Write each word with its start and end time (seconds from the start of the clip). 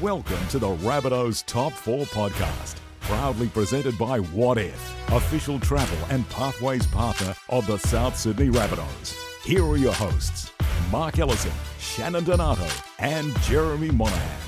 Welcome 0.00 0.48
to 0.48 0.58
the 0.58 0.74
Rabbitohs 0.76 1.46
Top 1.46 1.72
4 1.72 2.06
podcast, 2.06 2.76
proudly 3.02 3.48
presented 3.48 3.96
by 3.96 4.18
What 4.18 4.58
If, 4.58 5.12
official 5.12 5.60
travel 5.60 5.98
and 6.10 6.28
pathways 6.30 6.84
partner 6.86 7.34
of 7.48 7.66
the 7.66 7.78
South 7.78 8.16
Sydney 8.16 8.48
Rabbitohs. 8.48 9.16
Here 9.44 9.64
are 9.64 9.76
your 9.76 9.92
hosts, 9.92 10.50
Mark 10.90 11.18
Ellison, 11.18 11.52
Shannon 11.78 12.24
Donato, 12.24 12.66
and 12.98 13.38
Jeremy 13.42 13.92
Monahan. 13.92 14.40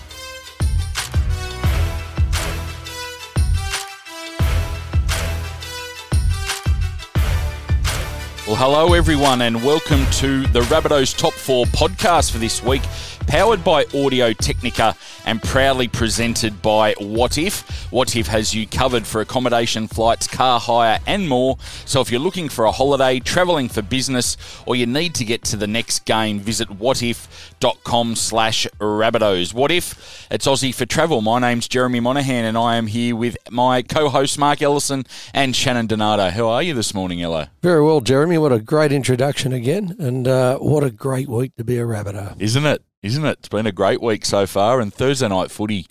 Well, 8.47 8.57
hello 8.57 8.95
everyone, 8.95 9.43
and 9.43 9.63
welcome 9.65 10.07
to 10.13 10.47
the 10.49 10.61
Rabbitohs 10.63 11.17
Top 11.17 11.33
4 11.35 11.67
podcast 11.67 12.33
for 12.33 12.39
this 12.39 12.63
week, 12.63 12.83
powered 13.27 13.65
by 13.65 13.85
Audio 13.93 14.33
Technica 14.33 14.95
and 15.27 15.43
proudly 15.43 15.89
presented 15.89 16.63
by 16.63 16.95
What 16.99 17.37
If. 17.37 17.91
What 17.93 18.17
If 18.17 18.29
has 18.29 18.55
you 18.55 18.67
covered 18.67 19.07
for 19.07 19.21
accommodation, 19.21 19.89
flights, 19.89 20.27
car 20.27 20.59
hire, 20.61 21.01
and 21.07 21.29
more. 21.29 21.59
So 21.85 22.01
if 22.01 22.11
you're 22.11 22.21
looking 22.21 22.49
for 22.49 22.65
a 22.65 22.73
holiday, 22.73 23.19
travelling 23.19 23.69
for 23.69 23.83
business, 23.83 24.37
or 24.65 24.77
you 24.77 24.87
need 24.87 25.15
to 25.17 25.25
get 25.25 25.43
to 25.45 25.57
the 25.57 25.67
next 25.67 26.05
game, 26.05 26.39
visit 26.39 26.69
whatif.com 26.69 28.15
slash 28.15 28.67
Rabbitohs. 28.81 29.53
What 29.53 29.71
If? 29.71 30.27
It's 30.31 30.47
Aussie 30.47 30.75
for 30.75 30.87
travel. 30.87 31.21
My 31.21 31.41
name's 31.41 31.69
Jeremy 31.69 32.01
Monahan, 32.01 32.45
and 32.45 32.57
I 32.57 32.77
am 32.77 32.87
here 32.87 33.17
with 33.17 33.37
my 33.51 33.83
co-host 33.83 34.39
Mark 34.39 34.63
Ellison 34.63 35.05
and 35.35 35.55
Shannon 35.55 35.87
Donato. 35.87 36.31
How 36.31 36.49
are 36.49 36.63
you 36.63 36.75
this 36.75 36.95
morning, 36.95 37.21
Ello? 37.21 37.49
Very 37.63 37.83
well, 37.83 38.01
Jeremy. 38.01 38.39
What 38.39 38.53
a 38.53 38.61
great 38.61 38.93
introduction 38.93 39.53
again, 39.53 39.97
and 39.99 40.29
uh, 40.29 40.59
what 40.59 40.85
a 40.85 40.91
great 40.91 41.29
week 41.29 41.57
to 41.57 41.65
be 41.65 41.79
a 41.79 41.83
Rabbitoh. 41.83 42.41
Isn't 42.41 42.65
it? 42.65 42.83
Isn't 43.03 43.25
it? 43.25 43.39
It's 43.39 43.49
been 43.49 43.67
a 43.67 43.73
great 43.73 44.01
week 44.03 44.25
so 44.25 44.47
far, 44.47 44.81
and 44.81 44.93
Thursday 44.93 45.29
night 45.29 45.51
footy. 45.51 45.87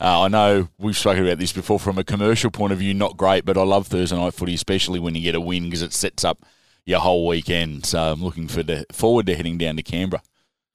Uh, 0.00 0.22
I 0.22 0.28
know 0.28 0.68
we've 0.78 0.96
spoken 0.96 1.24
about 1.24 1.38
this 1.38 1.52
before 1.52 1.78
from 1.78 1.98
a 1.98 2.04
commercial 2.04 2.50
point 2.50 2.72
of 2.72 2.78
view, 2.78 2.92
not 2.92 3.16
great, 3.16 3.44
but 3.44 3.56
I 3.56 3.62
love 3.62 3.86
Thursday 3.86 4.16
night 4.16 4.34
footy, 4.34 4.54
especially 4.54 4.98
when 4.98 5.14
you 5.14 5.22
get 5.22 5.34
a 5.34 5.40
win 5.40 5.64
because 5.64 5.82
it 5.82 5.92
sets 5.92 6.24
up 6.24 6.44
your 6.84 7.00
whole 7.00 7.26
weekend. 7.26 7.86
So 7.86 7.98
I'm 7.98 8.22
looking 8.22 8.48
for 8.48 8.62
the, 8.62 8.84
forward 8.92 9.26
to 9.26 9.36
heading 9.36 9.58
down 9.58 9.76
to 9.76 9.82
Canberra. 9.82 10.22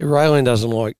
Raylene 0.02 0.46
doesn't 0.46 0.70
like 0.70 0.98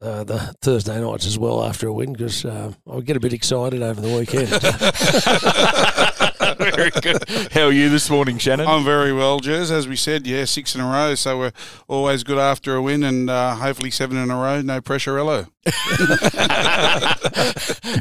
uh, 0.00 0.24
the 0.24 0.38
Thursday 0.62 1.00
nights 1.00 1.26
as 1.26 1.38
well 1.38 1.62
after 1.62 1.88
a 1.88 1.92
win 1.92 2.12
because 2.12 2.44
uh, 2.44 2.72
I 2.90 3.00
get 3.00 3.16
a 3.16 3.20
bit 3.20 3.32
excited 3.32 3.82
over 3.82 4.00
the 4.00 4.16
weekend. 4.16 4.48
very 6.60 6.90
good. 6.90 7.28
How 7.52 7.62
are 7.62 7.72
you 7.72 7.88
this 7.88 8.10
morning, 8.10 8.38
Shannon? 8.38 8.66
I'm 8.66 8.84
very 8.84 9.12
well, 9.12 9.40
Jez. 9.40 9.70
As 9.70 9.88
we 9.88 9.96
said, 9.96 10.26
yeah, 10.26 10.44
six 10.44 10.74
in 10.74 10.80
a 10.80 10.86
row. 10.86 11.14
So 11.14 11.38
we're 11.38 11.52
always 11.88 12.22
good 12.22 12.38
after 12.38 12.74
a 12.76 12.82
win, 12.82 13.02
and 13.02 13.28
uh, 13.30 13.56
hopefully 13.56 13.90
seven 13.90 14.16
in 14.16 14.30
a 14.30 14.36
row. 14.36 14.60
No 14.60 14.80
pressure, 14.80 15.18
Ello. 15.18 15.46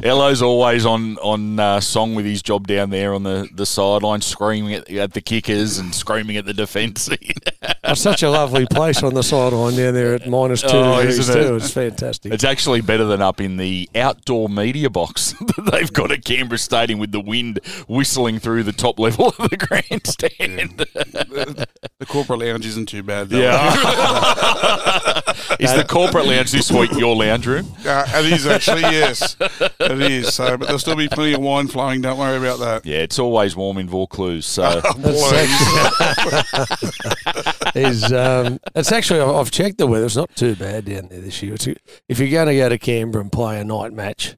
Ello's 0.04 0.42
always 0.42 0.86
on 0.86 1.18
on 1.18 1.60
uh, 1.60 1.80
song 1.82 2.16
with 2.16 2.26
his 2.26 2.42
job 2.42 2.68
down 2.68 2.90
there 2.90 3.14
on 3.14 3.24
the, 3.24 3.48
the 3.54 3.66
sideline, 3.66 4.22
screaming 4.22 4.74
at, 4.76 4.90
at 4.90 5.12
the 5.14 5.20
kickers 5.22 5.78
and 5.78 5.94
screaming 5.94 6.38
at 6.38 6.46
the 6.46 6.54
defence. 6.54 7.10
it's 7.84 8.02
such 8.02 8.24
a 8.24 8.30
lovely 8.30 8.66
place 8.66 9.04
on 9.04 9.14
the 9.14 9.24
sideline 9.24 9.76
down 9.76 9.94
there 9.94 10.16
at 10.16 10.28
minus 10.28 10.62
two 10.62 10.70
Oh, 10.72 10.98
degrees 11.00 11.20
isn't 11.20 11.38
it? 11.38 11.44
too. 11.48 11.56
It's 11.58 11.72
fantastic. 11.72 12.32
It's 12.34 12.44
actually 12.46 12.82
better 12.82 13.06
than 13.06 13.22
up 13.22 13.42
in 13.42 13.58
the 13.58 13.90
outdoor 13.96 14.48
media 14.50 14.90
box 14.90 15.34
that 15.40 15.70
they've 15.72 15.92
got 15.92 16.12
at 16.12 16.24
Canberra 16.24 16.58
Stadium 16.58 17.00
with 17.00 17.12
the 17.12 17.20
wind 17.20 17.60
whistling 17.88 18.40
through 18.40 18.64
the 18.64 18.72
top 18.72 19.00
level 19.00 19.34
of 19.38 19.50
the 19.50 19.58
grandstand. 19.58 20.78
the, 20.78 21.68
the 22.00 22.06
corporate 22.06 22.40
lounge 22.40 22.66
isn't 22.66 22.88
too 22.88 23.04
bad, 23.04 23.30
though. 23.30 23.40
Yeah. 23.40 23.70
Is 25.60 25.74
the 25.74 25.86
corporate 25.88 26.26
lounge 26.26 26.52
this 26.52 26.72
week 26.72 26.92
your 26.94 27.16
lounge 27.16 27.46
room? 27.50 27.74
Uh, 27.86 28.06
it 28.16 28.34
is 28.34 28.48
actually, 28.48 28.82
yes. 28.82 29.36
It 29.40 30.02
is. 30.02 30.34
So, 30.34 30.58
but 30.58 30.66
there'll 30.66 30.80
still 30.80 30.96
be 30.96 31.08
plenty 31.08 31.34
of 31.34 31.42
wine 31.42 31.68
flowing. 31.68 32.02
Don't 32.02 32.18
worry 32.18 32.38
about 32.38 32.60
that. 32.60 32.86
Yeah, 32.86 33.00
it's 33.00 33.20
always 33.20 33.56
warm 33.56 33.78
in 33.78 33.90
Vaucluse. 33.90 34.46
So 34.46 34.64
is 37.76 38.12
um, 38.12 38.60
it's 38.76 38.92
actually 38.92 39.22
I've 39.22 39.30
I've 39.30 39.52
checked 39.52 39.78
the 39.78 39.88
weather. 39.88 40.06
It's 40.06 40.16
not 40.16 40.36
too 40.36 40.56
bad 40.56 40.86
down 40.86 41.08
there 41.10 41.22
this 41.22 41.42
year. 41.42 41.56
It's, 41.56 41.68
if 41.68 42.20
you're 42.20 42.30
going 42.30 42.48
to 42.48 42.56
go 42.56 42.70
to 42.70 42.78
Canberra 42.78 43.24
and 43.24 43.32
play 43.32 43.60
a 43.60 43.64
night 43.64 43.94
match, 43.94 44.36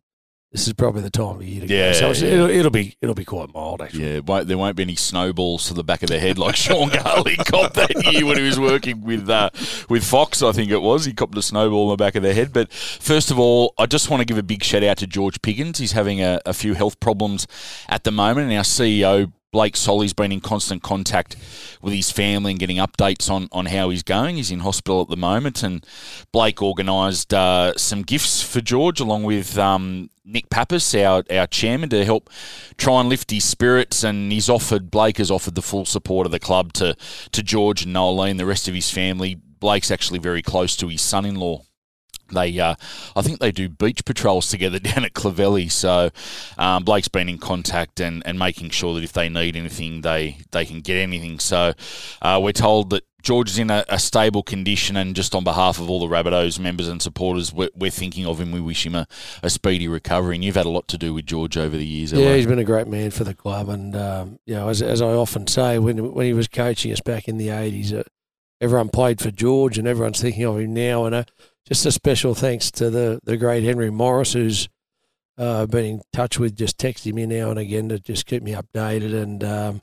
this 0.52 0.68
is 0.68 0.74
probably 0.74 1.02
the 1.02 1.10
time 1.10 1.38
of 1.38 1.44
year 1.44 1.62
to 1.62 1.68
Yeah, 1.68 1.94
go. 2.00 2.14
So 2.14 2.26
yeah. 2.26 2.34
it'll, 2.34 2.50
it'll 2.50 2.72
be 2.72 2.96
it'll 3.02 3.16
be 3.16 3.24
quite 3.26 3.54
mild 3.54 3.82
actually. 3.82 4.16
yeah, 4.16 4.20
won't, 4.20 4.48
there 4.48 4.58
won't 4.58 4.76
be 4.76 4.84
any 4.84 4.96
snowballs 4.96 5.66
to 5.68 5.74
the 5.74 5.84
back 5.84 6.04
of 6.04 6.10
the 6.10 6.20
head 6.20 6.38
like 6.38 6.56
Sean 6.58 6.90
Garlick 6.90 7.46
copped 7.46 7.76
that 7.76 8.12
year 8.12 8.26
when 8.26 8.38
he 8.38 8.44
was 8.44 8.60
working 8.60 9.02
with 9.02 9.30
uh, 9.30 9.50
with 9.90 10.04
Fox. 10.04 10.42
I 10.44 10.52
think 10.52 10.70
it 10.72 10.82
was 10.82 11.06
he 11.06 11.14
copped 11.14 11.38
a 11.38 11.42
snowball 11.42 11.86
in 11.86 11.90
the 11.98 12.04
back 12.04 12.16
of 12.16 12.24
the 12.24 12.34
head. 12.34 12.52
But 12.52 12.72
first 12.72 13.32
of 13.32 13.40
all, 13.40 13.74
I 13.78 13.86
just 13.86 14.10
want 14.10 14.22
to 14.22 14.26
give 14.26 14.38
a 14.38 14.44
big 14.44 14.64
shout 14.64 14.84
out 14.84 14.98
to 14.98 15.08
George 15.08 15.42
Piggins. 15.42 15.78
He's 15.78 15.94
having 15.94 16.22
a, 16.22 16.42
a 16.46 16.54
few 16.54 16.74
health 16.74 17.00
problems 17.00 17.48
at 17.88 18.04
the 18.04 18.12
moment, 18.12 18.50
and 18.50 18.58
our 18.58 18.64
CEO 18.64 19.32
Blake 19.52 19.76
Solly's 19.76 20.14
been 20.14 20.32
in 20.32 20.40
constant 20.40 20.82
contact 20.82 21.36
with 21.82 21.94
his 21.94 22.10
family 22.10 22.52
and 22.52 22.60
getting 22.60 22.78
updates 22.78 23.30
on, 23.30 23.50
on 23.52 23.66
how 23.66 23.90
he's 23.90 24.02
going. 24.02 24.38
He's 24.38 24.50
in 24.50 24.60
hospital 24.60 25.02
at 25.02 25.10
the 25.10 25.18
moment, 25.18 25.62
and 25.62 25.86
Blake 26.32 26.62
organised 26.62 27.34
uh, 27.34 27.74
some 27.76 28.04
gifts 28.04 28.42
for 28.42 28.62
George 28.62 29.02
along 29.02 29.24
with 29.24 29.58
um, 29.58 30.10
Nick 30.24 30.50
Pappas, 30.50 30.96
our, 30.96 31.26
our 31.30 31.48
chairman, 31.48 31.90
to 31.90 32.06
help 32.06 32.30
try 32.78 33.02
and 33.02 33.10
lift 33.10 33.30
his 33.30 33.44
spirits. 33.44 34.06
And 34.06 34.32
he's 34.32 34.50
offered 34.50 34.90
Blake 34.90 35.18
has 35.18 35.30
offered 35.30 35.56
the 35.56 35.62
full 35.62 35.86
support 35.86 36.26
of 36.26 36.32
the 36.32 36.40
club 36.40 36.72
to 36.74 36.96
to 37.32 37.44
George 37.44 37.84
and 37.84 37.94
Nolene, 37.94 38.38
the 38.38 38.46
rest 38.46 38.70
of 38.70 38.74
his 38.74 38.90
family. 38.90 39.36
Blake's 39.36 39.92
actually 39.92 40.20
very 40.20 40.42
close 40.42 40.76
to 40.78 40.88
his 40.88 41.02
son-in-law 41.02 41.62
they 42.34 42.60
uh, 42.60 42.76
I 43.16 43.22
think 43.22 43.40
they 43.40 43.52
do 43.52 43.70
beach 43.70 44.06
patrols 44.06 44.50
together 44.50 44.80
down 44.80 45.06
at 45.06 45.14
Clovelly. 45.14 45.72
So 45.72 46.10
um, 46.58 46.84
Blake's 46.84 47.08
been 47.08 47.30
in 47.30 47.38
contact 47.38 48.00
and, 48.00 48.24
and 48.26 48.38
making 48.38 48.70
sure 48.72 48.94
that 48.96 49.04
if 49.04 49.14
they 49.14 49.30
need 49.30 49.56
anything, 49.56 50.02
they 50.02 50.38
they 50.52 50.66
can 50.66 50.82
get 50.82 50.98
anything. 50.98 51.40
So 51.40 51.74
uh, 52.22 52.40
we're 52.42 52.52
told 52.52 52.90
that 52.92 53.04
George 53.22 53.52
is 53.52 53.60
in 53.60 53.70
a, 53.70 53.86
a 53.88 54.00
stable 54.00 54.44
condition, 54.44 54.98
and 54.98 55.16
just 55.16 55.36
on 55.36 55.44
behalf 55.44 55.80
of 55.80 55.90
all 55.90 56.00
the 56.00 56.14
Rabbitohs 56.14 56.60
members 56.60 56.88
and 56.88 57.02
supporters, 57.02 57.54
we're, 57.54 57.70
we're 57.76 57.92
thinking 57.92 58.26
of 58.26 58.40
him. 58.40 58.52
We 58.52 58.62
wish 58.62 58.86
him 58.86 58.96
a, 58.96 59.08
a 59.44 59.50
speedy 59.50 59.88
recovery. 59.88 60.36
And 60.36 60.44
you've 60.44 60.56
had 60.56 60.66
a 60.66 60.70
lot 60.70 60.88
to 60.90 60.98
do 60.98 61.14
with 61.14 61.26
George 61.26 61.58
over 61.58 61.78
the 61.78 61.86
years. 61.86 62.14
Yeah, 62.14 62.36
he's 62.36 62.48
been 62.48 62.60
a 62.60 62.64
great 62.64 62.88
man 62.88 63.12
for 63.12 63.24
the 63.24 63.34
club, 63.34 63.70
and 63.70 63.96
um, 63.96 64.40
you 64.46 64.56
know, 64.56 64.70
as, 64.70 64.82
as 64.82 65.02
I 65.02 65.14
often 65.14 65.48
say, 65.48 65.78
when 65.78 66.14
when 66.14 66.26
he 66.26 66.34
was 66.34 66.48
coaching 66.48 66.92
us 66.92 67.02
back 67.02 67.28
in 67.28 67.38
the 67.38 67.50
eighties, 67.50 67.94
uh, 67.94 68.04
everyone 68.60 68.90
played 68.90 69.20
for 69.20 69.32
George, 69.32 69.78
and 69.78 69.88
everyone's 69.88 70.22
thinking 70.22 70.46
of 70.46 70.60
him 70.60 70.74
now. 70.74 71.06
And 71.06 71.16
uh, 71.16 71.24
just 71.68 71.86
a 71.86 71.92
special 71.92 72.34
thanks 72.36 72.72
to 72.72 72.90
the 72.90 73.20
the 73.24 73.38
great 73.38 73.64
Henry 73.64 73.90
Morris, 73.90 74.34
who's 74.34 74.70
uh, 75.38 75.66
been 75.66 75.86
in 75.86 76.02
touch 76.14 76.40
with, 76.40 76.56
just 76.56 76.78
texting 76.78 77.14
me 77.14 77.26
now 77.26 77.50
and 77.50 77.60
again 77.60 77.90
to 77.90 78.00
just 78.00 78.26
keep 78.26 78.44
me 78.44 78.54
updated. 78.54 79.14
And 79.20 79.44
um, 79.44 79.82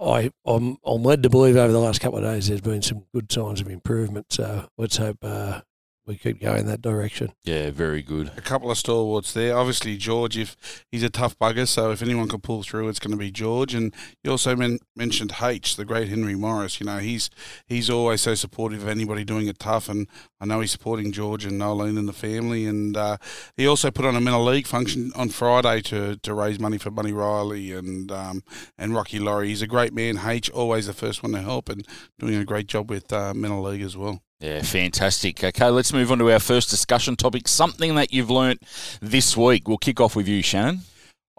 I 0.00 0.30
I'm 0.44 0.76
I'm 0.84 1.02
led 1.02 1.22
to 1.24 1.30
believe 1.30 1.56
over 1.56 1.72
the 1.72 1.78
last 1.80 2.00
couple 2.00 2.18
of 2.18 2.24
days 2.24 2.48
there's 2.48 2.60
been 2.60 2.82
some 2.82 3.04
good 3.12 3.30
signs 3.30 3.60
of 3.60 3.68
improvement. 3.68 4.32
So 4.32 4.68
let's 4.76 4.96
hope 4.96 5.18
uh, 5.22 5.60
we 6.08 6.16
could 6.16 6.40
go 6.40 6.54
in 6.54 6.66
that 6.66 6.80
direction. 6.80 7.32
yeah, 7.44 7.70
very 7.70 8.02
good. 8.02 8.32
A 8.36 8.40
couple 8.40 8.70
of 8.70 8.78
stalwarts 8.78 9.32
there. 9.34 9.56
Obviously, 9.56 9.96
George, 9.98 10.38
if 10.38 10.56
he's 10.90 11.02
a 11.02 11.10
tough 11.10 11.38
bugger, 11.38 11.68
so 11.68 11.90
if 11.90 12.00
anyone 12.02 12.28
can 12.28 12.40
pull 12.40 12.62
through, 12.62 12.88
it's 12.88 12.98
going 12.98 13.10
to 13.12 13.16
be 13.18 13.30
George. 13.30 13.74
And 13.74 13.94
you 14.24 14.30
also 14.30 14.56
men- 14.56 14.78
mentioned 14.96 15.34
H, 15.40 15.76
the 15.76 15.84
great 15.84 16.08
Henry 16.08 16.34
Morris. 16.34 16.80
You 16.80 16.86
know, 16.86 16.98
he's 16.98 17.28
he's 17.66 17.90
always 17.90 18.22
so 18.22 18.34
supportive 18.34 18.82
of 18.82 18.88
anybody 18.88 19.22
doing 19.22 19.46
it 19.46 19.58
tough, 19.58 19.88
and 19.88 20.08
I 20.40 20.46
know 20.46 20.60
he's 20.60 20.72
supporting 20.72 21.12
George 21.12 21.44
and 21.44 21.60
Nolene 21.60 21.98
and 21.98 22.08
the 22.08 22.12
family. 22.14 22.64
And 22.66 22.96
uh, 22.96 23.18
he 23.56 23.66
also 23.66 23.90
put 23.90 24.06
on 24.06 24.16
a 24.16 24.20
Men 24.20 24.34
of 24.34 24.42
League 24.46 24.66
function 24.66 25.12
on 25.14 25.28
Friday 25.28 25.82
to, 25.82 26.16
to 26.16 26.32
raise 26.34 26.58
money 26.58 26.78
for 26.78 26.90
Bunny 26.90 27.12
Riley 27.12 27.72
and 27.72 28.10
um, 28.10 28.42
and 28.78 28.94
Rocky 28.94 29.18
Laurie. 29.18 29.48
He's 29.48 29.62
a 29.62 29.66
great 29.66 29.92
man. 29.92 30.18
H, 30.24 30.48
always 30.50 30.86
the 30.86 30.94
first 30.94 31.22
one 31.22 31.32
to 31.32 31.42
help, 31.42 31.68
and 31.68 31.86
doing 32.18 32.34
a 32.36 32.44
great 32.46 32.66
job 32.66 32.88
with 32.88 33.12
uh, 33.12 33.34
Men 33.34 33.52
of 33.52 33.58
League 33.58 33.82
as 33.82 33.96
well. 33.96 34.22
Yeah, 34.40 34.62
fantastic. 34.62 35.42
Okay, 35.42 35.68
let's 35.68 35.92
move 35.92 36.12
on 36.12 36.18
to 36.18 36.30
our 36.30 36.38
first 36.38 36.70
discussion 36.70 37.16
topic. 37.16 37.48
Something 37.48 37.96
that 37.96 38.12
you've 38.12 38.30
learnt 38.30 38.62
this 39.00 39.36
week. 39.36 39.66
We'll 39.66 39.78
kick 39.78 40.00
off 40.00 40.14
with 40.14 40.28
you, 40.28 40.42
Shannon. 40.42 40.82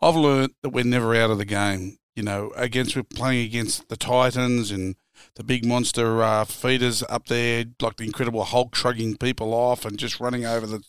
I've 0.02 0.18
learnt 0.18 0.54
that 0.64 0.70
we're 0.70 0.84
never 0.84 1.16
out 1.16 1.32
of 1.32 1.38
the 1.38 1.46
game. 1.46 1.98
You 2.16 2.24
know, 2.24 2.52
against 2.58 2.98
we're 2.98 3.04
playing 3.04 3.46
against 3.46 3.88
the 3.88 3.96
Titans 3.96 4.72
and 4.72 4.96
the 5.36 5.44
big 5.44 5.66
monster 5.66 6.22
uh, 6.22 6.44
Fifita 6.44 7.04
up 7.10 7.28
there, 7.28 7.66
like 7.82 7.96
the 7.96 8.04
Incredible 8.04 8.44
Hulk 8.44 8.76
shrugging 8.76 9.16
people 9.16 9.54
off 9.54 9.86
and 9.86 9.98
just 9.98 10.20
running 10.20 10.46
over 10.46 10.66
the 10.66 10.84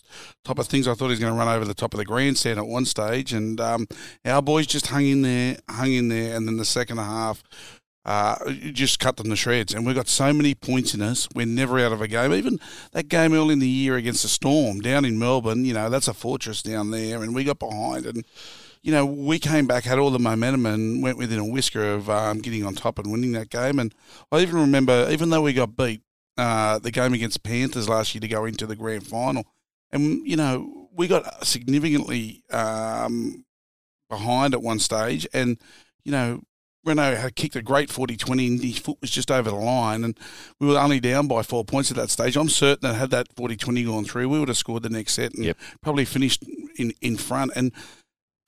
top 0.44 0.58
of 0.58 0.66
things. 0.66 0.88
I 0.88 0.94
thought 0.94 1.06
he 1.06 1.10
was 1.10 1.20
going 1.20 1.32
to 1.32 1.38
run 1.38 1.48
over 1.48 1.64
the 1.64 1.74
top 1.74 1.94
of 1.94 1.98
the 1.98 2.04
grandstand 2.04 2.58
at 2.58 2.66
one 2.66 2.84
stage, 2.84 3.32
and 3.32 3.60
um, 3.60 3.86
our 4.24 4.42
boys 4.42 4.66
just 4.66 4.88
hung 4.88 5.06
in 5.06 5.22
there, 5.22 5.58
hung 5.68 5.92
in 5.92 6.08
there, 6.08 6.36
and 6.36 6.48
then 6.48 6.56
the 6.56 6.64
second 6.64 6.98
half. 6.98 7.42
Uh, 8.02 8.50
just 8.72 8.98
cut 8.98 9.18
them 9.18 9.28
to 9.28 9.36
shreds, 9.36 9.74
and 9.74 9.84
we've 9.84 9.94
got 9.94 10.08
so 10.08 10.32
many 10.32 10.54
points 10.54 10.94
in 10.94 11.02
us. 11.02 11.28
We're 11.34 11.44
never 11.44 11.78
out 11.78 11.92
of 11.92 12.00
a 12.00 12.08
game. 12.08 12.32
Even 12.32 12.58
that 12.92 13.08
game 13.08 13.34
early 13.34 13.52
in 13.52 13.58
the 13.58 13.68
year 13.68 13.96
against 13.96 14.22
the 14.22 14.28
Storm 14.28 14.80
down 14.80 15.04
in 15.04 15.18
Melbourne, 15.18 15.66
you 15.66 15.74
know, 15.74 15.90
that's 15.90 16.08
a 16.08 16.14
fortress 16.14 16.62
down 16.62 16.92
there, 16.92 17.22
and 17.22 17.34
we 17.34 17.44
got 17.44 17.58
behind, 17.58 18.06
and 18.06 18.24
you 18.82 18.92
know, 18.92 19.04
we 19.04 19.38
came 19.38 19.66
back, 19.66 19.84
had 19.84 19.98
all 19.98 20.10
the 20.10 20.18
momentum, 20.18 20.64
and 20.64 21.02
went 21.02 21.18
within 21.18 21.38
a 21.38 21.44
whisker 21.44 21.92
of 21.92 22.08
um, 22.08 22.38
getting 22.38 22.64
on 22.64 22.74
top 22.74 22.98
and 22.98 23.12
winning 23.12 23.32
that 23.32 23.50
game. 23.50 23.78
And 23.78 23.94
I 24.32 24.40
even 24.40 24.58
remember, 24.58 25.08
even 25.10 25.28
though 25.28 25.42
we 25.42 25.52
got 25.52 25.76
beat, 25.76 26.00
uh, 26.38 26.78
the 26.78 26.90
game 26.90 27.12
against 27.12 27.42
Panthers 27.42 27.88
last 27.88 28.14
year 28.14 28.20
to 28.20 28.28
go 28.28 28.46
into 28.46 28.66
the 28.66 28.76
grand 28.76 29.06
final, 29.06 29.44
and 29.92 30.26
you 30.26 30.36
know, 30.36 30.88
we 30.94 31.06
got 31.06 31.46
significantly 31.46 32.42
um, 32.50 33.44
behind 34.08 34.54
at 34.54 34.62
one 34.62 34.78
stage, 34.78 35.28
and 35.34 35.58
you 36.02 36.12
know 36.12 36.40
Renault 36.84 37.16
had 37.16 37.36
kicked 37.36 37.56
a 37.56 37.62
great 37.62 37.88
40-20 37.90 38.46
and 38.48 38.62
his 38.62 38.78
foot 38.78 38.96
was 39.00 39.10
just 39.10 39.30
over 39.30 39.50
the 39.50 39.56
line 39.56 40.02
and 40.04 40.18
we 40.58 40.66
were 40.68 40.78
only 40.78 41.00
down 41.00 41.28
by 41.28 41.42
four 41.42 41.64
points 41.64 41.90
at 41.90 41.96
that 41.98 42.10
stage. 42.10 42.36
I'm 42.36 42.48
certain 42.48 42.88
that 42.88 42.96
had 42.96 43.10
that 43.10 43.34
40-20 43.34 43.86
gone 43.86 44.04
through, 44.04 44.28
we 44.28 44.38
would 44.38 44.48
have 44.48 44.56
scored 44.56 44.82
the 44.84 44.90
next 44.90 45.14
set 45.14 45.34
and 45.34 45.44
Yep. 45.44 45.56
probably 45.82 46.04
finished 46.04 46.44
in, 46.76 46.92
in 47.02 47.16
front. 47.16 47.52
And 47.54 47.72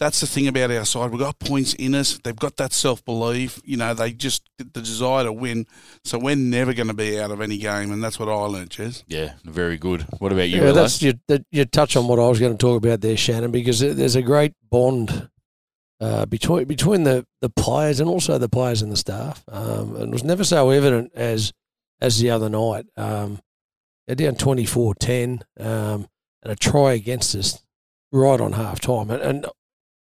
that's 0.00 0.20
the 0.20 0.26
thing 0.26 0.48
about 0.48 0.72
our 0.72 0.84
side. 0.84 1.10
We've 1.10 1.20
got 1.20 1.38
points 1.38 1.74
in 1.74 1.94
us. 1.94 2.18
They've 2.24 2.34
got 2.34 2.56
that 2.56 2.72
self-belief. 2.72 3.60
You 3.64 3.76
know, 3.76 3.94
they 3.94 4.12
just 4.12 4.48
the 4.58 4.64
desire 4.80 5.22
to 5.24 5.32
win. 5.32 5.66
So 6.04 6.18
we're 6.18 6.34
never 6.34 6.72
going 6.74 6.88
to 6.88 6.94
be 6.94 7.20
out 7.20 7.30
of 7.30 7.40
any 7.40 7.56
game. 7.58 7.92
And 7.92 8.02
that's 8.02 8.18
what 8.18 8.28
I 8.28 8.32
learned, 8.34 8.70
Jez. 8.70 9.04
Yeah, 9.06 9.34
very 9.44 9.76
good. 9.76 10.02
What 10.18 10.32
about 10.32 10.48
you, 10.48 10.56
Yeah, 10.56 10.68
Ella? 10.68 10.72
that's 10.72 11.02
you, 11.02 11.14
that, 11.28 11.44
you 11.52 11.64
touch 11.66 11.94
on 11.96 12.08
what 12.08 12.18
I 12.18 12.26
was 12.26 12.40
going 12.40 12.50
to 12.52 12.58
talk 12.58 12.82
about 12.82 13.00
there, 13.00 13.16
Shannon, 13.16 13.52
because 13.52 13.78
there's 13.78 14.16
a 14.16 14.22
great 14.22 14.54
bond 14.70 15.28
uh, 16.02 16.26
between 16.26 16.64
between 16.64 17.04
the, 17.04 17.24
the 17.40 17.48
players 17.48 18.00
and 18.00 18.10
also 18.10 18.36
the 18.36 18.48
players 18.48 18.82
and 18.82 18.90
the 18.90 18.96
staff. 18.96 19.44
Um, 19.46 19.94
and 19.94 20.08
it 20.08 20.10
was 20.10 20.24
never 20.24 20.42
so 20.42 20.70
evident 20.70 21.12
as 21.14 21.52
as 22.00 22.18
the 22.18 22.30
other 22.30 22.48
night. 22.48 22.86
Um, 22.96 23.38
they're 24.08 24.16
down 24.16 24.34
24-10 24.34 25.42
um, 25.60 26.08
and 26.42 26.52
a 26.52 26.56
try 26.56 26.94
against 26.94 27.36
us 27.36 27.62
right 28.10 28.40
on 28.40 28.54
half 28.54 28.80
time. 28.80 29.12
And, 29.12 29.22
and 29.22 29.46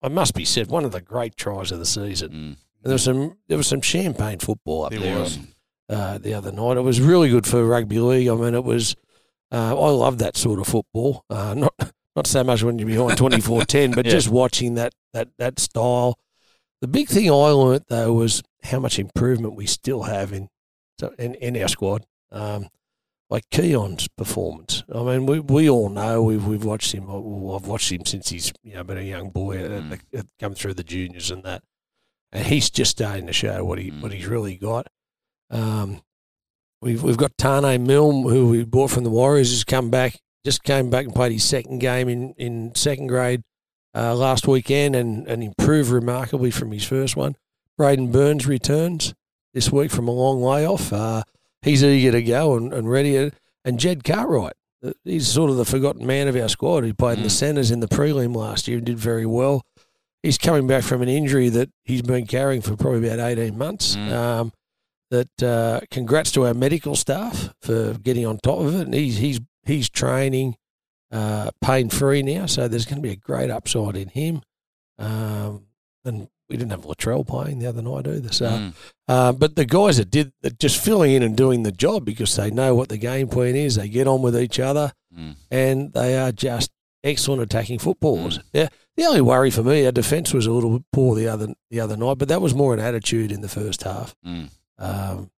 I 0.02 0.08
must 0.08 0.34
be 0.34 0.44
said, 0.44 0.66
one 0.66 0.84
of 0.84 0.92
the 0.92 1.00
great 1.00 1.36
tries 1.36 1.72
of 1.72 1.78
the 1.78 1.86
season. 1.86 2.28
Mm. 2.28 2.34
And 2.34 2.56
there 2.84 2.92
was 2.92 3.04
some 3.04 3.38
there 3.48 3.56
was 3.56 3.66
some 3.66 3.80
champagne 3.80 4.40
football 4.40 4.84
up 4.84 4.90
There 4.90 5.00
there 5.00 5.18
on, 5.18 5.48
uh, 5.88 6.18
the 6.18 6.34
other 6.34 6.52
night. 6.52 6.76
It 6.76 6.82
was 6.82 7.00
really 7.00 7.30
good 7.30 7.46
for 7.46 7.64
rugby 7.64 7.98
league. 7.98 8.28
I 8.28 8.34
mean, 8.34 8.54
it 8.54 8.64
was. 8.64 8.94
Uh, 9.50 9.74
I 9.74 9.88
love 9.88 10.18
that 10.18 10.36
sort 10.36 10.60
of 10.60 10.66
football. 10.66 11.24
Uh, 11.30 11.54
not 11.54 11.74
not 12.18 12.26
so 12.26 12.42
much 12.44 12.62
when 12.62 12.78
you're 12.78 12.88
behind 12.88 13.18
24-10, 13.18 13.94
but 13.94 14.04
Yeah. 14.06 14.10
just 14.12 14.28
watching 14.28 14.74
that 14.74 14.92
that 15.12 15.28
that 15.38 15.58
style. 15.58 16.18
The 16.80 16.88
big 16.88 17.08
thing 17.08 17.28
I 17.30 17.32
learnt 17.62 17.84
though 17.88 18.12
was 18.12 18.42
how 18.64 18.78
much 18.80 18.98
improvement 18.98 19.54
we 19.54 19.66
still 19.66 20.02
have 20.04 20.32
in 20.32 20.48
in, 21.18 21.34
in 21.34 21.56
our 21.62 21.68
squad. 21.68 22.04
Um, 22.32 22.68
like 23.30 23.44
Keaon's 23.50 24.08
performance. 24.08 24.84
I 24.94 25.02
mean, 25.02 25.26
we, 25.26 25.38
we 25.40 25.68
all 25.70 25.90
know 25.90 26.22
we've 26.22 26.46
we've 26.46 26.64
watched 26.64 26.92
him. 26.92 27.06
Well, 27.06 27.54
I've 27.56 27.68
watched 27.68 27.92
him 27.92 28.04
since 28.06 28.30
he's 28.30 28.52
you 28.62 28.74
know 28.74 28.84
been 28.84 28.98
a 28.98 29.02
young 29.02 29.30
boy, 29.30 29.56
Mm. 29.58 29.98
the, 30.10 30.18
at, 30.18 30.26
come 30.40 30.54
through 30.54 30.74
the 30.74 30.82
juniors 30.84 31.30
and 31.30 31.42
that, 31.44 31.62
and 32.32 32.46
he's 32.46 32.70
just 32.70 32.90
starting 32.92 33.26
to 33.26 33.32
show 33.32 33.64
what 33.64 33.78
he 33.78 33.90
Mm. 33.90 34.00
what 34.02 34.12
he's 34.12 34.26
really 34.26 34.56
got. 34.56 34.86
Um, 35.50 36.00
we've 36.80 37.02
we've 37.02 37.16
got 37.18 37.36
Taane 37.36 37.86
Milne, 37.86 38.22
who 38.28 38.48
we 38.48 38.64
bought 38.64 38.90
from 38.90 39.04
the 39.04 39.10
Warriors, 39.10 39.50
has 39.50 39.64
come 39.64 39.90
back. 39.90 40.20
Just 40.44 40.62
came 40.62 40.88
back 40.90 41.04
and 41.04 41.14
played 41.14 41.32
his 41.32 41.44
second 41.44 41.78
game 41.78 42.08
in, 42.08 42.32
in 42.38 42.74
second 42.74 43.08
grade 43.08 43.42
uh, 43.94 44.14
last 44.14 44.46
weekend 44.46 44.94
and, 44.96 45.26
and 45.26 45.42
improved 45.42 45.90
remarkably 45.90 46.50
from 46.50 46.70
his 46.72 46.84
first 46.84 47.16
one. 47.16 47.36
Braidon 47.78 48.10
Burns 48.12 48.46
returns 48.46 49.14
this 49.54 49.70
week 49.72 49.90
from 49.90 50.08
a 50.08 50.12
long 50.12 50.42
layoff. 50.42 50.92
Uh, 50.92 51.22
he's 51.62 51.82
eager 51.84 52.12
to 52.12 52.22
go 52.22 52.56
and, 52.56 52.72
and 52.72 52.90
ready. 52.90 53.30
And 53.64 53.78
Jed 53.80 54.04
Cartwright, 54.04 54.54
uh, 54.84 54.92
he's 55.04 55.28
sort 55.28 55.50
of 55.50 55.56
the 55.56 55.64
forgotten 55.64 56.06
man 56.06 56.28
of 56.28 56.36
our 56.36 56.48
squad. 56.48 56.84
He 56.84 56.92
played 56.92 57.18
in 57.18 57.24
the 57.24 57.28
Mm. 57.28 57.32
centres 57.32 57.70
in 57.70 57.80
the 57.80 57.88
prelim 57.88 58.34
last 58.34 58.68
year 58.68 58.78
and 58.78 58.86
did 58.86 58.98
very 58.98 59.26
well. 59.26 59.62
He's 60.22 60.38
coming 60.38 60.66
back 60.66 60.82
from 60.84 61.02
an 61.02 61.08
injury 61.08 61.48
that 61.50 61.70
he's 61.84 62.02
been 62.02 62.26
carrying 62.26 62.60
for 62.62 62.76
probably 62.76 63.08
about 63.08 63.20
18 63.26 63.56
months. 63.58 63.96
Mm. 63.96 64.12
Um, 64.12 64.52
that 65.10 65.42
uh, 65.42 65.80
congrats 65.90 66.30
to 66.32 66.46
our 66.46 66.52
medical 66.54 66.94
staff 66.94 67.54
for 67.62 67.94
getting 67.94 68.26
on 68.26 68.38
top 68.38 68.58
of 68.58 68.74
it. 68.74 68.82
And 68.82 68.92
he's 68.94 69.16
he's 69.16 69.40
he's 69.68 69.88
training 69.88 70.56
uh, 71.12 71.50
pain 71.62 71.88
free 71.88 72.22
now, 72.22 72.46
so 72.46 72.66
there's 72.68 72.84
going 72.84 72.96
to 73.00 73.06
be 73.06 73.12
a 73.12 73.16
great 73.16 73.50
upside 73.50 73.96
in 73.96 74.08
him. 74.08 74.42
Um, 74.98 75.66
and 76.04 76.28
we 76.48 76.56
didn't 76.56 76.70
have 76.70 76.82
Latrell 76.86 77.26
playing 77.26 77.58
the 77.60 77.66
other 77.66 77.82
night 77.82 78.06
either. 78.08 78.32
So, 78.32 78.46
Mm. 78.48 78.74
uh, 79.06 79.32
but 79.32 79.54
the 79.56 79.64
guys 79.64 79.98
that 79.98 80.10
did 80.10 80.32
that 80.42 80.58
just 80.58 80.82
filling 80.82 81.12
in 81.12 81.22
and 81.22 81.36
doing 81.36 81.62
the 81.62 81.72
job 81.72 82.04
because 82.04 82.34
they 82.36 82.50
know 82.50 82.74
what 82.74 82.88
the 82.88 82.96
game 82.98 83.28
plan 83.28 83.54
is, 83.54 83.76
they 83.76 83.88
get 83.88 84.06
on 84.08 84.22
with 84.22 84.36
each 84.36 84.58
other, 84.58 84.92
Mm. 85.16 85.36
and 85.50 85.92
they 85.92 86.16
are 86.18 86.32
just 86.32 86.70
excellent 87.04 87.42
attacking 87.42 87.78
footballers. 87.78 88.40
Yeah, 88.52 88.68
the 88.96 89.04
only 89.04 89.20
worry 89.20 89.50
for 89.50 89.62
me, 89.62 89.84
our 89.86 89.92
defence 89.92 90.32
was 90.34 90.46
a 90.46 90.52
little 90.52 90.78
bit 90.78 90.86
poor 90.92 91.14
the 91.14 91.28
other 91.28 91.54
the 91.70 91.80
other 91.80 91.96
night, 91.96 92.18
but 92.18 92.28
that 92.28 92.40
was 92.42 92.54
more 92.54 92.74
an 92.74 92.80
attitude 92.80 93.30
in 93.30 93.40
the 93.40 93.48
first 93.48 93.82
half. 93.84 94.14
Mm. 94.26 94.50
Um, 94.78 95.30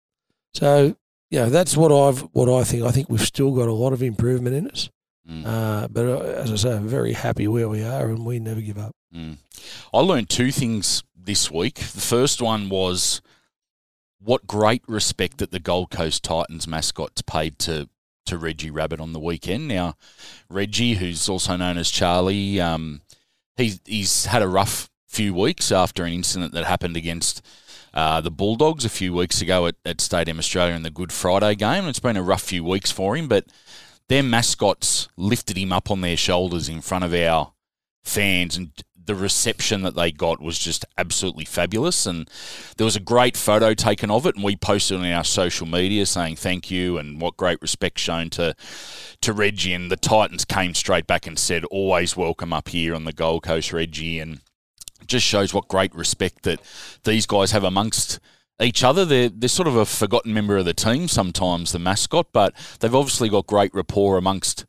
so 0.55 0.97
you 1.31 1.39
know 1.39 1.51
that's 1.51 1.77
what 1.77 1.93
I've 1.93 2.21
what 2.33 2.49
I 2.49 2.65
think. 2.65 2.85
I 2.85 2.91
think 2.91 3.09
we've 3.09 3.21
still 3.21 3.53
got 3.53 3.69
a 3.69 3.73
lot 3.73 3.93
of 3.93 4.03
improvement 4.03 4.57
in 4.57 4.71
us. 4.71 4.91
Mm. 5.29 5.45
Uh, 5.45 5.89
but 5.89 6.07
uh, 6.07 6.21
as 6.21 6.53
I 6.53 6.57
say, 6.57 6.75
I'm 6.75 6.89
very 6.89 7.13
happy 7.13 7.47
where 7.49 7.69
we 7.69 7.83
are, 7.83 8.09
and 8.09 8.25
we 8.25 8.39
never 8.39 8.61
give 8.61 8.79
up. 8.79 8.95
Mm. 9.15 9.37
I 9.93 9.99
learned 9.99 10.31
two 10.31 10.51
things 10.51 11.03
this 11.15 11.51
week. 11.51 11.77
The 11.77 12.01
first 12.01 12.41
one 12.41 12.71
was 12.71 13.21
what 14.21 14.47
great 14.47 14.83
respect 14.89 15.39
that 15.39 15.51
the 15.51 15.61
Gold 15.61 15.91
Coast 15.91 16.23
Titans 16.23 16.67
mascots 16.67 17.23
paid 17.23 17.59
to 17.61 17.89
to 18.27 18.39
Reggie 18.39 18.71
Rabbit 18.71 19.01
on 19.01 19.13
the 19.13 19.21
weekend. 19.21 19.69
Now, 19.69 19.95
Reggie, 20.49 20.95
who's 20.95 21.29
also 21.29 21.57
known 21.57 21.79
as 21.79 21.91
Charlie, 21.91 22.61
um, 22.61 23.01
he, 23.57 23.81
he's 23.87 24.27
had 24.27 24.43
a 24.43 24.49
rough 24.49 24.91
few 25.07 25.35
weeks 25.35 25.73
after 25.73 26.05
an 26.05 26.13
incident 26.13 26.53
that 26.53 26.65
happened 26.65 26.97
against 26.97 27.43
uh, 27.95 28.21
the 28.21 28.31
Bulldogs 28.31 28.85
a 28.85 28.89
few 28.89 29.13
weeks 29.13 29.41
ago 29.41 29.67
at, 29.67 29.75
at 29.85 30.01
Stadium 30.01 30.39
Australia 30.39 30.75
in 30.75 30.83
the 30.83 30.91
Good 30.91 31.13
Friday 31.13 31.55
game. 31.55 31.87
It's 31.87 32.01
been 32.01 32.17
a 32.17 32.23
rough 32.23 32.43
few 32.43 32.65
weeks 32.65 32.91
for 32.91 33.17
him, 33.17 33.29
but 33.29 33.47
their 34.09 34.23
mascots 34.23 35.09
lifted 35.17 35.57
him 35.57 35.73
up 35.73 35.91
on 35.91 36.01
their 36.01 36.17
shoulders 36.17 36.69
in 36.69 36.81
front 36.81 37.05
of 37.05 37.15
our 37.15 37.53
fans 38.05 38.57
and 38.57 38.73
the 39.09 39.15
reception 39.15 39.83
that 39.83 39.95
they 39.95 40.13
got 40.13 40.39
was 40.39 40.59
just 40.59 40.85
absolutely 40.99 41.45
fabulous 41.45 42.05
and 42.05 42.31
there 42.77 42.85
was 42.85 42.95
a 42.95 43.01
great 43.01 43.39
photo 43.39 43.73
taken 43.73 44.11
of 44.11 44.27
it 44.27 44.35
and 44.35 44.45
we 44.45 44.55
posted 44.55 44.99
it 44.99 45.01
on 45.01 45.11
our 45.11 45.25
social 45.25 45.67
media 45.67 46.05
saying 46.05 46.37
thank 46.37 46.71
you 46.71 46.99
and 46.99 47.19
what 47.19 47.37
great 47.39 47.61
respect 47.63 47.99
shown 47.99 48.29
to 48.29 48.55
to 49.23 49.33
Reggie 49.33 49.73
and 49.73 49.91
the 49.91 49.97
Titans 49.97 50.45
came 50.45 50.75
straight 50.75 51.07
back 51.07 51.27
and 51.27 51.39
said 51.39 51.65
always 51.67 52.19
welcome 52.19 52.53
up 52.53 52.69
here 52.69 52.95
on 52.95 53.05
the 53.05 53.13
Gold 53.13 53.43
Coast 53.43 53.73
Reggie 53.73 54.21
and 54.21 54.41
just 55.09 55.27
shows 55.27 55.53
what 55.53 55.69
great 55.69 55.95
respect 55.95 56.45
that 56.45 56.61
these 57.05 57.27
guys 57.27 57.51
have 57.53 57.65
amongst 57.65 58.21
each 58.61 58.85
other. 58.85 59.05
They're, 59.05 59.29
they're 59.29 59.49
sort 59.49 59.69
of 59.69 59.77
a 59.77 59.87
forgotten 59.87 60.33
member 60.33 60.57
of 60.57 60.65
the 60.65 60.75
team 60.75 61.09
sometimes, 61.09 61.73
the 61.73 61.79
mascot, 61.79 62.29
but 62.33 62.55
they've 62.81 62.95
obviously 62.95 63.29
got 63.29 63.47
great 63.47 63.75
rapport 63.75 64.17
amongst 64.17 64.67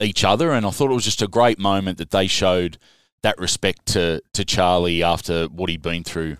each 0.00 0.24
other. 0.24 0.52
And 0.52 0.66
I 0.66 0.70
thought 0.70 0.90
it 0.90 0.94
was 0.94 1.04
just 1.04 1.22
a 1.22 1.28
great 1.28 1.58
moment 1.58 1.98
that 1.98 2.10
they 2.10 2.26
showed 2.26 2.78
that 3.22 3.38
respect 3.38 3.86
to, 3.86 4.20
to 4.32 4.44
Charlie 4.44 5.02
after 5.02 5.46
what 5.46 5.70
he'd 5.70 5.82
been 5.82 6.04
through 6.04 6.38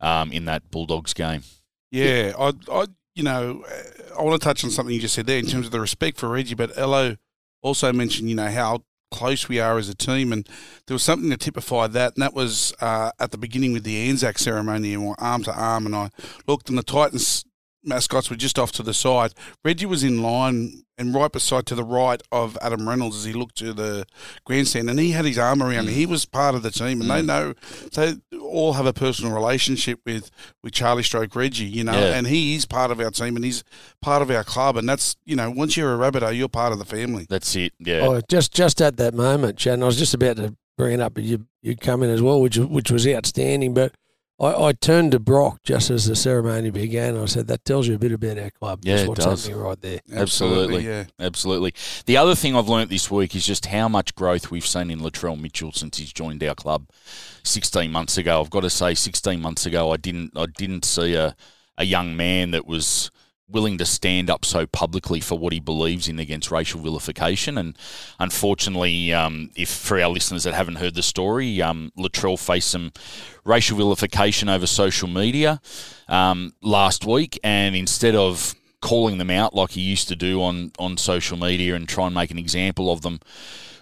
um, 0.00 0.32
in 0.32 0.46
that 0.46 0.70
Bulldogs 0.70 1.12
game. 1.12 1.42
Yeah, 1.90 2.32
I, 2.38 2.52
I, 2.70 2.86
you 3.14 3.22
know, 3.22 3.64
I 4.18 4.22
want 4.22 4.40
to 4.40 4.44
touch 4.44 4.64
on 4.64 4.70
something 4.70 4.94
you 4.94 5.00
just 5.00 5.14
said 5.14 5.26
there 5.26 5.38
in 5.38 5.46
terms 5.46 5.66
of 5.66 5.72
the 5.72 5.80
respect 5.80 6.18
for 6.18 6.28
Reggie, 6.28 6.54
but 6.54 6.76
Ello 6.76 7.16
also 7.60 7.92
mentioned, 7.92 8.28
you 8.28 8.34
know, 8.34 8.50
how 8.50 8.82
close 9.12 9.48
we 9.48 9.60
are 9.60 9.78
as 9.78 9.88
a 9.88 9.94
team, 9.94 10.32
and 10.32 10.48
there 10.86 10.94
was 10.94 11.02
something 11.02 11.30
to 11.30 11.36
typify 11.36 11.86
that, 11.88 12.14
and 12.14 12.22
that 12.22 12.34
was 12.34 12.74
uh, 12.80 13.12
at 13.20 13.30
the 13.30 13.38
beginning 13.38 13.72
with 13.72 13.84
the 13.84 14.08
Anzac 14.08 14.38
ceremony, 14.38 14.94
and 14.94 15.06
we're 15.06 15.14
arm 15.18 15.44
to 15.44 15.54
arm, 15.54 15.86
and 15.86 15.94
I 15.94 16.10
looked, 16.46 16.68
and 16.68 16.78
the 16.78 16.82
Titans 16.82 17.44
mascots 17.84 18.30
were 18.30 18.36
just 18.36 18.58
off 18.58 18.72
to 18.72 18.82
the 18.82 18.94
side. 18.94 19.34
Reggie 19.64 19.86
was 19.86 20.04
in 20.04 20.22
line 20.22 20.84
and 20.98 21.14
right 21.14 21.32
beside 21.32 21.66
to 21.66 21.74
the 21.74 21.84
right 21.84 22.22
of 22.30 22.56
Adam 22.62 22.88
Reynolds 22.88 23.16
as 23.16 23.24
he 23.24 23.32
looked 23.32 23.56
to 23.56 23.72
the 23.72 24.06
grandstand, 24.44 24.88
and 24.88 24.98
he 24.98 25.10
had 25.10 25.24
his 25.24 25.38
arm 25.38 25.62
around. 25.62 25.88
him. 25.88 25.94
He 25.94 26.06
was 26.06 26.24
part 26.24 26.54
of 26.54 26.62
the 26.62 26.70
team, 26.70 27.00
and 27.00 27.10
they 27.10 27.22
know 27.22 27.54
they 27.92 28.14
all 28.52 28.74
have 28.74 28.86
a 28.86 28.92
personal 28.92 29.32
relationship 29.32 30.00
with 30.06 30.30
with 30.62 30.72
Charlie 30.72 31.02
Stroke 31.02 31.34
Reggie, 31.34 31.64
you 31.64 31.84
know, 31.84 31.92
Yeah. 31.92 32.16
and 32.16 32.26
he 32.26 32.54
is 32.54 32.66
part 32.66 32.90
of 32.90 33.00
our 33.00 33.10
team 33.10 33.36
and 33.36 33.44
he's 33.44 33.64
part 34.00 34.22
of 34.22 34.30
our 34.30 34.44
club, 34.44 34.76
and 34.76 34.88
that's 34.88 35.16
you 35.24 35.34
know 35.36 35.50
once 35.50 35.76
you're 35.76 35.94
a 35.94 35.98
Rabbitoh, 35.98 36.36
you're 36.36 36.48
part 36.48 36.72
of 36.72 36.78
the 36.78 36.84
family. 36.84 37.26
That's 37.28 37.54
it. 37.56 37.72
Yeah. 37.78 38.00
Oh, 38.06 38.20
just 38.28 38.52
just 38.52 38.80
at 38.80 38.96
that 38.98 39.14
moment, 39.14 39.58
Shannon, 39.58 39.82
I 39.82 39.86
was 39.86 39.98
just 39.98 40.14
about 40.14 40.36
to 40.36 40.54
bring 40.78 40.94
it 40.94 41.00
up, 41.00 41.14
but 41.14 41.24
you 41.24 41.46
you 41.62 41.76
come 41.76 42.02
in 42.02 42.10
as 42.10 42.22
well, 42.22 42.40
which 42.40 42.58
which 42.58 42.90
was 42.90 43.06
outstanding. 43.06 43.74
But 43.74 43.94
I, 44.42 44.68
I 44.68 44.72
turned 44.72 45.12
to 45.12 45.20
Brock 45.20 45.60
just 45.62 45.88
as 45.88 46.06
the 46.06 46.16
ceremony 46.16 46.70
began. 46.70 47.14
And 47.14 47.22
I 47.22 47.26
said, 47.26 47.46
"That 47.46 47.64
tells 47.64 47.86
you 47.86 47.94
a 47.94 47.98
bit 47.98 48.12
about 48.12 48.38
our 48.38 48.50
club. 48.50 48.80
Yeah, 48.82 48.94
just 48.94 49.04
it 49.04 49.08
what's 49.08 49.24
does. 49.24 49.46
happening 49.46 49.64
right 49.64 49.80
there." 49.80 50.00
Absolutely. 50.12 50.84
yeah. 50.84 51.04
Absolutely. 51.20 51.72
The 52.06 52.16
other 52.16 52.34
thing 52.34 52.56
I've 52.56 52.68
learnt 52.68 52.90
this 52.90 53.10
week 53.10 53.36
is 53.36 53.46
just 53.46 53.66
how 53.66 53.88
much 53.88 54.14
growth 54.16 54.50
we've 54.50 54.66
seen 54.66 54.90
in 54.90 54.98
Latrell 54.98 55.40
Mitchell 55.40 55.72
since 55.72 55.98
he's 55.98 56.12
joined 56.12 56.42
our 56.42 56.56
club 56.56 56.88
16 57.44 57.90
months 57.92 58.18
ago. 58.18 58.40
I've 58.40 58.50
got 58.50 58.60
to 58.60 58.70
say, 58.70 58.94
16 58.94 59.40
months 59.40 59.64
ago, 59.64 59.92
I 59.92 59.96
didn't 59.96 60.32
I 60.36 60.46
didn't 60.46 60.84
see 60.84 61.14
a, 61.14 61.36
a 61.78 61.84
young 61.84 62.16
man 62.16 62.50
that 62.50 62.66
was 62.66 63.10
willing 63.52 63.78
to 63.78 63.84
stand 63.84 64.30
up 64.30 64.44
so 64.44 64.66
publicly 64.66 65.20
for 65.20 65.38
what 65.38 65.52
he 65.52 65.60
believes 65.60 66.08
in 66.08 66.18
against 66.18 66.50
racial 66.50 66.80
vilification. 66.80 67.58
And 67.58 67.76
unfortunately, 68.18 69.12
um, 69.12 69.50
if 69.54 69.68
for 69.68 70.00
our 70.00 70.08
listeners 70.08 70.44
that 70.44 70.54
haven't 70.54 70.76
heard 70.76 70.94
the 70.94 71.02
story, 71.02 71.60
um, 71.62 71.92
Latrell 71.96 72.38
faced 72.38 72.70
some 72.70 72.92
racial 73.44 73.76
vilification 73.76 74.48
over 74.48 74.66
social 74.66 75.08
media 75.08 75.60
um, 76.08 76.52
last 76.62 77.04
week, 77.04 77.38
and 77.42 77.74
instead 77.74 78.14
of 78.14 78.54
calling 78.80 79.18
them 79.18 79.30
out 79.30 79.54
like 79.54 79.70
he 79.70 79.80
used 79.80 80.08
to 80.08 80.16
do 80.16 80.42
on, 80.42 80.72
on 80.78 80.96
social 80.96 81.38
media 81.38 81.74
and 81.74 81.88
try 81.88 82.06
and 82.06 82.14
make 82.14 82.30
an 82.30 82.38
example 82.38 82.90
of 82.90 83.02
them, 83.02 83.20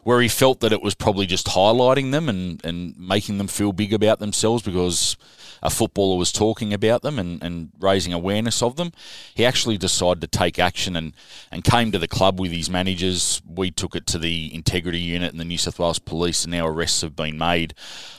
where 0.04 0.20
he 0.20 0.28
felt 0.28 0.60
that 0.60 0.72
it 0.72 0.82
was 0.82 0.94
probably 0.94 1.26
just 1.26 1.48
highlighting 1.48 2.12
them 2.12 2.28
and, 2.28 2.64
and 2.64 2.96
making 2.98 3.38
them 3.38 3.48
feel 3.48 3.72
big 3.72 3.92
about 3.92 4.18
themselves 4.18 4.62
because 4.62 5.16
a 5.62 5.70
footballer 5.70 6.18
was 6.18 6.32
talking 6.32 6.72
about 6.72 7.02
them 7.02 7.18
and, 7.18 7.42
and 7.42 7.70
raising 7.78 8.12
awareness 8.12 8.62
of 8.62 8.76
them. 8.76 8.92
He 9.34 9.44
actually 9.44 9.78
decided 9.78 10.20
to 10.20 10.26
take 10.26 10.58
action 10.58 10.96
and, 10.96 11.14
and 11.50 11.64
came 11.64 11.92
to 11.92 11.98
the 11.98 12.08
club 12.08 12.40
with 12.40 12.52
his 12.52 12.70
managers. 12.70 13.42
We 13.46 13.70
took 13.70 13.94
it 13.94 14.06
to 14.08 14.18
the 14.18 14.54
integrity 14.54 14.98
unit 14.98 15.32
and 15.32 15.40
the 15.40 15.44
New 15.44 15.58
South 15.58 15.78
Wales 15.78 15.98
Police, 15.98 16.44
and 16.44 16.52
now 16.52 16.66
arrests 16.66 17.02
have 17.02 17.16
been 17.16 17.38
made 17.38 17.74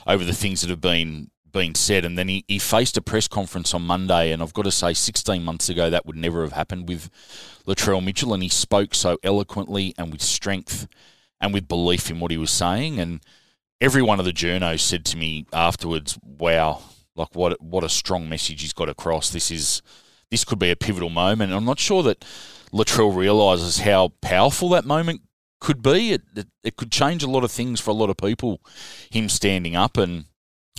over 0.06 0.24
the 0.24 0.34
things 0.34 0.60
that 0.60 0.70
have 0.70 0.80
been 0.80 1.30
been 1.52 1.74
said. 1.74 2.04
And 2.04 2.18
then 2.18 2.28
he, 2.28 2.44
he 2.48 2.58
faced 2.58 2.96
a 2.96 3.02
press 3.02 3.28
conference 3.28 3.74
on 3.74 3.82
Monday, 3.82 4.32
and 4.32 4.42
I've 4.42 4.54
got 4.54 4.64
to 4.64 4.70
say, 4.70 4.94
16 4.94 5.42
months 5.42 5.68
ago, 5.68 5.90
that 5.90 6.06
would 6.06 6.16
never 6.16 6.42
have 6.42 6.52
happened 6.52 6.88
with 6.88 7.10
Latrell 7.66 8.02
Mitchell, 8.02 8.34
and 8.34 8.42
he 8.42 8.48
spoke 8.48 8.94
so 8.94 9.18
eloquently 9.22 9.94
and 9.98 10.10
with 10.10 10.22
strength 10.22 10.88
and 11.40 11.52
with 11.52 11.68
belief 11.68 12.10
in 12.10 12.20
what 12.20 12.30
he 12.30 12.38
was 12.38 12.50
saying. 12.50 12.98
And 12.98 13.20
every 13.80 14.02
one 14.02 14.18
of 14.18 14.24
the 14.24 14.32
journos 14.32 14.80
said 14.80 15.04
to 15.06 15.16
me 15.16 15.46
afterwards, 15.52 16.18
wow, 16.22 16.80
like 17.16 17.34
what 17.34 17.60
what 17.60 17.84
a 17.84 17.88
strong 17.88 18.28
message 18.28 18.62
he's 18.62 18.72
got 18.72 18.88
across. 18.88 19.30
This 19.30 19.50
is 19.50 19.82
this 20.30 20.44
could 20.44 20.58
be 20.58 20.70
a 20.70 20.76
pivotal 20.76 21.10
moment. 21.10 21.52
I'm 21.52 21.64
not 21.64 21.78
sure 21.78 22.02
that 22.04 22.24
Latrell 22.72 23.14
realizes 23.14 23.80
how 23.80 24.12
powerful 24.20 24.70
that 24.70 24.86
moment 24.86 25.22
could 25.60 25.82
be. 25.82 26.12
It, 26.12 26.22
it, 26.34 26.46
it 26.64 26.76
could 26.76 26.90
change 26.90 27.22
a 27.22 27.30
lot 27.30 27.44
of 27.44 27.52
things 27.52 27.80
for 27.80 27.90
a 27.90 27.94
lot 27.94 28.10
of 28.10 28.16
people. 28.16 28.60
Him 29.10 29.28
standing 29.28 29.76
up 29.76 29.96
and 29.96 30.24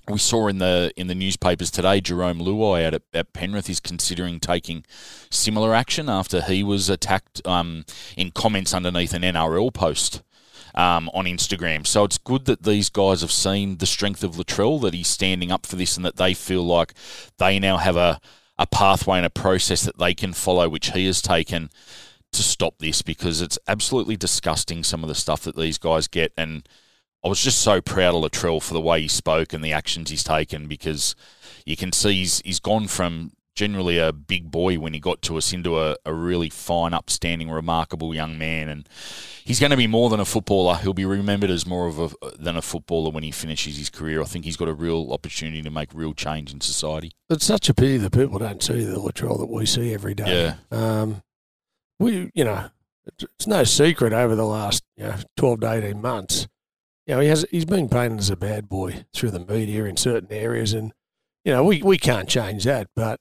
we 0.10 0.18
saw 0.18 0.48
in 0.48 0.58
the 0.58 0.92
in 0.98 1.08
the 1.08 1.16
newspapers 1.16 1.72
today, 1.72 2.02
Jarome 2.02 2.42
Luai 2.42 2.84
at, 2.84 3.02
at 3.14 3.34
Penrith 3.34 3.70
is 3.70 3.80
considering 3.80 4.40
taking 4.40 4.84
similar 5.30 5.74
action 5.74 6.10
after 6.10 6.42
he 6.42 6.62
was 6.64 6.90
attacked 6.90 7.46
um, 7.48 7.86
in 8.18 8.32
comments 8.32 8.74
underneath 8.74 9.14
an 9.14 9.22
NRL 9.22 9.74
post 9.74 10.22
um, 10.76 11.10
on 11.14 11.26
Instagram. 11.26 11.86
So 11.86 12.04
it's 12.04 12.18
good 12.18 12.46
that 12.46 12.64
these 12.64 12.90
guys 12.90 13.22
have 13.22 13.32
seen 13.32 13.78
the 13.78 13.86
strength 13.86 14.24
of 14.24 14.36
Latrell, 14.36 14.82
that 14.82 14.94
he's 14.94 15.08
standing 15.08 15.52
up 15.52 15.66
for 15.66 15.76
this, 15.76 15.98
and 15.98 16.06
that 16.06 16.18
they 16.18 16.34
feel 16.34 16.64
like 16.64 16.94
they 17.38 17.60
now 17.60 17.78
have 17.78 17.98
a, 17.98 18.20
a 18.58 18.68
pathway 18.68 19.18
and 19.18 19.26
a 19.26 19.30
process 19.30 19.84
that 19.84 19.98
they 19.98 20.14
can 20.14 20.34
follow, 20.34 20.70
which 20.70 20.92
he 20.92 21.06
has 21.06 21.22
taken 21.22 21.70
to 22.32 22.44
stop 22.44 22.80
this 22.80 23.02
because 23.02 23.42
it's 23.42 23.60
absolutely 23.68 24.18
disgusting 24.18 24.84
some 24.84 25.04
of 25.04 25.08
the 25.08 25.16
stuff 25.16 25.42
that 25.44 25.56
these 25.56 25.78
guys 25.78 26.08
get. 26.08 26.34
And 26.36 26.68
I 27.24 27.28
was 27.30 27.42
just 27.42 27.60
so 27.60 27.80
proud 27.80 28.16
of 28.16 28.24
Latrell 28.24 28.62
for 28.62 28.74
the 28.74 28.82
way 28.82 29.02
he 29.02 29.08
spoke 29.08 29.54
and 29.54 29.64
the 29.64 29.74
actions 29.74 30.10
he's 30.10 30.24
taken 30.24 30.68
because 30.68 31.16
you 31.66 31.78
can 31.78 31.92
see 31.92 32.14
he's, 32.16 32.42
he's 32.42 32.60
gone 32.60 32.88
from 32.88 33.32
generally 33.56 33.98
a 34.00 34.12
big 34.12 34.50
boy 34.50 34.80
when 34.80 34.94
he 34.94 35.00
got 35.00 35.22
to 35.24 35.38
us 35.38 35.54
into 35.54 35.80
a, 35.80 35.96
a 36.06 36.14
really 36.14 36.50
fine, 36.50 36.94
upstanding, 36.94 37.50
remarkable 37.50 38.14
young 38.14 38.38
man. 38.38 38.70
And 38.70 38.90
he's 39.44 39.60
going 39.60 39.72
to 39.72 39.78
be 39.78 39.88
more 39.88 40.10
than 40.10 40.20
a 40.20 40.26
footballer. 40.26 40.76
He'll 40.76 40.94
be 40.94 41.06
remembered 41.06 41.50
as 41.50 41.66
more 41.66 41.88
of 41.88 42.00
a 42.00 42.10
than 42.38 42.58
a 42.58 42.62
footballer 42.62 43.12
when 43.12 43.24
he 43.24 43.32
finishes 43.32 43.78
his 43.78 43.90
career. 43.90 44.22
I 44.22 44.26
think 44.26 44.46
he's 44.46 44.58
got 44.58 44.68
a 44.68 44.74
real 44.74 45.12
opportunity 45.12 45.62
to 45.62 45.70
make 45.70 45.94
real 45.94 46.14
change 46.14 46.52
in 46.52 46.62
society. 46.62 47.12
It's 47.30 47.46
such 47.46 47.70
a 47.70 47.74
pity 47.74 47.98
that 47.98 48.12
people 48.12 48.40
don't 48.40 48.64
see 48.64 48.84
the 48.84 48.98
Latrell 48.98 49.40
that 49.40 49.50
we 49.50 49.66
see 49.66 49.94
every 49.94 50.16
day. 50.16 50.56
Yeah. 50.72 51.02
Um, 51.02 51.24
we, 52.00 52.32
you 52.34 52.44
know, 52.44 52.70
it's 53.22 53.48
no 53.48 53.64
secret 53.64 54.14
over 54.14 54.36
the 54.36 54.46
last 54.46 54.84
you 54.98 55.04
know, 55.04 55.16
12 55.38 55.62
to 55.62 55.72
18 55.72 56.02
months. 56.02 56.48
You 57.06 57.16
know, 57.16 57.22
he 57.22 57.28
has 57.28 57.46
he's 57.52 57.66
been 57.66 57.90
painted 57.90 58.20
as 58.20 58.30
a 58.30 58.38
bad 58.38 58.70
boy 58.70 59.06
through 59.14 59.32
the 59.32 59.40
media 59.40 59.84
in 59.86 59.98
certain 59.98 60.32
areas, 60.32 60.72
and 60.72 60.94
you 61.44 61.52
know 61.52 61.64
we, 61.64 61.82
we 61.82 61.98
can't 61.98 62.30
change 62.30 62.64
that. 62.64 62.88
But 62.96 63.20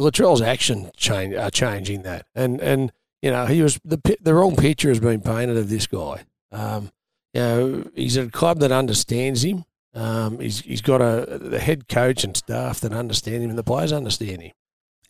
Latrell's 0.00 0.42
action 0.42 0.90
change 0.96 1.34
are 1.34 1.50
changing 1.50 2.02
that, 2.02 2.26
and 2.34 2.60
and 2.60 2.92
you 3.22 3.30
know 3.30 3.46
he 3.46 3.62
was 3.62 3.78
the 3.84 4.00
the 4.20 4.34
wrong 4.34 4.56
picture 4.56 4.88
has 4.88 5.00
been 5.00 5.20
painted 5.20 5.56
of 5.56 5.68
this 5.68 5.86
guy. 5.86 6.24
Um, 6.50 6.90
you 7.34 7.40
know 7.40 7.90
he's 7.94 8.16
at 8.16 8.28
a 8.28 8.30
club 8.30 8.60
that 8.60 8.72
understands 8.72 9.44
him. 9.44 9.64
Um, 9.94 10.40
he's 10.40 10.60
he's 10.60 10.80
got 10.80 11.00
a 11.02 11.38
the 11.38 11.58
head 11.58 11.88
coach 11.88 12.24
and 12.24 12.36
staff 12.36 12.80
that 12.80 12.92
understand 12.92 13.42
him, 13.42 13.50
and 13.50 13.58
the 13.58 13.64
players 13.64 13.92
understand 13.92 14.42
him 14.42 14.52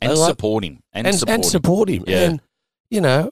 and 0.01 0.19
like, 0.19 0.31
support 0.31 0.65
him 0.65 0.81
and, 0.93 1.07
and 1.07 1.17
support 1.17 1.35
and 1.35 1.45
him. 1.45 1.51
support 1.51 1.89
him. 1.89 2.05
Yeah. 2.07 2.23
And 2.23 2.41
you 2.91 3.01
know 3.01 3.31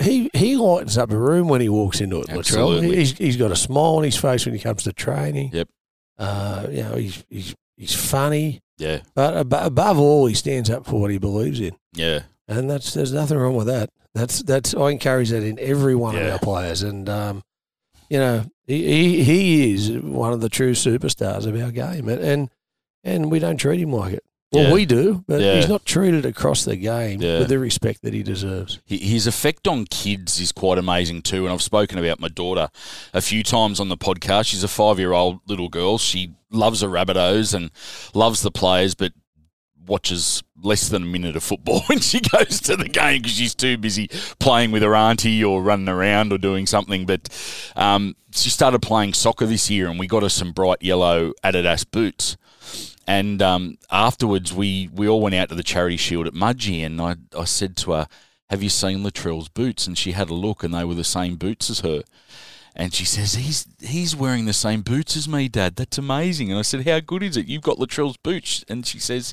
he 0.00 0.30
he 0.34 0.56
lightens 0.56 0.98
up 0.98 1.10
a 1.10 1.16
room 1.16 1.48
when 1.48 1.60
he 1.60 1.68
walks 1.68 2.00
into 2.00 2.20
it. 2.20 2.26
Latrell. 2.26 2.38
Absolutely. 2.38 2.96
He's 2.96 3.16
he's 3.16 3.36
got 3.36 3.52
a 3.52 3.56
smile 3.56 3.96
on 3.96 4.04
his 4.04 4.16
face 4.16 4.44
when 4.44 4.54
he 4.54 4.60
comes 4.60 4.82
to 4.84 4.92
training. 4.92 5.50
Yep. 5.52 5.68
Uh, 6.18 6.66
you 6.70 6.82
know 6.82 6.94
he's 6.94 7.24
he's 7.30 7.54
he's 7.76 7.94
funny. 7.94 8.60
Yeah, 8.78 9.00
But 9.14 9.36
ab- 9.36 9.52
above 9.66 9.98
all, 9.98 10.26
he 10.26 10.34
stands 10.34 10.70
up 10.70 10.86
for 10.86 11.00
what 11.00 11.10
he 11.10 11.18
believes 11.18 11.60
in, 11.60 11.76
yeah, 11.94 12.20
and 12.46 12.70
that's 12.70 12.94
there's 12.94 13.12
nothing 13.12 13.36
wrong 13.36 13.56
with 13.56 13.66
that. 13.66 13.90
That's 14.14 14.42
that's 14.42 14.74
I 14.74 14.90
encourage 14.90 15.30
that 15.30 15.42
in 15.42 15.58
every 15.58 15.94
one 15.94 16.14
of 16.16 16.22
our 16.32 16.38
players, 16.38 16.82
and 16.82 17.08
um, 17.08 17.42
you 18.08 18.18
know 18.18 18.44
he, 18.66 18.86
he 18.86 19.22
he 19.24 19.74
is 19.74 19.90
one 19.90 20.32
of 20.32 20.40
the 20.40 20.48
true 20.48 20.72
superstars 20.72 21.46
of 21.46 21.60
our 21.60 21.70
game, 21.72 22.08
and 22.08 22.22
and, 22.22 22.50
and 23.04 23.30
we 23.30 23.38
don't 23.38 23.56
treat 23.58 23.80
him 23.80 23.92
like 23.92 24.14
it. 24.14 24.24
Well, 24.50 24.64
Yeah. 24.68 24.72
we 24.72 24.86
do, 24.86 25.24
but 25.28 25.40
Yeah. 25.42 25.56
he's 25.56 25.68
not 25.68 25.84
treated 25.84 26.24
across 26.24 26.64
the 26.64 26.76
game 26.76 27.20
Yeah. 27.20 27.40
with 27.40 27.48
the 27.48 27.58
respect 27.58 28.00
that 28.02 28.14
he 28.14 28.22
deserves. 28.22 28.78
His 28.86 29.26
effect 29.26 29.68
on 29.68 29.84
kids 29.84 30.40
is 30.40 30.52
quite 30.52 30.78
amazing 30.78 31.20
too, 31.22 31.44
and 31.44 31.52
I've 31.52 31.62
spoken 31.62 31.98
about 31.98 32.18
my 32.18 32.28
daughter 32.28 32.68
a 33.12 33.20
few 33.20 33.42
times 33.42 33.78
on 33.78 33.90
the 33.90 33.96
podcast. 33.98 34.46
She's 34.46 34.64
a 34.64 34.68
five-year-old 34.68 35.40
little 35.46 35.68
girl. 35.68 35.98
She 35.98 36.32
loves 36.50 36.80
the 36.80 36.86
Rabbitohs 36.88 37.52
and 37.52 37.70
loves 38.14 38.40
the 38.40 38.50
players, 38.50 38.94
but 38.94 39.12
watches 39.86 40.42
less 40.62 40.88
than 40.88 41.02
a 41.02 41.06
minute 41.06 41.34
of 41.36 41.42
football 41.42 41.80
when 41.86 41.98
she 42.00 42.20
goes 42.20 42.60
to 42.60 42.76
the 42.76 42.88
game 42.88 43.22
because 43.22 43.36
she's 43.36 43.54
too 43.54 43.76
busy 43.78 44.08
playing 44.38 44.70
with 44.70 44.82
her 44.82 44.94
auntie 44.94 45.42
or 45.44 45.62
running 45.62 45.88
around 45.88 46.32
or 46.32 46.38
doing 46.38 46.66
something. 46.66 47.04
But 47.06 47.28
um, 47.76 48.14
she 48.34 48.48
started 48.50 48.80
playing 48.80 49.12
soccer 49.14 49.46
this 49.46 49.68
year, 49.70 49.88
and 49.88 49.98
we 49.98 50.06
got 50.06 50.22
her 50.22 50.28
some 50.30 50.52
bright 50.52 50.78
yellow 50.82 51.32
Adidas 51.44 51.84
boots. 51.90 52.36
And 53.08 53.40
um, 53.40 53.78
afterwards, 53.90 54.52
we, 54.52 54.90
we 54.92 55.08
all 55.08 55.22
went 55.22 55.34
out 55.34 55.48
to 55.48 55.54
the 55.54 55.62
charity 55.62 55.96
shield 55.96 56.26
at 56.26 56.34
Mudgee, 56.34 56.84
and 56.84 57.00
I, 57.00 57.16
I 57.34 57.44
said 57.44 57.74
to 57.78 57.92
her, 57.92 58.06
Have 58.50 58.62
you 58.62 58.68
seen 58.68 59.02
Latrell's 59.02 59.48
boots? 59.48 59.86
And 59.86 59.96
she 59.96 60.12
had 60.12 60.28
a 60.28 60.34
look, 60.34 60.62
and 60.62 60.74
they 60.74 60.84
were 60.84 60.94
the 60.94 61.04
same 61.04 61.36
boots 61.36 61.70
as 61.70 61.80
her. 61.80 62.02
And 62.76 62.92
she 62.92 63.06
says, 63.06 63.32
He's 63.32 63.66
he's 63.80 64.14
wearing 64.14 64.44
the 64.44 64.52
same 64.52 64.82
boots 64.82 65.16
as 65.16 65.26
me, 65.26 65.48
Dad. 65.48 65.76
That's 65.76 65.96
amazing. 65.96 66.50
And 66.50 66.58
I 66.58 66.62
said, 66.62 66.86
How 66.86 67.00
good 67.00 67.22
is 67.22 67.38
it? 67.38 67.46
You've 67.46 67.62
got 67.62 67.78
Latrell's 67.78 68.18
boots. 68.18 68.62
And 68.68 68.86
she 68.86 68.98
says, 68.98 69.32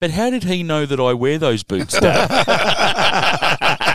But 0.00 0.10
how 0.10 0.28
did 0.30 0.42
he 0.42 0.64
know 0.64 0.84
that 0.84 0.98
I 0.98 1.12
wear 1.12 1.38
those 1.38 1.62
boots, 1.62 1.96
Dad? 2.00 2.28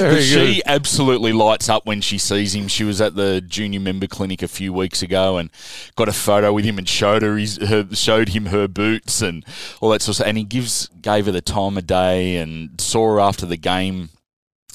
But 0.00 0.22
she 0.22 0.62
absolutely 0.66 1.32
lights 1.32 1.68
up 1.68 1.86
when 1.86 2.00
she 2.00 2.18
sees 2.18 2.54
him. 2.54 2.68
She 2.68 2.84
was 2.84 3.00
at 3.00 3.14
the 3.14 3.40
junior 3.40 3.80
member 3.80 4.06
clinic 4.06 4.42
a 4.42 4.48
few 4.48 4.72
weeks 4.72 5.02
ago 5.02 5.38
and 5.38 5.50
got 5.96 6.08
a 6.08 6.12
photo 6.12 6.52
with 6.52 6.64
him 6.64 6.78
and 6.78 6.88
showed 6.88 7.22
her 7.22 7.36
his 7.36 7.56
her, 7.58 7.86
showed 7.92 8.30
him 8.30 8.46
her 8.46 8.68
boots 8.68 9.22
and 9.22 9.44
all 9.80 9.90
that 9.90 10.02
sort 10.02 10.10
of 10.10 10.14
stuff. 10.16 10.28
And 10.28 10.38
he 10.38 10.44
gives 10.44 10.88
gave 11.00 11.26
her 11.26 11.32
the 11.32 11.40
time 11.40 11.76
of 11.76 11.86
day 11.86 12.36
and 12.36 12.80
saw 12.80 13.14
her 13.14 13.20
after 13.20 13.46
the 13.46 13.56
game 13.56 14.10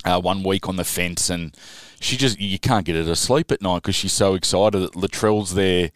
uh, 0.05 0.19
one 0.19 0.43
week 0.43 0.67
on 0.67 0.77
the 0.77 0.83
fence 0.83 1.29
and 1.29 1.55
she 1.99 2.17
just 2.17 2.39
you 2.39 2.57
can't 2.59 2.85
get 2.85 2.95
her 2.95 3.03
to 3.03 3.15
sleep 3.15 3.51
at 3.51 3.61
night 3.61 3.83
because 3.83 3.95
she's 3.95 4.13
so 4.13 4.33
excited 4.33 4.79
that 4.79 4.93
Latrell's 4.93 5.53
there 5.53 5.91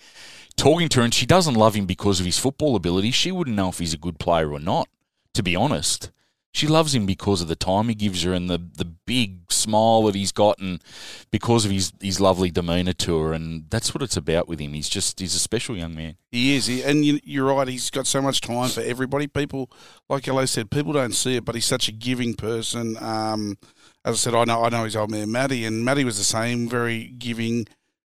talking 0.55 0.87
to 0.89 0.99
her 0.99 1.03
and 1.03 1.13
she 1.13 1.25
doesn't 1.25 1.55
love 1.55 1.75
him 1.75 1.85
because 1.85 2.19
of 2.19 2.25
his 2.25 2.37
football 2.37 2.75
ability. 2.75 3.11
She 3.11 3.31
wouldn't 3.31 3.55
know 3.55 3.69
if 3.69 3.79
he's 3.79 3.93
a 3.93 3.97
good 3.97 4.19
player 4.19 4.51
or 4.53 4.59
not, 4.59 4.87
to 5.33 5.43
be 5.43 5.55
honest. 5.55 6.11
She 6.55 6.67
loves 6.67 6.95
him 6.95 7.05
because 7.05 7.41
of 7.41 7.49
the 7.49 7.55
time 7.57 7.89
he 7.89 7.95
gives 7.95 8.23
her 8.23 8.31
and 8.31 8.49
the, 8.49 8.57
the 8.57 8.85
big 8.85 9.51
smile 9.51 10.03
that 10.03 10.15
he's 10.15 10.31
got 10.31 10.57
and 10.57 10.81
because 11.29 11.65
of 11.65 11.71
his, 11.71 11.91
his 12.01 12.21
lovely 12.21 12.49
demeanour 12.49 12.93
to 12.93 13.19
her. 13.19 13.33
And 13.33 13.69
that's 13.69 13.93
what 13.93 14.01
it's 14.01 14.15
about 14.15 14.47
with 14.47 14.59
him. 14.61 14.71
He's 14.71 14.87
just, 14.87 15.19
he's 15.19 15.35
a 15.35 15.39
special 15.39 15.75
young 15.75 15.93
man. 15.93 16.15
He 16.31 16.55
is, 16.55 16.67
he, 16.67 16.81
and 16.81 17.03
you, 17.03 17.19
you're 17.25 17.53
right. 17.53 17.67
He's 17.67 17.89
got 17.89 18.07
so 18.07 18.21
much 18.21 18.39
time 18.39 18.69
for 18.69 18.79
everybody. 18.79 19.27
People, 19.27 19.69
like 20.07 20.27
Yellow 20.27 20.45
said, 20.45 20.71
people 20.71 20.93
don't 20.93 21.13
see 21.13 21.35
it, 21.35 21.43
but 21.43 21.55
he's 21.55 21.65
such 21.65 21.89
a 21.89 21.91
giving 21.91 22.35
person. 22.35 22.95
Um, 23.01 23.57
as 24.05 24.13
I 24.13 24.17
said, 24.17 24.33
I 24.33 24.45
know, 24.45 24.63
I 24.63 24.69
know 24.69 24.85
his 24.85 24.95
old 24.95 25.11
man 25.11 25.33
Matty, 25.33 25.65
and 25.65 25.83
Matty 25.83 26.05
was 26.05 26.17
the 26.17 26.23
same, 26.23 26.69
very 26.69 27.07
giving, 27.07 27.67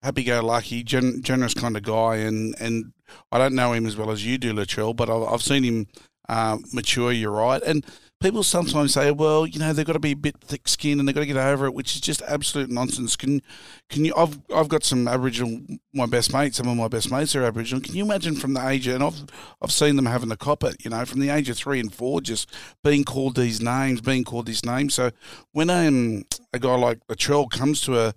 happy-go-lucky, 0.03 0.83
gen- 0.83 1.23
generous 1.23 1.55
kind 1.55 1.75
of 1.75 1.81
guy. 1.81 2.17
And 2.17 2.53
and 2.59 2.93
I 3.31 3.39
don't 3.39 3.55
know 3.55 3.73
him 3.73 3.87
as 3.87 3.97
well 3.97 4.11
as 4.11 4.23
you 4.23 4.37
do, 4.37 4.53
Latrell, 4.53 4.95
but 4.95 5.09
I've, 5.09 5.23
I've 5.23 5.41
seen 5.41 5.63
him 5.63 5.87
uh, 6.29 6.59
mature. 6.71 7.11
You're 7.11 7.31
right, 7.31 7.63
and 7.63 7.83
people 8.19 8.43
sometimes 8.43 8.93
say, 8.93 9.11
well, 9.11 9.45
you 9.45 9.59
know, 9.59 9.73
they've 9.73 9.85
got 9.85 9.93
to 9.93 9.99
be 9.99 10.11
a 10.11 10.15
bit 10.15 10.35
thick-skinned 10.41 10.99
and 10.99 11.07
they've 11.07 11.15
got 11.15 11.21
to 11.21 11.27
get 11.27 11.37
over 11.37 11.65
it, 11.65 11.73
which 11.73 11.95
is 11.95 12.01
just 12.01 12.21
absolute 12.23 12.69
nonsense. 12.69 13.15
Can 13.15 13.41
can 13.89 14.05
you? 14.05 14.13
I've 14.15 14.39
I've 14.53 14.69
got 14.69 14.83
some 14.83 15.07
Aboriginal, 15.07 15.59
my 15.93 16.05
best 16.05 16.33
mates. 16.33 16.57
Some 16.57 16.67
of 16.67 16.77
my 16.77 16.87
best 16.87 17.11
mates 17.11 17.35
are 17.35 17.43
Aboriginal. 17.43 17.81
Can 17.81 17.95
you 17.95 18.03
imagine 18.03 18.35
from 18.35 18.53
the 18.53 18.67
age, 18.67 18.87
and 18.87 19.03
I've 19.03 19.25
I've 19.61 19.71
seen 19.71 19.95
them 19.95 20.05
having 20.05 20.29
to 20.29 20.37
cop 20.37 20.63
it, 20.63 20.83
you 20.83 20.89
know, 20.89 21.05
from 21.05 21.19
the 21.19 21.29
age 21.29 21.49
of 21.49 21.57
three 21.57 21.79
and 21.79 21.93
four, 21.93 22.21
just 22.21 22.49
being 22.83 23.03
called 23.03 23.35
these 23.35 23.61
names, 23.61 24.01
being 24.01 24.23
called 24.23 24.47
these 24.47 24.65
names. 24.65 24.95
So 24.95 25.11
when 25.51 25.69
um, 25.69 26.23
a 26.53 26.59
guy 26.59 26.75
like 26.75 26.99
Latrell 27.07 27.49
comes 27.49 27.81
to 27.81 27.99
a 27.99 28.13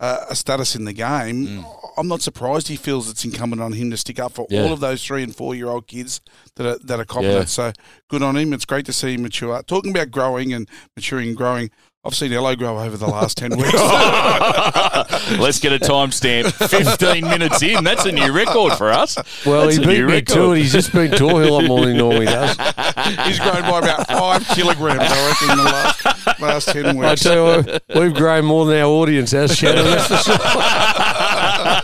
uh, 0.00 0.24
a 0.30 0.34
status 0.34 0.74
in 0.76 0.84
the 0.84 0.92
game, 0.92 1.46
Mm. 1.46 1.64
I'm 1.96 2.08
not 2.08 2.20
surprised 2.22 2.66
he 2.68 2.76
feels 2.76 3.08
it's 3.08 3.24
incumbent 3.24 3.62
on 3.62 3.72
him 3.72 3.90
to 3.92 3.96
stick 3.96 4.18
up 4.18 4.32
for 4.32 4.46
Yeah. 4.50 4.62
all 4.62 4.72
of 4.72 4.80
those 4.80 5.04
three 5.04 5.22
and 5.22 5.34
four 5.34 5.54
year 5.54 5.68
old 5.68 5.86
kids 5.86 6.20
that 6.56 6.66
are 6.66 6.78
that 6.84 6.98
are 6.98 7.04
copping 7.04 7.30
Yeah. 7.30 7.44
So 7.44 7.72
good 8.10 8.22
on 8.22 8.36
him. 8.36 8.52
It's 8.52 8.64
great 8.64 8.84
to 8.86 8.92
see 8.92 9.14
him 9.14 9.22
mature. 9.22 9.62
Talking 9.62 9.92
about 9.92 10.10
growing 10.10 10.52
and 10.52 10.68
maturing 10.96 11.28
and 11.28 11.36
growing, 11.36 11.70
I've 12.04 12.14
seen 12.16 12.32
Ello 12.32 12.54
grow 12.56 12.78
over 12.80 12.96
the 12.96 13.06
last 13.06 13.36
ten 13.38 13.50
weeks. 13.56 13.72
Let's 15.38 15.58
get 15.60 15.72
a 15.72 15.78
timestamp. 15.78 16.52
15 16.68 17.24
minutes 17.24 17.62
in. 17.62 17.84
That's 17.84 18.04
a 18.04 18.12
new 18.12 18.32
record 18.32 18.74
for 18.74 18.90
us. 18.90 19.16
Well, 19.46 19.62
That's 19.66 19.76
he 19.76 19.82
a 19.82 19.86
beat 19.86 19.98
new 20.00 20.06
me 20.06 20.12
record. 20.14 20.28
to 20.34 20.52
it. 20.52 20.58
He's 20.58 20.72
just 20.72 20.92
been 20.92 21.10
to 21.12 21.24
a 21.24 21.48
lot 21.50 21.64
more 21.64 21.80
than 21.80 21.92
he 21.92 21.98
normally 21.98 22.26
does. 22.26 22.50
He's 23.26 23.38
grown 23.38 23.62
by 23.62 23.78
about 23.78 24.06
five 24.08 24.46
kilograms, 24.48 25.00
I 25.00 25.28
reckon, 25.28 25.50
in 25.50 25.56
the 25.58 25.64
last 25.64 26.23
last 26.40 26.68
ten 26.68 26.86
I 26.86 26.92
weeks. 27.10 27.22
tell 27.22 27.34
you, 27.62 27.62
what, 27.64 27.82
we've 27.94 28.14
grown 28.14 28.44
more 28.44 28.66
than 28.66 28.76
our 28.78 28.86
audience 28.88 29.30
has, 29.32 29.56
Shannon. 29.56 29.84
That's 29.84 30.06
for 30.08 30.16
sure. 30.16 30.36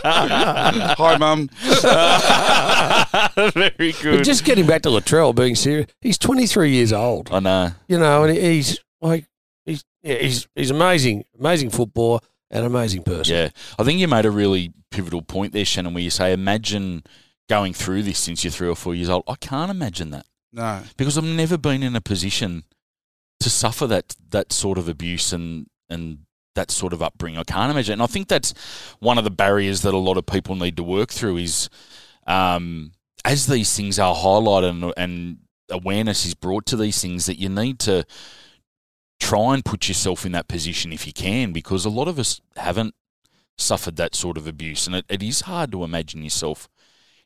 Hi, 0.03 1.17
mum. 1.17 1.49
Very 3.53 3.91
But 3.91 4.01
good. 4.01 4.23
just 4.23 4.43
getting 4.45 4.65
back 4.67 4.81
to 4.83 4.89
Latrell, 4.89 5.35
being 5.35 5.55
serious, 5.55 5.87
he's 6.01 6.17
23 6.17 6.71
years 6.71 6.93
old. 6.93 7.29
I 7.31 7.39
know. 7.39 7.71
You 7.87 7.99
know, 7.99 8.23
and 8.23 8.37
he's 8.37 8.79
like, 9.01 9.25
he's 9.65 9.83
yeah, 10.03 10.15
he's 10.17 10.47
he's 10.55 10.71
amazing, 10.71 11.25
amazing 11.39 11.69
footballer 11.69 12.19
and 12.49 12.65
amazing 12.65 13.03
person. 13.03 13.35
Yeah. 13.35 13.49
I 13.79 13.83
think 13.83 13.99
you 13.99 14.07
made 14.07 14.25
a 14.25 14.31
really 14.31 14.73
pivotal 14.91 15.21
point 15.21 15.53
there, 15.53 15.65
Shannon, 15.65 15.93
where 15.93 16.03
you 16.03 16.09
say, 16.09 16.33
imagine 16.33 17.03
going 17.49 17.73
through 17.73 18.03
this 18.03 18.19
since 18.19 18.43
you're 18.43 18.51
three 18.51 18.67
or 18.69 18.75
four 18.75 18.95
years 18.95 19.09
old. 19.09 19.23
I 19.27 19.35
can't 19.35 19.71
imagine 19.71 20.11
that 20.11 20.25
No. 20.53 20.81
because 20.97 21.17
I've 21.17 21.23
never 21.23 21.57
been 21.57 21.83
in 21.83 21.95
a 21.95 22.01
position 22.01 22.63
to 23.41 23.49
suffer 23.49 23.87
that 23.87 24.15
that 24.29 24.53
sort 24.53 24.77
of 24.77 24.87
abuse 24.87 25.33
and 25.33 25.67
and 25.89 26.19
that 26.55 26.71
sort 26.71 26.93
of 26.93 27.01
upbringing. 27.01 27.39
I 27.39 27.43
can't 27.43 27.71
imagine. 27.71 27.93
And 27.93 28.01
I 28.01 28.07
think 28.07 28.27
that's 28.27 28.53
one 28.99 29.17
of 29.17 29.23
the 29.23 29.31
barriers 29.31 29.81
that 29.81 29.93
a 29.93 29.97
lot 29.97 30.17
of 30.17 30.25
people 30.25 30.55
need 30.55 30.77
to 30.77 30.83
work 30.83 31.09
through 31.09 31.37
is 31.37 31.69
um, 32.27 32.91
as 33.23 33.47
these 33.47 33.75
things 33.75 33.99
are 33.99 34.15
highlighted 34.15 34.69
and, 34.69 34.93
and 34.97 35.37
awareness 35.69 36.25
is 36.25 36.33
brought 36.33 36.65
to 36.67 36.75
these 36.75 37.01
things 37.01 37.25
that 37.25 37.39
you 37.39 37.47
need 37.47 37.79
to 37.79 38.03
try 39.19 39.53
and 39.53 39.63
put 39.63 39.87
yourself 39.87 40.25
in 40.25 40.31
that 40.33 40.47
position 40.47 40.91
if 40.91 41.07
you 41.07 41.13
can 41.13 41.53
because 41.53 41.85
a 41.85 41.89
lot 41.89 42.07
of 42.07 42.19
us 42.19 42.41
haven't 42.57 42.93
suffered 43.57 43.95
that 43.95 44.15
sort 44.15 44.35
of 44.35 44.47
abuse 44.47 44.87
and 44.87 44.95
it, 44.95 45.05
it 45.07 45.23
is 45.23 45.41
hard 45.41 45.71
to 45.71 45.83
imagine 45.83 46.23
yourself 46.23 46.67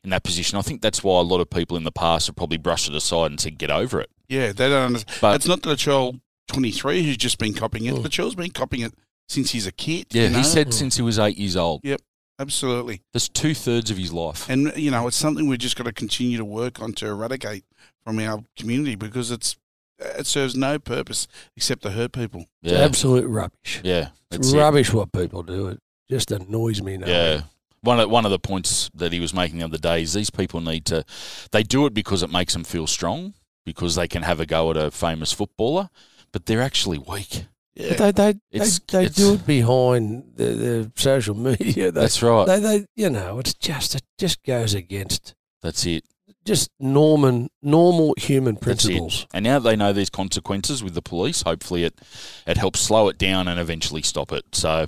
in 0.04 0.10
that 0.10 0.22
position. 0.22 0.58
I 0.58 0.62
think 0.62 0.82
that's 0.82 1.02
why 1.02 1.18
a 1.18 1.22
lot 1.22 1.40
of 1.40 1.50
people 1.50 1.76
in 1.76 1.84
the 1.84 1.90
past 1.90 2.28
have 2.28 2.36
probably 2.36 2.58
brushed 2.58 2.88
it 2.88 2.94
aside 2.94 3.30
and 3.32 3.40
said 3.40 3.58
get 3.58 3.70
over 3.70 4.00
it. 4.00 4.10
Yeah, 4.28 4.52
they 4.52 4.68
don't 4.68 4.86
understand. 4.86 5.18
But 5.20 5.36
it's 5.36 5.46
not 5.46 5.62
that 5.62 5.68
the 5.68 5.76
child 5.76 6.20
23 6.48 7.02
who's 7.02 7.16
just 7.16 7.38
been 7.38 7.54
copying 7.54 7.86
it. 7.86 7.94
The 7.94 8.02
hmm. 8.02 8.06
child's 8.08 8.34
been 8.34 8.50
copying 8.50 8.84
it 8.84 8.94
since 9.28 9.50
he's 9.50 9.66
a 9.66 9.72
kid. 9.72 10.06
yeah, 10.10 10.24
you 10.24 10.30
know? 10.30 10.38
he 10.38 10.44
said 10.44 10.68
hmm. 10.68 10.72
since 10.72 10.96
he 10.96 11.02
was 11.02 11.18
eight 11.18 11.36
years 11.36 11.56
old. 11.56 11.80
Yep, 11.84 12.00
absolutely. 12.38 13.02
That's 13.12 13.28
two 13.28 13.54
thirds 13.54 13.90
of 13.90 13.98
his 13.98 14.12
life. 14.12 14.48
And, 14.48 14.72
you 14.76 14.90
know, 14.90 15.06
it's 15.06 15.16
something 15.16 15.48
we've 15.48 15.58
just 15.58 15.76
got 15.76 15.84
to 15.84 15.92
continue 15.92 16.38
to 16.38 16.44
work 16.44 16.80
on 16.80 16.92
to 16.94 17.06
eradicate 17.06 17.64
from 18.04 18.18
our 18.20 18.42
community 18.56 18.94
because 18.94 19.30
it's 19.30 19.56
it 19.98 20.26
serves 20.26 20.54
no 20.54 20.78
purpose 20.78 21.26
except 21.56 21.82
to 21.82 21.90
hurt 21.90 22.12
people. 22.12 22.46
It's 22.62 22.74
absolute 22.74 23.26
rubbish. 23.26 23.80
yeah, 23.82 24.08
It's 24.30 24.38
that's 24.38 24.52
it. 24.52 24.58
rubbish 24.58 24.92
what 24.92 25.12
people 25.12 25.42
do. 25.42 25.68
It 25.68 25.80
just 26.10 26.30
annoys 26.30 26.82
me 26.82 26.98
now. 26.98 27.06
Yeah. 27.06 27.42
One 27.80 28.00
of, 28.00 28.10
one 28.10 28.24
of 28.24 28.30
the 28.30 28.38
points 28.38 28.90
that 28.94 29.12
he 29.12 29.20
was 29.20 29.32
making 29.32 29.58
the 29.58 29.64
other 29.64 29.78
day 29.78 30.02
is 30.02 30.12
these 30.12 30.30
people 30.30 30.60
need 30.60 30.84
to, 30.86 31.04
they 31.52 31.62
do 31.62 31.86
it 31.86 31.94
because 31.94 32.22
it 32.22 32.30
makes 32.30 32.52
them 32.52 32.64
feel 32.64 32.86
strong, 32.86 33.34
because 33.66 33.96
they 33.96 34.08
can 34.08 34.22
have 34.22 34.40
a 34.40 34.46
go 34.46 34.70
at 34.70 34.78
a 34.78 34.90
famous 34.90 35.30
footballer, 35.32 35.90
but 36.32 36.46
they're 36.46 36.62
actually 36.62 36.96
weak. 36.96 37.44
But 37.76 37.98
they 37.98 38.12
they, 38.12 38.28
It's- 38.52 38.80
they, 38.88 38.98
they 39.00 39.04
it's- 39.04 39.16
do 39.16 39.34
it 39.34 39.44
behind 39.46 40.32
the, 40.36 40.44
the 40.44 40.92
social 40.96 41.34
media. 41.36 41.92
They, 41.92 42.00
That's 42.00 42.22
right. 42.22 42.46
they, 42.46 42.60
they, 42.60 42.86
you 42.96 43.10
know, 43.10 43.38
it's 43.38 43.52
just 43.52 43.94
it 43.94 44.02
just 44.16 44.42
goes 44.44 44.72
against 44.72 45.34
That's 45.60 45.84
it. 45.84 46.04
just 46.46 46.70
Norman 46.80 47.50
normal 47.62 48.14
human 48.16 48.56
principles. 48.56 49.26
And 49.34 49.44
now 49.44 49.58
that 49.58 49.68
they 49.68 49.76
know 49.76 49.92
there's 49.92 50.08
consequences 50.08 50.82
with 50.82 50.94
the 50.94 51.02
police, 51.02 51.42
hopefully 51.42 51.84
it, 51.84 52.00
it 52.46 52.56
helps 52.56 52.80
slow 52.80 53.08
it 53.08 53.18
down 53.18 53.46
and 53.48 53.60
eventually 53.60 54.00
stop 54.02 54.32
it. 54.32 54.44
So 54.54 54.86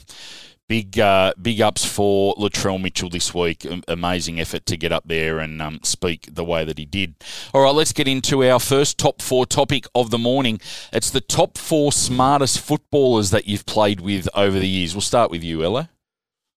big 0.69 0.99
uh, 0.99 1.33
big 1.41 1.61
ups 1.61 1.85
for 1.85 2.35
Latrell 2.35 2.81
Mitchell 2.81 3.09
this 3.09 3.35
week. 3.35 3.67
Amazing 3.89 4.39
effort 4.39 4.67
to 4.67 4.77
get 4.77 4.93
up 4.93 5.05
there 5.07 5.39
and 5.39 5.61
um, 5.61 5.81
speak 5.83 6.29
the 6.33 6.45
way 6.45 6.65
that 6.65 6.79
he 6.79 6.85
did. 6.85 7.15
All 7.53 7.63
right, 7.63 7.75
let's 7.75 7.93
get 7.93 8.07
into 8.07 8.45
our 8.45 8.61
first 8.61 8.99
top 8.99 9.23
four 9.23 9.47
topic 9.47 9.87
of 9.95 10.11
the 10.11 10.19
morning. 10.19 10.61
It's 10.93 11.11
the 11.11 11.21
top 11.21 11.59
four 11.59 11.91
smartest 11.91 12.61
footballers 12.61 13.31
that 13.31 13.49
you've 13.49 13.67
played 13.67 14.01
with 14.01 14.29
over 14.35 14.59
the 14.59 14.69
years. 14.69 14.95
We'll 14.95 15.01
start 15.01 15.31
with 15.31 15.43
you, 15.43 15.65
Ella. 15.65 15.91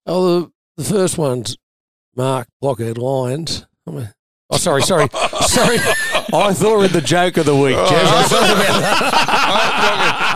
Oh, 0.06 0.42
the, 0.42 0.52
the 0.78 0.84
first 0.84 1.18
one's 1.18 1.58
Mark 2.16 2.48
Blockhead 2.60 2.98
Lions. 2.98 3.66
I 3.88 3.92
mean, 3.92 4.14
oh, 4.50 4.58
sorry, 4.58 4.82
sorry, 4.82 5.08
sorry. 5.42 5.78
I 6.34 6.54
thought 6.54 6.78
we 6.78 6.84
had 6.84 6.92
the 6.92 7.02
joke 7.02 7.38
of 7.38 7.46
the 7.46 7.56
week, 7.56 7.76
Jez. 7.76 8.06
I'm 8.06 8.52
about 8.52 8.82
that. 8.82 10.31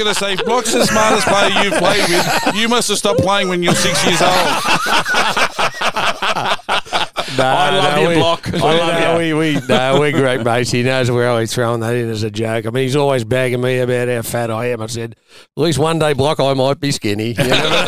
They're 0.00 0.14
going 0.14 0.14
to 0.14 0.38
say, 0.38 0.44
Block's 0.46 0.72
the 0.72 0.86
smartest 0.86 1.26
player 1.26 1.50
you've 1.62 1.74
played 1.74 2.08
with. 2.08 2.54
You 2.54 2.68
must 2.68 2.88
have 2.88 2.96
stopped 2.96 3.20
playing 3.20 3.50
when 3.50 3.62
you're 3.62 3.74
six 3.74 4.02
years 4.06 4.22
old. 4.22 4.32
No, 7.38 7.46
I 7.46 7.70
love 7.70 7.94
no, 7.94 8.02
you, 8.02 8.08
we- 8.08 8.14
Block. 8.16 8.52
I 8.52 8.58
love 8.58 9.00
no, 9.00 9.18
you. 9.20 9.36
We, 9.36 9.54
we, 9.54 9.60
no, 9.68 10.00
we're 10.00 10.10
great 10.12 10.42
mates. 10.42 10.72
He 10.72 10.82
knows 10.82 11.08
we're 11.10 11.28
always 11.28 11.54
throwing 11.54 11.78
that 11.80 11.94
in 11.94 12.10
as 12.10 12.22
a 12.24 12.30
joke. 12.30 12.66
I 12.66 12.70
mean, 12.70 12.82
he's 12.82 12.96
always 12.96 13.22
bagging 13.24 13.60
me 13.60 13.78
about 13.78 14.08
how 14.08 14.22
fat 14.22 14.50
I 14.50 14.66
am. 14.72 14.82
I 14.82 14.86
said, 14.86 15.12
at 15.12 15.62
least 15.62 15.78
one 15.78 16.00
day, 16.00 16.12
Block, 16.12 16.40
I 16.40 16.52
might 16.54 16.80
be 16.80 16.90
skinny. 16.90 17.30
You 17.30 17.44
know? 17.44 17.86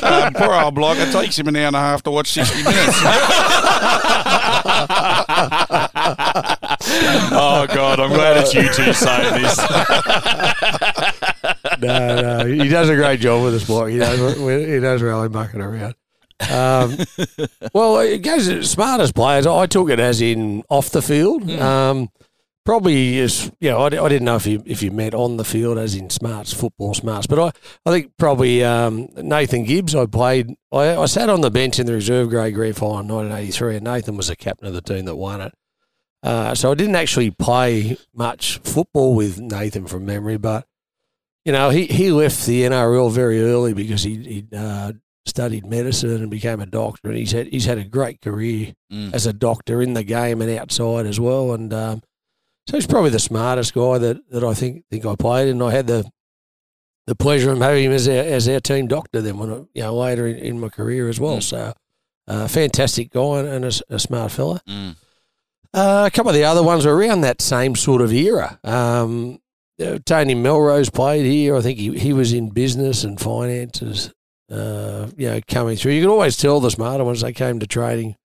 Uh, 0.00 0.30
poor 0.34 0.54
old 0.54 0.74
Block. 0.74 0.98
It 0.98 1.12
takes 1.12 1.38
him 1.38 1.46
an 1.48 1.56
hour 1.56 1.66
and 1.68 1.76
a 1.76 1.80
half 1.80 2.02
to 2.02 2.10
watch 2.10 2.32
60 2.32 2.62
minutes. 2.64 2.98
oh, 7.32 7.66
God, 7.68 8.00
I'm 8.00 8.10
glad 8.10 8.38
it's 8.38 8.54
you 8.54 8.72
two 8.72 8.92
saying 8.92 9.42
this. 9.42 9.58
no, 11.80 12.22
no, 12.22 12.46
he 12.46 12.68
does 12.68 12.88
a 12.88 12.94
great 12.94 13.20
job 13.20 13.44
with 13.44 13.54
us, 13.54 13.64
Block. 13.64 13.88
He 13.88 13.98
does, 13.98 14.36
he 14.36 14.80
does 14.80 15.02
really 15.02 15.28
mucking 15.28 15.60
around. 15.60 15.94
Um, 16.50 16.96
well, 17.74 17.98
it 17.98 18.18
goes 18.18 18.46
to 18.46 18.62
smartest 18.64 19.14
players. 19.14 19.46
I 19.46 19.66
took 19.66 19.90
it 19.90 20.00
as 20.00 20.20
in 20.20 20.62
off 20.68 20.90
the 20.90 21.02
field. 21.02 21.50
Um, 21.50 22.10
probably 22.64 23.16
is, 23.16 23.50
you 23.60 23.70
know, 23.70 23.78
I, 23.78 23.86
I 23.86 24.08
didn't 24.08 24.24
know 24.24 24.36
if 24.36 24.46
you 24.46 24.62
if 24.66 24.82
you 24.82 24.90
meant 24.90 25.14
on 25.14 25.38
the 25.38 25.44
field 25.44 25.78
as 25.78 25.94
in 25.94 26.10
smarts, 26.10 26.52
football 26.52 26.94
smarts, 26.94 27.26
but 27.26 27.38
I, 27.38 27.50
I 27.88 27.92
think 27.92 28.12
probably 28.18 28.62
um, 28.62 29.08
Nathan 29.16 29.64
Gibbs. 29.64 29.94
I 29.94 30.06
played. 30.06 30.54
I, 30.70 30.96
I 30.96 31.06
sat 31.06 31.30
on 31.30 31.40
the 31.40 31.50
bench 31.50 31.78
in 31.78 31.86
the 31.86 31.94
reserve 31.94 32.28
grade 32.28 32.54
grand 32.54 32.76
final 32.76 33.00
in 33.00 33.06
1983, 33.06 33.76
and 33.76 33.84
Nathan 33.84 34.16
was 34.16 34.28
the 34.28 34.36
captain 34.36 34.68
of 34.68 34.74
the 34.74 34.82
team 34.82 35.06
that 35.06 35.16
won 35.16 35.40
it. 35.40 35.54
Uh, 36.22 36.54
so 36.54 36.70
I 36.72 36.74
didn't 36.74 36.96
actually 36.96 37.30
play 37.30 37.96
much 38.14 38.58
football 38.58 39.14
with 39.14 39.38
Nathan 39.40 39.86
from 39.86 40.04
memory, 40.04 40.36
but 40.36 40.66
you 41.44 41.52
know, 41.52 41.70
he, 41.70 41.86
he 41.86 42.10
left 42.10 42.44
the 42.46 42.62
NRL 42.62 43.10
very 43.12 43.40
early 43.42 43.72
because 43.72 44.02
he 44.02 44.16
he 44.16 44.46
uh, 44.56 44.92
studied 45.26 45.64
medicine 45.64 46.10
and 46.16 46.30
became 46.30 46.60
a 46.60 46.66
doctor, 46.66 47.08
and 47.08 47.16
he's 47.18 47.32
had 47.32 47.46
he's 47.46 47.64
had 47.66 47.78
a 47.78 47.84
great 47.84 48.20
career 48.20 48.74
Mm. 48.92 49.12
as 49.12 49.26
a 49.26 49.34
doctor 49.34 49.82
in 49.82 49.92
the 49.92 50.02
game 50.02 50.40
and 50.40 50.50
outside 50.58 51.04
as 51.04 51.20
well. 51.20 51.52
And 51.52 51.72
um, 51.74 52.02
so 52.66 52.78
he's 52.78 52.86
probably 52.86 53.10
the 53.10 53.18
smartest 53.18 53.74
guy 53.74 53.98
that, 53.98 54.30
that 54.30 54.42
I 54.42 54.54
think 54.54 54.84
think 54.90 55.04
I 55.04 55.14
played, 55.14 55.48
and 55.48 55.62
I 55.62 55.70
had 55.72 55.86
the 55.86 56.10
the 57.06 57.14
pleasure 57.14 57.50
of 57.52 57.58
having 57.58 57.84
him 57.84 57.92
as 57.92 58.08
our, 58.08 58.14
as 58.14 58.48
our 58.48 58.60
team 58.60 58.86
doctor 58.88 59.20
then 59.22 59.38
when 59.38 59.50
I, 59.50 59.56
you 59.74 59.82
know 59.82 59.94
later 59.94 60.26
in, 60.26 60.36
in 60.38 60.60
my 60.60 60.68
career 60.68 61.08
as 61.08 61.20
well. 61.20 61.38
Mm. 61.38 61.42
So 61.42 61.72
uh, 62.26 62.48
fantastic 62.48 63.10
guy 63.10 63.40
and 63.40 63.64
a 63.64 63.98
smart 63.98 64.32
fella. 64.32 64.60
Mm. 64.68 64.96
Uh, 65.74 66.04
a 66.06 66.10
couple 66.10 66.30
of 66.30 66.34
the 66.34 66.44
other 66.44 66.62
ones 66.62 66.86
were 66.86 66.96
around 66.96 67.20
that 67.22 67.42
same 67.42 67.76
sort 67.76 68.00
of 68.00 68.12
era. 68.12 68.58
Um, 68.64 69.38
uh, 69.80 69.98
Tony 70.04 70.34
Melrose 70.34 70.90
played 70.90 71.24
here. 71.26 71.56
I 71.56 71.60
think 71.60 71.78
he, 71.78 71.96
he 71.98 72.12
was 72.12 72.32
in 72.32 72.48
business 72.50 73.04
and 73.04 73.20
finances, 73.20 74.12
uh, 74.50 75.08
you 75.16 75.28
know, 75.28 75.40
coming 75.46 75.76
through. 75.76 75.92
You 75.92 76.02
could 76.02 76.10
always 76.10 76.36
tell 76.36 76.60
the 76.60 76.70
smarter 76.70 77.04
ones 77.04 77.20
they 77.20 77.32
came 77.32 77.60
to 77.60 77.66
trading 77.66 78.16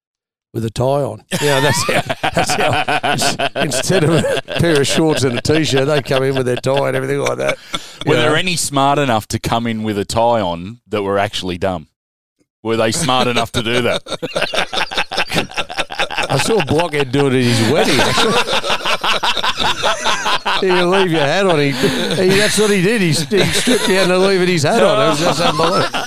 with 0.53 0.63
a 0.65 0.69
tie 0.69 0.83
on. 1.03 1.23
Yeah, 1.41 1.59
that's 1.59 1.83
how, 1.83 2.29
that's 2.29 3.35
how 3.35 3.49
instead 3.61 4.03
of 4.03 4.11
a 4.11 4.41
pair 4.59 4.79
of 4.79 4.87
shorts 4.87 5.23
and 5.23 5.37
a 5.37 5.41
t-shirt, 5.41 5.87
they 5.87 6.01
come 6.01 6.23
in 6.23 6.35
with 6.35 6.45
their 6.45 6.55
tie 6.55 6.87
and 6.87 6.95
everything 6.95 7.19
like 7.19 7.37
that. 7.39 7.57
Were 8.05 8.15
You 8.15 8.21
there 8.21 8.35
any 8.35 8.55
smart 8.55 8.99
enough 8.99 9.27
to 9.29 9.39
come 9.39 9.67
in 9.67 9.83
with 9.83 9.97
a 9.97 10.05
tie 10.05 10.41
on 10.41 10.79
that 10.87 11.03
were 11.03 11.17
actually 11.17 11.57
dumb? 11.57 11.87
Were 12.61 12.77
they 12.77 12.91
smart 12.91 13.27
enough 13.27 13.51
to 13.53 13.63
do 13.63 13.81
that? 13.81 15.67
I 16.33 16.37
saw 16.37 16.63
Blockhead 16.65 17.11
do 17.11 17.27
it 17.27 17.33
at 17.33 17.43
his 17.43 17.71
wedding. 17.71 17.99
You 20.61 20.85
leave 20.85 21.11
your 21.11 21.21
hat 21.21 21.45
on. 21.45 21.59
He, 21.59 21.71
he, 21.71 22.37
that's 22.37 22.57
what 22.57 22.69
he 22.69 22.81
did. 22.81 23.01
He, 23.01 23.07
he 23.07 23.13
stripped 23.13 23.87
down 23.87 24.07
to 24.07 24.17
leave 24.17 24.47
his 24.47 24.63
hat 24.63 24.81
on. 24.81 25.05
It 25.05 25.09
was 25.09 25.19
just 25.19 25.41
unbelievable. 25.41 25.99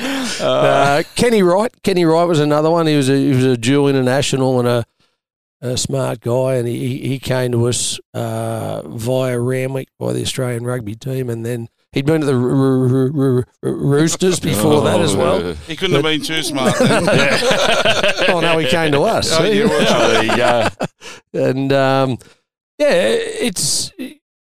Uh, 0.40 1.02
Kenny 1.16 1.42
Wright. 1.42 1.72
Kenny 1.82 2.04
Wright 2.04 2.26
was 2.26 2.38
another 2.38 2.70
one. 2.70 2.86
He 2.86 2.96
was 2.96 3.10
a 3.10 3.16
he 3.16 3.30
was 3.30 3.44
a 3.44 3.56
dual 3.56 3.88
international 3.88 4.60
and 4.60 4.68
a 4.68 4.84
a 5.60 5.76
smart 5.76 6.20
guy, 6.20 6.54
and 6.54 6.68
he, 6.68 6.98
he 6.98 7.18
came 7.18 7.50
to 7.52 7.66
us 7.66 7.98
uh, 8.14 8.82
via 8.86 9.38
Randwick 9.38 9.88
by 9.98 10.12
the 10.12 10.22
Australian 10.22 10.64
rugby 10.64 10.94
team, 10.94 11.28
and 11.28 11.44
then 11.44 11.68
he'd 11.92 12.06
been 12.06 12.20
to 12.20 12.26
the 12.26 12.36
Ro- 12.36 12.54
Ro- 12.54 13.06
Ro- 13.08 13.42
Ro- 13.62 13.72
Roosters 13.72 14.40
before 14.40 14.82
that 14.82 15.00
as 15.00 15.16
well. 15.16 15.42
Oh, 15.42 15.52
He 15.66 15.76
couldn't 15.76 15.94
have 15.94 16.04
been 16.04 16.22
too 16.22 16.42
smart. 16.42 16.76
Then. 16.78 17.08
oh 18.28 18.40
no, 18.40 18.58
he 18.58 18.68
came 18.68 18.92
to 18.92 19.02
us. 19.02 19.32
Oh, 19.38 19.44
yeah, 19.44 19.64
well, 19.64 19.86
Oh, 19.88 20.12
there 20.12 20.24
you 20.24 20.36
go. 20.36 20.68
and 21.48 21.72
um, 21.72 22.18
yeah, 22.78 22.90
it's 22.90 23.92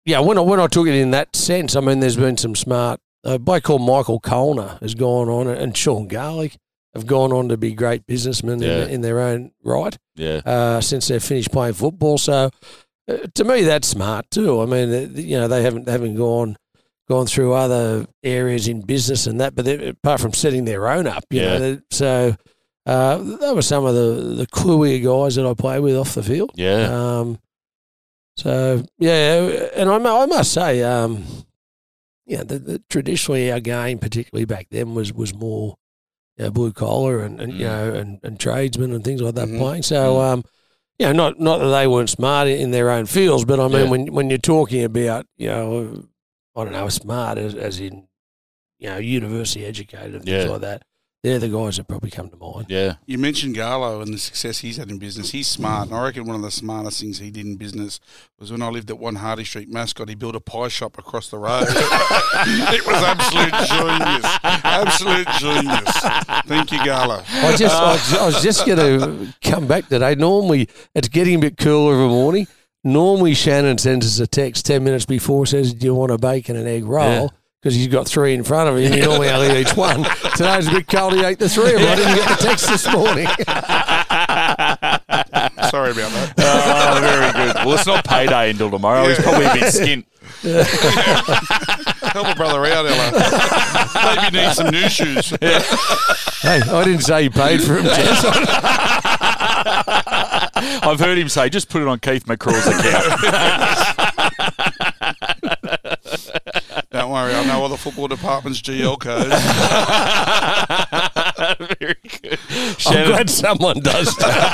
yeah. 0.04 0.20
When 0.20 0.38
I 0.38 0.40
when 0.42 0.60
I 0.60 0.66
took 0.66 0.86
it 0.86 0.94
in 0.94 1.10
that 1.12 1.34
sense, 1.34 1.76
I 1.76 1.80
mean, 1.80 2.00
there's 2.00 2.16
been 2.16 2.36
some 2.36 2.54
smart. 2.54 3.00
A 3.24 3.38
bloke 3.38 3.64
called 3.64 3.82
Michael 3.82 4.18
Colner 4.20 4.78
has 4.80 4.94
gone 4.94 5.28
on, 5.28 5.46
and 5.46 5.76
Sean 5.76 6.08
Garlick 6.08 6.56
have 6.94 7.06
gone 7.06 7.32
on 7.32 7.48
to 7.50 7.56
be 7.58 7.72
great 7.72 8.06
businessmen 8.06 8.60
Yeah. 8.62 8.84
in, 8.84 8.88
in 8.90 9.00
their 9.02 9.20
own 9.20 9.52
right 9.62 9.96
Yeah. 10.16 10.40
uh, 10.46 10.80
since 10.80 11.06
they've 11.08 11.22
finished 11.22 11.52
playing 11.52 11.74
football. 11.74 12.16
So 12.18 12.50
uh, 13.08 13.16
to 13.34 13.44
me, 13.44 13.62
that's 13.62 13.88
smart 13.88 14.30
too. 14.30 14.60
I 14.62 14.66
mean, 14.66 14.92
uh, 14.92 15.08
you 15.20 15.36
know, 15.38 15.48
they 15.48 15.62
haven't 15.62 15.84
they 15.84 15.92
haven't 15.92 16.16
gone 16.16 16.56
gone 17.10 17.26
through 17.26 17.52
other 17.52 18.06
areas 18.22 18.68
in 18.68 18.80
business 18.82 19.26
and 19.26 19.40
that, 19.40 19.54
but 19.56 19.66
apart 19.66 20.20
from 20.20 20.32
setting 20.32 20.64
their 20.64 20.88
own 20.88 21.06
up, 21.06 21.24
you 21.30 21.40
Yeah. 21.42 21.58
know, 21.58 21.80
so. 21.90 22.36
Uh, 22.86 23.18
that 23.40 23.54
were 23.54 23.60
some 23.62 23.84
of 23.84 23.94
the 23.94 24.08
the 24.40 24.46
cluier 24.46 25.00
guys 25.04 25.34
that 25.36 25.46
I 25.46 25.52
played 25.54 25.80
with 25.80 25.96
off 25.96 26.14
the 26.14 26.22
field. 26.22 26.50
Yeah. 26.56 26.88
Um, 27.18 27.38
so 28.36 28.82
yeah, 28.98 29.68
and 29.76 29.88
I, 29.90 29.96
I 29.96 30.26
must 30.26 30.52
say, 30.52 30.82
um, 30.82 31.24
yeah, 32.26 32.42
the, 32.42 32.58
the, 32.58 32.82
traditionally 32.88 33.52
our 33.52 33.60
game, 33.60 33.98
particularly 33.98 34.46
back 34.46 34.68
then, 34.70 34.94
was 34.94 35.12
was 35.12 35.34
more 35.34 35.76
you 36.38 36.44
know, 36.44 36.50
blue 36.50 36.72
collar 36.72 37.20
and, 37.20 37.38
and 37.40 37.52
you 37.52 37.66
Mm. 37.66 37.68
know 37.68 37.94
and, 38.00 38.18
and 38.22 38.40
tradesmen 38.40 38.92
and 38.94 39.04
things 39.04 39.20
like 39.20 39.34
that 39.34 39.48
Mhm. 39.48 39.58
playing. 39.58 39.82
So 39.82 40.20
um, 40.20 40.42
you 40.98 41.06
know, 41.06 41.12
not 41.12 41.38
not 41.38 41.58
that 41.58 41.68
they 41.70 41.86
weren't 41.86 42.10
smart 42.10 42.48
in, 42.48 42.58
in 42.60 42.70
their 42.70 42.90
own 42.90 43.04
fields, 43.06 43.44
but 43.44 43.60
I 43.60 43.68
mean, 43.68 43.84
Yeah. 43.84 43.90
when 43.90 44.06
when 44.12 44.30
you're 44.30 44.38
talking 44.38 44.82
about 44.84 45.26
you 45.36 45.48
know, 45.48 46.04
I 46.56 46.64
don't 46.64 46.72
know, 46.72 46.88
smart 46.88 47.38
as, 47.38 47.54
as 47.54 47.80
in 47.80 48.06
you 48.78 48.88
know, 48.88 48.96
university 48.98 49.64
educated 49.64 50.14
and 50.14 50.24
things 50.24 50.44
Yeah. 50.44 50.50
like 50.50 50.60
that. 50.62 50.82
They're 51.22 51.38
the 51.38 51.50
guys 51.50 51.76
that 51.76 51.86
probably 51.86 52.10
come 52.10 52.30
to 52.30 52.36
mind. 52.38 52.68
Yeah. 52.70 52.94
You 53.04 53.18
mentioned 53.18 53.54
Garlo 53.54 54.00
and 54.00 54.14
the 54.14 54.16
success 54.16 54.60
he's 54.60 54.78
had 54.78 54.90
in 54.90 54.96
business. 54.96 55.32
He's 55.32 55.48
smart, 55.48 55.88
and 55.88 55.94
I 55.94 56.02
reckon 56.04 56.24
one 56.24 56.34
of 56.34 56.40
the 56.40 56.50
smartest 56.50 56.98
things 57.02 57.18
he 57.18 57.30
did 57.30 57.44
in 57.44 57.56
business 57.56 58.00
was 58.38 58.50
when 58.50 58.62
I 58.62 58.68
lived 58.70 58.88
at 58.90 58.98
One 58.98 59.16
Hardy 59.16 59.44
Street, 59.44 59.68
Mascot. 59.68 60.08
He 60.08 60.14
built 60.14 60.34
a 60.34 60.40
pie 60.40 60.68
shop 60.68 60.96
across 60.96 61.28
the 61.28 61.36
road. 61.36 61.66
it 61.68 62.86
was 62.86 63.02
absolute 63.02 63.52
genius, 63.68 64.38
absolute 64.42 65.28
genius. 65.38 65.98
Thank 66.46 66.72
you, 66.72 66.78
Garlo. 66.78 67.22
I 67.28 67.54
just, 67.54 67.74
I 67.74 67.92
was, 67.92 68.14
I 68.14 68.24
was 68.26 68.42
just 68.42 68.66
going 68.66 68.78
to 68.78 69.34
come 69.42 69.66
back 69.66 69.88
today. 69.88 70.14
Normally, 70.14 70.70
it's 70.94 71.08
getting 71.08 71.34
a 71.34 71.38
bit 71.38 71.58
cooler 71.58 71.92
of 71.96 72.00
a 72.00 72.08
morning. 72.08 72.46
Normally, 72.82 73.34
Shannon 73.34 73.76
sends 73.78 74.06
us 74.06 74.18
a 74.20 74.26
text 74.26 74.64
ten 74.66 74.82
minutes 74.84 75.04
before, 75.06 75.44
says, 75.46 75.74
"Do 75.74 75.86
you 75.86 75.94
want 75.94 76.12
a 76.12 76.18
bacon 76.18 76.56
and 76.56 76.66
egg 76.66 76.82
Yeah. 76.84 76.88
roll?" 77.18 77.30
Because 77.62 77.74
he's 77.74 77.88
got 77.88 78.08
three 78.08 78.32
in 78.32 78.42
front 78.42 78.70
of 78.70 78.78
him. 78.78 78.86
And 78.86 78.94
he 78.94 79.02
normally 79.02 79.28
only 79.28 79.60
eats 79.60 79.76
one. 79.76 80.04
Today's 80.34 80.66
a 80.66 80.70
bit 80.70 80.88
cold. 80.88 81.12
He 81.12 81.22
ate 81.22 81.38
the 81.38 81.46
three 81.46 81.74
of 81.74 81.80
them. 81.80 81.90
I 81.90 81.94
didn't 81.94 82.14
get 82.16 82.26
the 82.38 82.42
text 82.42 82.66
this 82.68 82.86
morning. 82.90 83.26
Sorry 85.70 85.90
about 85.92 86.10
that. 86.10 86.32
Oh, 86.38 86.98
very 87.02 87.32
good. 87.32 87.54
Well, 87.66 87.74
it's 87.74 87.84
not 87.86 88.02
payday 88.06 88.48
until 88.50 88.70
tomorrow. 88.70 89.06
He's 89.06 89.18
probably 89.20 89.44
a 89.44 89.52
bit 89.52 89.64
skint. 89.64 90.04
Help 92.14 92.28
a 92.28 92.34
brother 92.34 92.64
out, 92.64 92.86
Ella. 92.86 93.12
Maybe 94.16 94.38
need 94.38 94.52
some 94.54 94.70
new 94.70 94.88
shoes. 94.88 95.28
hey, 95.40 95.60
I 96.62 96.82
didn't 96.84 97.02
say 97.02 97.24
you 97.24 97.30
paid 97.30 97.62
for 97.62 97.76
him, 97.76 97.84
Jez. 97.84 98.24
I've 100.82 100.98
heard 101.00 101.18
him 101.18 101.28
say, 101.28 101.48
just 101.48 101.68
put 101.68 101.82
it 101.82 101.88
on 101.88 101.98
Keith 102.00 102.24
McCraw's 102.26 102.66
account. 102.66 103.20
Don't 106.90 107.10
worry, 107.10 107.34
I 107.34 107.44
know 107.46 107.62
all 107.62 107.68
the 107.68 107.76
football 107.76 108.08
department's 108.08 108.60
GL 108.60 108.98
codes. 108.98 109.28
very 111.68 111.96
good. 112.20 112.38
I'm 112.86 113.06
glad 113.08 113.30
someone 113.30 113.80
does 113.80 114.16
that. 114.16 114.50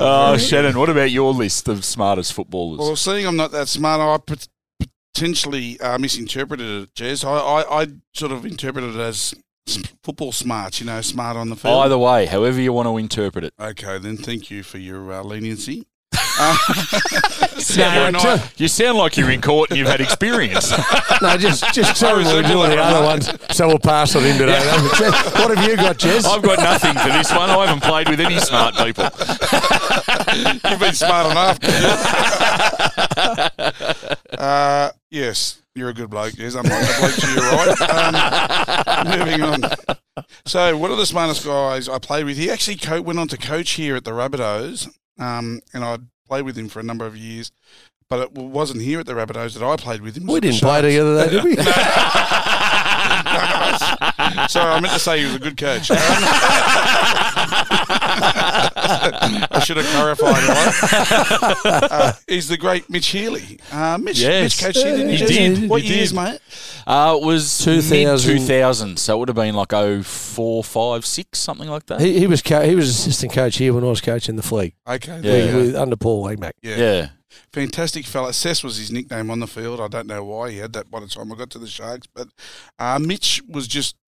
oh, 0.00 0.36
Shannon, 0.38 0.78
what 0.78 0.90
about 0.90 1.10
your 1.10 1.32
list 1.32 1.68
of 1.68 1.84
smartest 1.84 2.32
footballers? 2.32 2.78
Well, 2.80 2.96
seeing 2.96 3.26
I'm 3.26 3.36
not 3.36 3.52
that 3.52 3.68
smart, 3.68 4.00
I 4.00 4.18
pot- 4.24 4.48
potentially 5.14 5.78
uh, 5.80 5.98
misinterpreted 5.98 6.82
it, 6.82 6.94
Jez. 6.94 7.24
I, 7.24 7.38
I, 7.38 7.82
I 7.82 7.86
sort 8.14 8.32
of 8.32 8.44
interpreted 8.44 8.96
it 8.96 9.00
as 9.00 9.32
s- 9.32 9.34
football 10.02 10.32
smart, 10.32 10.80
you 10.80 10.86
know, 10.86 11.00
smart 11.00 11.36
on 11.36 11.48
the 11.50 11.56
field. 11.56 11.84
Either 11.84 11.98
way, 11.98 12.26
however 12.26 12.60
you 12.60 12.72
want 12.72 12.86
to 12.88 12.96
interpret 12.98 13.44
it. 13.44 13.54
Okay, 13.58 13.98
then 13.98 14.16
thank 14.16 14.50
you 14.50 14.62
for 14.62 14.78
your 14.78 15.12
uh, 15.12 15.22
leniency. 15.22 15.86
Uh, 16.36 16.56
Sound 17.58 18.14
no, 18.14 18.18
like- 18.18 18.40
I- 18.40 18.50
you 18.56 18.66
sound 18.66 18.98
like 18.98 19.16
you're 19.16 19.30
in 19.30 19.40
court 19.40 19.70
and 19.70 19.78
you've 19.78 19.86
had 19.88 20.00
experience. 20.00 20.72
No, 21.22 21.36
just 21.38 21.72
just 21.72 21.98
tell 22.00 22.18
him 22.18 22.24
we're 22.26 22.42
doing 22.42 22.70
the 22.70 22.76
other 22.78 23.04
ones, 23.06 23.30
so 23.56 23.68
we'll 23.68 23.78
pass 23.78 24.16
on 24.16 24.24
him 24.24 24.36
today. 24.36 24.58
what 25.38 25.56
have 25.56 25.68
you 25.68 25.76
got, 25.76 25.96
Jez? 25.96 26.24
I've 26.26 26.42
got 26.42 26.58
nothing 26.58 26.94
for 26.94 27.08
this 27.10 27.30
one. 27.30 27.48
I 27.50 27.66
haven't 27.66 27.82
played 27.84 28.08
with 28.08 28.18
any 28.20 28.40
smart 28.40 28.74
people. 28.74 29.04
You've 30.70 30.80
been 30.80 30.92
smart 30.92 31.30
enough. 31.30 31.58
Uh, 34.44 34.90
yes, 35.10 35.62
you're 35.74 35.88
a 35.88 35.94
good 35.94 36.10
bloke, 36.10 36.34
Yes, 36.36 36.54
I'm 36.54 36.66
not 36.66 36.82
a 36.82 37.00
bloke 37.00 37.14
to 37.14 37.32
your 37.32 37.40
right. 37.40 39.06
Um, 39.06 39.18
moving 39.18 39.42
on. 39.42 39.62
So, 40.44 40.76
one 40.76 40.90
of 40.92 40.98
the 40.98 41.06
smartest 41.06 41.44
guys 41.44 41.88
I 41.88 41.98
played 41.98 42.24
with, 42.24 42.36
he 42.36 42.48
actually 42.50 42.76
co- 42.76 43.02
went 43.02 43.18
on 43.18 43.26
to 43.28 43.36
coach 43.36 43.70
here 43.72 43.96
at 43.96 44.04
the 44.04 44.12
Rabbitohs, 44.12 44.88
um, 45.18 45.60
and 45.72 45.84
I 45.84 45.98
played 46.28 46.44
with 46.44 46.56
him 46.56 46.68
for 46.68 46.78
a 46.80 46.82
number 46.82 47.06
of 47.06 47.16
years. 47.16 47.50
But 48.10 48.20
it 48.20 48.32
wasn't 48.32 48.82
here 48.82 49.00
at 49.00 49.06
the 49.06 49.14
Rabbitohs 49.14 49.58
that 49.58 49.64
I 49.64 49.76
played 49.76 50.02
with 50.02 50.16
him. 50.16 50.26
We 50.26 50.40
didn't 50.40 50.60
play 50.60 50.82
together, 50.82 51.14
though, 51.14 51.30
did 51.30 51.44
we? 51.44 51.56
Sorry, 54.48 54.72
I 54.74 54.80
meant 54.80 54.92
to 54.94 55.00
say 55.00 55.18
he 55.20 55.24
was 55.26 55.34
a 55.34 55.38
good 55.38 55.56
coach. 55.56 55.90
I 58.26 59.60
should 59.64 59.76
have 59.76 59.86
clarified 59.86 60.36
it. 60.38 60.50
Uh, 61.94 62.12
he's 62.28 62.48
the 62.48 62.56
great 62.56 62.88
Mitch 62.90 63.06
Healey. 63.08 63.58
Uh, 63.72 63.98
Mitch, 63.98 64.18
Yes. 64.20 64.42
Mitch 64.42 64.60
coached 64.64 64.84
here, 64.86 64.96
didn't 64.96 65.12
He 65.14 65.18
you? 65.22 65.26
did, 65.56 65.70
What 65.70 65.82
he 65.82 65.94
years, 65.94 66.10
did. 66.10 66.16
mate? 66.16 66.40
Uh, 66.86 67.18
it 67.20 67.24
was 67.24 67.58
2000. 67.64 68.38
2000, 68.38 68.98
so 68.98 69.14
it 69.14 69.18
would 69.18 69.28
have 69.28 69.34
been 69.36 69.54
like 69.54 69.70
04, 69.70 70.64
5, 70.64 71.06
6, 71.06 71.38
something 71.38 71.68
like 71.68 71.86
that. 71.86 72.00
he, 72.00 72.18
he 72.20 72.26
was 72.26 72.42
co- 72.42 72.62
he 72.62 72.74
was 72.74 72.88
assistant 72.88 73.32
coach 73.32 73.56
here 73.56 73.72
when 73.72 73.84
I 73.84 73.88
was 73.88 74.00
coaching 74.00 74.36
the 74.36 74.42
fleet 74.42 74.74
Okay, 74.88 75.16
Yeah. 75.16 75.20
there 75.20 75.56
with, 75.56 75.66
with 75.66 75.76
under 75.76 75.96
Paul 75.96 76.24
Langmack. 76.26 76.52
Yeah. 76.62 76.76
yeah. 76.76 77.08
fantastic 77.52 78.06
fella. 78.06 78.32
Cess 78.32 78.62
was 78.64 78.76
his 78.78 78.90
nickname 78.90 79.30
on 79.30 79.40
the 79.40 79.46
field. 79.46 79.80
I 79.80 79.88
don't 79.88 80.06
know 80.06 80.24
why 80.24 80.50
he 80.50 80.58
had 80.58 80.72
that 80.74 80.90
by 80.90 81.00
the 81.00 81.06
time 81.08 81.32
I 81.32 81.36
got 81.36 81.50
to 81.50 81.58
the 81.58 81.66
Sharks, 81.68 82.06
but 82.06 82.28
uh, 82.78 82.98
Mitch 82.98 83.42
was 83.48 83.66
just 83.68 83.96
w- 83.96 84.03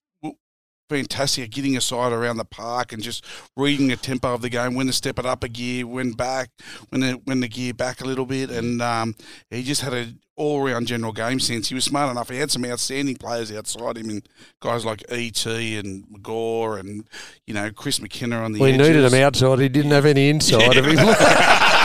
fantastic 0.88 1.44
at 1.44 1.50
getting 1.50 1.76
a 1.76 1.80
side 1.80 2.12
around 2.12 2.36
the 2.36 2.44
park 2.44 2.92
and 2.92 3.02
just 3.02 3.24
reading 3.56 3.88
the 3.88 3.96
tempo 3.96 4.34
of 4.34 4.42
the 4.42 4.48
game. 4.48 4.74
When 4.74 4.86
to 4.86 4.92
step 4.92 5.18
it 5.18 5.26
up 5.26 5.44
a 5.44 5.48
gear, 5.48 5.86
when 5.86 6.12
back, 6.12 6.50
when 6.90 7.00
the 7.00 7.12
when 7.24 7.40
the 7.40 7.48
gear 7.48 7.74
back 7.74 8.00
a 8.00 8.04
little 8.04 8.26
bit, 8.26 8.50
and 8.50 8.80
um, 8.82 9.14
he 9.50 9.62
just 9.62 9.82
had 9.82 9.94
a 9.94 10.14
all 10.36 10.62
round 10.62 10.86
general 10.86 11.12
game 11.12 11.40
sense. 11.40 11.68
He 11.68 11.74
was 11.74 11.84
smart 11.84 12.10
enough. 12.10 12.28
He 12.28 12.36
had 12.36 12.50
some 12.50 12.64
outstanding 12.64 13.16
players 13.16 13.50
outside 13.50 13.96
him, 13.96 14.10
and 14.10 14.28
guys 14.60 14.84
like 14.84 15.02
ET 15.08 15.46
and 15.46 16.06
McGaw 16.08 16.78
and 16.78 17.08
you 17.46 17.54
know 17.54 17.70
Chris 17.72 18.00
McKenna 18.00 18.36
on 18.42 18.52
the. 18.52 18.60
We 18.60 18.72
needed 18.72 19.04
him 19.04 19.14
outside. 19.14 19.58
He 19.58 19.68
didn't 19.68 19.92
have 19.92 20.06
any 20.06 20.28
inside 20.28 20.76
of 20.76 20.84
him. 20.84 20.96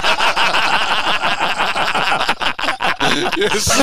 Yes. 3.38 3.69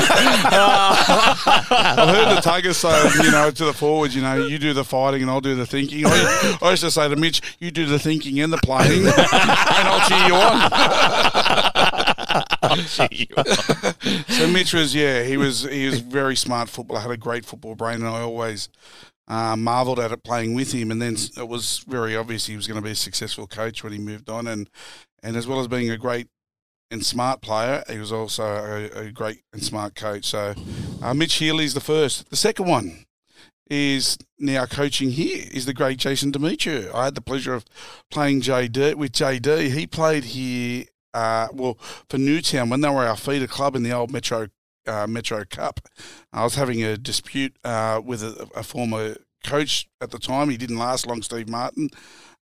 I've 1.71 2.09
heard 2.09 2.37
the 2.37 2.41
Tuggers 2.43 2.75
say, 2.75 3.25
you 3.25 3.31
know, 3.31 3.51
to 3.51 3.65
the 3.65 3.73
forwards, 3.73 4.15
you 4.15 4.23
know, 4.23 4.35
you 4.47 4.59
do 4.59 4.73
the 4.73 4.85
fighting 4.85 5.23
and 5.23 5.31
I'll 5.31 5.41
do 5.41 5.55
the 5.55 5.67
thinking. 5.67 6.05
I, 6.07 6.59
I 6.61 6.71
used 6.71 6.83
to 6.83 6.91
say 6.91 7.09
to 7.09 7.17
Mitch, 7.17 7.41
you 7.59 7.71
do 7.71 7.87
the 7.87 7.99
thinking 7.99 8.41
and 8.41 8.53
the 8.53 8.59
playing, 8.59 9.07
and 9.07 9.15
I'll 9.17 10.09
cheer 10.09 10.27
you 10.27 10.35
on. 10.35 10.71
I'll 12.63 12.77
cheer 12.85 13.09
you 13.11 13.27
on. 13.37 13.45
So 14.29 14.47
Mitch 14.47 14.73
was, 14.73 14.95
yeah, 14.95 15.25
he 15.25 15.37
was 15.37 15.63
he 15.65 15.87
was 15.87 16.01
very 16.01 16.37
smart 16.37 16.69
footballer, 16.69 17.01
had 17.01 17.11
a 17.11 17.17
great 17.17 17.45
football 17.45 17.75
brain, 17.75 17.97
and 17.97 18.07
I 18.07 18.21
always 18.21 18.69
uh, 19.27 19.57
marvelled 19.57 19.99
at 19.99 20.13
it 20.13 20.23
playing 20.23 20.55
with 20.55 20.73
him. 20.73 20.91
And 20.91 21.03
then 21.03 21.17
it 21.37 21.49
was 21.49 21.85
very 21.89 22.17
obvious 22.17 22.47
he 22.47 22.57
was 22.57 22.67
going 22.67 22.77
to 22.77 22.85
be 22.85 22.93
a 22.93 22.97
successful 22.97 23.47
coach 23.47 23.83
when 23.83 23.93
he 23.93 23.99
moved 23.99 24.31
on, 24.31 24.47
and 24.47 24.71
and 25.23 25.37
as 25.37 25.47
well 25.47 25.61
as 25.61 25.67
being 25.69 25.91
a 25.91 25.97
great 25.97 26.29
and 26.91 27.05
smart 27.05 27.41
player, 27.41 27.85
he 27.89 27.99
was 27.99 28.13
also 28.13 28.45
a, 28.45 29.07
a 29.07 29.13
great 29.13 29.43
and 29.53 29.63
smart 29.63 29.95
coach. 29.95 30.27
So 30.27 30.55
uh, 31.03 31.15
Mitch 31.15 31.35
Healey's 31.35 31.75
the 31.75 31.81
first. 31.81 32.31
The 32.31 32.37
second 32.37 32.67
one 32.67 33.05
is 33.71 34.17
now 34.39 34.65
coaching 34.67 35.11
here 35.11 35.45
is 35.53 35.67
the 35.67 35.75
great 35.75 35.99
Jason 35.99 36.33
Demetriou. 36.33 36.93
I 36.95 37.05
had 37.05 37.15
the 37.15 37.21
pleasure 37.21 37.55
of 37.55 37.65
playing 38.11 38.41
JD 38.41 38.95
with 38.95 39.13
JD. 39.13 39.73
He 39.73 39.87
played 39.87 40.25
here, 40.25 40.85
uh, 41.13 41.49
well, 41.53 41.79
for 42.09 42.19
Newtown 42.19 42.71
when 42.71 42.81
they 42.81 42.89
were 42.89 43.07
our 43.07 43.17
feeder 43.17 43.47
club 43.47 43.77
in 43.77 43.83
the 43.83 43.93
old 43.93 44.11
Metro 44.11 44.49
uh, 44.87 45.07
Metro 45.07 45.45
Cup. 45.45 45.81
I 46.33 46.45
was 46.45 46.55
having 46.55 46.83
a 46.83 46.97
dispute 46.97 47.55
uh, 47.63 48.01
with 48.03 48.23
a, 48.23 48.49
a 48.55 48.63
former 48.63 49.17
coach 49.45 49.87
at 50.01 50.11
the 50.11 50.19
time. 50.19 50.49
He 50.49 50.57
didn't 50.57 50.79
last 50.79 51.07
long, 51.07 51.23
Steve 51.23 51.49
Martin, 51.49 51.91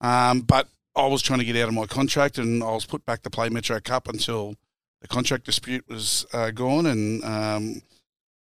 um, 0.00 0.42
but 0.42 0.68
I 0.96 1.06
was 1.06 1.22
trying 1.22 1.40
to 1.40 1.44
get 1.44 1.56
out 1.56 1.68
of 1.68 1.74
my 1.74 1.86
contract, 1.86 2.38
and 2.38 2.62
I 2.62 2.70
was 2.70 2.86
put 2.86 3.04
back 3.04 3.22
to 3.22 3.30
play 3.30 3.48
Metro 3.48 3.78
Cup 3.80 4.08
until 4.08 4.54
the 5.02 5.08
contract 5.08 5.44
dispute 5.44 5.84
was 5.88 6.26
uh, 6.32 6.50
gone, 6.50 6.86
and 6.86 7.24
um, 7.24 7.82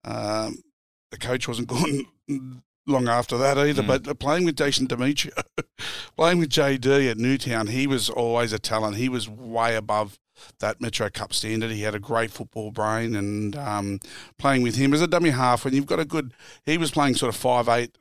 um, 0.04 0.64
the 1.12 1.18
coach 1.18 1.48
wasn't 1.48 1.68
gone 2.28 2.64
long 2.88 3.08
after 3.08 3.38
that 3.38 3.58
either. 3.58 3.84
Mm. 3.84 4.04
But 4.04 4.20
playing 4.20 4.46
with 4.46 4.56
Jason 4.56 4.88
Demetriou, 4.88 5.32
playing 6.18 6.40
with 6.40 6.50
JD 6.50 7.12
at 7.12 7.18
Newtown, 7.18 7.68
he 7.68 7.88
was 7.88 8.10
always 8.10 8.52
a 8.52 8.60
talent. 8.60 8.98
He 8.98 9.10
was 9.10 9.30
way 9.30 9.76
above 9.76 10.20
that 10.60 10.82
Metro 10.82 11.10
Cup 11.10 11.34
standard. 11.34 11.72
He 11.72 11.82
had 11.82 11.96
a 11.96 12.00
great 12.00 12.32
football 12.32 12.72
brain, 12.72 13.16
and 13.16 13.56
um, 13.56 14.00
playing 14.38 14.64
with 14.64 14.76
him 14.76 14.94
as 14.94 15.02
a 15.02 15.08
dummy 15.08 15.30
half, 15.30 15.66
when 15.66 15.74
you've 15.74 15.86
got 15.86 16.00
a 16.00 16.06
good, 16.06 16.34
he 16.66 16.78
was 16.78 16.92
playing 16.92 17.16
sort 17.16 17.34
of 17.34 17.40
five 17.40 17.70
eight, 17.70 17.98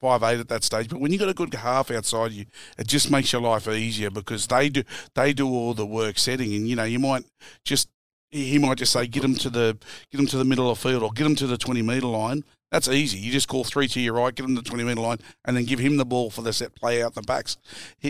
five 0.00 0.22
eight 0.22 0.40
at 0.40 0.48
that 0.48 0.64
stage. 0.64 0.88
But 0.88 1.00
when 1.00 1.12
you've 1.12 1.20
got 1.20 1.28
a 1.28 1.34
good 1.34 1.54
half 1.54 1.90
outside 1.90 2.32
you, 2.32 2.46
it 2.78 2.86
just 2.86 3.10
makes 3.10 3.32
your 3.32 3.42
life 3.42 3.68
easier 3.68 4.10
because 4.10 4.46
they 4.46 4.68
do 4.68 4.82
they 5.14 5.32
do 5.32 5.48
all 5.48 5.74
the 5.74 5.86
work 5.86 6.18
setting, 6.18 6.54
and 6.54 6.68
you 6.68 6.76
know 6.76 6.84
you 6.84 6.98
might 6.98 7.24
just 7.64 7.88
he 8.30 8.58
might 8.58 8.78
just 8.78 8.92
say 8.92 9.06
get 9.06 9.24
him 9.24 9.34
to 9.34 9.50
the 9.50 9.78
get 10.10 10.20
him 10.20 10.26
to 10.26 10.36
the 10.36 10.44
middle 10.44 10.70
of 10.70 10.80
the 10.80 10.88
field 10.88 11.02
or 11.02 11.10
get 11.12 11.26
him 11.26 11.36
to 11.36 11.46
the 11.46 11.58
twenty 11.58 11.82
metre 11.82 12.06
line. 12.06 12.44
That's 12.72 12.88
easy. 12.88 13.18
You 13.18 13.30
just 13.30 13.48
call 13.48 13.62
three 13.62 13.86
to 13.88 14.00
your 14.00 14.14
right, 14.14 14.34
get 14.34 14.44
him 14.44 14.56
to 14.56 14.60
the 14.60 14.68
20 14.68 14.82
metre 14.82 15.00
line, 15.00 15.18
and 15.44 15.56
then 15.56 15.64
give 15.64 15.78
him 15.78 15.98
the 15.98 16.04
ball 16.04 16.30
for 16.30 16.42
the 16.42 16.52
set 16.52 16.74
play 16.74 17.00
out 17.00 17.14
the 17.14 17.22
backs. 17.22 17.56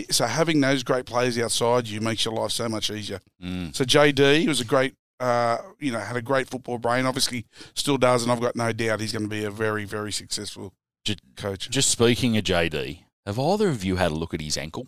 So 0.09 0.25
having 0.25 0.59
those 0.59 0.83
great 0.83 1.05
players 1.05 1.37
outside 1.37 1.87
you 1.87 2.01
makes 2.01 2.25
your 2.25 2.33
life 2.33 2.51
so 2.51 2.67
much 2.67 2.89
easier. 2.89 3.21
Mm. 3.41 3.75
So 3.75 3.85
JD 3.85 4.47
was 4.47 4.59
a 4.59 4.65
great, 4.65 4.95
uh, 5.19 5.59
you 5.79 5.91
know, 5.91 5.99
had 5.99 6.17
a 6.17 6.23
great 6.23 6.49
football 6.49 6.79
brain. 6.79 7.05
Obviously, 7.05 7.45
still 7.75 7.97
does, 7.97 8.23
and 8.23 8.31
I've 8.31 8.41
got 8.41 8.55
no 8.55 8.71
doubt 8.73 8.99
he's 8.99 9.11
going 9.11 9.25
to 9.25 9.29
be 9.29 9.43
a 9.43 9.51
very, 9.51 9.85
very 9.85 10.11
successful 10.11 10.73
Ju- 11.07 11.15
coach. 11.35 11.69
Just 11.69 11.89
speaking 11.89 12.37
of 12.37 12.43
JD, 12.43 12.99
have 13.25 13.39
either 13.39 13.69
of 13.69 13.83
you 13.83 13.95
had 13.97 14.11
a 14.11 14.15
look 14.15 14.33
at 14.33 14.41
his 14.41 14.57
ankle? 14.57 14.87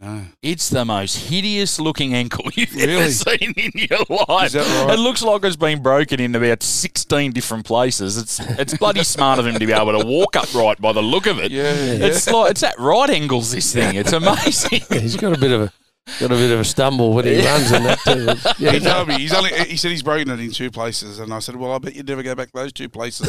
No, 0.00 0.22
It's 0.42 0.68
the 0.70 0.84
most 0.84 1.28
hideous 1.28 1.78
looking 1.78 2.14
ankle 2.14 2.44
you've 2.54 2.74
Really? 2.74 2.94
ever 2.94 3.10
seen 3.10 3.52
in 3.56 3.70
your 3.74 4.00
life. 4.28 4.46
Is 4.46 4.52
that 4.54 4.86
right? 4.86 4.98
It 4.98 5.00
looks 5.00 5.22
like 5.22 5.44
it's 5.44 5.54
been 5.54 5.82
broken 5.82 6.18
in 6.20 6.34
about 6.34 6.64
sixteen 6.64 7.30
different 7.30 7.64
places. 7.64 8.18
It's 8.18 8.40
it's 8.58 8.76
bloody 8.76 9.04
smart 9.04 9.38
of 9.38 9.46
him 9.46 9.54
to 9.54 9.64
be 9.66 9.72
able 9.72 9.98
to 9.98 10.04
walk 10.04 10.34
upright 10.34 10.80
by 10.80 10.92
the 10.92 11.00
look 11.02 11.26
of 11.26 11.38
it. 11.38 11.52
yeah, 11.52 11.72
yeah. 11.74 12.06
It's 12.06 12.28
like 12.28 12.50
it's 12.50 12.64
at 12.64 12.76
right 12.80 13.08
angles. 13.08 13.52
This 13.52 13.72
thing. 13.72 13.94
It's 13.94 14.12
amazing. 14.22 14.80
Yeah, 14.90 14.98
he's 14.98 15.16
got 15.16 15.36
a 15.36 15.38
bit 15.38 15.52
of 15.52 15.60
a 15.62 15.72
got 16.20 16.30
a 16.30 16.34
bit 16.34 16.50
of 16.52 16.60
a 16.60 16.64
stumble 16.64 17.12
when 17.12 17.24
he 17.24 17.44
runs 17.44 17.70
and 17.72 17.84
that 17.86 17.98
too. 18.00 18.28
It's- 18.28 18.54
Yeah, 18.60 18.72
he 18.72 18.80
told 18.80 19.08
me 19.08 19.14
he's 19.18 19.32
only. 19.32 19.50
He 19.64 19.76
said 19.76 19.90
he's 19.90 20.02
broken 20.02 20.30
it 20.30 20.40
in 20.40 20.50
two 20.52 20.70
places, 20.70 21.18
and 21.18 21.32
I 21.32 21.38
said, 21.40 21.56
"Well, 21.56 21.72
I 21.72 21.78
bet 21.78 21.94
you'd 21.94 22.08
never 22.08 22.22
go 22.22 22.34
back 22.34 22.48
to 22.52 22.56
those 22.58 22.72
two 22.72 22.88
places." 22.88 23.26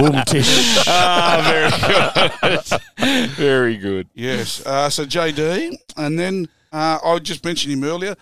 Womb 0.00 0.22
tissue. 0.26 0.80
ah, 0.86 1.40
very 1.44 2.58
good. 2.58 3.30
very 3.36 3.76
good. 3.76 4.08
Yes. 4.14 4.64
Uh, 4.66 4.88
so 4.90 5.04
JD, 5.04 5.76
and 5.96 6.18
then 6.18 6.48
uh, 6.72 6.98
I 7.04 7.18
just 7.18 7.44
mentioned 7.44 7.72
him 7.74 7.84
earlier. 7.84 8.14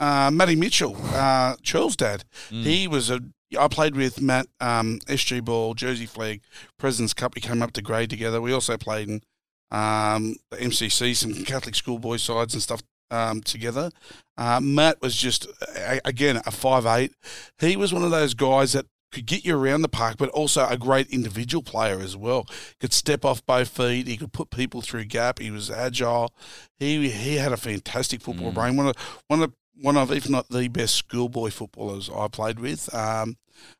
Uh, 0.00 0.30
Matty 0.32 0.54
Mitchell, 0.54 0.96
uh, 1.12 1.56
Charles' 1.62 1.96
dad. 1.96 2.24
He 2.50 2.86
was 2.88 3.10
a. 3.10 3.20
I 3.58 3.66
played 3.68 3.96
with 3.96 4.20
Matt 4.20 4.46
um, 4.60 4.98
SG 5.06 5.42
Ball, 5.42 5.72
Jersey 5.74 6.04
Flag, 6.06 6.42
President's 6.78 7.14
Cup. 7.14 7.34
We 7.34 7.40
came 7.40 7.62
up 7.62 7.72
to 7.72 7.82
grade 7.82 8.10
together. 8.10 8.40
We 8.42 8.52
also 8.52 8.76
played 8.76 9.08
in 9.08 9.22
um, 9.70 10.36
the 10.50 10.58
MCC, 10.58 11.14
some 11.14 11.44
Catholic 11.44 11.74
schoolboy 11.74 12.16
sides 12.16 12.54
and 12.54 12.62
stuff 12.62 12.82
um, 13.10 13.42
together. 13.42 13.90
Uh, 14.36 14.60
Matt 14.60 15.00
was 15.00 15.16
just 15.16 15.46
a, 15.76 16.00
again 16.04 16.40
a 16.46 16.50
five 16.50 16.86
eight. 16.86 17.12
He 17.58 17.76
was 17.76 17.92
one 17.92 18.04
of 18.04 18.10
those 18.10 18.34
guys 18.34 18.72
that 18.72 18.86
could 19.10 19.26
get 19.26 19.44
you 19.44 19.56
around 19.56 19.82
the 19.82 19.88
park, 19.88 20.16
but 20.18 20.28
also 20.30 20.66
a 20.66 20.76
great 20.76 21.08
individual 21.08 21.62
player 21.62 21.98
as 21.98 22.16
well. 22.16 22.46
Could 22.80 22.92
step 22.92 23.24
off 23.24 23.44
both 23.46 23.68
feet. 23.68 24.06
He 24.06 24.16
could 24.16 24.32
put 24.32 24.50
people 24.50 24.82
through 24.82 25.06
gap. 25.06 25.38
He 25.38 25.50
was 25.50 25.70
agile. 25.70 26.34
He 26.78 27.10
he 27.10 27.36
had 27.36 27.52
a 27.52 27.56
fantastic 27.56 28.20
football 28.20 28.52
brain. 28.52 28.76
One 28.76 28.88
of 28.88 28.96
one 29.28 29.42
of 29.42 29.52
one 29.80 29.96
of 29.96 30.12
if 30.12 30.28
not 30.28 30.48
the 30.48 30.68
best 30.68 30.94
schoolboy 30.94 31.50
footballers 31.50 32.10
I 32.14 32.28
played 32.28 32.60
with. 32.60 32.92
Um, 32.94 33.36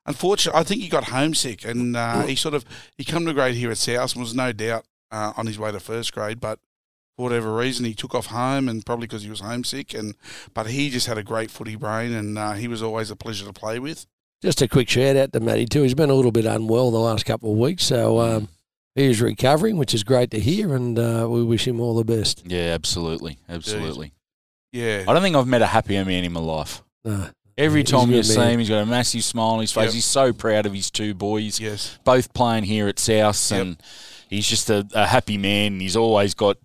unfortunately, 0.07 0.61
I 0.61 0.65
think 0.65 0.81
he 0.81 0.89
got 0.89 1.05
homesick 1.05 1.65
and 1.65 1.97
uh, 1.97 2.23
he 2.23 2.35
sort 2.35 2.55
of 2.55 2.65
he 2.97 3.05
come 3.05 3.27
to 3.27 3.35
grade 3.35 3.57
here 3.57 3.71
at 3.71 3.79
South 3.79 4.13
and 4.13 4.23
was 4.23 4.35
no 4.35 4.53
doubt 4.53 4.85
uh, 5.11 5.33
on 5.37 5.47
his 5.47 5.59
way 5.59 5.73
to 5.73 5.81
first 5.81 6.13
grade, 6.13 6.41
but 6.41 6.59
for 7.17 7.25
whatever 7.25 7.55
reason 7.55 7.85
he 7.85 7.95
took 7.95 8.15
off 8.15 8.27
home 8.27 8.69
and 8.69 8.85
probably 8.87 9.07
because 9.07 9.23
he 9.25 9.31
was 9.31 9.41
homesick 9.41 9.93
and 9.95 10.15
but 10.55 10.69
he 10.69 10.89
just 10.91 11.07
had 11.09 11.19
a 11.19 11.23
great 11.25 11.51
footy 11.51 11.75
brain 11.77 12.13
and 12.13 12.39
uh, 12.39 12.53
he 12.53 12.69
was 12.69 12.83
always 12.83 13.11
a 13.11 13.17
pleasure 13.17 13.45
to 13.45 13.53
play 13.53 13.79
with. 13.79 14.07
Just 14.41 14.63
a 14.63 14.69
quick 14.69 14.89
shout 14.89 15.17
out 15.17 15.33
to 15.33 15.41
Matty 15.41 15.67
too. 15.67 15.83
He's 15.83 15.95
been 15.95 16.11
a 16.11 16.15
little 16.15 16.31
bit 16.31 16.45
unwell 16.47 16.91
the 16.93 16.99
last 16.99 17.25
couple 17.27 17.51
of 17.53 17.59
weeks, 17.59 17.83
so 17.85 18.21
um, 18.21 18.49
he 18.95 19.07
is 19.07 19.21
recovering, 19.21 19.79
which 19.79 19.93
is 19.95 20.05
great 20.05 20.31
to 20.31 20.39
hear, 20.39 20.75
and 20.77 20.97
uh, 20.97 21.27
we 21.29 21.43
wish 21.43 21.67
him 21.67 21.81
all 21.81 21.97
the 21.97 22.05
best. 22.05 22.45
Yeah, 22.47 22.73
absolutely, 22.73 23.39
absolutely. 23.49 24.13
Yeah, 24.73 25.05
I 25.09 25.13
don't 25.13 25.23
think 25.23 25.35
I've 25.35 25.49
met 25.49 25.63
a 25.63 25.67
happier 25.67 26.05
man 26.05 26.23
in 26.25 26.33
my 26.33 26.41
life. 26.41 26.83
Uh, 27.05 27.29
Every 27.57 27.81
He's 27.81 27.91
time 27.91 28.13
you 28.13 28.23
see 28.23 28.39
man. 28.39 28.51
him, 28.53 28.59
he's 28.61 28.69
got 28.69 28.83
a 28.83 28.87
massive 28.87 29.25
smile 29.25 29.55
on 29.55 29.61
his 29.63 29.73
face. 29.73 29.87
Yep. 29.87 29.95
He's 29.95 30.05
so 30.05 30.33
proud 30.33 30.65
of 30.67 30.73
his 30.73 30.93
two 30.93 31.13
boys, 31.15 31.59
yes, 31.59 31.99
both 32.05 32.33
playing 32.33 32.63
here 32.63 32.87
at 32.87 33.01
South, 33.01 33.51
Yep. 33.51 33.61
and 33.61 33.83
he's 34.29 34.47
just 34.47 34.71
a, 34.71 34.87
a 34.95 35.07
happy 35.07 35.39
man. 35.39 35.81
He's 35.81 35.97
always 35.97 36.35
got 36.35 36.59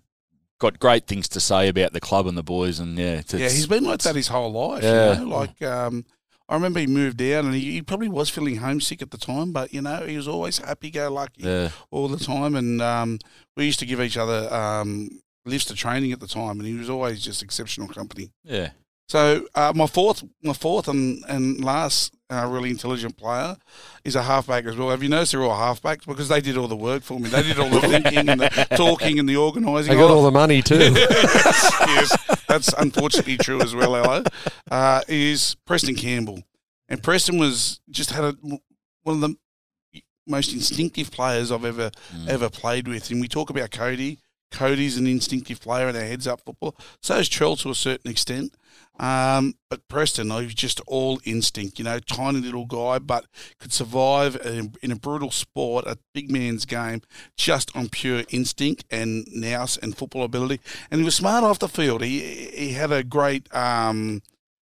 got 0.60 0.80
great 0.80 1.08
things 1.08 1.28
to 1.30 1.40
say 1.40 1.68
about 1.68 1.94
the 1.94 2.00
club 2.00 2.28
and 2.28 2.38
the 2.38 2.44
boys, 2.44 2.80
and 2.80 2.98
yeah, 2.98 3.20
it's, 3.20 3.34
yeah, 3.34 3.50
he's 3.50 3.68
been 3.68 3.84
like 3.84 4.00
that 4.02 4.16
his 4.16 4.28
whole 4.28 4.52
life. 4.52 4.84
Yeah. 4.84 5.20
You 5.20 5.26
know? 5.26 5.38
Like 5.38 5.62
um, 5.62 6.06
I 6.48 6.56
remember 6.56 6.80
he 6.80 6.88
moved 6.88 7.18
down 7.18 7.46
and 7.46 7.56
he, 7.56 7.72
he 7.74 7.82
probably 7.82 8.10
was 8.10 8.30
feeling 8.30 8.58
homesick 8.58 9.02
at 9.02 9.12
the 9.12 9.18
time, 9.18 9.52
but 9.52 9.74
you 9.74 9.82
know 9.82 10.06
he 10.06 10.16
was 10.18 10.28
always 10.28 10.60
happy 10.60 10.92
go 10.92 11.12
lucky. 11.12 11.44
yeah, 11.44 11.70
all 11.92 12.08
the 12.08 12.24
time, 12.24 12.56
and 12.56 12.82
um, 12.82 13.20
we 13.58 13.66
used 13.66 13.80
to 13.80 13.86
give 13.86 14.00
each 14.02 14.18
other 14.18 14.54
um, 14.54 15.10
lifts 15.46 15.68
to 15.68 15.76
training 15.76 16.12
at 16.12 16.20
the 16.20 16.28
time, 16.28 16.60
and 16.60 16.68
he 16.68 16.76
was 16.76 16.90
always 16.90 17.24
just 17.24 17.44
exceptional 17.44 17.88
company. 17.88 18.32
yeah. 18.44 18.70
So 19.10 19.46
uh, 19.54 19.74
my 19.76 19.86
fourth, 19.86 20.24
my 20.42 20.54
fourth 20.54 20.88
and, 20.88 21.24
and 21.28 21.64
last 21.64 22.16
uh, 22.34 22.48
really 22.50 22.70
intelligent 22.70 23.16
player 23.18 23.56
is 24.04 24.16
a 24.16 24.24
halfback 24.24 24.66
as 24.66 24.76
well. 24.76 24.90
Have 24.90 25.04
you 25.04 25.10
noticed 25.10 25.32
they're 25.34 25.44
all 25.44 25.56
halfbacks 25.58 26.06
because 26.06 26.28
they 26.28 26.42
did 26.42 26.58
all 26.58 26.68
the 26.68 26.76
work 26.76 27.04
for 27.04 27.20
me. 27.20 27.30
They 27.30 27.44
did 27.44 27.60
all 27.60 27.70
the 27.70 27.82
thinking 27.82 28.28
and 28.30 28.42
the 28.42 28.50
talking 28.76 29.20
and 29.20 29.28
the 29.30 29.38
organising. 29.38 29.94
they 29.94 30.00
got 30.02 30.10
Oh, 30.12 30.16
all 30.18 30.24
the 30.24 30.32
money 30.32 30.62
too. 30.62 30.78
yes, 30.96 32.18
that's 32.48 32.74
unfortunately 32.74 33.38
true 33.38 33.62
as 33.62 33.76
well, 33.76 33.94
Hello. 33.96 34.24
Uh, 34.72 35.02
is 35.08 35.56
Preston 35.66 35.96
Campbell. 35.96 36.44
And 36.90 37.02
Preston 37.02 37.38
was 37.38 37.80
just 37.90 38.12
had 38.12 38.24
a, 38.24 38.36
one 39.04 39.16
of 39.16 39.22
the 39.22 39.36
most 40.28 40.54
instinctive 40.54 41.12
players 41.12 41.52
I've 41.52 41.66
ever 41.66 41.92
Mm. 42.16 42.28
ever 42.30 42.50
played 42.50 42.88
with. 42.88 43.10
And 43.12 43.20
we 43.22 43.28
talk 43.28 43.50
about 43.50 43.72
Cody. 43.72 44.20
Cody's 44.52 44.98
an 44.98 45.08
instinctive 45.08 45.60
player 45.60 45.88
and 45.88 45.98
a 45.98 46.02
heads 46.06 46.28
up 46.28 46.42
football. 46.46 46.76
So 47.02 47.18
is 47.18 47.28
Trell 47.30 47.60
to 47.62 47.72
a 47.72 47.76
certain 47.76 48.12
extent. 48.12 48.54
Um, 49.00 49.56
but 49.70 49.88
Preston, 49.88 50.30
he 50.30 50.46
was 50.46 50.54
just 50.54 50.80
all 50.82 51.20
instinct, 51.24 51.80
you 51.80 51.86
know, 51.86 52.00
tiny 52.00 52.40
little 52.40 52.66
guy, 52.66 53.00
but 53.00 53.26
could 53.60 53.74
survive 53.74 54.36
in, 54.46 54.76
in 54.84 54.92
a 54.92 54.96
brutal 54.96 55.32
sport, 55.32 55.86
a 55.88 55.98
big 56.14 56.32
man's 56.32 56.66
game, 56.66 57.02
just 57.36 57.76
on 57.76 57.90
pure 57.90 58.24
instinct 58.30 58.86
and 58.92 59.26
nous 59.32 59.78
and 59.78 59.98
football 59.98 60.24
ability. 60.24 60.62
And 60.92 61.02
he 61.02 61.06
was 61.06 61.16
smart 61.16 61.44
off 61.44 61.60
the 61.60 61.68
field. 61.68 62.04
He 62.04 62.20
he 62.54 62.74
had 62.74 62.92
a 62.92 63.04
great 63.04 63.54
um, 63.54 64.22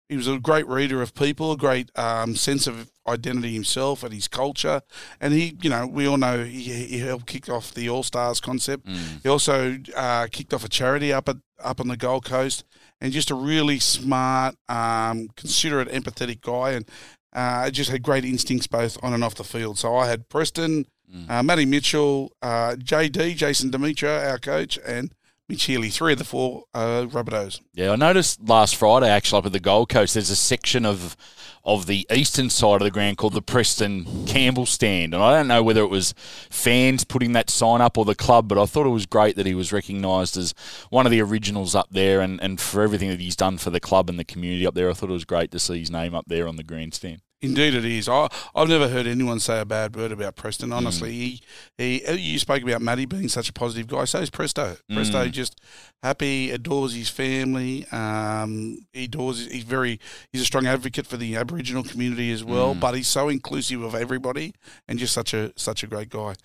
he 0.07 0.15
was 0.15 0.27
a 0.27 0.39
great 0.39 0.67
reader 0.67 1.01
of 1.01 1.13
people, 1.13 1.51
a 1.51 1.57
great 1.57 1.89
um, 1.97 2.35
sense 2.35 2.67
of 2.67 2.91
identity 3.07 3.53
himself 3.53 4.03
and 4.03 4.13
his 4.13 4.27
culture. 4.27 4.81
And 5.19 5.33
he, 5.33 5.57
you 5.61 5.69
know, 5.69 5.87
we 5.87 6.07
all 6.07 6.17
know 6.17 6.43
he, 6.43 6.61
he 6.61 6.99
helped 6.99 7.25
kick 7.25 7.49
off 7.49 7.73
the 7.73 7.89
All 7.89 8.03
Stars 8.03 8.39
concept. 8.39 8.85
Mm. 8.85 9.23
He 9.23 9.29
also 9.29 9.77
uh, 9.95 10.27
kicked 10.31 10.53
off 10.53 10.63
a 10.63 10.69
charity 10.69 11.11
up 11.11 11.27
at 11.27 11.37
up 11.63 11.79
on 11.79 11.87
the 11.87 11.97
Gold 11.97 12.25
Coast, 12.25 12.65
and 13.01 13.11
just 13.13 13.31
a 13.31 13.35
really 13.35 13.79
smart, 13.79 14.55
um, 14.69 15.27
considerate, 15.35 15.89
empathetic 15.89 16.41
guy, 16.41 16.71
and 16.71 16.89
uh, 17.33 17.69
just 17.69 17.89
had 17.91 18.01
great 18.01 18.23
instincts 18.25 18.67
both 18.67 18.97
on 19.03 19.13
and 19.13 19.23
off 19.23 19.35
the 19.35 19.43
field. 19.43 19.77
So 19.77 19.95
I 19.95 20.07
had 20.07 20.29
Preston, 20.29 20.85
Mm. 21.13 21.29
uh, 21.29 21.43
Matty 21.43 21.65
Mitchell, 21.65 22.31
uh, 22.41 22.75
JD, 22.79 23.35
Jason 23.35 23.69
Demetriou, 23.69 24.27
our 24.27 24.39
coach, 24.39 24.79
and 24.83 25.13
Mitch 25.47 25.65
Healey, 25.65 25.89
three 25.89 26.13
of 26.13 26.17
the 26.17 26.25
four 26.25 26.63
uh, 26.73 27.05
Rabbitohs. 27.07 27.61
Yeah, 27.73 27.91
I 27.91 27.95
noticed 27.95 28.47
last 28.47 28.75
Friday 28.75 29.09
actually 29.09 29.39
up 29.39 29.45
at 29.45 29.51
the 29.51 29.59
Gold 29.59 29.89
Coast. 29.89 30.15
There's 30.15 30.29
a 30.29 30.35
section 30.35 30.85
of 30.85 31.15
of 31.63 31.87
the 31.87 32.05
eastern 32.13 32.47
side 32.47 32.75
of 32.75 32.85
the 32.85 32.91
ground 32.91 33.17
called 33.17 33.33
the 33.33 33.41
Preston 33.41 34.25
Campbell 34.27 34.67
Stand, 34.67 35.15
and 35.15 35.23
I 35.23 35.35
don't 35.35 35.47
know 35.47 35.63
whether 35.63 35.81
it 35.81 35.89
was 35.89 36.13
fans 36.49 37.03
putting 37.03 37.33
that 37.33 37.49
sign 37.49 37.81
up 37.81 37.97
or 37.97 38.05
the 38.05 38.13
club, 38.13 38.47
but 38.47 38.59
I 38.59 38.67
thought 38.67 38.85
it 38.85 38.89
was 38.89 39.07
great 39.07 39.35
that 39.35 39.47
he 39.47 39.55
was 39.55 39.73
recognised 39.73 40.37
as 40.37 40.53
one 40.91 41.07
of 41.07 41.11
the 41.11 41.21
originals 41.21 41.73
up 41.73 41.87
there, 41.89 42.21
and, 42.21 42.39
and 42.41 42.61
for 42.61 42.83
everything 42.83 43.09
that 43.09 43.19
he's 43.19 43.35
done 43.35 43.57
for 43.57 43.71
the 43.71 43.79
club 43.79 44.09
and 44.09 44.19
the 44.19 44.23
community 44.23 44.67
up 44.67 44.75
there. 44.75 44.91
I 44.91 44.93
thought 44.93 45.09
it 45.09 45.13
was 45.13 45.25
great 45.25 45.49
to 45.51 45.59
see 45.59 45.79
his 45.79 45.89
name 45.89 46.13
up 46.13 46.25
there 46.27 46.47
on 46.47 46.55
the 46.55 46.63
grandstand. 46.63 47.21
Indeed, 47.41 47.75
it 47.75 47.85
is. 47.85 48.09
I, 48.09 48.29
I've 48.55 48.69
never 48.69 48.87
heard 48.87 49.05
anyone 49.05 49.39
say 49.39 49.59
a 49.59 49.65
bad 49.65 49.95
word 49.95 50.11
about 50.11 50.35
Preston. 50.35 50.69
Hmm. 50.69 50.75
Honestly, 50.75 51.11
he, 51.11 51.41
he, 51.77 52.05
uh, 52.05 52.13
you 52.13 52.39
spoke 52.39 52.63
about 52.63 52.81
Matty 52.81 53.05
being 53.05 53.29
such 53.29 53.49
a 53.49 53.53
positive 53.53 53.87
guy. 53.87 54.05
So 54.05 54.19
is 54.19 54.29
Presto. 54.29 54.77
Presto 54.91 55.25
hmm. 55.25 55.31
just 55.31 55.59
happy, 56.01 56.51
adores 56.51 56.95
his 56.95 57.09
family. 57.09 57.85
Um, 57.91 58.85
he 58.93 59.05
adores. 59.05 59.45
He's 59.51 59.63
very. 59.63 59.99
He's 60.31 60.41
a 60.41 60.45
strong 60.45 60.65
advocate 60.65 61.05
for 61.05 61.17
the 61.17 61.35
Aboriginal 61.35 61.83
community 61.83 62.31
as 62.31 62.43
well. 62.43 62.73
Hmm. 62.73 62.79
But 62.79 62.95
he's 62.95 63.07
so 63.07 63.29
inclusive 63.29 63.81
of 63.83 63.93
everybody, 63.95 64.53
and 64.87 64.97
just 64.97 65.13
such 65.13 65.33
a 65.33 65.51
such 65.55 65.83
a 65.83 65.87
great 65.87 66.09
guy. 66.09 66.35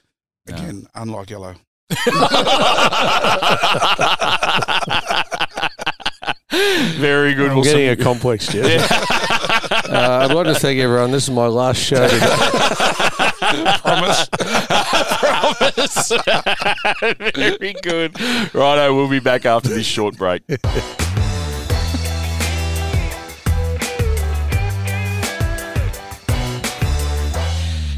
Again, 0.48 0.86
unlike 0.94 1.30
yellow. 1.30 1.54
Very 6.98 7.34
good. 7.34 7.50
I'm 7.50 7.62
getting 7.62 7.88
a 7.88 7.96
complex, 7.96 8.48
Jeff. 8.48 8.90
uh, 9.70 10.26
I'd 10.28 10.34
like 10.34 10.46
to 10.46 10.54
thank 10.54 10.78
everyone. 10.80 11.10
This 11.10 11.24
is 11.24 11.30
my 11.30 11.46
last 11.46 11.78
show. 11.78 12.06
Today. 12.08 12.18
Promise. 13.80 14.28
promise. 15.20 16.12
Very 17.34 17.74
good. 17.82 18.20
Righto, 18.54 18.94
we'll 18.94 19.08
be 19.08 19.20
back 19.20 19.46
after 19.46 19.68
this 19.68 19.86
short 19.86 20.16
break. 20.16 20.42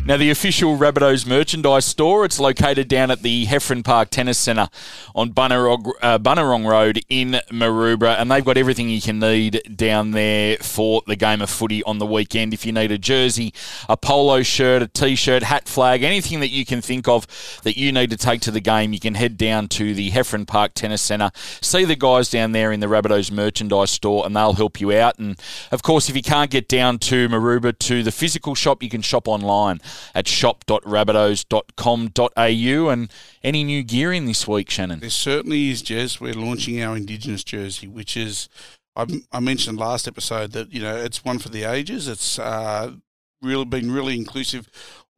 Now, 0.05 0.17
the 0.17 0.31
official 0.31 0.77
Rabbitohs 0.77 1.29
merchandise 1.29 1.85
store, 1.85 2.25
it's 2.25 2.41
located 2.41 2.89
down 2.89 3.13
at 3.13 3.23
the 3.23 3.47
Heffron 3.47 3.85
Park 3.85 4.11
Tennis 4.11 4.37
Centre 4.37 4.69
on 5.15 5.33
Bunnerong, 5.33 5.93
uh, 6.03 6.19
Bunnerong 6.19 6.69
Road 6.69 7.01
in 7.09 7.41
Maroubra, 7.53 8.17
and 8.19 8.29
they've 8.29 8.45
got 8.45 8.57
everything 8.57 8.89
you 8.89 9.01
can 9.01 9.21
need 9.21 9.63
down 9.77 10.11
there 10.11 10.57
for 10.57 11.03
the 11.07 11.15
game 11.15 11.41
of 11.41 11.49
footy 11.49 11.85
on 11.85 11.99
the 11.99 12.05
weekend. 12.05 12.53
If 12.53 12.67
you 12.67 12.73
need 12.73 12.91
a 12.91 12.99
jersey, 12.99 13.55
a 13.89 13.97
polo 13.97 14.43
shirt, 14.43 14.83
a 14.83 14.89
t-shirt, 14.89 15.45
hat 15.45 15.69
flag, 15.69 16.03
anything 16.03 16.41
that 16.41 16.51
you 16.51 16.67
can 16.67 16.81
think 16.81 17.07
of 17.07 17.29
that 17.63 17.77
you 17.77 17.93
need 17.93 18.11
to 18.11 18.17
take 18.17 18.41
to 18.41 18.51
the 18.51 18.61
game, 18.61 18.93
you 18.93 18.99
can 18.99 19.15
head 19.15 19.37
down 19.37 19.69
to 19.69 19.95
the 19.95 20.11
Heffron 20.11 20.49
Park 20.49 20.73
Tennis 20.75 21.01
Centre, 21.01 21.31
see 21.61 21.85
the 21.85 21.95
guys 21.95 22.29
down 22.29 22.51
there 22.51 22.73
in 22.73 22.81
the 22.81 22.89
Rabbitohs 22.89 23.31
merchandise 23.31 23.93
store, 23.93 24.27
and 24.27 24.35
they'll 24.35 24.55
help 24.55 24.81
you 24.81 24.91
out. 24.91 25.21
And, 25.21 25.39
of 25.71 25.85
course, 25.85 26.09
if 26.09 26.17
you 26.17 26.23
can't 26.23 26.51
get 26.51 26.67
down 26.67 26.99
to 26.99 27.29
Maroubra 27.29 27.79
to 27.79 28.03
the 28.03 28.11
physical 28.11 28.57
shop, 28.57 28.83
you 28.83 28.91
can 28.91 29.01
shop 29.01 29.29
online 29.29 29.81
at 30.15 30.29
shop.rabbitohs.com.au. 30.29 32.89
And 32.89 33.11
any 33.43 33.65
new 33.65 33.83
gear 33.83 34.13
in 34.13 34.27
this 34.27 34.47
week, 34.47 34.71
Shannon? 34.71 35.01
There 35.01 35.11
certainly 35.11 35.71
is, 35.71 35.83
Jez. 35.83 36.21
We're 36.21 36.35
launching 36.35 36.81
our 36.83 36.97
Indigenous 36.97 37.43
jersey, 37.45 37.89
which 37.89 38.17
is, 38.17 38.49
I, 38.97 39.07
I 39.31 39.41
mentioned 39.41 39.79
last 39.79 40.07
episode 40.07 40.53
that, 40.53 40.73
you 40.73 40.81
know, 40.81 40.97
it's 40.97 41.25
one 41.25 41.39
for 41.39 41.49
the 41.49 41.65
ages. 41.65 42.09
It's 42.09 42.39
uh, 42.39 42.93
really 43.41 43.65
been 43.65 43.91
really 43.91 44.17
inclusive. 44.17 44.69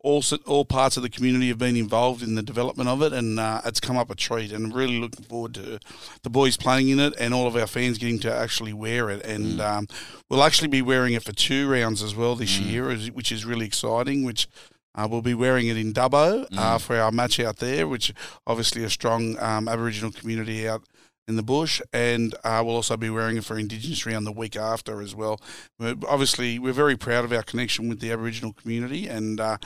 All, 0.01 0.23
all 0.45 0.65
parts 0.67 0.99
of 0.99 1.03
the 1.03 1.09
community 1.09 1.49
have 1.49 1.57
been 1.57 1.77
involved 1.77 2.23
in 2.23 2.35
the 2.35 2.43
development 2.43 2.91
of 2.91 3.01
it, 3.01 3.15
and 3.15 3.41
uh, 3.41 3.63
it's 3.65 3.81
come 3.81 3.97
up 3.97 4.11
a 4.11 4.15
treat. 4.15 4.53
And 4.53 4.67
I'm 4.67 4.73
really 4.73 4.99
looking 4.99 5.25
forward 5.25 5.55
to 5.55 5.79
the 6.23 6.29
boys 6.29 6.59
playing 6.59 6.91
in 6.91 7.01
it 7.01 7.15
and 7.19 7.33
all 7.33 7.47
of 7.47 7.57
our 7.57 7.67
fans 7.67 7.97
getting 7.97 8.19
to 8.19 8.35
actually 8.35 8.75
wear 8.75 9.09
it. 9.09 9.25
And 9.25 9.63
um, 9.63 9.87
we'll 10.29 10.43
actually 10.43 10.69
be 10.69 10.83
wearing 10.83 11.15
it 11.15 11.23
for 11.23 11.33
two 11.33 11.71
rounds 11.71 12.03
as 12.03 12.15
well 12.15 12.37
this 12.37 12.59
year, 12.59 12.95
which 13.15 13.33
is 13.33 13.47
really 13.47 13.65
exciting. 13.65 14.25
Which 14.25 14.47
uh, 14.95 15.09
we'll 15.11 15.23
be 15.23 15.35
wearing 15.35 15.67
it 15.67 15.77
in 15.77 15.93
Dubbo 15.93 16.47
uh, 16.57 16.79
for 16.79 16.97
our 16.97 17.11
match 17.11 17.41
out 17.41 17.57
there, 17.57 17.87
which 17.89 18.13
obviously 18.47 18.85
a 18.85 18.91
strong 18.91 19.37
um, 19.41 19.69
Aboriginal 19.69 20.13
community 20.13 20.69
out 20.69 20.83
in 21.27 21.37
the 21.37 21.43
bush, 21.43 21.81
and 21.93 22.35
uh, 22.45 22.63
we'll 22.65 22.77
also 22.77 22.97
be 22.97 23.09
wearing 23.09 23.39
it 23.39 23.45
for 23.45 23.59
Indigenous 23.59 24.05
round 24.05 24.27
the 24.27 24.33
week 24.33 24.57
after 24.57 25.01
as 25.01 25.15
well. 25.15 25.41
We're, 25.79 25.95
obviously, 26.07 26.59
we're 26.59 26.75
very 26.75 26.97
proud 26.97 27.25
of 27.25 27.33
our 27.33 27.43
connection 27.43 27.89
with 27.89 28.01
the 28.01 28.13
Aboriginal 28.13 28.53
community, 28.53 29.09
and 29.09 29.41
uh, 29.41 29.57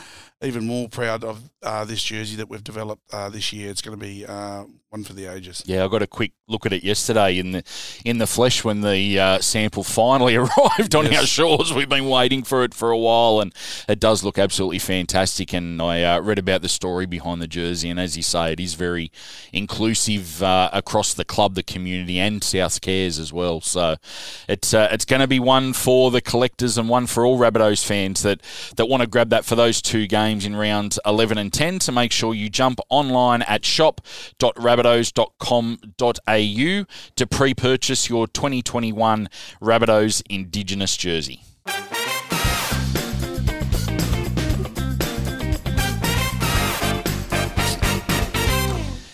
even 0.43 0.67
more 0.67 0.88
proud 0.88 1.25
of 1.25 1.51
uh, 1.62 1.85
this 1.85 2.03
jersey 2.03 2.37
that 2.37 2.49
we've 2.49 2.62
developed 2.62 3.03
uh, 3.12 3.29
this 3.29 3.53
year. 3.53 3.71
It's 3.71 3.83
going 3.83 3.99
to 3.99 4.05
be 4.05 4.25
uh, 4.25 4.64
one 4.90 5.05
for 5.05 5.12
the 5.12 5.27
ages. 5.27 5.62
Yeah, 5.66 5.85
I 5.85 5.88
got 5.88 6.01
a 6.01 6.07
quick 6.07 6.33
look 6.48 6.64
at 6.64 6.72
it 6.72 6.83
yesterday 6.83 7.38
in 7.38 7.53
the 7.53 7.62
in 8.07 8.16
the 8.16 8.27
flesh 8.27 8.64
when 8.64 8.81
the 8.81 9.20
uh, 9.20 9.38
sample 9.40 9.85
finally 9.85 10.35
arrived 10.37 10.94
on 10.94 11.05
Yes. 11.05 11.20
our 11.20 11.27
shores. 11.27 11.74
We've 11.74 11.88
been 11.88 12.09
waiting 12.09 12.42
for 12.42 12.64
it 12.64 12.72
for 12.72 12.90
a 12.90 12.96
while, 12.96 13.40
and 13.40 13.55
it 13.87 14.01
does 14.01 14.24
look 14.24 14.38
absolutely 14.38 14.79
fantastic. 14.79 15.53
And 15.53 15.81
I 15.83 16.03
uh, 16.05 16.20
read 16.20 16.38
about 16.38 16.62
the 16.62 16.70
story 16.70 17.05
behind 17.05 17.42
the 17.42 17.46
jersey, 17.46 17.90
and 17.90 18.01
as 18.01 18.16
you 18.16 18.22
say, 18.22 18.53
it 18.53 18.61
is 18.61 18.74
very 18.74 19.12
inclusive 19.53 20.42
uh, 20.42 20.70
across 20.72 21.12
the 21.12 21.24
club, 21.24 21.55
the 21.55 21.62
community, 21.62 22.18
and 22.18 22.42
South 22.42 22.81
Cares 22.81 23.18
as 23.18 23.31
well. 23.33 23.61
So 23.61 23.96
it's 24.48 24.72
uh, 24.72 24.88
it's 24.90 25.05
going 25.05 25.20
to 25.20 25.27
be 25.29 25.38
one 25.40 25.74
for 25.74 26.11
the 26.11 26.22
collectors 26.22 26.79
and 26.79 26.88
one 26.88 27.07
for 27.07 27.27
all 27.27 27.38
Rabbitohs 27.38 27.85
fans 27.85 28.22
that 28.22 28.40
that 28.77 28.87
want 28.87 29.03
to 29.03 29.07
grab 29.07 29.29
that 29.31 29.44
for 29.44 29.55
those 29.55 29.83
two 29.83 30.07
games 30.07 30.46
in 30.46 30.57
rounds 30.57 30.98
11 31.05 31.37
and 31.37 31.53
10. 31.53 31.81
So 31.81 31.92
make 31.92 32.11
sure 32.12 32.33
you 32.35 32.48
jump 32.48 32.81
online 32.88 33.42
at 33.42 33.64
shop.rabbitohs.com.au 34.79 36.87
to 37.17 37.27
pre-purchase 37.27 38.09
your 38.09 38.29
2021 38.29 39.29
Rabbitohs 39.61 40.23
Indigenous 40.29 40.97
jersey. 40.97 41.43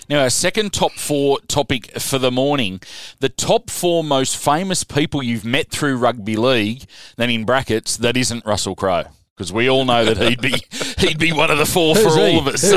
Now, 0.07 0.21
our 0.21 0.31
second 0.31 0.75
top 0.75 0.93
four 0.93 1.41
topic 1.49 1.99
for 1.99 2.19
the 2.19 2.31
morning 2.31 2.81
the 3.21 3.31
top 3.31 3.71
four 3.71 4.05
most 4.05 4.37
famous 4.37 4.85
people 4.85 5.23
you've 5.23 5.47
met 5.47 5.71
through 5.71 5.97
rugby 5.97 6.37
league, 6.37 6.85
then 7.17 7.31
in 7.31 7.45
brackets, 7.45 7.97
that 7.97 8.15
isn't 8.15 8.45
Russell 8.45 8.77
Crowe. 8.77 9.05
Because 9.37 9.53
we 9.53 9.69
all 9.69 9.85
know 9.85 10.05
that 10.05 10.17
he'd 10.29 10.41
be 10.41 10.55
he'd 10.99 11.19
be 11.19 11.33
one 11.33 11.51
of 11.51 11.59
the 11.59 11.67
four 11.67 11.95
Who's 11.97 12.15
for 12.15 12.21
he? 12.21 12.33
all 12.35 12.39
of 12.41 12.47
us. 12.55 12.61
So- 12.61 12.77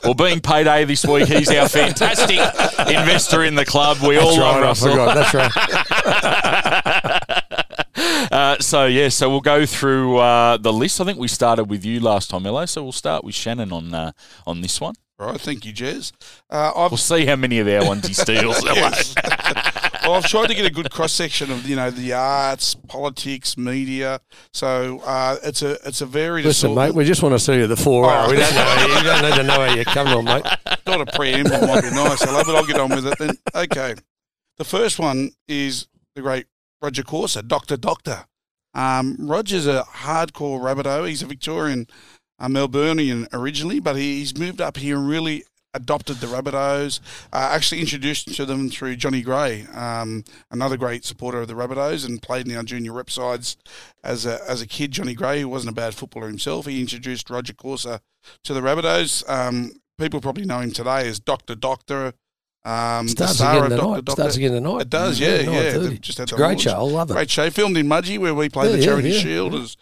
well, 0.04 0.14
being 0.14 0.40
payday 0.40 0.84
this 0.84 1.04
week, 1.04 1.26
he's 1.26 1.50
our 1.50 1.68
fantastic 1.68 2.38
investor 2.88 3.42
in 3.42 3.56
the 3.56 3.64
club. 3.64 3.98
We 4.06 4.18
all 4.18 4.36
That's 4.36 4.38
love 4.38 4.54
right, 4.54 4.62
I 4.62 4.66
Russell. 4.68 4.90
forgot. 4.90 5.14
That's 5.14 5.34
right. 5.34 7.32
Uh, 8.30 8.56
so 8.58 8.86
yeah, 8.86 9.08
so 9.08 9.30
we'll 9.30 9.40
go 9.40 9.64
through 9.64 10.18
uh, 10.18 10.56
the 10.58 10.72
list. 10.72 11.00
I 11.00 11.04
think 11.04 11.18
we 11.18 11.28
started 11.28 11.64
with 11.64 11.84
you 11.84 12.00
last 12.00 12.28
time, 12.28 12.44
Ello. 12.44 12.66
So 12.66 12.82
we'll 12.82 12.92
start 12.92 13.24
with 13.24 13.34
Shannon 13.34 13.72
on 13.72 13.94
uh, 13.94 14.10
on 14.46 14.60
this 14.60 14.80
one. 14.80 14.94
Right, 15.18 15.40
thank 15.40 15.64
you, 15.64 15.72
Jez. 15.72 16.12
Uh, 16.50 16.72
I've 16.76 16.90
We'll 16.90 16.98
see 16.98 17.24
how 17.24 17.36
many 17.36 17.58
of 17.60 17.68
our 17.68 17.86
ones 17.86 18.06
he 18.06 18.12
steals. 18.12 18.62
Yes. 18.64 19.14
Well, 20.06 20.14
I've 20.14 20.26
tried 20.26 20.46
to 20.46 20.54
get 20.54 20.64
a 20.64 20.70
good 20.70 20.90
cross 20.90 21.12
section 21.12 21.50
of 21.50 21.68
you 21.68 21.74
know 21.76 21.90
the 21.90 22.12
arts, 22.12 22.74
politics, 22.74 23.56
media. 23.56 24.20
So 24.52 25.00
uh, 25.04 25.36
it's 25.42 25.62
a 25.62 25.72
it's 25.86 26.00
a 26.00 26.06
varied. 26.06 26.44
Listen, 26.44 26.74
mate, 26.74 26.94
we 26.94 27.04
just 27.04 27.22
want 27.22 27.34
to 27.34 27.38
see 27.38 27.58
who 27.58 27.66
the 27.66 27.76
four 27.76 28.08
are. 28.08 28.30
We 28.30 28.36
don't 28.36 28.54
know. 28.54 28.86
You, 28.86 28.94
you 28.94 29.02
don't 29.02 29.22
need 29.22 29.36
to 29.36 29.42
know 29.42 29.58
where 29.58 29.74
you're 29.74 29.84
coming 29.84 30.12
on, 30.12 30.24
mate. 30.24 30.46
Not 30.86 31.00
a 31.00 31.06
preamble 31.16 31.60
might 31.66 31.82
be 31.82 31.90
nice, 31.90 32.22
hello, 32.22 32.42
but 32.44 32.54
I'll 32.54 32.66
get 32.66 32.78
on 32.78 32.90
with 32.90 33.06
it 33.06 33.18
then. 33.18 33.36
Okay, 33.54 33.94
the 34.58 34.64
first 34.64 34.98
one 34.98 35.32
is 35.48 35.88
the 36.14 36.22
great 36.22 36.46
Roger 36.80 37.02
Corser, 37.02 37.46
Doctor 37.46 37.76
Doctor. 37.76 38.26
Um, 38.74 39.16
Roger's 39.18 39.66
a 39.66 39.84
hardcore 39.84 40.60
Rabbitoh. 40.60 41.08
He's 41.08 41.22
a 41.22 41.26
Victorian, 41.26 41.86
uh, 42.38 42.48
Melburnian 42.48 43.26
originally, 43.32 43.80
but 43.80 43.96
he, 43.96 44.18
he's 44.18 44.36
moved 44.36 44.60
up 44.60 44.76
here 44.76 44.98
and 44.98 45.08
really 45.08 45.44
adopted 45.76 46.16
the 46.16 46.26
Rabbitohs. 46.26 47.00
Uh, 47.32 47.50
actually 47.52 47.80
introduced 47.80 48.34
to 48.34 48.44
them 48.44 48.68
through 48.68 48.96
Johnny 48.96 49.22
Gray, 49.22 49.66
um, 49.74 50.24
another 50.50 50.76
great 50.76 51.04
supporter 51.04 51.40
of 51.40 51.48
the 51.48 51.54
Rabbitohs, 51.54 52.04
and 52.04 52.20
played 52.20 52.48
in 52.48 52.56
our 52.56 52.62
junior 52.62 52.92
rep 52.92 53.10
sides 53.10 53.56
as 54.02 54.26
a 54.26 54.40
as 54.48 54.60
a 54.62 54.66
kid. 54.66 54.92
Johnny 54.92 55.14
Gray, 55.14 55.40
who 55.40 55.48
wasn't 55.48 55.72
a 55.72 55.74
bad 55.74 55.94
footballer 55.94 56.26
himself, 56.26 56.66
he 56.66 56.80
introduced 56.80 57.30
Roger 57.30 57.52
Corser 57.52 58.00
to 58.44 58.54
the 58.54 58.60
Rabbitohs. 58.60 59.28
Um, 59.28 59.72
people 59.98 60.20
probably 60.20 60.44
know 60.44 60.60
him 60.60 60.72
today 60.72 61.08
as 61.08 61.18
Doctor 61.20 61.54
Doctor. 61.54 62.14
Um, 62.64 63.06
Starts 63.06 63.36
star 63.36 63.58
again 63.58 63.70
tonight. 63.70 63.82
Doctor 63.84 64.02
Doctor. 64.02 64.22
Starts 64.22 64.36
again 64.36 64.52
tonight. 64.52 64.80
It 64.80 64.90
does, 64.90 65.20
yeah, 65.20 65.36
yeah. 65.38 65.72
9:30. 65.74 65.88
They've 65.88 66.00
just 66.00 66.18
had 66.18 66.32
a 66.32 66.34
great 66.34 66.46
launch. 66.46 66.62
show. 66.62 66.72
I 66.72 66.80
love 66.80 67.10
it. 67.10 67.14
Great 67.14 67.30
show. 67.30 67.48
Filmed 67.50 67.76
in 67.76 67.86
Mudgee, 67.86 68.18
where 68.18 68.34
we 68.34 68.48
played 68.48 68.72
Yeah, 68.72 68.76
the 68.78 68.82
Charity 68.82 69.10
yeah, 69.10 69.20
Shield 69.20 69.52
yeah. 69.54 69.60
as 69.60 69.76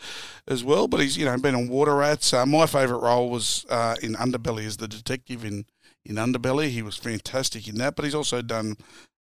as 0.46 0.62
well. 0.62 0.86
But 0.86 1.00
he's 1.00 1.16
you 1.16 1.24
know 1.24 1.34
been 1.38 1.54
on 1.54 1.68
Water 1.68 1.96
Rats. 1.96 2.34
Uh, 2.34 2.44
my 2.44 2.66
favourite 2.66 3.02
role 3.02 3.30
was 3.30 3.64
uh, 3.70 3.96
in 4.02 4.12
Underbelly 4.16 4.66
as 4.66 4.76
the 4.76 4.86
detective 4.86 5.46
in 5.46 5.64
in 6.04 6.16
Underbelly. 6.16 6.68
He 6.70 6.82
was 6.82 6.96
fantastic 6.96 7.68
in 7.68 7.76
that. 7.76 7.96
But 7.96 8.04
he's 8.04 8.14
also 8.14 8.42
done 8.42 8.76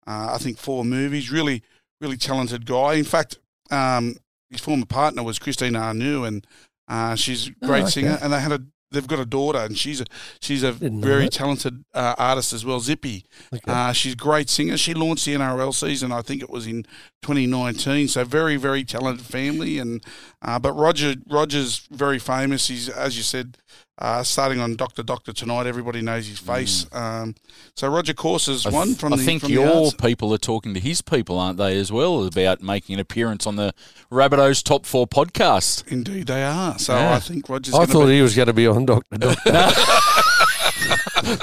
uh, 0.05 0.29
I 0.33 0.37
think 0.37 0.57
four 0.57 0.83
movies. 0.83 1.31
Really, 1.31 1.63
really 2.01 2.17
talented 2.17 2.65
guy. 2.65 2.95
In 2.95 3.05
fact, 3.05 3.37
um, 3.71 4.15
his 4.49 4.61
former 4.61 4.85
partner 4.85 5.23
was 5.23 5.39
Christine 5.39 5.75
Anu, 5.75 6.23
and 6.25 6.45
uh, 6.87 7.15
she's 7.15 7.47
a 7.47 7.51
Oh, 7.61 7.67
great 7.67 7.83
okay. 7.83 7.89
singer. 7.91 8.19
And 8.21 8.31
they 8.33 8.39
had 8.41 8.51
a 8.51 8.61
they've 8.91 9.07
got 9.07 9.17
a 9.19 9.25
daughter, 9.25 9.57
and 9.59 9.75
she's 9.75 10.01
a 10.01 10.05
she's 10.41 10.61
a 10.61 10.73
Didn't 10.73 11.01
very 11.01 11.27
talented 11.29 11.83
uh, 11.95 12.13
artist 12.17 12.53
as 12.53 12.63
well. 12.65 12.79
Zippy. 12.79 13.25
Okay. 13.51 13.71
Uh, 13.71 13.91
she's 13.93 14.13
a 14.13 14.17
great 14.17 14.49
singer. 14.49 14.77
She 14.77 14.93
launched 14.93 15.25
the 15.25 15.33
NRL 15.33 15.73
season, 15.73 16.11
I 16.11 16.21
think 16.21 16.43
it 16.43 16.49
was 16.49 16.67
in 16.67 16.83
2019. 17.23 18.07
So 18.09 18.23
very, 18.23 18.57
very 18.57 18.83
talented 18.83 19.25
family. 19.25 19.79
And 19.79 20.03
uh, 20.41 20.59
but 20.59 20.73
Roger, 20.73 21.15
Roger's 21.27 21.87
very 21.89 22.19
famous. 22.19 22.67
He's 22.67 22.89
as 22.89 23.17
you 23.17 23.23
said, 23.23 23.57
uh, 23.99 24.23
starting 24.23 24.59
on 24.59 24.75
Doctor 24.75 25.03
Doctor 25.03 25.31
tonight. 25.33 25.67
Everybody 25.67 26.01
knows 26.01 26.27
his 26.27 26.39
face. 26.39 26.87
Um, 26.91 27.35
so 27.75 27.87
Roger 27.87 28.13
Corser's 28.13 28.65
I 28.65 28.69
th- 28.71 28.79
one 28.79 28.95
from 28.95 29.13
I 29.13 29.17
the. 29.17 29.23
think 29.23 29.41
from 29.43 29.51
your 29.51 29.85
arts. 29.85 29.93
people 29.95 30.33
are 30.33 30.37
talking 30.39 30.73
to 30.73 30.79
his 30.79 31.01
people, 31.01 31.39
aren't 31.39 31.57
they, 31.57 31.77
as 31.77 31.91
well, 31.91 32.25
about 32.25 32.61
making 32.61 32.95
an 32.95 32.99
appearance 32.99 33.45
on 33.45 33.55
the 33.55 33.73
Rabbitohs 34.11 34.63
Top 34.63 34.85
Four 34.85 35.07
podcast. 35.07 35.87
Indeed, 35.87 36.27
they 36.27 36.43
are. 36.43 36.77
So 36.79 36.95
Yeah. 36.95 37.13
I 37.15 37.19
think 37.19 37.47
Roger's. 37.47 37.73
I 37.75 37.85
thought 37.85 38.07
be, 38.07 38.15
he 38.15 38.21
was 38.21 38.35
going 38.35 38.47
to 38.47 38.53
be 38.53 38.67
on 38.67 38.85
Doctor 38.85 39.17
Doctor 39.17 39.51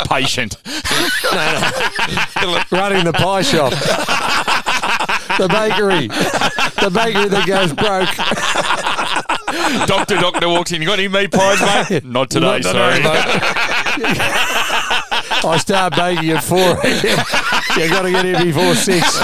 Patient. 0.09 0.57
running 2.71 3.05
the 3.05 3.13
pie 3.15 3.43
shop, 3.43 3.71
the 5.39 5.49
bakery, 5.49 6.09
the 6.09 6.91
bakery 6.93 7.29
that 7.29 7.47
goes 7.47 7.73
broke. 7.73 8.09
Doctor 9.87 10.17
Doctor 10.17 10.49
walks 10.49 10.73
in. 10.73 10.81
You 10.83 10.89
got 10.89 10.99
any 10.99 11.09
meat 11.09 11.31
pies, 11.33 11.61
mate? 11.91 12.05
Not 12.11 12.31
today, 12.31 12.61
Not 12.61 12.65
sorry. 12.65 12.97
today, 12.97 13.09
I 15.43 15.57
start 15.59 15.95
baking 15.97 16.31
at 16.31 16.45
4 16.45 16.59
a.m. 16.59 17.25
you 17.77 17.89
got 17.89 18.03
to 18.03 18.11
get 18.11 18.27
in 18.27 18.43
before 18.45 18.75
6. 18.75 19.19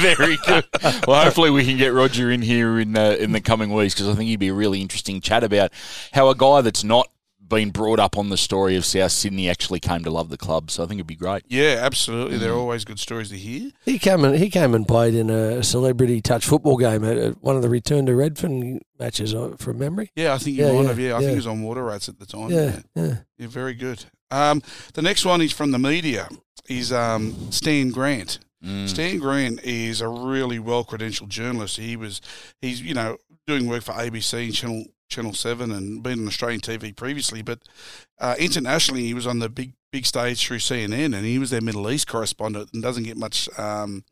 Very 0.00 0.36
good. 0.46 0.64
Well, 1.06 1.24
hopefully 1.24 1.50
we 1.50 1.64
can 1.64 1.76
get 1.78 1.92
Roger 1.94 2.30
in 2.30 2.42
here 2.42 2.78
in 2.78 2.96
uh, 2.96 3.16
in 3.18 3.32
the 3.32 3.40
coming 3.40 3.72
weeks 3.72 3.94
because 3.94 4.08
I 4.08 4.14
think 4.14 4.28
he'd 4.28 4.36
be 4.40 4.48
a 4.48 4.54
really 4.54 4.80
interesting 4.82 5.20
chat 5.20 5.42
about 5.44 5.72
how 6.12 6.28
a 6.28 6.34
guy 6.34 6.60
that's 6.62 6.84
not 6.84 7.08
been 7.48 7.70
brought 7.70 7.98
up 7.98 8.16
on 8.18 8.28
the 8.28 8.36
story 8.36 8.76
of 8.76 8.84
South 8.84 9.12
Sydney 9.12 9.48
actually 9.48 9.80
came 9.80 10.04
to 10.04 10.10
love 10.10 10.28
the 10.28 10.36
club. 10.36 10.70
So 10.70 10.82
I 10.82 10.86
think 10.86 10.98
it'd 10.98 11.06
be 11.06 11.14
great. 11.16 11.42
Yeah, 11.48 11.78
absolutely. 11.80 12.38
They're 12.38 12.52
always 12.54 12.84
good 12.84 12.98
stories 12.98 13.30
to 13.30 13.36
hear. 13.38 13.70
He 13.84 13.98
came 13.98 14.24
and 14.24 14.36
he 14.36 14.50
came 14.50 14.74
and 14.74 14.86
played 14.86 15.14
in 15.14 15.30
a 15.30 15.62
celebrity 15.62 16.20
touch 16.20 16.44
football 16.46 16.76
game 16.76 17.04
at, 17.04 17.16
at 17.16 17.42
one 17.42 17.56
of 17.56 17.62
the 17.62 17.68
return 17.68 18.06
to 18.06 18.14
Redfern 18.14 18.80
matches 18.98 19.34
uh, 19.34 19.56
from 19.58 19.78
memory. 19.78 20.10
Yeah, 20.14 20.34
I 20.34 20.38
think 20.38 20.56
you 20.56 20.64
Yeah, 20.66 20.72
might 20.72 20.80
yeah, 20.82 20.88
have. 20.88 20.98
Yeah, 20.98 21.08
I 21.08 21.10
yeah. 21.12 21.18
think 21.20 21.30
he 21.30 21.36
was 21.36 21.46
on 21.46 21.62
water 21.62 21.84
rats 21.84 22.08
at 22.08 22.18
the 22.18 22.26
time. 22.26 22.50
Yeah, 22.50 22.80
yeah. 22.94 23.14
Yeah, 23.38 23.46
very 23.46 23.74
good. 23.74 24.04
Um, 24.30 24.62
the 24.94 25.02
next 25.02 25.24
one 25.24 25.40
is 25.40 25.52
from 25.52 25.70
the 25.70 25.78
media. 25.78 26.28
Is 26.68 26.92
um, 26.92 27.50
Stan 27.50 27.90
Grant. 27.90 28.40
Mm. 28.62 28.88
Stan 28.88 29.18
Grant 29.18 29.62
is 29.62 30.02
a 30.02 30.08
really 30.08 30.58
well 30.58 30.84
credentialed 30.84 31.28
journalist. 31.28 31.78
He 31.78 31.96
was 31.96 32.20
he's 32.60 32.82
you 32.82 32.92
know 32.92 33.16
doing 33.46 33.66
work 33.66 33.84
for 33.84 33.92
ABC 33.92 34.44
and 34.44 34.54
Channel 34.54 34.84
Channel 35.08 35.32
Seven 35.34 35.72
and 35.72 36.02
been 36.02 36.20
on 36.20 36.28
Australian 36.28 36.60
TV 36.60 36.94
previously, 36.94 37.42
but 37.42 37.60
uh, 38.18 38.34
internationally 38.38 39.04
he 39.04 39.14
was 39.14 39.26
on 39.26 39.38
the 39.38 39.48
big 39.48 39.72
big 39.90 40.04
stage 40.04 40.46
through 40.46 40.58
CNN 40.58 41.16
and 41.16 41.24
he 41.24 41.38
was 41.38 41.50
their 41.50 41.62
Middle 41.62 41.90
East 41.90 42.06
correspondent 42.06 42.70
and 42.72 42.82
doesn't 42.82 43.04
get 43.04 43.16
much. 43.16 43.48
Um, 43.58 44.04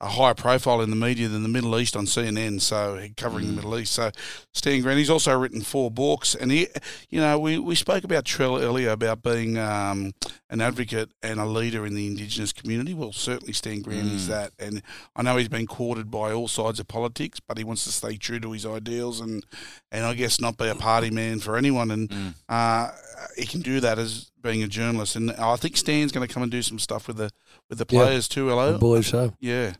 a 0.00 0.08
higher 0.08 0.34
profile 0.34 0.80
in 0.80 0.90
the 0.90 0.96
media 0.96 1.26
than 1.26 1.42
the 1.42 1.48
Middle 1.48 1.76
East 1.78 1.96
on 1.96 2.06
CNN, 2.06 2.60
so 2.60 3.04
covering 3.16 3.46
Mm. 3.46 3.48
the 3.48 3.54
Middle 3.56 3.78
East. 3.78 3.92
So 3.94 4.12
Stan 4.54 4.80
Grant, 4.80 4.98
he's 4.98 5.10
also 5.10 5.36
written 5.36 5.60
four 5.60 5.90
books, 5.90 6.36
and 6.36 6.52
he, 6.52 6.68
you 7.10 7.20
know, 7.20 7.36
we, 7.38 7.58
we 7.58 7.74
spoke 7.74 8.04
about 8.04 8.24
Trell 8.24 8.62
earlier 8.62 8.90
about 8.90 9.22
being 9.24 9.58
um, 9.58 10.12
an 10.50 10.60
advocate 10.60 11.10
and 11.20 11.40
a 11.40 11.46
leader 11.46 11.84
in 11.84 11.94
the 11.96 12.06
Indigenous 12.06 12.52
community. 12.52 12.94
Well, 12.94 13.12
certainly 13.12 13.52
Stan 13.52 13.82
Grant 13.82 14.06
is 14.12 14.26
Mm. 14.26 14.28
that, 14.28 14.52
and 14.60 14.82
I 15.16 15.22
know 15.22 15.36
he's 15.36 15.48
been 15.48 15.66
courted 15.66 16.12
by 16.12 16.30
all 16.32 16.46
sides 16.46 16.78
of 16.78 16.86
politics, 16.86 17.40
but 17.40 17.58
he 17.58 17.64
wants 17.64 17.82
to 17.84 17.90
stay 17.90 18.16
true 18.16 18.38
to 18.38 18.52
his 18.52 18.64
ideals 18.64 19.20
and 19.20 19.44
and 19.90 20.04
I 20.04 20.14
guess 20.14 20.38
not 20.40 20.58
be 20.58 20.68
a 20.68 20.74
party 20.74 21.10
man 21.10 21.40
for 21.40 21.56
anyone, 21.56 21.90
and 21.90 22.08
Mm. 22.08 22.34
uh, 22.48 22.90
he 23.36 23.46
can 23.46 23.62
do 23.62 23.80
that 23.80 23.98
as 23.98 24.30
being 24.40 24.62
a 24.62 24.68
journalist. 24.68 25.16
And 25.16 25.32
I 25.32 25.56
think 25.56 25.76
Stan's 25.76 26.12
going 26.12 26.26
to 26.26 26.32
come 26.32 26.42
and 26.44 26.52
do 26.52 26.62
some 26.62 26.78
stuff 26.78 27.08
with 27.08 27.16
the 27.16 27.30
with 27.68 27.78
the 27.78 27.86
Yeah. 27.90 28.04
players 28.04 28.28
too. 28.28 28.46
I 28.48 28.50
Hello, 28.50 28.78
believe 28.78 29.06
so. 29.06 29.34
yeah. 29.40 29.72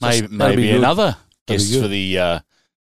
Maybe, 0.00 0.28
maybe 0.28 0.70
another 0.70 1.16
guest 1.46 1.72
for 1.80 1.88
the 1.88 2.18
uh, 2.18 2.40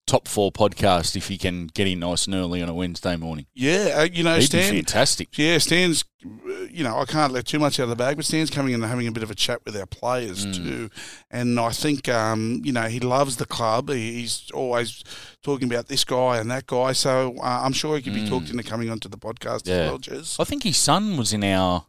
top 0.06 0.26
four 0.28 0.50
podcast 0.52 1.14
if 1.16 1.30
you 1.30 1.38
can 1.38 1.66
get 1.68 1.86
in 1.86 2.00
nice 2.00 2.26
and 2.26 2.34
early 2.34 2.60
on 2.62 2.68
a 2.68 2.74
Wednesday 2.74 3.16
morning. 3.16 3.46
Yeah, 3.54 3.94
uh, 3.98 4.08
you 4.12 4.22
know, 4.24 4.34
He'd 4.34 4.40
be 4.40 4.46
Stan. 4.46 4.72
fantastic. 4.74 5.36
Yeah, 5.38 5.58
Stan's. 5.58 6.04
uh, 6.24 6.28
You 6.70 6.84
know, 6.84 6.96
I 6.98 7.04
can't 7.04 7.32
let 7.32 7.46
too 7.46 7.58
much 7.58 7.78
out 7.78 7.84
of 7.84 7.88
the 7.90 7.96
bag, 7.96 8.16
but 8.16 8.24
Stan's 8.24 8.48
coming 8.50 8.72
in 8.74 8.82
and 8.82 8.90
having 8.90 9.06
a 9.06 9.12
bit 9.12 9.22
of 9.22 9.30
a 9.30 9.34
chat 9.34 9.60
with 9.66 9.76
our 9.76 9.86
players 9.86 10.46
Mm. 10.46 10.54
too, 10.56 10.90
and 11.30 11.60
I 11.60 11.70
think 11.70 12.08
um, 12.08 12.62
you 12.64 12.72
know 12.72 12.88
he 12.88 12.98
loves 13.00 13.36
the 13.36 13.44
club. 13.46 13.90
He's 13.90 14.50
always 14.54 15.02
talking 15.42 15.70
about 15.70 15.88
this 15.88 16.04
guy 16.04 16.38
and 16.38 16.50
that 16.50 16.66
guy, 16.66 16.92
so 16.92 17.36
uh, 17.40 17.60
I'm 17.64 17.72
sure 17.74 17.96
he 17.96 18.02
could 18.02 18.14
be 18.14 18.22
Mm. 18.22 18.28
talked 18.28 18.50
into 18.50 18.62
coming 18.62 18.88
onto 18.90 19.08
the 19.08 19.18
podcast 19.18 19.66
Yeah. 19.66 19.74
as 19.74 19.90
well, 19.90 19.98
Jez. 19.98 20.40
I 20.40 20.44
think 20.44 20.62
his 20.62 20.78
son 20.78 21.16
was 21.16 21.32
in 21.32 21.44
our 21.44 21.84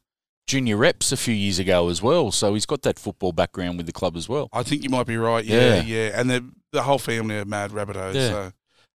junior 0.48 0.78
reps 0.78 1.12
a 1.12 1.18
few 1.18 1.34
years 1.34 1.60
ago 1.60 1.90
as 1.90 2.02
well, 2.02 2.32
so 2.32 2.54
he's 2.54 2.66
got 2.66 2.82
that 2.84 3.00
football 3.00 3.32
background 3.32 3.78
with 3.78 3.86
the 3.86 3.94
club 3.94 4.16
as 4.18 4.28
well. 4.28 4.50
I 4.52 4.64
think 4.64 4.84
you 4.84 4.90
might 4.90 5.08
be 5.08 5.18
right. 5.18 5.46
Yeah, 5.46 5.76
Yeah. 5.76 5.82
yeah, 5.84 6.20
and 6.20 6.30
the 6.30 6.52
the 6.72 6.84
whole 6.84 7.00
family 7.00 7.38
are 7.38 7.46
mad 7.46 7.72
Rabbitohs. 7.72 8.14
Yeah. 8.16 8.30
So 8.30 8.52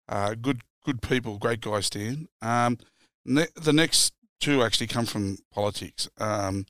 uh, 0.09 0.34
good, 0.34 0.62
good 0.84 1.01
people, 1.03 1.38
great 1.38 1.61
guy, 1.61 1.80
Stan. 1.80 2.28
Um, 2.42 2.78
ne- 3.24 3.46
the 3.55 3.72
next 3.72 4.12
two 4.40 4.62
actually 4.62 4.86
come 4.88 5.07
from 5.07 5.38
politics. 5.53 6.09
Um, 6.18 6.66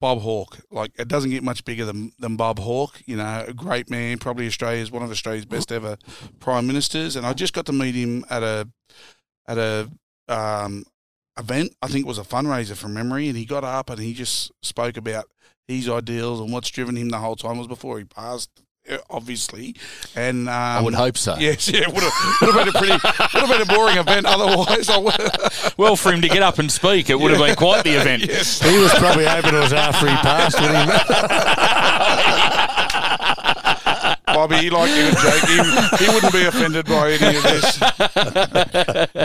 Bob 0.00 0.20
Hawke, 0.22 0.58
like 0.72 0.90
it 0.98 1.06
doesn't 1.06 1.30
get 1.30 1.44
much 1.44 1.64
bigger 1.64 1.84
than 1.84 2.10
than 2.18 2.36
Bob 2.36 2.58
Hawke. 2.58 3.00
You 3.06 3.16
know, 3.16 3.44
a 3.46 3.52
great 3.52 3.88
man, 3.88 4.18
probably 4.18 4.46
Australia's 4.48 4.90
one 4.90 5.02
of 5.04 5.10
Australia's 5.12 5.44
best 5.44 5.70
ever 5.70 5.96
prime 6.40 6.66
ministers. 6.66 7.14
And 7.14 7.24
I 7.24 7.32
just 7.34 7.52
got 7.54 7.66
to 7.66 7.72
meet 7.72 7.94
him 7.94 8.24
at 8.28 8.42
a 8.42 8.68
at 9.46 9.58
a 9.58 9.88
um, 10.28 10.84
event. 11.38 11.74
I 11.82 11.86
think 11.88 12.04
it 12.04 12.08
was 12.08 12.18
a 12.18 12.22
fundraiser 12.22 12.76
from 12.76 12.94
memory, 12.94 13.28
and 13.28 13.36
he 13.36 13.44
got 13.44 13.64
up 13.64 13.90
and 13.90 14.00
he 14.00 14.14
just 14.14 14.52
spoke 14.62 14.96
about 14.96 15.26
his 15.68 15.88
ideals 15.88 16.40
and 16.40 16.52
what's 16.52 16.70
driven 16.70 16.96
him 16.96 17.08
the 17.10 17.18
whole 17.18 17.36
time. 17.36 17.56
It 17.56 17.58
was 17.58 17.66
before 17.68 17.98
he 17.98 18.04
passed, 18.04 18.50
uh, 18.90 18.98
obviously. 19.10 19.74
And 20.16 20.48
um, 20.48 20.54
I 20.54 20.80
would 20.80 20.94
hope 20.94 21.16
so. 21.16 21.36
Yes, 21.38 21.68
yeah, 21.68 21.86
would 21.88 22.02
have, 22.02 22.12
would 22.42 22.54
have 22.54 22.64
been 22.64 22.68
a 22.68 22.78
pretty, 22.78 22.92
would 22.92 23.02
have 23.02 23.48
been 23.48 23.62
a 23.62 23.66
boring 23.66 23.96
event 23.96 24.26
otherwise. 24.26 24.88
I 24.90 24.98
would, 24.98 25.78
Well, 25.78 25.96
for 25.96 26.12
him 26.12 26.20
to 26.22 26.28
get 26.28 26.42
up 26.42 26.58
and 26.58 26.70
speak, 26.70 27.08
it 27.10 27.18
would 27.18 27.30
have 27.30 27.40
been 27.40 27.56
quite 27.56 27.84
the 27.84 27.94
event. 28.00 28.22
yes. 28.28 28.60
He 28.60 28.78
was 28.78 28.92
probably 28.94 29.24
hoping 29.26 29.54
it 29.54 29.60
was 29.60 29.72
after 29.72 30.08
he 30.08 30.14
passed 30.16 30.60
when 30.60 30.70
he 30.70 30.92
Bobby, 34.70 34.70
like 34.70 34.90
you 34.90 35.10
to 35.10 35.16
joke, 35.16 35.42
he, 35.48 36.04
he 36.04 36.12
wouldn't 36.12 36.32
be 36.32 36.44
offended 36.44 36.86
by 36.86 37.12
any 37.12 37.36
of 37.36 37.42
this. 37.42 37.80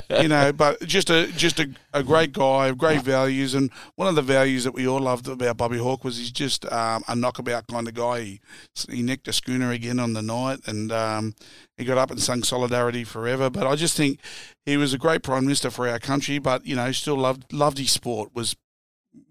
you 0.21 0.27
know, 0.27 0.51
but 0.53 0.81
just 0.81 1.09
a 1.09 1.27
just 1.33 1.59
a, 1.59 1.69
a 1.93 2.03
great 2.03 2.33
guy, 2.33 2.71
great 2.71 3.01
values, 3.01 3.53
and 3.53 3.71
one 3.95 4.07
of 4.07 4.15
the 4.15 4.21
values 4.21 4.63
that 4.63 4.73
we 4.73 4.87
all 4.87 4.99
loved 4.99 5.27
about 5.27 5.57
Bobby 5.57 5.77
Hawke 5.77 6.03
was 6.03 6.17
he's 6.17 6.31
just 6.31 6.71
um, 6.71 7.03
a 7.07 7.15
knockabout 7.15 7.67
kind 7.67 7.87
of 7.87 7.93
guy. 7.93 8.21
He, 8.21 8.41
he 8.89 9.01
nicked 9.01 9.27
a 9.27 9.33
schooner 9.33 9.71
again 9.71 9.99
on 9.99 10.13
the 10.13 10.21
night, 10.21 10.59
and 10.65 10.91
um, 10.91 11.35
he 11.77 11.85
got 11.85 11.97
up 11.97 12.11
and 12.11 12.21
sung 12.21 12.43
"Solidarity 12.43 13.03
Forever." 13.03 13.49
But 13.49 13.67
I 13.67 13.75
just 13.75 13.97
think 13.97 14.19
he 14.65 14.77
was 14.77 14.93
a 14.93 14.97
great 14.97 15.23
prime 15.23 15.45
minister 15.45 15.69
for 15.69 15.87
our 15.87 15.99
country, 15.99 16.39
but 16.39 16.65
you 16.65 16.75
know, 16.75 16.91
still 16.91 17.17
loved 17.17 17.51
loved 17.53 17.77
his 17.77 17.91
sport. 17.91 18.33
Was 18.33 18.55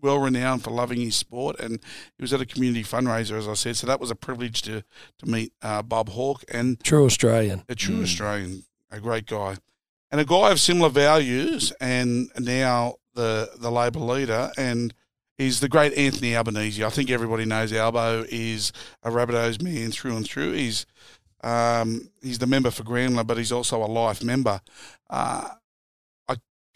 well 0.03 0.19
renowned 0.19 0.63
for 0.65 0.71
loving 0.71 1.01
his 1.01 1.17
sport, 1.17 1.59
and 1.61 1.79
he 2.17 2.23
was 2.23 2.33
at 2.33 2.41
a 2.41 2.47
community 2.47 2.83
fundraiser, 2.83 3.39
as 3.39 3.49
I 3.49 3.55
said. 3.55 3.77
So 3.77 3.87
that 3.87 4.01
was 4.01 4.11
a 4.11 4.15
privilege 4.17 4.63
to 4.63 4.83
to 5.19 5.27
meet 5.27 5.53
uh, 5.63 5.83
Bob 5.83 6.09
Hawke 6.11 6.45
and 6.53 6.83
True 6.83 7.05
Australian. 7.07 7.63
a 7.69 7.75
true 7.75 7.97
Mm. 8.01 8.03
Australian, 8.03 8.65
a 8.91 9.01
great 9.01 9.27
guy, 9.27 9.57
and 10.11 10.21
a 10.21 10.25
guy 10.25 10.51
of 10.51 10.61
similar 10.61 10.89
values, 10.91 11.73
and 11.81 12.31
now 12.39 12.97
the 13.15 13.51
the 13.59 13.71
Labor 13.71 14.01
leader, 14.01 14.51
and 14.57 14.93
he's 15.39 15.61
the 15.61 15.69
great 15.69 15.93
Anthony 15.95 16.37
Albanese. 16.37 16.85
I 16.85 16.91
think 16.91 17.11
everybody 17.11 17.45
knows 17.45 17.73
Albo 17.73 18.25
is 18.29 18.73
a 19.03 19.11
Rabbitohs 19.11 19.63
man 19.63 19.91
through 19.91 20.17
and 20.17 20.27
through. 20.27 20.53
He's 20.53 20.87
um, 21.43 22.11
he's 22.23 22.39
the 22.39 22.47
member 22.47 22.71
for 22.71 22.83
Grayndler, 22.83 23.27
but 23.27 23.37
he's 23.39 23.53
also 23.53 23.83
a 23.83 23.87
life 23.87 24.23
member. 24.23 24.61
Uh, 25.09 25.51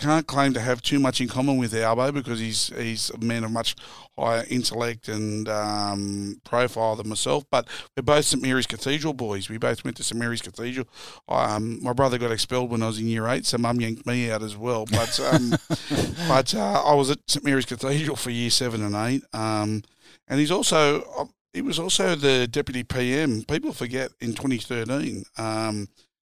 can't 0.00 0.26
claim 0.26 0.54
to 0.54 0.60
have 0.60 0.82
too 0.82 0.98
much 0.98 1.20
in 1.20 1.28
common 1.28 1.56
with 1.58 1.74
Albo 1.74 2.12
because 2.12 2.40
he's 2.40 2.68
he's 2.76 3.10
a 3.10 3.18
man 3.18 3.44
of 3.44 3.50
much 3.50 3.76
higher 4.18 4.44
intellect 4.48 5.08
and 5.08 5.48
um, 5.48 6.40
profile 6.44 6.96
than 6.96 7.08
myself. 7.08 7.44
But 7.50 7.68
we're 7.96 8.02
both 8.02 8.24
St 8.24 8.42
Mary's 8.42 8.66
Cathedral 8.66 9.12
boys. 9.12 9.48
We 9.48 9.58
both 9.58 9.84
went 9.84 9.96
to 9.98 10.04
St 10.04 10.18
Mary's 10.18 10.42
Cathedral. 10.42 10.88
Um, 11.28 11.82
my 11.82 11.92
brother 11.92 12.18
got 12.18 12.32
expelled 12.32 12.70
when 12.70 12.82
I 12.82 12.86
was 12.86 12.98
in 12.98 13.06
year 13.06 13.28
eight, 13.28 13.46
so 13.46 13.58
Mum 13.58 13.80
yanked 13.80 14.06
me 14.06 14.30
out 14.30 14.42
as 14.42 14.56
well. 14.56 14.86
But 14.86 15.20
um, 15.20 15.50
but 16.28 16.54
uh, 16.54 16.82
I 16.84 16.94
was 16.94 17.10
at 17.10 17.18
St 17.28 17.44
Mary's 17.44 17.66
Cathedral 17.66 18.16
for 18.16 18.30
year 18.30 18.50
seven 18.50 18.82
and 18.82 18.94
eight. 18.94 19.22
Um, 19.32 19.82
and 20.28 20.40
he's 20.40 20.50
also 20.50 21.02
uh, 21.18 21.26
he 21.52 21.62
was 21.62 21.78
also 21.78 22.14
the 22.14 22.46
deputy 22.46 22.84
PM. 22.84 23.42
People 23.42 23.72
forget 23.72 24.12
in 24.20 24.34
2013. 24.34 25.24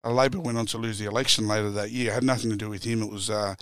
Uh, 0.04 0.12
Labor 0.12 0.40
went 0.40 0.58
on 0.58 0.66
to 0.66 0.78
lose 0.78 0.98
the 0.98 1.06
election 1.06 1.46
later 1.46 1.70
that 1.70 1.90
year. 1.90 2.10
It 2.10 2.14
had 2.14 2.24
nothing 2.24 2.50
to 2.50 2.56
do 2.56 2.70
with 2.70 2.84
him. 2.84 3.02
It 3.02 3.10
was 3.10 3.30
uh, 3.30 3.54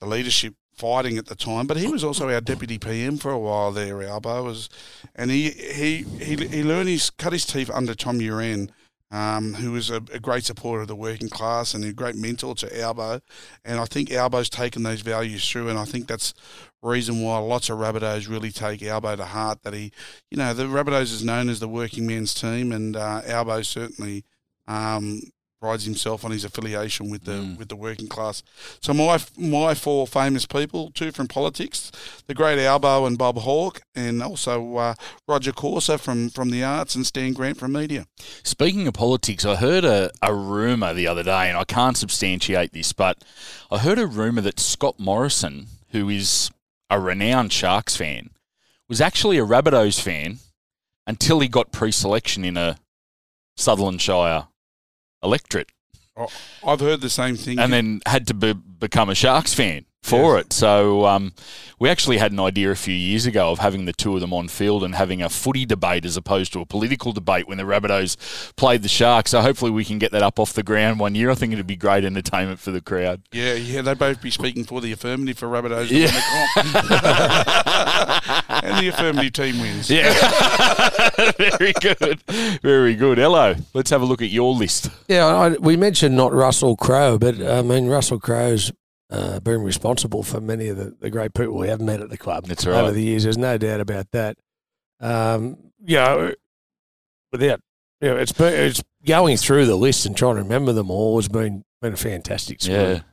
the 0.00 0.06
leadership 0.06 0.54
fighting 0.74 1.18
at 1.18 1.26
the 1.26 1.34
time. 1.34 1.66
But 1.66 1.76
he 1.76 1.88
was 1.88 2.04
also 2.04 2.28
our 2.30 2.40
deputy 2.40 2.78
PM 2.78 3.16
for 3.16 3.30
a 3.30 3.38
while 3.38 3.72
there. 3.72 4.02
Albo 4.02 4.44
was, 4.44 4.68
and 5.14 5.30
he 5.30 5.50
he 5.50 6.04
he, 6.20 6.36
he 6.46 6.62
learned 6.62 6.88
his 6.88 7.10
cut 7.10 7.32
his 7.32 7.46
teeth 7.46 7.70
under 7.72 7.94
Tom 7.94 8.18
Uran. 8.18 8.70
Um, 9.10 9.54
who 9.54 9.70
was 9.70 9.90
a, 9.90 9.96
a 10.12 10.18
great 10.18 10.42
supporter 10.42 10.82
of 10.82 10.88
the 10.88 10.96
working 10.96 11.28
class 11.28 11.72
and 11.72 11.84
a 11.84 11.92
great 11.92 12.16
mentor 12.16 12.56
to 12.56 12.80
Albo, 12.80 13.20
and 13.64 13.78
I 13.78 13.84
think 13.84 14.10
Albo's 14.10 14.50
taken 14.50 14.82
those 14.82 15.02
values 15.02 15.48
through, 15.48 15.68
and 15.68 15.78
I 15.78 15.84
think 15.84 16.08
that's 16.08 16.34
reason 16.82 17.22
why 17.22 17.38
lots 17.38 17.70
of 17.70 17.78
Rabbitohs 17.78 18.28
really 18.28 18.50
take 18.50 18.82
Albo 18.82 19.14
to 19.14 19.24
heart. 19.24 19.62
That 19.62 19.72
he, 19.72 19.92
you 20.32 20.36
know, 20.36 20.52
the 20.52 20.64
Rabbitohs 20.64 21.12
is 21.12 21.22
known 21.22 21.48
as 21.48 21.60
the 21.60 21.68
working 21.68 22.08
men's 22.08 22.34
team, 22.34 22.72
and 22.72 22.96
uh, 22.96 23.20
Albo 23.24 23.62
certainly 23.62 24.24
um, 24.66 25.20
prides 25.60 25.84
himself 25.84 26.24
on 26.24 26.30
his 26.30 26.44
affiliation 26.44 27.08
with 27.10 27.24
the 27.24 27.32
Mm. 27.32 27.56
with 27.58 27.68
the 27.68 27.76
working 27.76 28.06
class. 28.08 28.42
So 28.80 28.92
my 28.92 29.18
my 29.36 29.74
four 29.74 30.06
famous 30.06 30.44
people, 30.46 30.90
two 30.94 31.10
from 31.10 31.26
politics, 31.26 31.90
the 32.26 32.34
great 32.34 32.58
Albo 32.58 33.06
and 33.06 33.16
Bob 33.16 33.38
Hawke, 33.38 33.80
and 33.94 34.22
also 34.22 34.76
uh, 34.76 34.94
Roger 35.26 35.52
Corser 35.52 35.98
from 35.98 36.28
from 36.28 36.50
the 36.50 36.62
arts 36.62 36.94
and 36.94 37.06
Stan 37.06 37.32
Grant 37.32 37.56
from 37.58 37.72
media. 37.72 38.06
Speaking 38.42 38.86
of 38.86 38.94
politics, 38.94 39.44
I 39.46 39.56
heard 39.56 39.84
a, 39.84 40.10
a 40.20 40.34
rumour 40.34 40.92
the 40.92 41.06
other 41.06 41.22
day, 41.22 41.48
and 41.48 41.56
I 41.56 41.64
can't 41.64 41.96
substantiate 41.96 42.72
this, 42.72 42.92
but 42.92 43.24
I 43.70 43.78
heard 43.78 43.98
a 43.98 44.06
rumour 44.06 44.42
that 44.42 44.60
Scott 44.60 44.98
Morrison, 45.00 45.66
who 45.92 46.10
is 46.10 46.50
a 46.90 47.00
renowned 47.00 47.52
Sharks 47.52 47.96
fan, 47.96 48.30
was 48.88 49.00
actually 49.00 49.38
a 49.38 49.46
Rabbitohs 49.46 49.98
fan 50.00 50.40
until 51.06 51.40
he 51.40 51.48
got 51.48 51.72
pre-selection 51.72 52.44
in 52.44 52.56
a 52.58 52.76
Sutherland 53.56 54.02
Shire 54.02 54.48
electorate, 55.24 55.70
oh, 56.16 56.28
I've 56.66 56.80
heard 56.80 57.00
the 57.00 57.10
same 57.10 57.36
thing. 57.36 57.58
and 57.58 57.72
then 57.72 58.00
had 58.06 58.26
to 58.28 58.34
be, 58.34 58.52
become 58.52 59.08
a 59.08 59.14
Sharks 59.14 59.54
fan 59.54 59.86
for 60.04 60.36
Yes. 60.36 60.44
it. 60.46 60.52
So 60.52 61.06
um, 61.06 61.32
we 61.78 61.88
actually 61.88 62.18
had 62.18 62.30
an 62.30 62.38
idea 62.38 62.70
a 62.70 62.74
few 62.76 62.92
years 62.94 63.24
ago 63.24 63.50
of 63.50 63.58
having 63.58 63.86
the 63.86 63.92
two 63.94 64.14
of 64.14 64.20
them 64.20 64.34
on 64.34 64.48
field 64.48 64.84
and 64.84 64.94
having 64.94 65.22
a 65.22 65.30
footy 65.30 65.64
debate 65.64 66.04
as 66.04 66.16
opposed 66.18 66.52
to 66.52 66.60
a 66.60 66.66
political 66.66 67.12
debate 67.12 67.48
when 67.48 67.56
the 67.56 67.64
Rabbitohs 67.64 68.54
played 68.56 68.82
the 68.82 68.88
Sharks. 68.88 69.30
So 69.30 69.40
hopefully 69.40 69.70
we 69.70 69.82
can 69.84 69.98
get 69.98 70.12
that 70.12 70.22
up 70.22 70.38
off 70.38 70.52
the 70.52 70.62
ground 70.62 71.00
one 71.00 71.14
year. 71.14 71.30
I 71.30 71.34
think 71.34 71.54
it'd 71.54 71.66
be 71.66 71.74
great 71.76 72.04
entertainment 72.04 72.60
for 72.60 72.70
the 72.70 72.82
crowd. 72.82 73.22
yeah, 73.32 73.54
yeah, 73.54 73.80
they'd 73.82 73.98
both 73.98 74.20
be 74.20 74.30
speaking 74.30 74.64
for 74.64 74.80
the 74.82 74.92
affirmative 74.92 75.38
for 75.38 75.48
Rabbitohs 75.48 75.88
to 75.88 75.96
Yeah. 75.98 76.06
the 76.08 76.22
and 78.64 78.84
the 78.84 78.88
affirmative 78.88 79.32
team 79.32 79.58
wins. 79.60 79.90
Yeah. 79.90 80.12
Very 81.38 81.72
good. 81.80 82.22
Very 82.62 82.94
good. 82.94 83.18
Hello. 83.18 83.54
Let's 83.72 83.90
have 83.90 84.02
a 84.02 84.04
look 84.04 84.22
at 84.22 84.30
your 84.30 84.52
list. 84.54 84.90
Yeah, 85.08 85.26
I, 85.26 85.48
we 85.50 85.76
mentioned 85.76 86.14
not 86.16 86.32
Russell 86.32 86.76
Crowe, 86.76 87.18
but 87.18 87.40
I 87.42 87.62
mean 87.62 87.86
Russell 87.86 88.20
Crowe's 88.20 88.70
uh, 89.10 89.38
been 89.40 89.62
responsible 89.62 90.22
for 90.22 90.40
many 90.40 90.68
of 90.68 90.76
the, 90.76 90.94
the 91.00 91.10
great 91.10 91.34
people 91.34 91.54
we 91.56 91.68
have 91.68 91.80
met 91.80 92.00
at 92.00 92.10
the 92.10 92.16
club 92.18 92.46
That's 92.46 92.66
right. 92.66 92.80
over 92.80 92.90
the 92.92 93.02
years. 93.02 93.24
There's 93.24 93.38
no 93.38 93.58
doubt 93.58 93.80
about 93.80 94.10
that. 94.12 94.36
Um, 95.00 95.56
you 95.84 95.96
know, 95.96 96.32
without 97.32 97.60
you 98.00 98.08
know, 98.08 98.16
it's 98.16 98.32
been, 98.32 98.52
it's 98.54 98.82
going 99.06 99.36
through 99.36 99.66
the 99.66 99.76
list 99.76 100.06
and 100.06 100.16
trying 100.16 100.36
to 100.36 100.42
remember 100.42 100.72
them 100.72 100.90
all 100.90 101.16
has 101.18 101.28
been 101.28 101.64
been 101.82 101.92
a 101.92 101.96
fantastic 101.96 102.62
sort, 102.62 102.72
Yeah. 102.78 102.82
of, 102.88 103.04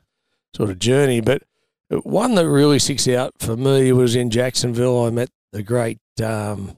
sort 0.56 0.70
of 0.70 0.80
journey. 0.80 1.20
But 1.22 1.44
one 2.04 2.36
that 2.36 2.48
really 2.48 2.80
sticks 2.80 3.08
out 3.08 3.34
for 3.40 3.58
me 3.58 3.92
was 3.92 4.16
in 4.16 4.30
Jacksonville. 4.30 5.06
I 5.06 5.10
met 5.10 5.30
the 5.52 5.62
great 5.64 6.00
um, 6.24 6.78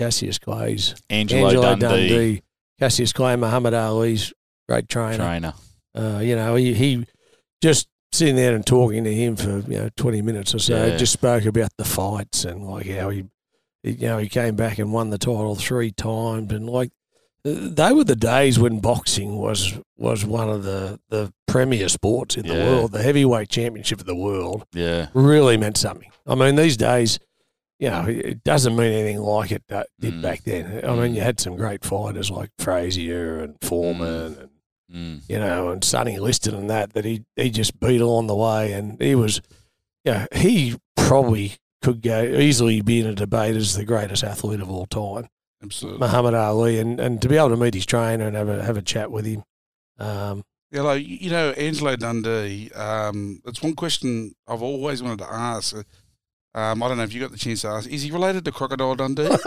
Cassius 0.00 0.38
Clays, 0.38 0.94
Angelo, 1.08 1.46
Angelo 1.46 1.76
Dundee, 1.76 2.08
Dundee, 2.08 2.42
Cassius 2.80 3.12
Clay, 3.12 3.36
Muhammad 3.36 3.74
Ali's 3.74 4.32
great 4.68 4.88
trainer. 4.88 5.16
trainer. 5.18 5.54
Uh, 5.94 6.18
you 6.20 6.34
know, 6.36 6.54
he, 6.56 6.74
he 6.74 7.06
just 7.62 7.88
sitting 8.12 8.36
there 8.36 8.54
and 8.54 8.66
talking 8.66 9.04
to 9.04 9.14
him 9.14 9.36
for 9.36 9.58
you 9.70 9.78
know 9.78 9.88
twenty 9.96 10.22
minutes 10.22 10.54
or 10.54 10.58
so. 10.58 10.86
Yeah. 10.86 10.96
Just 10.96 11.12
spoke 11.12 11.44
about 11.44 11.70
the 11.78 11.84
fights 11.84 12.44
and 12.44 12.64
like 12.64 12.86
how 12.86 13.10
he, 13.10 13.24
you 13.82 14.06
know, 14.08 14.18
he 14.18 14.28
came 14.28 14.56
back 14.56 14.78
and 14.78 14.92
won 14.92 15.10
the 15.10 15.18
title 15.18 15.54
three 15.56 15.90
times 15.90 16.52
and 16.52 16.68
like 16.68 16.90
uh, 17.44 17.54
they 17.70 17.92
were 17.92 18.04
the 18.04 18.16
days 18.16 18.58
when 18.58 18.80
boxing 18.80 19.36
was 19.36 19.78
was 19.96 20.24
one 20.24 20.48
of 20.48 20.62
the 20.64 20.98
the 21.10 21.32
premier 21.46 21.88
sports 21.88 22.36
in 22.36 22.46
the 22.46 22.54
world. 22.54 22.92
The 22.92 23.02
heavyweight 23.02 23.48
championship 23.48 24.00
of 24.00 24.06
the 24.06 24.16
world 24.16 24.64
Yeah. 24.72 25.08
really 25.14 25.56
meant 25.56 25.76
something. 25.76 26.10
I 26.26 26.34
mean, 26.34 26.56
these 26.56 26.76
days. 26.76 27.18
You 27.80 27.90
know, 27.90 28.06
it 28.08 28.42
doesn't 28.42 28.74
mean 28.74 28.90
anything 28.92 29.20
like 29.20 29.52
it 29.52 29.62
uh, 29.70 29.84
did 30.00 30.14
Mm. 30.14 30.22
back 30.22 30.42
then. 30.42 30.84
I 30.84 30.96
mean, 30.96 31.14
you 31.14 31.20
had 31.20 31.38
some 31.38 31.54
great 31.54 31.84
fighters 31.84 32.28
like 32.28 32.50
Frazier 32.58 33.38
and 33.38 33.54
Foreman 33.62 34.36
and 34.36 34.48
Mm. 34.94 35.20
you 35.28 35.38
know, 35.38 35.68
and 35.68 35.84
Sonny 35.84 36.18
Liston 36.18 36.54
and 36.54 36.70
that 36.70 36.94
that 36.94 37.04
he 37.04 37.24
he 37.36 37.50
just 37.50 37.78
beat 37.78 38.00
along 38.00 38.26
the 38.26 38.34
way, 38.34 38.72
and 38.72 39.00
he 39.00 39.14
was, 39.14 39.42
yeah, 40.02 40.26
he 40.34 40.76
probably 40.96 41.56
could 41.82 42.00
go 42.00 42.22
easily 42.22 42.80
be 42.80 43.00
in 43.00 43.06
a 43.06 43.14
debate 43.14 43.54
as 43.54 43.76
the 43.76 43.84
greatest 43.84 44.24
athlete 44.24 44.60
of 44.60 44.70
all 44.70 44.86
time, 44.86 45.28
Absolutely. 45.62 46.00
Muhammad 46.00 46.34
Ali, 46.34 46.78
and, 46.78 46.98
and 46.98 47.20
to 47.20 47.28
be 47.28 47.36
able 47.36 47.50
to 47.50 47.56
meet 47.56 47.74
his 47.74 47.84
trainer 47.84 48.26
and 48.26 48.34
have 48.34 48.48
a 48.48 48.64
have 48.64 48.78
a 48.78 48.82
chat 48.82 49.10
with 49.10 49.26
him, 49.26 49.44
um, 49.98 50.42
Yeah, 50.70 50.82
like, 50.82 51.06
you 51.06 51.30
know, 51.30 51.50
Angelo 51.50 51.94
Dundee, 51.94 52.70
um, 52.72 53.40
that's 53.44 53.62
one 53.62 53.74
question 53.74 54.34
I've 54.46 54.62
always 54.62 55.02
wanted 55.02 55.18
to 55.18 55.30
ask. 55.30 55.76
Um, 56.54 56.82
I 56.82 56.88
don't 56.88 56.96
know 56.96 57.04
if 57.04 57.12
you 57.12 57.20
got 57.20 57.30
the 57.30 57.38
chance 57.38 57.60
to 57.60 57.68
ask. 57.68 57.88
Is 57.90 58.02
he 58.02 58.10
related 58.10 58.46
to 58.46 58.52
Crocodile 58.52 58.94
Dundee? 58.94 59.28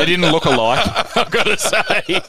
they 0.00 0.06
didn't 0.06 0.32
look 0.32 0.46
alike, 0.46 0.86
I've 1.16 1.30
got 1.30 1.44
to 1.44 1.58
say. 1.58 2.20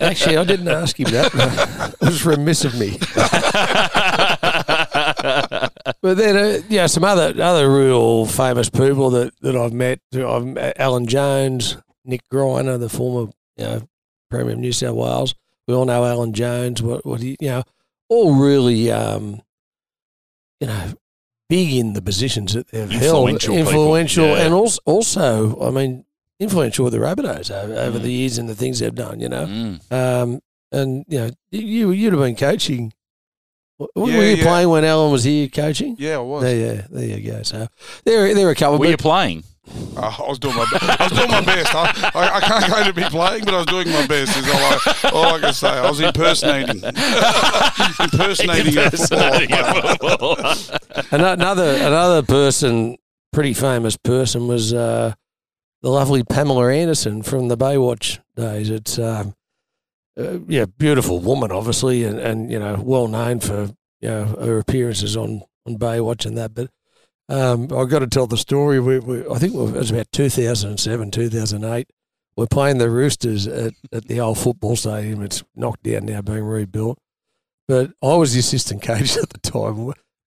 actually, 0.00 0.36
I 0.36 0.44
didn't 0.44 0.68
ask 0.68 0.98
him 0.98 1.10
that. 1.10 1.94
it 2.00 2.04
was 2.04 2.24
remiss 2.24 2.64
of 2.64 2.78
me. 2.78 2.98
But 6.02 6.16
then, 6.16 6.36
uh, 6.36 6.62
yeah, 6.68 6.86
some 6.86 7.04
other 7.04 7.34
other 7.42 7.70
real 7.70 8.24
famous 8.24 8.70
people 8.70 9.10
that, 9.10 9.34
that 9.42 9.54
I've 9.54 9.72
met. 9.72 10.00
I've 10.14 10.46
met 10.46 10.80
Alan 10.80 11.06
Jones, 11.06 11.76
Nick 12.04 12.22
Greiner, 12.32 12.80
the 12.80 12.88
former 12.88 13.30
you 13.56 13.64
know, 13.64 13.88
Premier 14.30 14.52
of 14.52 14.58
New 14.58 14.72
South 14.72 14.96
Wales. 14.96 15.34
We 15.66 15.74
all 15.74 15.84
know 15.84 16.04
Alan 16.04 16.32
Jones. 16.32 16.82
What 16.82 17.04
what 17.04 17.20
he 17.20 17.36
you 17.40 17.48
know, 17.48 17.62
all 18.08 18.34
really 18.34 18.90
um, 18.90 19.42
you 20.60 20.68
know, 20.68 20.94
big 21.48 21.74
in 21.74 21.92
the 21.92 22.02
positions 22.02 22.54
that 22.54 22.68
they've 22.68 22.90
Influential 22.90 23.54
held, 23.54 23.68
influential, 23.68 24.26
yeah. 24.26 24.44
and 24.44 24.54
also 24.54 24.80
also, 24.86 25.60
I 25.60 25.70
mean, 25.70 26.04
influential 26.40 26.84
with 26.84 26.94
the 26.94 26.98
Rabbitohs 26.98 27.50
over, 27.50 27.74
over 27.74 27.98
Mm. 27.98 28.02
the 28.02 28.12
years 28.12 28.38
and 28.38 28.48
the 28.48 28.54
things 28.56 28.78
they've 28.80 28.94
done. 28.94 29.20
You 29.20 29.28
know, 29.28 29.46
Mm. 29.46 29.92
um, 29.92 30.40
and 30.72 31.04
you 31.08 31.18
know, 31.20 31.30
you 31.52 31.90
you'd 31.92 32.12
have 32.12 32.22
been 32.22 32.34
coaching. 32.36 32.92
W- 33.78 34.12
Yeah, 34.12 34.18
were 34.18 34.24
you 34.24 34.36
yeah. 34.36 34.42
playing 34.44 34.68
when 34.68 34.84
Alan 34.84 35.10
was 35.12 35.24
here 35.24 35.48
coaching? 35.48 35.96
yeah, 35.98 36.16
I 36.16 36.18
was. 36.18 36.42
There, 36.42 36.56
yeah, 36.76 36.82
there 36.90 37.18
you 37.18 37.30
go. 37.32 37.42
So 37.42 37.68
there, 38.04 38.34
there 38.34 38.46
are 38.48 38.50
a 38.50 38.54
couple. 38.54 38.78
Were 38.78 38.84
But 38.86 38.90
you 38.90 38.96
playing? 38.96 39.44
Uh, 39.96 40.00
I 40.18 40.28
was 40.28 40.38
doing 40.40 40.56
my 40.56 40.66
best. 40.72 41.00
I 41.00 41.04
was 41.04 41.12
doing 41.12 41.30
my 41.30 41.40
best. 41.44 41.74
I, 41.74 42.10
I, 42.14 42.36
I 42.36 42.40
can't 42.40 42.64
claim 42.64 42.84
to 42.86 42.92
be 42.92 43.04
playing, 43.04 43.44
but 43.44 43.54
I 43.54 43.58
was 43.58 43.66
doing 43.66 43.88
my 43.90 44.04
best. 44.06 44.36
Is 44.36 44.48
all 44.48 44.56
I, 44.56 45.10
all 45.28 45.34
I 45.36 45.38
can 45.40 45.52
say. 45.54 45.68
I 45.68 45.88
was 45.88 46.00
impersonating, 46.00 46.82
impersonating 48.00 48.76
a. 48.78 48.82
Impersonating 48.84 49.52
a 49.52 49.96
footballer. 49.98 50.54
ano- 51.12 51.32
another 51.34 51.74
another 51.76 52.22
person, 52.22 52.96
pretty 53.32 53.54
famous 53.54 53.96
person, 53.96 54.48
was 54.48 54.72
uh, 54.74 55.12
the 55.82 55.90
lovely 55.90 56.22
Pamela 56.22 56.72
Anderson 56.72 57.22
from 57.22 57.48
the 57.48 57.56
Baywatch 57.56 58.20
days. 58.36 58.70
It's 58.70 58.98
um, 58.98 59.34
uh, 60.18 60.38
yeah, 60.46 60.66
beautiful 60.66 61.20
woman, 61.20 61.52
obviously, 61.52 62.04
and, 62.04 62.18
and 62.18 62.50
you 62.50 62.58
know, 62.58 62.80
well 62.82 63.08
known 63.08 63.40
for 63.40 63.70
you 64.00 64.08
know 64.08 64.24
her 64.24 64.58
appearances 64.58 65.16
on 65.16 65.42
on 65.66 65.78
Baywatch 65.78 66.26
and 66.26 66.36
that. 66.36 66.54
But 66.54 66.70
um, 67.28 67.64
I've 67.72 67.88
got 67.88 68.00
to 68.00 68.06
tell 68.06 68.26
the 68.26 68.36
story. 68.36 68.80
We, 68.80 68.98
we 68.98 69.20
I 69.28 69.38
think 69.38 69.54
it 69.54 69.58
was 69.58 69.90
about 69.90 70.10
2007, 70.12 71.10
2008. 71.10 71.88
We're 72.36 72.46
playing 72.46 72.78
the 72.78 72.90
Roosters 72.90 73.46
at, 73.46 73.74
at 73.92 74.06
the 74.06 74.20
old 74.20 74.38
football 74.38 74.76
stadium. 74.76 75.22
It's 75.22 75.42
knocked 75.54 75.82
down 75.82 76.06
now, 76.06 76.22
being 76.22 76.44
rebuilt. 76.44 76.98
But 77.68 77.92
I 78.02 78.14
was 78.14 78.32
the 78.32 78.40
assistant 78.40 78.82
coach 78.82 79.16
at 79.22 79.30
the 79.30 79.38
time. 79.38 79.92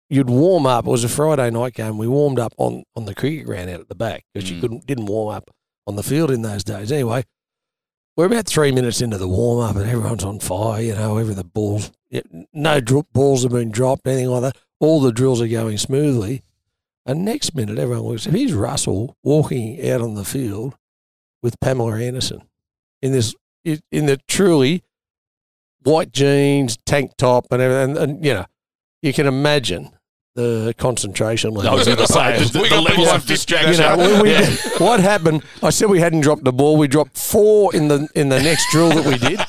You'd 0.09 0.31
warm 0.31 0.67
up. 0.67 0.87
It 0.87 0.91
was 0.91 1.05
a 1.05 1.09
Friday 1.09 1.51
night 1.51 1.75
game. 1.75 1.99
We 1.99 2.07
warmed 2.07 2.39
up 2.39 2.55
on, 2.59 2.85
on 2.95 3.07
the 3.07 3.15
cricket 3.15 3.45
ground 3.45 3.71
out 3.71 3.81
at 3.81 3.89
the 3.89 3.95
back 3.97 4.25
because 4.33 4.49
you 4.51 4.57
Mm. 4.57 4.61
couldn't 4.61 4.87
didn't 4.87 5.07
warm 5.07 5.35
up 5.35 5.51
on 5.87 5.97
the 5.97 6.03
field 6.03 6.31
in 6.31 6.43
those 6.43 6.63
days. 6.63 6.93
Anyway, 6.93 7.25
we're 8.17 8.27
about 8.27 8.47
three 8.47 8.71
minutes 8.73 9.01
into 9.01 9.19
the 9.19 9.29
warm 9.29 9.65
up 9.69 9.77
and 9.77 9.89
everyone's 9.89 10.25
on 10.25 10.39
fire. 10.39 10.81
You 10.81 10.95
know, 10.95 11.19
every 11.19 11.35
the 11.35 11.45
balls, 11.45 11.91
no 12.53 12.81
dr- 12.81 13.13
balls 13.13 13.43
have 13.43 13.53
been 13.53 13.71
dropped, 13.71 14.07
anything 14.07 14.29
like 14.31 14.43
that. 14.43 14.57
All 14.79 15.01
the 15.01 15.13
drills 15.13 15.41
are 15.41 15.49
going 15.49 15.77
smoothly. 15.79 16.43
And 17.05 17.25
next 17.25 17.55
minute, 17.55 17.79
everyone 17.79 18.07
looks. 18.07 18.25
Here's 18.25 18.53
Russell 18.53 19.17
walking 19.23 19.89
out 19.91 20.01
on 20.01 20.15
the 20.15 20.25
field 20.25 20.77
with 21.43 21.59
Pamela 21.61 21.99
Anderson 22.01 22.43
in 23.03 23.13
this 23.13 23.35
in 23.65 24.07
the 24.07 24.19
truly 24.29 24.83
white 25.83 26.13
jeans, 26.13 26.77
tank 26.87 27.13
top, 27.17 27.47
and 27.51 27.61
everything. 27.63 27.97
And, 27.97 28.11
and 28.11 28.25
you 28.25 28.35
know, 28.35 28.47
you 29.03 29.13
can 29.13 29.27
imagine 29.27 29.91
the 30.37 30.75
concentration 30.79 31.53
level. 31.55 31.71
I 31.71 31.75
was 31.75 31.87
going 31.87 31.99
to 31.99 32.07
say, 32.07 32.39
the, 32.45 32.61
We 32.61 32.69
the 32.69 32.75
got 32.77 32.85
levels 32.85 32.89
people 32.91 33.05
of 33.09 33.15
on 33.15 33.21
50 33.21 33.33
You 33.33 33.37
distraction. 33.37 33.83
know, 33.83 33.97
when 33.97 34.23
we, 34.23 34.35
what 34.85 35.01
happened? 35.01 35.43
I 35.63 35.71
said 35.71 35.89
we 35.91 35.99
hadn't 35.99 36.21
dropped 36.21 36.45
the 36.45 36.53
ball. 36.53 36.77
We 36.77 36.87
dropped 36.89 37.19
four 37.19 37.75
in 37.75 37.89
the 37.89 38.09
in 38.15 38.29
the 38.29 38.41
next 38.41 38.71
drill 38.71 38.91
that 38.91 39.05
we 39.05 39.19
did. 39.19 39.41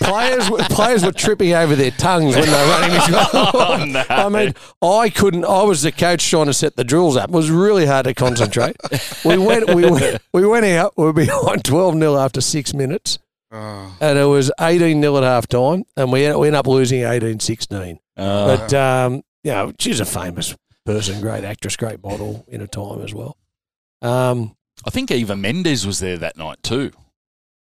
players 0.00 0.48
were, 0.50 0.58
players 0.70 1.04
were 1.04 1.12
tripping 1.12 1.52
over 1.52 1.74
their 1.74 1.90
tongues 1.90 2.36
when 2.36 2.44
they 2.44 2.50
were 2.52 2.68
running 2.68 2.90
this. 2.90 3.06
Oh, 3.32 3.84
no. 3.86 4.04
I 4.08 4.28
mean, 4.28 4.54
I 4.82 5.08
couldn't. 5.10 5.44
I 5.44 5.62
was 5.62 5.82
the 5.82 5.90
coach 5.92 6.28
trying 6.28 6.46
to 6.46 6.54
set 6.54 6.76
the 6.76 6.84
drills 6.84 7.16
up. 7.16 7.30
It 7.30 7.34
was 7.34 7.50
really 7.50 7.86
hard 7.86 8.04
to 8.04 8.14
concentrate. 8.14 8.76
we 9.24 9.36
went. 9.38 9.74
We 9.74 9.90
went. 9.90 10.20
We 10.32 10.46
went 10.46 10.66
out. 10.66 10.94
We 10.96 11.04
were 11.04 11.12
behind 11.12 11.64
twelve 11.64 11.94
0 11.94 12.16
after 12.16 12.40
six 12.40 12.74
minutes, 12.74 13.18
Oh, 13.50 13.96
and 14.00 14.18
it 14.18 14.24
was 14.24 14.50
eighteen 14.60 15.00
0 15.00 15.16
at 15.18 15.22
half 15.22 15.46
time, 15.46 15.84
and 15.96 16.12
we 16.12 16.20
we 16.36 16.48
ended 16.48 16.54
up 16.54 16.66
losing 16.66 17.00
18-16. 17.02 17.98
Uh, 18.16 18.56
But 18.56 18.74
um, 18.74 19.22
you 19.46 19.52
know, 19.52 19.72
she's 19.78 20.00
a 20.00 20.04
famous 20.04 20.56
person, 20.84 21.20
great 21.20 21.44
actress, 21.44 21.76
great 21.76 22.02
model 22.02 22.44
in 22.48 22.60
a 22.60 22.66
time 22.66 23.00
as 23.02 23.14
well. 23.14 23.36
Um, 24.02 24.56
I 24.84 24.90
think 24.90 25.10
Eva 25.12 25.36
Mendes 25.36 25.86
was 25.86 26.00
there 26.00 26.18
that 26.18 26.36
night 26.36 26.58
too. 26.62 26.90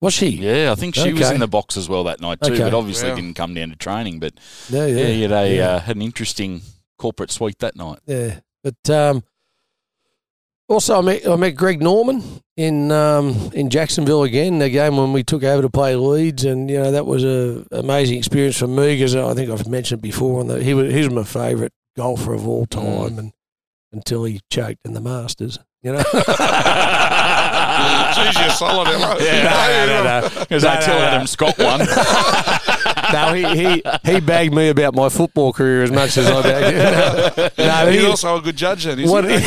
was 0.02 0.14
she? 0.14 0.28
Yeah, 0.28 0.72
I 0.72 0.74
think 0.76 0.94
she 0.94 1.12
was 1.12 1.30
in 1.30 1.40
the 1.40 1.46
box 1.48 1.76
as 1.76 1.88
well 1.88 2.04
that 2.04 2.20
night 2.20 2.40
too, 2.42 2.52
Okay. 2.54 2.62
but 2.64 2.72
obviously 2.74 3.08
Wow. 3.10 3.16
didn't 3.16 3.34
come 3.34 3.52
down 3.54 3.70
to 3.70 3.76
training. 3.76 4.18
But 4.20 4.34
Yeah, 4.70 4.86
yeah, 4.86 4.96
yeah, 4.98 5.06
he 5.08 5.22
had, 5.22 5.32
a, 5.32 5.56
yeah. 5.56 5.68
uh, 5.68 5.80
had 5.80 5.96
an 5.96 6.02
interesting 6.02 6.62
corporate 6.98 7.30
suite 7.30 7.58
that 7.60 7.76
night. 7.76 7.98
yeah. 8.06 8.40
But 8.62 8.90
um, 8.90 9.24
also, 10.70 10.98
I 10.98 11.00
met 11.02 11.28
I 11.28 11.36
met 11.36 11.50
Greg 11.56 11.82
Norman 11.82 12.22
in 12.56 12.90
um, 12.92 13.50
in 13.52 13.68
Jacksonville 13.70 14.22
again. 14.22 14.58
The 14.60 14.70
game 14.70 14.96
when 14.96 15.12
we 15.12 15.22
took 15.24 15.42
over 15.42 15.62
to 15.62 15.68
play 15.68 15.96
Leeds, 15.96 16.44
and 16.44 16.70
you 16.70 16.78
know 16.78 16.92
that 16.92 17.04
was 17.06 17.24
a 17.24 17.66
amazing 17.72 18.18
experience 18.18 18.56
for 18.56 18.68
me 18.68 18.94
because 18.94 19.16
I 19.16 19.34
think 19.34 19.50
I've 19.50 19.66
mentioned 19.66 20.00
before. 20.00 20.40
On 20.40 20.46
the, 20.46 20.62
he 20.62 20.72
was 20.72 20.92
he 20.92 20.98
was 21.00 21.10
my 21.10 21.24
favourite 21.24 21.72
golfer 21.96 22.32
of 22.32 22.46
all 22.46 22.66
time, 22.66 23.18
and 23.18 23.32
until 23.92 24.24
he 24.24 24.40
choked 24.50 24.78
in 24.84 24.94
the 24.94 25.00
Masters. 25.00 25.58
You 25.82 25.92
know, 25.94 26.02
Jeez, 28.12 28.38
you're 28.38 28.50
solid, 28.50 28.88
Emma. 28.88 29.16
Yeah, 29.18 29.86
no, 29.86 29.86
no, 29.86 30.20
no. 30.20 30.28
Because 30.40 30.62
No, 30.62 30.68
I 30.68 30.74
no, 30.74 30.80
tell 30.80 30.98
no. 30.98 31.04
Adam 31.06 31.26
Scott 31.26 31.58
won. 31.58 31.78
no, 33.14 33.32
he, 33.32 33.44
he 33.56 33.82
he 34.12 34.20
bagged 34.20 34.52
me 34.52 34.68
about 34.68 34.94
my 34.94 35.08
football 35.08 35.54
career 35.54 35.82
as 35.82 35.90
much 35.90 36.18
as 36.18 36.28
I 36.28 36.42
bagged. 36.42 36.76
him. 36.76 37.50
no 37.66 37.90
He's 37.90 38.00
he, 38.02 38.06
also 38.06 38.36
a 38.36 38.42
good 38.42 38.56
judge 38.56 38.84
then, 38.84 38.98
isn't 38.98 39.10
what, 39.10 39.24
he? 39.24 39.38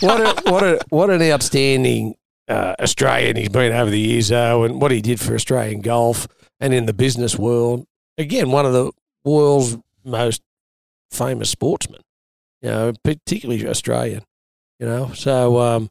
What, 0.00 0.20
a, 0.20 0.50
what, 0.50 0.62
a, 0.62 0.80
what 0.88 1.10
an 1.10 1.22
outstanding 1.22 2.14
uh, 2.48 2.74
Australian 2.80 3.36
he's 3.36 3.48
been 3.48 3.72
over 3.72 3.90
the 3.90 3.98
years, 3.98 4.28
though, 4.28 4.64
and 4.64 4.80
what 4.80 4.90
he 4.90 5.00
did 5.00 5.20
for 5.20 5.34
Australian 5.34 5.80
golf 5.80 6.26
and 6.58 6.72
in 6.74 6.86
the 6.86 6.92
business 6.92 7.38
world. 7.38 7.86
Again, 8.18 8.50
one 8.50 8.66
of 8.66 8.72
the 8.72 8.92
world's 9.24 9.76
most 10.04 10.42
famous 11.10 11.50
sportsmen, 11.50 12.00
you 12.62 12.70
know, 12.70 12.92
particularly 13.04 13.66
Australian, 13.68 14.22
you 14.78 14.86
know. 14.86 15.12
So, 15.12 15.58
um, 15.60 15.90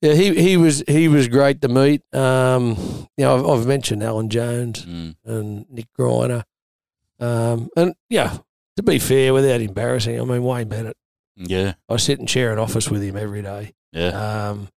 yeah, 0.00 0.14
he, 0.14 0.34
he 0.40 0.56
was 0.56 0.82
he 0.88 1.08
was 1.08 1.28
great 1.28 1.60
to 1.62 1.68
meet. 1.68 2.02
Um, 2.14 2.76
you 3.16 3.24
know, 3.24 3.36
I've, 3.36 3.60
I've 3.60 3.66
mentioned 3.66 4.02
Alan 4.02 4.30
Jones 4.30 4.84
Mm. 4.86 5.14
and 5.24 5.66
Nick 5.70 5.86
Greiner. 5.98 6.42
Um, 7.18 7.68
and 7.76 7.94
yeah, 8.08 8.38
to 8.76 8.82
be 8.82 8.98
fair, 8.98 9.34
without 9.34 9.60
embarrassing, 9.60 10.18
I 10.18 10.24
mean 10.24 10.42
Wayne 10.42 10.68
Bennett. 10.68 10.96
Yeah, 11.36 11.74
I 11.88 11.96
sit 11.96 12.18
and 12.18 12.28
share 12.28 12.52
an 12.52 12.58
office 12.58 12.90
with 12.90 13.02
him 13.02 13.16
every 13.16 13.42
day. 13.42 13.72
yeah. 13.92 14.48
Um, 14.50 14.68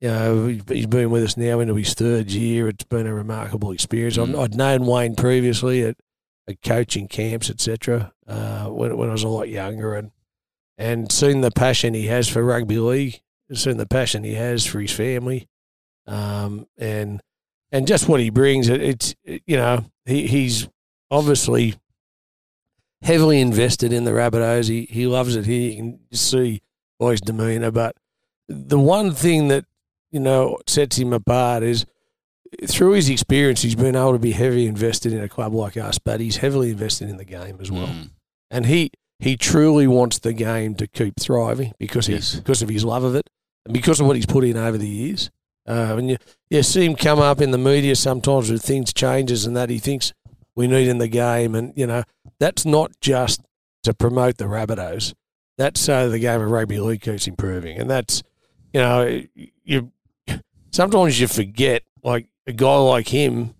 you 0.00 0.08
know, 0.10 0.46
he- 0.48 0.60
he's 0.68 0.86
been 0.86 1.10
with 1.10 1.22
us 1.22 1.36
now 1.36 1.60
into 1.60 1.74
his 1.76 1.94
third 1.94 2.30
year. 2.30 2.68
It's 2.68 2.84
been 2.84 3.06
a 3.06 3.14
remarkable 3.14 3.70
experience. 3.70 4.16
Mm. 4.18 4.38
I'd 4.38 4.54
known 4.54 4.84
Wayne 4.86 5.14
previously 5.16 5.82
at, 5.82 5.96
at 6.48 6.60
coaching 6.62 7.08
camps, 7.08 7.48
etc. 7.48 8.12
Uh, 8.26 8.66
when 8.66 8.96
when 8.98 9.08
I 9.08 9.12
was 9.12 9.22
a 9.22 9.28
lot 9.28 9.48
younger, 9.48 9.94
and 9.94 10.10
and 10.76 11.10
seen 11.10 11.40
the 11.40 11.50
passion 11.52 11.94
he 11.94 12.06
has 12.08 12.28
for 12.28 12.44
rugby 12.44 12.78
league, 12.78 13.20
seen 13.52 13.76
the 13.78 13.86
passion 13.86 14.24
he 14.24 14.34
has 14.34 14.66
for 14.66 14.80
his 14.80 14.90
family, 14.92 15.48
um, 16.06 16.66
and 16.76 17.22
and 17.72 17.86
just 17.86 18.08
what 18.08 18.20
he 18.20 18.28
brings. 18.30 18.68
It, 18.68 18.82
it's 18.82 19.14
you 19.24 19.56
know 19.56 19.84
he 20.04 20.26
he's 20.26 20.68
obviously 21.10 21.76
heavily 23.04 23.40
invested 23.40 23.92
in 23.92 24.04
the 24.04 24.10
Rabbitohs. 24.10 24.68
He 24.68 24.86
he 24.90 25.06
loves 25.06 25.36
it 25.36 25.46
here. 25.46 25.70
You 25.70 25.76
can 25.76 25.98
see 26.12 26.62
by 26.98 27.12
his 27.12 27.20
demeanour, 27.20 27.70
but 27.70 27.96
the 28.48 28.78
one 28.78 29.12
thing 29.12 29.48
that 29.48 29.64
you 30.10 30.20
know 30.20 30.58
sets 30.66 30.98
him 30.98 31.12
apart 31.12 31.62
is 31.62 31.86
through 32.66 32.92
his 32.92 33.08
experience, 33.08 33.62
he's 33.62 33.74
been 33.74 33.96
able 33.96 34.12
to 34.12 34.18
be 34.18 34.32
heavily 34.32 34.66
invested 34.66 35.12
in 35.12 35.20
a 35.22 35.28
club 35.28 35.52
like 35.52 35.76
us, 35.76 35.98
but 35.98 36.20
he's 36.20 36.36
heavily 36.36 36.70
invested 36.70 37.08
in 37.08 37.16
the 37.16 37.24
game 37.24 37.58
as 37.60 37.70
well. 37.70 37.88
Mm. 37.88 38.10
And 38.50 38.66
he 38.66 38.90
he 39.18 39.36
truly 39.36 39.86
wants 39.86 40.18
the 40.18 40.32
game 40.32 40.74
to 40.76 40.86
keep 40.86 41.14
thriving 41.20 41.72
because 41.78 42.08
Yes. 42.08 42.32
he's 42.32 42.40
because 42.40 42.62
of 42.62 42.68
his 42.68 42.84
love 42.84 43.04
of 43.04 43.14
it 43.14 43.28
and 43.64 43.72
because 43.72 44.00
of 44.00 44.06
what 44.06 44.16
he's 44.16 44.26
put 44.26 44.44
in 44.44 44.56
over 44.56 44.78
the 44.78 44.88
years. 44.88 45.30
Uh, 45.66 45.96
and 45.96 46.10
you, 46.10 46.16
you 46.50 46.62
see 46.62 46.84
him 46.84 46.94
come 46.94 47.18
up 47.18 47.40
in 47.40 47.50
the 47.50 47.56
media 47.58 47.96
sometimes 47.96 48.50
with 48.50 48.62
things 48.62 48.92
changes 48.92 49.46
and 49.46 49.56
that 49.56 49.70
he 49.70 49.78
thinks 49.78 50.12
we 50.56 50.66
need 50.66 50.88
in 50.88 50.98
the 50.98 51.08
game, 51.08 51.54
and 51.54 51.72
you 51.76 51.86
know 51.86 52.04
that's 52.38 52.64
not 52.64 52.92
just 53.00 53.40
to 53.82 53.94
promote 53.94 54.38
the 54.38 54.44
Rabbitohs. 54.44 55.14
That's 55.58 55.80
so 55.80 56.08
the 56.10 56.18
game 56.18 56.40
of 56.40 56.50
rugby 56.50 56.78
league 56.80 57.02
keeps 57.02 57.26
improving, 57.26 57.78
and 57.78 57.88
that's 57.90 58.22
you 58.72 58.80
know 58.80 59.22
you 59.64 59.92
sometimes 60.72 61.20
you 61.20 61.26
forget 61.28 61.82
like 62.02 62.28
a 62.46 62.52
guy 62.52 62.76
like 62.76 63.08
him. 63.08 63.54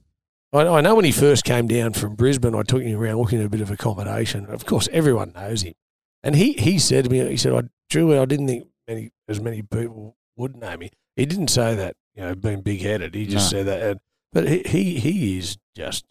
I, 0.52 0.66
I 0.66 0.80
know 0.80 0.94
when 0.94 1.04
he 1.04 1.12
first 1.12 1.44
came 1.44 1.66
down 1.66 1.92
from 1.94 2.14
Brisbane, 2.14 2.54
I 2.54 2.62
took 2.62 2.82
him 2.82 2.98
around 3.00 3.18
looking 3.18 3.40
at 3.40 3.46
a 3.46 3.50
bit 3.50 3.60
of 3.60 3.70
accommodation. 3.70 4.46
Of 4.46 4.66
course, 4.66 4.88
everyone 4.92 5.32
knows 5.34 5.62
him, 5.62 5.74
and 6.22 6.36
he 6.36 6.52
he 6.54 6.78
said 6.78 7.04
to 7.04 7.10
me, 7.10 7.26
he 7.28 7.36
said, 7.36 7.52
"I 7.54 7.62
truly 7.90 8.18
I 8.18 8.24
didn't 8.24 8.48
think 8.48 8.66
many 8.88 9.10
as 9.28 9.40
many 9.40 9.62
people 9.62 10.16
would 10.36 10.56
know 10.56 10.76
me." 10.76 10.90
He 11.16 11.26
didn't 11.26 11.48
say 11.48 11.76
that, 11.76 11.94
you 12.16 12.22
know, 12.22 12.34
being 12.34 12.60
big 12.62 12.80
headed. 12.80 13.14
He 13.14 13.26
just 13.26 13.52
No. 13.52 13.58
said 13.58 13.66
that, 13.66 13.82
and, 13.82 14.00
but 14.32 14.48
he, 14.48 14.62
he 14.66 14.98
he 14.98 15.38
is 15.38 15.56
just 15.76 16.04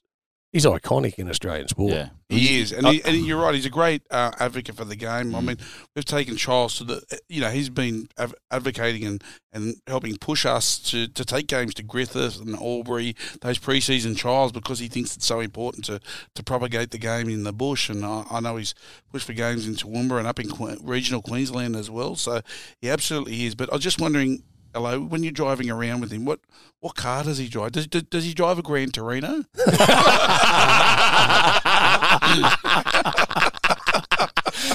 he's 0.53 0.65
iconic 0.65 1.15
in 1.15 1.29
Australian 1.29 1.67
sport. 1.67 1.91
Yeah. 1.93 2.09
He 2.29 2.61
is, 2.61 2.71
and, 2.71 2.87
he, 2.87 3.03
and 3.03 3.17
you're 3.17 3.39
right. 3.39 3.53
He's 3.53 3.65
a 3.67 3.69
great 3.69 4.01
uh, 4.09 4.31
advocate 4.39 4.75
for 4.75 4.85
the 4.85 4.95
game. 4.95 5.35
I 5.35 5.39
Mm. 5.41 5.45
mean, 5.45 5.57
we've 5.95 6.05
taken 6.05 6.35
Charles 6.35 6.77
to 6.77 6.83
the, 6.83 7.19
you 7.29 7.41
know, 7.41 7.49
he's 7.51 7.69
been 7.69 8.07
av- 8.17 8.33
advocating 8.49 9.03
and, 9.05 9.23
and 9.51 9.75
helping 9.85 10.17
push 10.17 10.43
us 10.45 10.79
to, 10.89 11.07
to 11.09 11.23
take 11.25 11.45
games 11.45 11.75
to 11.75 11.83
Griffith 11.83 12.39
and 12.41 12.55
Albury, 12.55 13.15
those 13.41 13.59
preseason 13.59 14.15
trials, 14.17 14.51
because 14.51 14.79
he 14.79 14.87
thinks 14.87 15.15
it's 15.15 15.27
so 15.27 15.41
important 15.41 15.85
to, 15.85 15.99
to 16.33 16.43
propagate 16.43 16.89
the 16.89 16.97
game 16.97 17.29
in 17.29 17.43
the 17.43 17.53
bush. 17.53 17.87
And 17.89 18.03
I, 18.03 18.25
I 18.31 18.39
know 18.39 18.55
he's 18.55 18.73
pushed 19.11 19.27
for 19.27 19.33
games 19.33 19.67
in 19.67 19.75
Toowoomba 19.75 20.17
and 20.17 20.25
up 20.27 20.39
in 20.39 20.49
que- 20.49 20.77
regional 20.81 21.21
Queensland 21.21 21.75
as 21.75 21.91
well. 21.91 22.15
So 22.15 22.41
he 22.81 22.89
absolutely 22.89 23.45
is. 23.45 23.53
But 23.53 23.69
I 23.71 23.75
was 23.75 23.83
just 23.83 24.01
wondering, 24.01 24.41
Ello, 24.75 24.99
when 25.01 25.23
you're 25.23 25.31
driving 25.31 25.69
around 25.69 26.01
with 26.01 26.11
him, 26.11 26.25
what 26.25 26.39
what 26.79 26.95
car 26.95 27.23
does 27.23 27.37
he 27.37 27.47
drive? 27.47 27.73
Does, 27.73 27.87
does, 27.87 28.03
does 28.03 28.23
he 28.25 28.33
drive 28.33 28.57
a 28.59 28.61
Gran 28.63 28.89
Torino? 28.91 29.43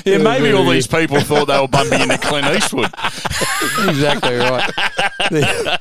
Yeah, 0.05 0.19
maybe 0.19 0.53
all 0.53 0.65
these 0.69 0.87
people 0.87 1.21
thought 1.21 1.47
they 1.47 1.59
were 1.61 1.69
bumping 1.69 2.01
into 2.01 2.19
Clint 2.19 2.47
Eastwood. 2.57 2.87
exactly 3.89 4.37
right. 4.37 4.67
the, 5.31 5.79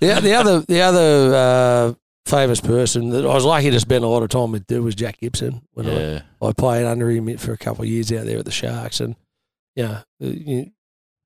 the, 0.00 0.20
the 0.20 0.32
other 0.34 0.60
the 0.60 0.80
other 0.80 1.34
uh, 1.34 1.94
famous 2.26 2.60
person 2.60 3.10
that 3.10 3.24
I 3.24 3.34
was 3.34 3.44
lucky 3.44 3.70
to 3.70 3.78
spend 3.80 4.04
a 4.04 4.08
lot 4.08 4.22
of 4.22 4.28
time 4.30 4.52
with 4.52 4.66
too 4.66 4.82
was 4.82 4.94
Jack 4.94 5.18
Gibson 5.20 5.62
when 5.72 5.86
Yeah. 5.86 6.22
I, 6.42 6.46
I 6.48 6.52
played 6.52 6.86
under 6.86 7.08
him 7.10 7.36
for 7.38 7.52
a 7.52 7.58
couple 7.58 7.84
of 7.84 7.88
years 7.88 8.12
out 8.12 8.26
there 8.26 8.38
at 8.38 8.44
the 8.44 8.50
Sharks, 8.50 9.00
and 9.00 9.16
yeah, 9.76 10.02
uh, 10.22 10.26
you- 10.26 10.70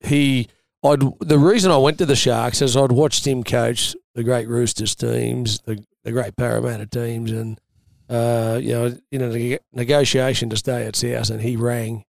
he. 0.01 0.49
I'd 0.85 1.01
the 1.21 1.39
reason 1.39 1.71
I 1.71 1.77
went 1.77 1.99
to 1.99 2.07
the 2.07 2.17
Sharks 2.17 2.61
is 2.61 2.77
I'd 2.77 2.93
watched 2.93 3.27
him 3.27 3.45
coach 3.45 3.95
the 4.15 4.25
great 4.25 4.49
Roosters 4.49 4.95
teams, 4.95 5.61
the 5.61 5.85
the 6.05 6.13
great 6.13 6.37
Parramatta 6.37 6.87
teams, 6.87 7.31
and 7.31 7.61
uh, 8.09 8.59
you 8.61 8.73
know, 8.73 8.95
in 9.11 9.23
a 9.23 9.29
neg- 9.29 9.61
negotiation 9.73 10.51
to 10.51 10.57
stay 10.57 10.85
at 10.85 10.97
South, 10.97 11.31
and 11.31 11.41
he 11.41 11.57
rang, 11.57 12.05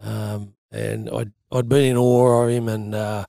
um, 0.00 0.54
and 0.72 1.08
I'd 1.08 1.32
I'd 1.52 1.68
been 1.68 1.84
in 1.84 1.96
awe 1.96 2.42
of 2.44 2.50
him, 2.50 2.68
and 2.68 2.94
uh, 2.94 3.24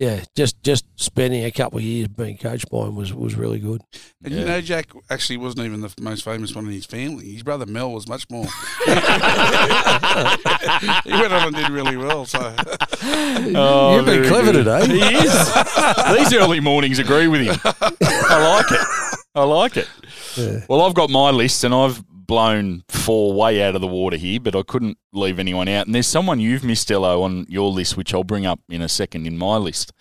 yeah, 0.00 0.24
just 0.34 0.60
just 0.62 0.84
spending 0.96 1.44
a 1.44 1.50
couple 1.52 1.78
of 1.78 1.84
years 1.84 2.08
being 2.08 2.36
coached 2.38 2.68
by 2.70 2.86
him 2.86 2.96
was 2.96 3.12
was 3.14 3.34
really 3.36 3.58
good. 3.60 3.82
And 4.24 4.32
Yeah. 4.34 4.40
you 4.40 4.46
know, 4.46 4.60
Jack 4.60 4.86
actually 5.10 5.36
wasn't 5.36 5.66
even 5.66 5.82
the 5.82 5.92
most 6.00 6.24
famous 6.24 6.54
one 6.54 6.66
in 6.66 6.72
his 6.72 6.86
family. 6.86 7.32
His 7.32 7.42
brother 7.44 7.66
Mel 7.66 7.92
was 7.92 8.08
much 8.08 8.28
more. 8.30 8.46
he 11.04 11.12
went 11.12 11.32
on 11.32 11.48
and 11.48 11.56
did 11.56 11.68
really 11.70 11.96
well. 11.96 12.24
So 12.26 12.38
Oh, 13.02 13.96
You've 13.96 14.06
been 14.06 14.22
very 14.22 14.28
clever 14.28 14.52
good. 14.52 14.64
today. 14.64 14.86
He 14.86 15.16
is. 15.16 15.54
These 16.16 16.34
early 16.40 16.60
mornings 16.60 16.98
agree 16.98 17.28
with 17.28 17.42
him. 17.42 17.56
I 17.64 18.56
like 18.58 18.70
it. 18.72 18.80
I 19.34 19.44
like 19.44 19.76
it. 19.76 19.88
Yeah. 20.36 20.64
Well, 20.68 20.82
I've 20.82 20.94
got 20.94 21.10
my 21.10 21.30
list 21.30 21.64
and 21.64 21.74
I've 21.74 22.02
blown 22.30 22.84
four 22.88 23.32
way 23.32 23.60
out 23.60 23.74
of 23.74 23.80
the 23.80 23.88
water 23.88 24.16
here, 24.16 24.38
but 24.38 24.54
I 24.54 24.62
couldn't 24.62 24.98
leave 25.12 25.40
anyone 25.40 25.66
out. 25.66 25.86
And 25.86 25.94
there's 25.96 26.06
someone 26.06 26.38
you've 26.38 26.62
missed, 26.62 26.88
Ello, 26.88 27.22
on 27.22 27.44
your 27.48 27.72
list, 27.72 27.96
which 27.96 28.14
I'll 28.14 28.22
bring 28.22 28.46
up 28.46 28.60
in 28.68 28.82
a 28.82 28.88
second 28.88 29.26
in 29.26 29.36
my 29.36 29.56
list. 29.56 29.92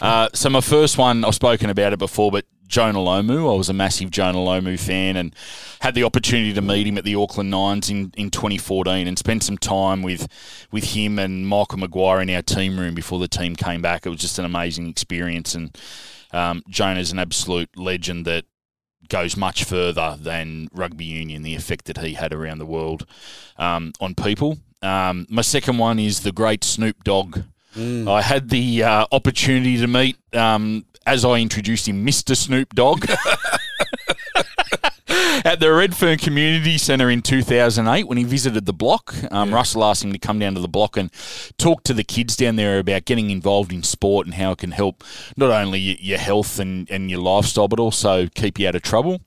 Uh, 0.00 0.30
so 0.32 0.48
my 0.48 0.62
first 0.62 0.96
one, 0.96 1.22
I've 1.22 1.34
spoken 1.34 1.68
about 1.68 1.92
it 1.92 1.98
before, 1.98 2.30
but 2.30 2.46
Jonah 2.66 2.98
Lomu. 2.98 3.52
I 3.52 3.58
was 3.58 3.68
a 3.68 3.74
massive 3.74 4.10
Jonah 4.10 4.38
Lomu 4.38 4.80
fan 4.80 5.16
and 5.16 5.34
had 5.82 5.94
the 5.94 6.04
opportunity 6.04 6.54
to 6.54 6.62
meet 6.62 6.86
him 6.86 6.96
at 6.96 7.04
the 7.04 7.14
Auckland 7.14 7.50
Nines 7.50 7.90
in, 7.90 8.10
in 8.16 8.30
2014 8.30 9.06
and 9.06 9.18
spend 9.18 9.42
some 9.42 9.58
time 9.58 10.02
with 10.02 10.26
with 10.72 10.84
him 10.84 11.18
and 11.18 11.46
Michael 11.46 11.78
Maguire 11.78 12.22
in 12.22 12.30
our 12.30 12.40
team 12.40 12.80
room 12.80 12.94
before 12.94 13.18
the 13.18 13.28
team 13.28 13.54
came 13.54 13.82
back. 13.82 14.06
It 14.06 14.08
was 14.08 14.20
just 14.20 14.38
an 14.38 14.46
amazing 14.46 14.88
experience, 14.88 15.54
and 15.54 15.76
um, 16.32 16.62
Jonah's 16.70 17.12
an 17.12 17.18
absolute 17.18 17.68
legend 17.76 18.24
that 18.24 18.46
goes 19.08 19.36
much 19.36 19.64
further 19.64 20.16
than 20.20 20.68
rugby 20.72 21.04
union, 21.04 21.42
the 21.42 21.54
effect 21.54 21.84
that 21.86 21.98
he 21.98 22.14
had 22.14 22.32
around 22.32 22.58
the 22.58 22.66
world 22.66 23.06
um, 23.56 23.92
on 24.00 24.14
people. 24.14 24.58
Um, 24.82 25.26
my 25.30 25.42
second 25.42 25.78
one 25.78 25.98
is 25.98 26.20
the 26.20 26.32
great 26.32 26.64
Snoop 26.64 27.04
Dogg. 27.04 27.40
I 28.08 28.22
had 28.22 28.48
the 28.48 28.82
uh, 28.82 29.06
opportunity 29.12 29.76
to 29.78 29.86
meet, 29.86 30.16
um, 30.34 30.86
as 31.04 31.24
I 31.24 31.34
introduced 31.36 31.86
him, 31.86 32.06
Mr. 32.06 32.34
Snoop 32.36 32.74
Dogg. 32.74 33.06
At 35.44 35.60
the 35.60 35.72
Redfern 35.72 36.18
Community 36.18 36.78
Centre 36.78 37.10
in 37.10 37.20
2008, 37.20 38.08
when 38.08 38.16
he 38.16 38.24
visited 38.24 38.64
the 38.64 38.72
block, 38.72 39.14
um, 39.30 39.52
Russell 39.52 39.84
asked 39.84 40.02
him 40.02 40.12
to 40.12 40.18
come 40.18 40.38
down 40.38 40.54
to 40.54 40.60
the 40.60 40.68
block 40.68 40.96
and 40.96 41.10
talk 41.58 41.82
to 41.84 41.94
the 41.94 42.04
kids 42.04 42.36
down 42.36 42.56
there 42.56 42.78
about 42.78 43.04
getting 43.04 43.30
involved 43.30 43.72
in 43.72 43.82
sport 43.82 44.26
and 44.26 44.34
how 44.34 44.52
it 44.52 44.58
can 44.58 44.70
help 44.70 45.04
not 45.36 45.50
only 45.50 45.78
your 45.78 46.18
health 46.18 46.58
and, 46.58 46.90
and 46.90 47.10
your 47.10 47.20
lifestyle, 47.20 47.68
but 47.68 47.78
also 47.78 48.28
keep 48.28 48.58
you 48.58 48.66
out 48.66 48.74
of 48.74 48.82
trouble. 48.82 49.20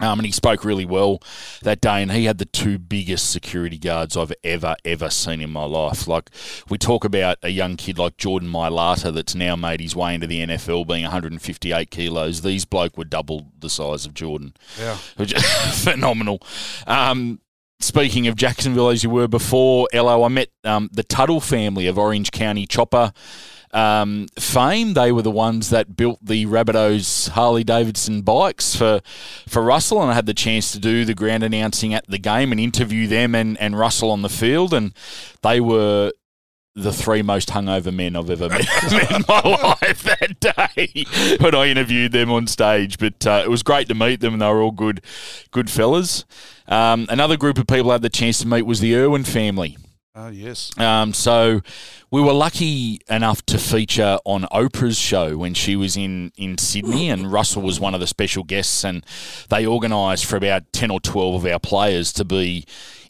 Um, 0.00 0.18
and 0.18 0.26
he 0.26 0.32
spoke 0.32 0.64
really 0.64 0.84
well 0.84 1.20
that 1.62 1.80
day, 1.80 2.02
and 2.02 2.12
he 2.12 2.24
had 2.24 2.38
the 2.38 2.44
two 2.44 2.78
biggest 2.78 3.30
security 3.30 3.78
guards 3.78 4.16
I've 4.16 4.32
ever, 4.44 4.76
ever 4.84 5.10
seen 5.10 5.40
in 5.40 5.50
my 5.50 5.64
life. 5.64 6.06
Like, 6.06 6.30
we 6.68 6.78
talk 6.78 7.04
about 7.04 7.38
a 7.42 7.50
young 7.50 7.76
kid 7.76 7.98
like 7.98 8.16
Jordan 8.16 8.48
Mailata 8.48 9.12
that's 9.12 9.34
now 9.34 9.56
made 9.56 9.80
his 9.80 9.96
way 9.96 10.14
into 10.14 10.26
the 10.26 10.46
NFL 10.46 10.86
being 10.86 11.02
158 11.02 11.90
kilos. 11.90 12.42
These 12.42 12.64
bloke 12.64 12.96
were 12.96 13.04
double 13.04 13.52
the 13.58 13.70
size 13.70 14.06
of 14.06 14.14
Jordan 14.14 14.54
yeah, 14.78 14.96
phenomenal. 15.72 16.40
Um, 16.86 17.40
speaking 17.80 18.26
of 18.26 18.36
Jacksonville, 18.36 18.88
as 18.88 19.02
you 19.02 19.10
were 19.10 19.28
before, 19.28 19.88
Ello, 19.92 20.22
I 20.24 20.28
met 20.28 20.48
um, 20.64 20.88
the 20.92 21.04
Teutul 21.04 21.42
family 21.42 21.86
of 21.86 21.98
Orange 21.98 22.30
County 22.30 22.66
chopper 22.66 23.12
um, 23.72 24.26
fame. 24.38 24.94
They 24.94 25.12
were 25.12 25.22
the 25.22 25.30
ones 25.30 25.70
that 25.70 25.96
built 25.96 26.18
the 26.22 26.46
Rabbitohs 26.46 27.30
Harley 27.30 27.64
Davidson 27.64 28.22
bikes 28.22 28.74
for 28.74 29.00
for 29.46 29.62
Russell, 29.62 30.02
and 30.02 30.10
I 30.10 30.14
had 30.14 30.26
the 30.26 30.34
chance 30.34 30.72
to 30.72 30.78
do 30.78 31.04
the 31.04 31.14
ground 31.14 31.42
announcing 31.42 31.94
at 31.94 32.06
the 32.08 32.18
game 32.18 32.52
and 32.52 32.60
interview 32.60 33.06
them 33.06 33.34
and, 33.34 33.58
and 33.58 33.78
Russell 33.78 34.10
on 34.10 34.22
the 34.22 34.28
field, 34.28 34.72
and 34.72 34.94
they 35.42 35.60
were 35.60 36.12
the 36.78 36.92
three 36.92 37.22
most 37.22 37.50
hungover 37.50 37.92
men 37.92 38.16
I've 38.16 38.30
ever 38.30 38.48
met, 38.48 38.92
in 38.92 39.24
my 39.28 39.40
life 39.40 40.02
that 40.02 40.40
day 40.40 41.04
when 41.40 41.54
I 41.54 41.66
interviewed 41.68 42.12
them 42.12 42.30
on 42.30 42.46
stage. 42.46 42.98
But 42.98 43.26
uh, 43.26 43.42
it 43.44 43.50
was 43.50 43.62
great 43.62 43.88
to 43.88 43.94
meet 43.94 44.20
them, 44.20 44.34
and 44.34 44.42
they 44.42 44.46
were 44.46 44.62
all 44.62 44.70
good, 44.70 45.02
good 45.50 45.70
fellas. 45.70 46.24
Um, 46.66 47.06
another 47.08 47.36
group 47.36 47.58
of 47.58 47.66
people 47.66 47.90
I 47.90 47.94
had 47.94 48.02
the 48.02 48.08
chance 48.08 48.38
to 48.40 48.46
meet 48.46 48.62
was 48.62 48.80
the 48.80 48.94
Irwin 48.96 49.24
family. 49.24 49.76
Oh, 50.14 50.28
yes. 50.28 50.76
Um, 50.78 51.12
so 51.14 51.60
we 52.10 52.20
were 52.20 52.32
lucky 52.32 53.00
enough 53.08 53.46
to 53.46 53.56
feature 53.56 54.18
on 54.24 54.42
Oprah's 54.50 54.98
show 54.98 55.36
when 55.36 55.54
she 55.54 55.76
was 55.76 55.96
in, 55.96 56.32
in 56.36 56.58
Sydney, 56.58 57.08
and 57.08 57.30
Russell 57.30 57.62
was 57.62 57.78
one 57.78 57.94
of 57.94 58.00
the 58.00 58.06
special 58.08 58.42
guests, 58.42 58.84
and 58.84 59.06
they 59.48 59.64
organised 59.64 60.26
for 60.26 60.36
about 60.36 60.72
10 60.72 60.90
or 60.90 60.98
12 60.98 61.44
of 61.44 61.52
our 61.52 61.60
players 61.60 62.12
to 62.14 62.24
be 62.24 62.64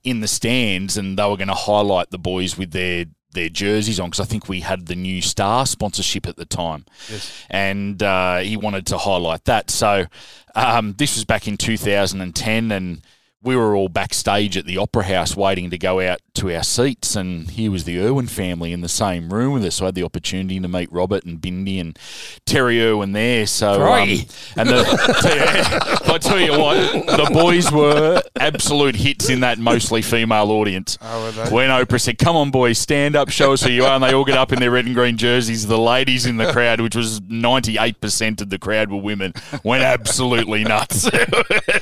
in 0.05 0.21
the 0.21 0.29
stands, 0.29 0.99
and 0.99 1.19
they 1.19 1.23
were 1.23 1.39
going 1.39 1.49
to 1.49 1.55
highlight 1.55 2.11
the 2.11 2.19
boys 2.19 2.59
with 2.59 2.73
their 2.73 3.07
their 3.39 3.49
jerseys 3.49 4.01
on 4.01 4.11
because 4.11 4.21
I 4.21 4.25
think 4.25 4.49
we 4.49 4.61
had 4.61 4.87
the 4.87 4.97
new 4.97 5.23
Star 5.23 5.65
sponsorship 5.67 6.27
at 6.27 6.37
the 6.37 6.45
time, 6.45 6.85
Yes. 7.11 7.45
and 7.49 8.03
uh, 8.03 8.39
he 8.39 8.57
wanted 8.57 8.87
to 8.87 8.99
highlight 8.99 9.45
that. 9.45 9.71
So 9.71 10.07
um, 10.55 10.95
this 10.99 11.15
was 11.15 11.25
back 11.25 11.47
in 11.47 11.57
2010, 11.57 12.73
and 12.73 13.01
we 13.43 13.55
were 13.55 13.77
all 13.77 13.89
backstage 13.89 14.57
at 14.57 14.67
the 14.67 14.79
Opera 14.79 15.05
House 15.05 15.37
waiting 15.37 15.71
to 15.71 15.79
go 15.79 16.01
out 16.01 16.19
to 16.39 16.55
our 16.55 16.63
seats, 16.63 17.17
and 17.17 17.51
here 17.51 17.71
was 17.71 17.83
the 17.83 18.01
Irwin 18.01 18.29
family 18.29 18.73
in 18.73 18.81
the 18.81 18.89
same 18.89 19.33
room 19.33 19.53
with 19.55 19.65
us. 19.65 19.77
So 19.77 19.85
I 19.85 19.89
had 19.89 19.97
the 19.97 20.05
opportunity 20.05 20.61
to 20.61 20.69
meet 20.69 20.91
Robert 20.93 21.25
and 21.25 21.41
Bindi 21.41 21.81
and 21.81 21.99
Terry 22.47 22.81
Irwin 22.81 23.13
there. 23.13 23.45
So 23.47 23.83
um, 23.83 24.09
and 24.57 24.69
the, 24.69 26.03
I 26.07 26.19
tell 26.19 26.39
you 26.39 26.53
what, 26.53 26.77
the 27.07 27.29
boys 27.33 27.73
were 27.73 28.23
absolute 28.39 28.95
hits 28.95 29.29
in 29.29 29.41
that 29.41 29.59
mostly 29.59 30.01
female 30.01 30.53
audience. 30.53 30.97
Oh. 31.03 31.51
When 31.51 31.71
Oprah 31.71 32.01
said, 32.01 32.19
"Come 32.19 32.37
on, 32.37 32.53
boys, 32.53 32.79
stand 32.79 33.17
up, 33.17 33.31
show 33.31 33.53
us 33.53 33.63
who 33.63 33.71
you 33.71 33.85
are," 33.85 33.95
and 33.95 34.05
they 34.05 34.15
all 34.15 34.25
get 34.25 34.39
up 34.39 34.53
in 34.53 34.61
their 34.61 34.71
red 34.71 34.87
and 34.87 34.95
green 34.95 35.17
jerseys, 35.17 35.67
the 35.67 35.79
ladies 35.79 36.25
in 36.25 36.37
the 36.37 36.53
crowd, 36.53 36.81
which 36.81 36.95
was 36.95 37.21
ninety-eight 37.23 38.01
percent 38.01 38.41
of 38.41 38.51
the 38.51 38.59
crowd 38.59 38.91
were 38.93 39.01
women, 39.01 39.33
went 39.65 39.83
absolutely 39.83 40.63
nuts. 40.63 41.09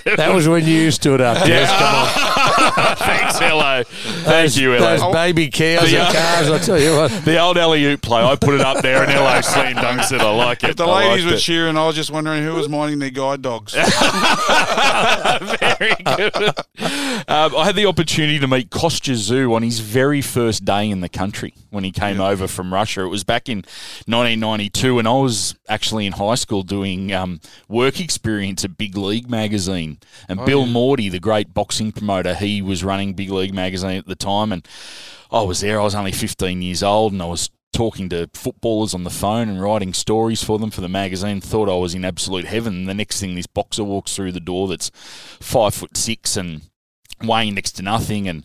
That 0.17 0.33
was 0.35 0.49
when 0.49 0.65
you 0.65 0.91
stood 0.93 1.21
up. 1.21 1.47
Yes, 1.47 1.69
Thanks, 2.99 3.39
hello. 3.39 3.83
Thank 4.55 4.63
you, 4.63 4.79
Those 4.79 5.13
baby 5.13 5.51
cows 5.51 5.91
The, 5.91 5.99
and 5.99 6.09
uh, 6.09 6.13
cars, 6.13 6.51
I 6.51 6.59
tell 6.59 6.81
you 6.81 6.97
what. 6.97 7.11
The 7.27 7.41
old 7.41 7.59
alley 7.59 7.85
oop 7.85 8.03
play, 8.03 8.23
I 8.23 8.37
put 8.37 8.55
it 8.55 8.61
up 8.61 8.83
there, 8.83 9.03
and 9.03 9.11
Ello, 9.11 9.41
slam 9.41 9.75
dunks 9.77 10.13
it. 10.13 10.21
I 10.21 10.31
like 10.31 10.63
it. 10.63 10.71
If 10.71 10.77
the 10.77 10.85
I 10.85 11.09
ladies 11.09 11.27
were 11.27 11.35
it. 11.35 11.39
cheering, 11.39 11.77
I 11.77 11.87
was 11.87 11.97
just 11.97 12.11
wondering 12.11 12.45
who 12.45 12.55
was 12.55 12.69
minding 12.69 12.99
their 13.01 13.11
guide 13.11 13.43
dogs. 13.43 13.75
Very 13.75 13.89
good. 16.05 16.35
Um, 17.29 17.57
I 17.57 17.65
had 17.65 17.75
the 17.75 17.87
opportunity 17.87 18.39
to 18.39 18.47
meet 18.47 18.71
Kostya 18.71 19.15
Tszyu 19.15 19.55
on 19.55 19.63
his 19.63 19.81
very 19.81 20.23
first 20.23 20.65
day 20.65 20.89
in 20.89 21.01
the 21.01 21.09
country 21.09 21.55
when 21.71 21.83
he 21.83 21.91
came 21.91 22.21
over 22.21 22.47
from 22.47 22.73
Russia. 22.73 23.03
It 23.03 23.09
was 23.09 23.25
back 23.25 23.49
in 23.49 23.59
1992, 24.07 24.99
and 24.99 25.09
I 25.09 25.13
was 25.13 25.57
actually 25.69 26.07
in 26.07 26.13
high 26.13 26.37
school 26.37 26.63
doing 26.63 27.13
um, 27.13 27.41
work 27.69 28.01
experience 28.01 28.65
at 28.65 28.79
Big 28.79 28.97
League 28.97 29.29
magazine. 29.29 29.99
And 30.29 30.45
Bill 30.45 30.67
Mordey, 30.67 31.11
the 31.11 31.19
great 31.19 31.53
boxing 31.53 31.91
promoter, 31.93 32.35
he 32.35 32.63
was 32.63 32.85
running 32.85 33.15
Big 33.15 33.31
League 33.31 33.55
magazine 33.55 33.99
at 33.99 34.07
the 34.07 34.15
time, 34.15 34.36
and 34.45 34.67
I 35.31 35.43
was 35.43 35.61
there. 35.61 35.81
I 35.81 35.85
was 35.85 35.95
only 35.95 36.13
15 36.13 36.63
years 36.63 36.83
old, 36.83 37.13
and 37.13 37.23
I 37.23 37.27
was 37.27 37.51
talking 37.73 38.09
to 38.09 38.31
footballers 38.33 38.95
on 38.95 39.05
the 39.05 39.11
phone 39.11 39.49
and 39.49 39.61
writing 39.61 39.93
stories 39.93 40.43
for 40.43 40.59
them 40.59 40.71
for 40.71 40.81
the 40.81 40.89
magazine. 40.89 41.41
Thought 41.41 41.69
I 41.69 41.77
was 41.77 41.95
in 41.95 42.05
absolute 42.05 42.47
heaven. 42.47 42.75
And 42.75 42.89
the 42.89 42.95
next 42.95 43.21
thing, 43.21 43.35
this 43.35 43.47
boxer 43.47 43.85
walks 43.85 44.17
through 44.17 44.33
the 44.33 44.41
door 44.41 44.69
that's 44.69 44.91
five 44.95 45.75
foot 45.75 45.97
six 45.97 46.37
and 46.37 46.63
weighing 47.23 47.55
next 47.55 47.73
to 47.73 47.83
nothing, 47.83 48.29
and 48.29 48.45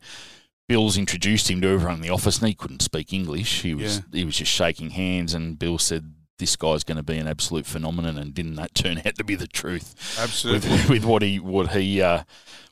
Bill's 0.68 0.98
introduced 0.98 1.50
him 1.50 1.62
to 1.62 1.68
everyone 1.70 1.96
in 1.96 2.02
the 2.02 2.10
office, 2.10 2.40
and 2.40 2.48
he 2.48 2.54
couldn't 2.54 2.82
speak 2.82 3.14
English. 3.14 3.62
He 3.62 3.74
was 3.74 4.02
he 4.12 4.26
was 4.26 4.38
just 4.38 4.52
shaking 4.52 4.92
hands, 4.92 5.34
and 5.34 5.58
Bill 5.58 5.78
said. 5.78 6.14
This 6.42 6.56
guy's 6.56 6.84
going 6.84 6.98
to 6.98 7.04
be 7.04 7.20
an 7.20 7.28
absolute 7.28 7.68
phenomenon, 7.68 8.18
and 8.18 8.34
didn't 8.34 8.56
that 8.56 8.74
turn 8.74 9.00
out 9.06 9.16
to 9.16 9.24
be 9.24 9.36
the 9.36 9.46
truth? 9.46 10.18
Absolutely. 10.20 10.72
with, 10.72 10.90
with 10.90 11.06
what 11.06 11.22
he 11.22 11.40
what 11.40 11.70
he 11.74 12.02
uh, 12.02 12.24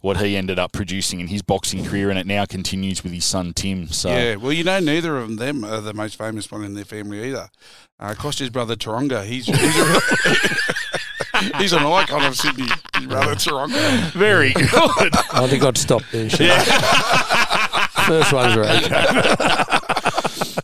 what 0.01 0.17
he 0.17 0.35
ended 0.35 0.57
up 0.57 0.71
producing 0.71 1.19
in 1.19 1.27
his 1.27 1.43
boxing 1.43 1.85
career, 1.85 2.09
and 2.09 2.17
it 2.17 2.25
now 2.25 2.45
continues 2.45 3.03
with 3.03 3.13
his 3.13 3.25
son 3.25 3.53
Tim. 3.53 3.89
So 3.89 4.09
Yeah, 4.09 4.37
well, 4.37 4.51
you 4.51 4.63
know, 4.63 4.79
neither 4.79 5.19
of 5.19 5.37
them 5.37 5.63
are 5.63 5.81
the 5.81 5.93
most 5.93 6.17
famous 6.17 6.49
one 6.51 6.63
in 6.63 6.73
their 6.73 6.83
family 6.83 7.29
either. 7.29 7.51
Uh, 7.99 8.15
Kostya's 8.15 8.49
brother 8.49 8.75
Taronga, 8.75 9.23
he's 9.23 9.45
he's, 9.45 9.59
a, 9.59 11.57
he's 11.59 11.73
an 11.73 11.83
icon 11.83 12.23
of 12.23 12.35
Sydney. 12.35 12.69
His 12.95 13.05
brother 13.05 13.35
Taronga. 13.35 14.09
very 14.13 14.51
good. 14.53 15.15
I 15.31 15.45
think 15.47 15.63
I'd 15.63 15.77
stop 15.77 16.01
there. 16.11 16.27
Shane. 16.27 16.59
First 18.07 18.33
one's 18.33 18.57
right. 18.57 19.75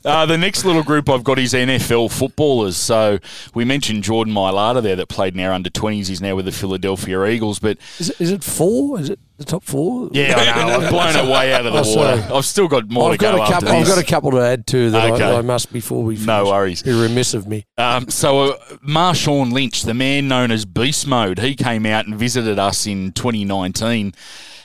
Uh, 0.06 0.26
the 0.26 0.38
next 0.38 0.64
little 0.66 0.84
group 0.84 1.10
I've 1.10 1.24
got 1.24 1.40
is 1.40 1.54
NFL 1.54 2.12
footballers. 2.12 2.78
So 2.78 3.18
we 3.56 3.66
mentioned 3.66 4.04
Jordan 4.04 4.34
Mailata 4.34 4.82
there 4.84 4.96
that 4.96 5.08
played 5.10 5.34
in 5.34 5.40
our 5.40 5.52
under 5.52 5.70
20s. 5.70 6.08
He's 6.08 6.22
now 6.22 6.36
with 6.36 6.46
the 6.46 6.52
Philadelphia 6.52 7.26
Eagles. 7.26 7.58
But 7.60 7.78
Is 8.00 8.12
it, 8.12 8.22
is 8.22 8.32
it 8.32 8.44
four? 8.44 9.00
Is 9.00 9.10
it 9.10 9.20
the 9.38 9.46
top 9.46 9.64
four? 9.64 10.10
yeah, 10.14 10.36
I 10.38 10.68
know. 10.68 10.80
I've 10.80 10.90
blown 10.92 11.16
it 11.16 11.32
way 11.32 11.54
out 11.54 11.66
of 11.66 11.74
the 11.74 11.80
Oh, 11.86 11.96
water. 11.96 12.22
sorry. 12.22 12.38
I've 12.38 12.46
still 12.46 12.68
got 12.68 12.90
more 12.90 13.12
I've 13.12 13.18
to 13.18 13.26
go 13.26 13.36
got, 13.38 13.40
a 13.40 13.54
after 13.56 13.66
couple, 13.66 13.82
I've 13.82 13.88
got 13.88 13.98
a 13.98 14.04
couple 14.06 14.32
to 14.32 14.40
add 14.42 14.68
to 14.68 14.92
that 14.92 15.12
Okay. 15.14 15.24
I, 15.24 15.40
I 15.40 15.42
must 15.42 15.74
before 15.74 16.04
we 16.04 16.16
finish. 16.16 16.28
No 16.28 16.46
worries. 16.46 16.84
Be 16.84 16.94
remiss 16.94 17.34
of 17.34 17.48
me. 17.48 17.66
Um, 17.78 18.08
so, 18.10 18.52
uh, 18.54 18.58
Marshawn 18.88 19.52
Lynch, 19.52 19.82
the 19.84 19.94
man 19.96 20.28
known 20.28 20.52
as 20.52 20.66
Beast 20.66 21.08
Mode, 21.08 21.40
he 21.40 21.56
came 21.56 21.86
out 21.86 22.06
and 22.06 22.16
visited 22.16 22.60
us 22.60 22.86
in 22.86 23.12
2019, 23.12 24.14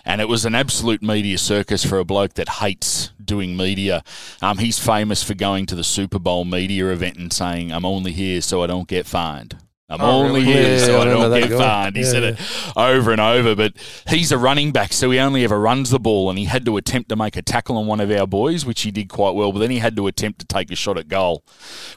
and 0.05 0.21
it 0.21 0.29
was 0.29 0.45
an 0.45 0.55
absolute 0.55 1.03
media 1.03 1.39
circus 1.39 1.85
for 1.85 1.99
a 1.99 2.05
bloke 2.05 2.35
that 2.35 2.49
hates 2.49 3.11
doing 3.23 3.57
media. 3.57 4.03
Um, 4.43 4.59
he's 4.59 4.79
famous 4.79 5.23
for 5.23 5.35
going 5.35 5.67
to 5.67 5.75
the 5.75 5.85
Super 5.85 6.19
Bowl 6.19 6.45
media 6.45 6.91
event 6.91 7.17
and 7.17 7.33
saying, 7.33 7.73
"I'm 7.73 7.85
only 7.85 8.13
here 8.13 8.41
so 8.41 8.63
I 8.63 8.67
don't 8.67 8.89
get 8.89 9.07
fined." 9.07 9.57
I'm 9.91 10.01
Oh, 10.01 10.23
only 10.23 10.41
really? 10.43 10.53
here 10.53 10.79
Yeah, 10.79 10.85
so 10.85 10.99
I 10.99 11.01
I 11.01 11.05
don't 11.07 11.41
get 11.41 11.51
guy. 11.51 11.59
fined. 11.59 11.97
He 11.97 12.03
Yeah, 12.03 12.09
said 12.11 12.23
yeah. 12.23 12.29
it 12.31 12.73
over 12.77 13.11
and 13.11 13.21
over, 13.21 13.57
but 13.57 13.73
he's 14.09 14.31
a 14.31 14.39
running 14.39 14.71
back, 14.71 14.93
so 14.93 15.11
he 15.11 15.19
only 15.19 15.43
ever 15.43 15.59
runs 15.59 15.91
the 15.91 15.99
ball, 15.99 16.31
and 16.31 16.39
he 16.39 16.45
had 16.45 16.65
to 16.67 16.77
attempt 16.77 17.09
to 17.09 17.17
make 17.17 17.37
a 17.37 17.43
tackle 17.43 17.77
on 17.77 17.87
one 17.87 17.99
of 18.01 18.11
our 18.11 18.27
boys, 18.27 18.65
which 18.65 18.83
he 18.83 18.91
did 18.93 19.09
quite 19.09 19.35
well, 19.35 19.51
but 19.53 19.59
then 19.59 19.71
he 19.71 19.79
had 19.81 19.97
to 19.97 20.07
attempt 20.07 20.39
to 20.39 20.47
take 20.47 20.71
a 20.71 20.77
shot 20.77 20.97
at 20.97 21.09
goal, 21.09 21.43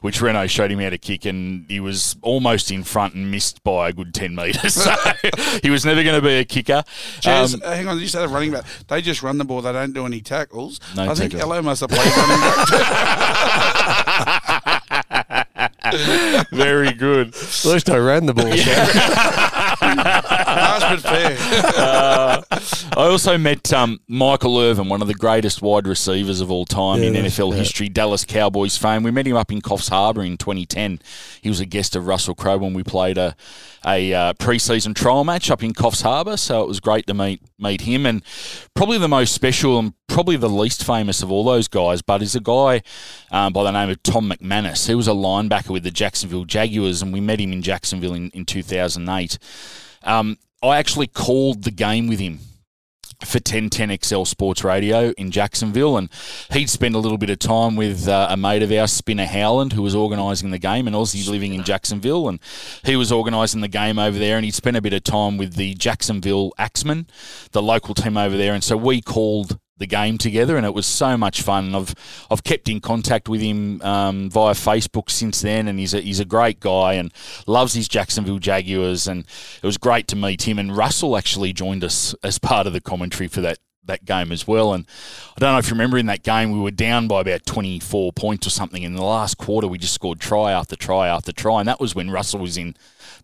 which 0.02 0.22
Renault 0.22 0.48
showed 0.48 0.72
him 0.72 0.80
how 0.80 0.90
to 0.90 0.98
kick, 0.98 1.24
and 1.26 1.66
he 1.70 1.80
was 1.80 2.16
almost 2.24 2.72
in 2.72 2.84
front 2.84 3.14
and 3.14 3.30
missed 3.30 3.64
by 3.64 3.90
a 3.90 3.94
good 3.94 4.14
10 4.14 4.36
metres. 4.36 4.74
So 4.84 4.94
he 5.62 5.70
was 5.70 5.86
never 5.86 6.04
going 6.04 6.20
to 6.20 6.22
be 6.28 6.34
a 6.40 6.44
kicker. 6.46 6.84
Jez, 7.22 7.54
Um, 7.54 7.62
hang 7.62 7.88
on, 7.88 8.00
you 8.00 8.08
said 8.08 8.24
a 8.24 8.28
running 8.28 8.52
back. 8.52 8.66
They 8.88 9.02
just 9.02 9.22
run 9.22 9.38
the 9.38 9.46
ball. 9.46 9.62
They 9.62 9.72
don't 9.72 9.94
do 9.94 10.06
any 10.06 10.20
tackles. 10.20 10.80
No 10.96 11.04
I 11.04 11.14
think 11.14 11.32
tackles. 11.34 11.42
Ello 11.52 11.62
must 11.62 11.82
have 11.82 11.90
played 11.90 12.12
running 12.18 12.40
back. 12.42 14.00
very 16.52 16.94
good. 16.94 17.30
At 17.30 17.66
least 17.66 17.90
I 17.90 17.98
ran 17.98 18.26
the 18.26 18.34
ball. 18.34 18.48
Harsh 19.84 20.84
but 20.84 21.02
fair. 21.02 21.38
Uh, 21.78 22.42
I 22.96 23.08
also 23.08 23.38
met 23.38 23.72
um, 23.74 24.00
Michael 24.08 24.60
Irvin, 24.60 24.90
one 24.90 25.02
of 25.02 25.08
the 25.08 25.14
greatest 25.14 25.62
wide 25.62 25.88
receivers 25.88 26.42
of 26.42 26.52
all 26.52 26.66
time 26.66 27.02
in 27.04 27.16
Yeah, 27.16 27.22
NFL 27.24 27.52
yeah. 27.52 27.58
history, 27.58 27.90
Dallas 27.90 28.26
Cowboys 28.26 28.78
fame. 28.78 29.04
We 29.04 29.12
met 29.12 29.28
him 29.28 29.36
up 29.36 29.52
in 29.52 29.62
Coffs 29.62 29.90
Harbour 29.90 30.24
in 30.24 30.38
2010. 30.38 31.00
He 31.42 31.50
was 31.50 31.60
a 31.60 31.66
guest 31.66 31.96
of 31.96 32.08
Russell 32.08 32.36
Crowe 32.36 32.58
when 32.58 32.74
we 32.74 32.84
played 32.84 33.18
a, 33.18 33.36
a 33.86 34.14
uh, 34.14 34.34
pre-season 34.34 34.94
trial 34.94 35.24
match 35.24 35.50
up 35.52 35.64
in 35.64 35.74
Coffs 35.74 36.02
Harbour, 36.02 36.38
so 36.38 36.62
it 36.64 36.68
was 36.68 36.80
great 36.80 37.08
to 37.08 37.14
meet 37.14 37.42
meet 37.64 37.82
him. 37.82 38.06
And 38.06 38.22
probably 38.76 38.98
the 38.98 39.08
most 39.08 39.34
special 39.34 39.80
and 39.80 39.94
probably 40.08 40.38
the 40.38 40.50
least 40.50 40.86
famous 40.86 41.24
of 41.24 41.32
all 41.32 41.44
those 41.44 41.68
guys, 41.68 42.02
but 42.02 42.22
is 42.22 42.36
a 42.36 42.40
guy 42.40 42.82
um, 43.32 43.54
by 43.54 43.64
the 43.64 43.72
name 43.72 43.90
of 43.90 44.04
Tom 44.04 44.30
McManus. 44.30 44.88
He 44.88 44.96
was 44.96 45.08
a 45.08 45.12
linebacker 45.12 45.70
with 45.70 45.84
the 45.84 45.92
Jacksonville 45.92 46.46
Jaguars, 46.46 47.02
and 47.02 47.12
we 47.12 47.22
met 47.22 47.40
him 47.40 47.52
in 47.54 47.62
Jacksonville 47.62 48.14
in, 48.14 48.30
in 48.32 48.46
2008. 48.46 49.40
Um, 50.04 50.38
I 50.62 50.78
actually 50.78 51.08
called 51.08 51.64
the 51.64 51.72
game 51.72 52.08
with 52.08 52.20
him 52.20 52.40
for 53.24 53.40
1010XL 53.40 54.28
Sports 54.28 54.64
Radio 54.64 55.12
in 55.18 55.32
Jacksonville, 55.32 55.98
and 55.98 56.10
he'd 56.52 56.70
spent 56.70 56.96
a 56.96 57.00
little 57.00 57.18
bit 57.18 57.30
of 57.30 57.40
time 57.40 57.76
with 57.76 58.08
uh, 58.08 58.28
a 58.30 58.38
mate 58.38 58.64
of 58.64 58.72
ours, 58.72 58.92
Spinner 58.92 59.26
Howland, 59.26 59.74
who 59.74 59.82
was 59.82 59.96
organising 59.96 60.52
the 60.52 60.60
game, 60.60 60.88
and 60.88 60.96
Aussie 60.96 61.28
living 61.30 61.54
in 61.54 61.64
Jacksonville, 61.64 62.28
and 62.28 62.40
he 62.84 62.96
was 62.96 63.12
organising 63.12 63.62
the 63.62 63.68
game 63.68 64.00
over 64.00 64.18
there, 64.18 64.36
and 64.36 64.46
he'd 64.46 64.54
spent 64.54 64.78
a 64.78 64.82
bit 64.82 64.94
of 64.94 65.04
time 65.04 65.38
with 65.38 65.56
the 65.56 65.74
Jacksonville 65.76 66.52
Axemen, 66.58 67.08
the 67.52 67.62
local 67.62 67.94
team 67.94 68.18
over 68.18 68.38
there, 68.38 68.54
and 68.54 68.64
so 68.64 68.78
we 68.78 69.02
called 69.02 69.60
the 69.84 69.88
game 69.88 70.18
together, 70.18 70.56
and 70.56 70.66
it 70.66 70.74
was 70.74 70.86
so 70.86 71.18
much 71.18 71.42
fun. 71.42 71.76
I've 71.76 71.94
I've 72.32 72.44
kept 72.44 72.70
in 72.70 72.80
contact 72.80 73.28
with 73.28 73.42
him 73.42 73.82
um, 73.82 74.30
via 74.30 74.54
Facebook 74.54 75.10
since 75.10 75.42
then, 75.42 75.68
and 75.68 75.78
he's 75.78 75.94
a, 75.94 76.00
he's 76.00 76.22
a 76.22 76.26
great 76.26 76.62
guy 76.62 76.94
and 76.94 77.14
loves 77.46 77.74
his 77.74 77.90
Jacksonville 77.90 78.40
Jaguars. 78.40 79.08
And 79.08 79.26
it 79.62 79.66
was 79.66 79.78
great 79.78 80.08
to 80.08 80.16
meet 80.16 80.48
him. 80.48 80.58
And 80.58 80.76
Russell 80.76 81.18
actually 81.18 81.52
joined 81.52 81.84
us 81.84 82.16
as 82.24 82.40
part 82.40 82.66
of 82.66 82.72
the 82.72 82.80
commentary 82.80 83.28
for 83.28 83.42
that 83.42 83.60
that 83.86 84.06
game 84.06 84.32
as 84.32 84.48
well. 84.48 84.74
And 84.74 84.86
I 85.36 85.40
don't 85.42 85.52
know 85.52 85.60
if 85.60 85.68
you 85.68 85.74
remember 85.74 85.98
in 85.98 86.06
that 86.06 86.24
game, 86.24 86.52
we 86.52 86.60
were 86.60 86.72
down 86.72 87.10
by 87.10 87.20
about 87.20 87.46
24 87.46 88.14
points 88.14 88.48
or 88.48 88.50
something. 88.50 88.82
In 88.82 88.96
the 88.96 89.04
last 89.04 89.38
quarter, 89.38 89.68
we 89.68 89.78
just 89.78 89.94
scored 89.94 90.22
try 90.22 90.54
after 90.54 90.78
try 90.78 91.10
after 91.10 91.34
try. 91.34 91.60
And 91.60 91.68
that 91.68 91.82
was 91.82 91.94
when 91.94 92.10
Russell 92.10 92.40
was 92.40 92.58
in 92.58 92.76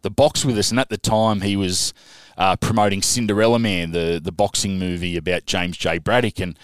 the 0.01 0.09
box 0.09 0.43
with 0.43 0.57
us. 0.57 0.69
And 0.69 0.79
at 0.79 0.89
the 0.89 0.97
time, 0.97 1.41
he 1.41 1.55
was 1.55 1.93
uh, 2.39 2.55
promoting 2.55 3.01
Cinderella 3.01 3.59
Man, 3.59 3.91
the, 3.91 4.19
the 4.23 4.31
boxing 4.31 4.79
movie 4.79 5.17
about 5.17 5.45
James 5.45 5.77
J. 5.77 5.97
Braddock. 5.97 6.39
And 6.39 6.57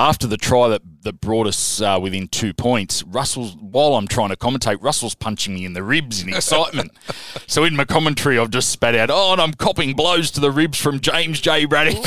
after 0.00 0.26
the 0.26 0.38
try 0.38 0.66
that, 0.68 0.80
that 1.02 1.20
brought 1.20 1.46
us 1.46 1.82
uh, 1.82 1.98
within 2.00 2.26
two 2.26 2.54
points, 2.54 3.02
Russell's, 3.02 3.54
while 3.56 3.96
I'm 3.96 4.08
trying 4.08 4.30
to 4.30 4.36
commentate, 4.36 4.78
Russell's 4.80 5.14
punching 5.14 5.52
me 5.52 5.66
in 5.66 5.74
the 5.74 5.82
ribs 5.82 6.22
in 6.22 6.30
excitement. 6.30 6.92
so 7.46 7.64
in 7.64 7.76
my 7.76 7.84
commentary, 7.84 8.38
I've 8.38 8.48
just 8.50 8.70
spat 8.70 8.94
out, 8.94 9.10
oh, 9.12 9.32
and 9.32 9.42
I'm 9.42 9.52
copping 9.52 9.92
blows 9.92 10.30
to 10.32 10.40
the 10.40 10.50
ribs 10.50 10.80
from 10.80 11.00
James 11.00 11.38
J. 11.38 11.66
Braddock. 11.66 12.06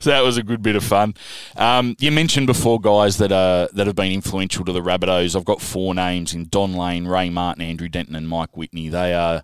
so 0.00 0.10
that 0.10 0.22
was 0.22 0.36
a 0.36 0.44
good 0.44 0.62
bit 0.62 0.76
of 0.76 0.84
fun. 0.84 1.14
Um, 1.56 1.96
you 1.98 2.12
mentioned 2.12 2.46
before, 2.46 2.80
guys, 2.80 3.16
that 3.18 3.32
uh, 3.32 3.66
that 3.72 3.88
have 3.88 3.96
been 3.96 4.12
influential 4.12 4.64
to 4.66 4.72
the 4.72 4.82
Rabbitohs. 4.82 5.34
I've 5.34 5.44
got 5.44 5.60
four 5.60 5.96
names 5.96 6.32
in 6.32 6.46
Don 6.48 6.74
Lane, 6.74 7.08
Ray 7.08 7.28
Martin, 7.28 7.64
Andrew 7.64 7.88
Denton, 7.88 8.14
and 8.14 8.28
Mike 8.28 8.56
Whitney. 8.56 8.88
They 8.88 9.14
are 9.14 9.42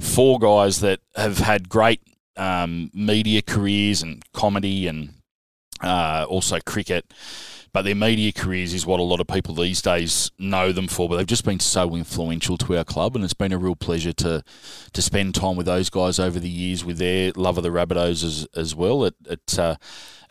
four 0.00 0.38
guys 0.38 0.80
that 0.80 1.00
have 1.16 1.38
had 1.38 1.70
great 1.70 2.02
um, 2.36 2.90
media 2.92 3.40
careers 3.40 4.02
and 4.02 4.22
comedy 4.34 4.86
and 4.86 5.14
uh, 5.82 6.26
also 6.28 6.58
cricket. 6.64 7.12
But 7.72 7.82
their 7.82 7.94
media 7.94 8.32
careers 8.32 8.74
is 8.74 8.84
what 8.84 9.00
a 9.00 9.02
lot 9.02 9.20
of 9.20 9.26
people 9.26 9.54
these 9.54 9.80
days 9.80 10.30
know 10.38 10.72
them 10.72 10.88
for. 10.88 11.08
But 11.08 11.16
they've 11.16 11.26
just 11.26 11.44
been 11.44 11.58
so 11.58 11.96
influential 11.96 12.58
to 12.58 12.76
our 12.76 12.84
club, 12.84 13.16
and 13.16 13.24
it's 13.24 13.32
been 13.32 13.52
a 13.52 13.58
real 13.58 13.76
pleasure 13.76 14.12
to 14.12 14.44
to 14.92 15.02
spend 15.02 15.34
time 15.34 15.56
with 15.56 15.64
those 15.64 15.88
guys 15.88 16.18
over 16.18 16.38
the 16.38 16.50
years 16.50 16.84
with 16.84 16.98
their 16.98 17.32
love 17.34 17.56
of 17.56 17.64
the 17.64 17.70
Rabbitohs 17.70 18.22
as, 18.24 18.46
as 18.54 18.74
well. 18.74 19.04
It 19.06 19.14
it, 19.24 19.58
uh, 19.58 19.76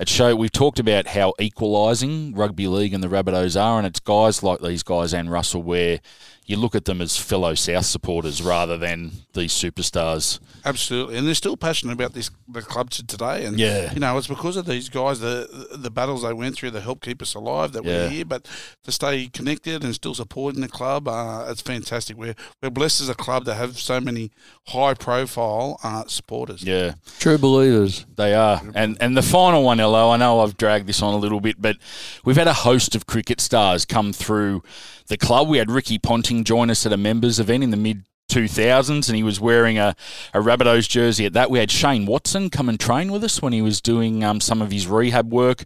it 0.01 0.09
show 0.09 0.35
we've 0.35 0.51
talked 0.51 0.79
about 0.79 1.07
how 1.07 1.33
equalising 1.39 2.33
rugby 2.35 2.67
league 2.67 2.93
and 2.93 3.03
the 3.03 3.07
Rabbitohs 3.07 3.59
are, 3.59 3.77
and 3.77 3.87
it's 3.87 3.99
guys 3.99 4.43
like 4.43 4.59
these 4.59 4.83
guys 4.83 5.13
and 5.13 5.31
Russell 5.31 5.63
where 5.63 5.99
you 6.47 6.57
look 6.57 6.75
at 6.75 6.83
them 6.85 7.01
as 7.01 7.15
fellow 7.17 7.53
South 7.53 7.85
supporters 7.85 8.41
rather 8.41 8.75
than 8.75 9.11
these 9.33 9.53
superstars. 9.53 10.39
Absolutely, 10.65 11.17
and 11.17 11.25
they're 11.27 11.35
still 11.35 11.55
passionate 11.55 11.93
about 11.93 12.13
this 12.13 12.29
the 12.49 12.61
club 12.61 12.89
to 12.89 13.05
today. 13.05 13.45
And 13.45 13.57
Yeah. 13.57 13.93
you 13.93 13.99
know, 14.01 14.17
it's 14.17 14.27
because 14.27 14.57
of 14.57 14.65
these 14.65 14.89
guys, 14.89 15.19
the 15.21 15.67
the 15.71 15.89
battles 15.91 16.23
they 16.23 16.33
went 16.33 16.55
through 16.55 16.71
that 16.71 16.81
helped 16.81 17.05
keep 17.05 17.21
us 17.21 17.35
alive, 17.35 17.71
that 17.73 17.85
Yeah. 17.85 17.91
we're 18.03 18.09
here. 18.09 18.25
But 18.25 18.47
to 18.83 18.91
stay 18.91 19.27
connected 19.31 19.83
and 19.83 19.93
still 19.95 20.13
supporting 20.15 20.59
the 20.61 20.67
club, 20.67 21.07
uh, 21.07 21.45
it's 21.47 21.61
fantastic. 21.61 22.17
We're 22.17 22.35
we're 22.61 22.69
blessed 22.71 23.01
as 23.01 23.09
a 23.09 23.15
club 23.15 23.45
to 23.45 23.53
have 23.53 23.79
so 23.79 24.01
many 24.01 24.31
high 24.67 24.95
profile 24.95 25.79
uh, 25.83 26.03
supporters. 26.07 26.63
Yeah. 26.63 26.95
True 27.19 27.37
believers. 27.37 28.05
They 28.17 28.33
are. 28.33 28.61
And 28.75 28.97
and 28.99 29.15
the 29.15 29.21
final 29.23 29.63
one, 29.63 29.79
Ello, 29.91 30.09
I 30.09 30.15
know 30.15 30.39
I've 30.39 30.55
dragged 30.55 30.87
this 30.87 31.01
on 31.01 31.13
a 31.13 31.17
little 31.17 31.41
bit, 31.41 31.61
but 31.61 31.75
we've 32.23 32.37
had 32.37 32.47
a 32.47 32.53
host 32.53 32.95
of 32.95 33.07
cricket 33.07 33.41
stars 33.41 33.83
come 33.83 34.13
through 34.13 34.63
the 35.07 35.17
club. 35.17 35.49
We 35.49 35.57
had 35.57 35.69
Ricky 35.69 35.99
Ponting 35.99 36.45
join 36.45 36.69
us 36.69 36.85
at 36.85 36.93
a 36.93 36.97
members 36.97 37.41
event 37.41 37.61
in 37.61 37.71
the 37.71 37.77
mid 37.77 38.05
2000s 38.29 39.09
and 39.09 39.17
he 39.17 39.23
was 39.23 39.41
wearing 39.41 39.77
a, 39.77 39.93
a 40.33 40.39
Rabbitohs 40.39 40.87
jersey 40.87 41.25
at 41.25 41.33
that. 41.33 41.51
We 41.51 41.59
had 41.59 41.69
Shane 41.69 42.05
Watson 42.05 42.49
come 42.49 42.69
and 42.69 42.79
train 42.79 43.11
with 43.11 43.21
us 43.25 43.41
when 43.41 43.51
he 43.51 43.61
was 43.61 43.81
doing 43.81 44.23
um, 44.23 44.39
some 44.39 44.61
of 44.61 44.71
his 44.71 44.87
rehab 44.87 45.33
work 45.33 45.65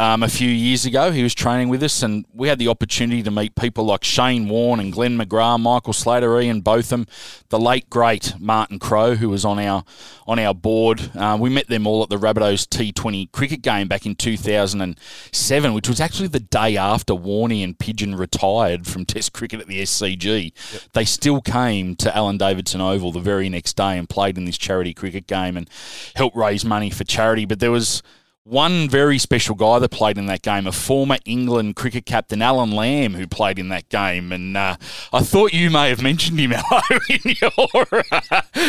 um, 0.00 0.22
a 0.22 0.28
few 0.28 0.48
years 0.48 0.86
ago. 0.86 1.12
He 1.12 1.22
was 1.22 1.34
training 1.34 1.68
with 1.68 1.82
us 1.82 2.02
and 2.02 2.24
we 2.32 2.48
had 2.48 2.58
the 2.58 2.68
opportunity 2.68 3.22
to 3.22 3.30
meet 3.30 3.54
people 3.54 3.84
like 3.84 4.02
Shane 4.02 4.48
Warne 4.48 4.80
and 4.80 4.90
Glenn 4.90 5.18
McGrath, 5.18 5.60
Michael 5.60 5.92
Slater, 5.92 6.40
Ian 6.40 6.62
Botham, 6.62 7.06
the 7.50 7.60
late 7.60 7.90
great 7.90 8.32
Martin 8.40 8.78
Crowe, 8.78 9.16
who 9.16 9.28
was 9.28 9.44
on 9.44 9.58
our 9.58 9.84
on 10.26 10.38
our 10.38 10.54
board. 10.54 11.10
Uh, 11.14 11.36
we 11.38 11.50
met 11.50 11.66
them 11.66 11.86
all 11.86 12.02
at 12.02 12.08
the 12.08 12.16
Rabbitohs 12.16 12.66
T20 12.66 13.30
cricket 13.30 13.60
game 13.60 13.88
back 13.88 14.06
in 14.06 14.14
2007, 14.14 15.74
which 15.74 15.88
was 15.88 16.00
actually 16.00 16.28
the 16.28 16.40
day 16.40 16.78
after 16.78 17.12
Warney 17.12 17.62
and 17.62 17.78
Pigeon 17.78 18.14
retired 18.14 18.86
from 18.86 19.04
Test 19.10 19.34
cricket 19.34 19.60
at 19.60 19.66
the 19.66 19.82
SCG. 19.82 20.52
They 20.92 21.04
still 21.04 21.42
came 21.42 21.94
to 21.96 22.16
Alan 22.16 22.38
Davidson 22.38 22.80
Oval 22.80 23.12
the 23.12 23.20
very 23.20 23.50
next 23.50 23.76
day 23.76 23.98
and 23.98 24.08
played 24.08 24.38
in 24.38 24.46
this 24.46 24.56
charity 24.56 24.94
cricket 24.94 25.26
game 25.26 25.58
and 25.58 25.68
helped 26.14 26.36
raise 26.36 26.64
money 26.64 26.88
for 26.88 27.04
charity. 27.04 27.44
But 27.44 27.60
there 27.60 27.72
was 27.72 28.02
one 28.44 28.88
very 28.88 29.18
special 29.18 29.54
guy 29.54 29.78
that 29.78 29.90
played 29.90 30.18
in 30.18 30.26
that 30.26 30.42
game, 30.42 30.66
a 30.66 30.72
former 30.72 31.18
England 31.24 31.76
cricket 31.76 32.06
captain, 32.06 32.40
Alan 32.42 32.70
Lamb, 32.70 33.14
who 33.14 33.26
played 33.26 33.58
in 33.58 33.68
that 33.68 33.88
game. 33.88 34.32
And 34.32 34.56
uh, 34.56 34.76
I 35.12 35.20
thought 35.20 35.52
you 35.52 35.70
may 35.70 35.90
have 35.90 36.02
mentioned 36.02 36.38
him, 36.38 36.52
Ello, 36.72 36.80
in 37.08 37.36
your, 37.40 37.52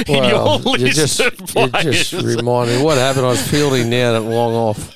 in 0.07 0.23
your 0.25 0.57
list 0.59 0.95
just, 0.95 1.19
of 1.19 1.55
you 1.55 1.67
just 1.91 2.13
reminded 2.13 2.77
me 2.77 2.83
what 2.83 2.97
happened. 2.97 3.25
I 3.25 3.29
was 3.29 3.47
fielding 3.47 3.89
down 3.89 4.15
at 4.15 4.23
long 4.23 4.53
off, 4.53 4.93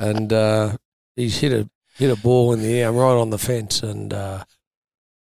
and 0.00 0.32
uh, 0.32 0.76
he's 1.16 1.38
hit 1.38 1.52
a 1.52 1.68
hit 1.96 2.10
a 2.10 2.20
ball 2.20 2.52
in 2.52 2.62
the 2.62 2.80
air. 2.80 2.88
I'm 2.88 2.96
right 2.96 3.12
on 3.12 3.30
the 3.30 3.38
fence, 3.38 3.82
and 3.82 4.12
uh, 4.14 4.44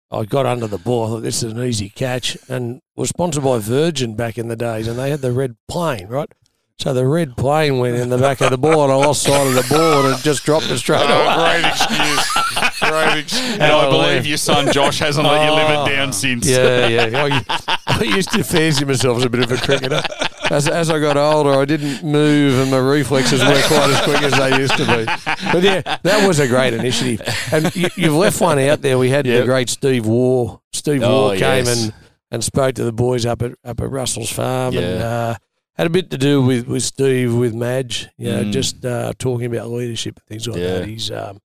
I 0.09 0.23
got 0.23 0.45
under 0.45 0.67
the 0.67 0.77
ball. 0.77 1.05
I 1.05 1.09
thought 1.09 1.23
this 1.23 1.43
is 1.43 1.51
an 1.51 1.61
easy 1.61 1.89
catch, 1.89 2.38
and 2.47 2.82
was 2.95 3.09
sponsored 3.09 3.43
by 3.43 3.59
Virgin 3.59 4.15
back 4.15 4.38
in 4.38 4.47
the 4.47 4.55
days, 4.55 4.88
and 4.88 4.97
they 4.97 5.11
had 5.11 5.19
the 5.19 5.34
red 5.34 5.57
plane, 5.67 6.07
right? 6.07 6.32
So 6.80 6.93
the 6.93 7.05
red 7.05 7.36
plane 7.36 7.80
went 7.80 7.97
in 7.97 8.09
the 8.09 8.17
back 8.17 8.39
of 8.39 8.51
the 8.51 8.57
ball, 8.57 8.84
and 8.86 8.91
I 8.91 8.95
lost 8.95 9.23
sight 9.23 9.45
of 9.47 9.53
the 9.53 9.65
ball, 9.69 10.05
and 10.05 10.17
it 10.17 10.23
just 10.23 10.45
dropped 10.45 10.69
it 10.71 10.77
straight 10.77 11.01
away. 11.01 11.11
Oh, 11.27 11.36
great 11.36 11.65
excuse. 11.65 12.80
great 12.80 13.17
excuse. 13.23 13.53
and 13.55 13.63
I 13.63 13.86
Oh, 13.86 13.91
believe 13.91 14.23
yeah. 14.25 14.30
your 14.30 14.38
son 14.38 14.71
Josh 14.71 14.99
hasn't 14.99 15.27
let 15.27 15.45
you 15.45 15.51
live 15.51 15.88
it 15.88 15.91
down 15.93 16.13
since. 16.13 16.47
Yeah, 16.47 16.88
yeah. 16.88 17.43
I, 17.47 17.75
I 17.86 18.03
used 18.03 18.32
to 18.32 18.45
fancy 18.45 18.86
myself 18.86 19.17
as 19.17 19.25
a 19.25 19.30
bit 19.30 19.43
of 19.43 19.51
a 19.51 19.57
cricketer. 19.57 20.01
As, 20.49 20.69
as 20.69 20.89
I 20.89 20.99
got 21.01 21.17
older, 21.17 21.51
I 21.59 21.65
didn't 21.65 22.01
move, 22.01 22.57
and 22.61 22.71
my 22.71 22.77
reflexes 22.77 23.41
weren't 23.41 23.65
quite 23.65 23.89
as 23.89 24.01
quick 24.05 24.21
as 24.23 24.32
they 24.39 24.57
used 24.57 24.77
to 24.77 24.86
be. 24.86 25.05
But 25.51 25.63
yeah, 25.63 25.97
that 26.03 26.25
was 26.25 26.39
a 26.39 26.47
great 26.47 26.73
initiative. 26.73 27.21
And 27.51 27.75
you, 27.75 27.89
you've 27.97 28.15
left 28.15 28.39
one 28.39 28.57
out 28.57 28.82
there. 28.82 28.97
We 28.97 29.09
had 29.09 29.27
Yep. 29.27 29.41
the 29.41 29.45
great 29.45 29.69
Steve 29.69 30.05
Waugh. 30.05 30.59
Steve 30.71 31.03
Oh, 31.03 31.25
Waugh 31.27 31.32
came 31.36 31.65
yes. 31.65 31.84
and, 31.84 31.93
and 32.32 32.41
spoke 32.43 32.75
to 32.75 32.86
the 32.86 32.93
boys 32.93 33.25
up 33.25 33.41
at 33.41 33.51
up 33.65 33.82
at 33.82 33.89
Russell's 33.91 34.32
farm, 34.32 34.77
and 34.77 34.99
Yeah. 34.99 35.05
uh, 35.05 35.36
had 35.80 35.88
a 35.88 35.89
bit 35.89 36.09
to 36.11 36.17
do 36.17 36.41
with, 36.41 36.67
with 36.67 36.84
Steve 36.84 37.34
with 37.34 37.53
Madge. 37.55 38.09
You 38.17 38.32
know, 38.32 38.43
Mm. 38.43 38.51
just 38.51 38.86
uh, 38.86 39.13
talking 39.17 39.45
about 39.45 39.69
leadership 39.69 40.17
and 40.19 40.25
things 40.25 40.47
like 40.47 40.57
Yeah. 40.59 40.80
that. 40.80 40.88
He's 40.88 41.09
um, 41.09 41.39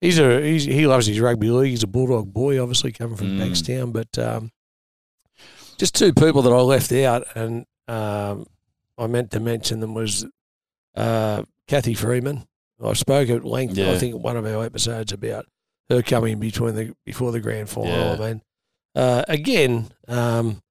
he's 0.00 0.18
a 0.18 0.40
he's, 0.42 0.64
he 0.64 0.86
loves 0.86 1.06
his 1.06 1.20
rugby 1.20 1.50
league. 1.50 1.70
He's 1.70 1.82
a 1.82 1.86
bulldog 1.86 2.32
boy, 2.32 2.60
obviously 2.60 2.92
coming 2.92 3.16
from 3.16 3.36
Mm. 3.36 3.40
Bankstown, 3.40 3.92
but 3.92 4.18
um, 4.18 4.50
just 5.78 5.94
two 5.94 6.12
people 6.12 6.42
that 6.42 6.52
I 6.52 6.60
left 6.60 6.92
out, 6.92 7.26
and 7.34 7.66
um, 7.88 8.46
I 8.96 9.06
meant 9.06 9.30
to 9.32 9.40
mention 9.40 9.80
them 9.80 9.92
was 9.94 10.24
uh, 10.96 11.42
Cathy 11.68 11.94
Freeman. 11.94 12.46
I 12.82 12.92
spoke 12.94 13.28
at 13.30 13.44
length. 13.44 13.76
Yeah. 13.76 13.92
I 13.92 13.98
think 13.98 14.16
one 14.16 14.36
of 14.36 14.44
our 14.46 14.64
episodes 14.64 15.12
about 15.12 15.46
her 15.90 16.02
coming 16.02 16.38
between 16.38 16.74
the 16.74 16.94
before 17.04 17.32
the 17.32 17.40
grand 17.40 17.68
final. 17.68 17.88
Yeah. 17.90 18.12
I 18.12 18.18
mean, 18.18 18.42
uh, 18.94 19.24
again, 19.28 19.88
um, 20.08 20.62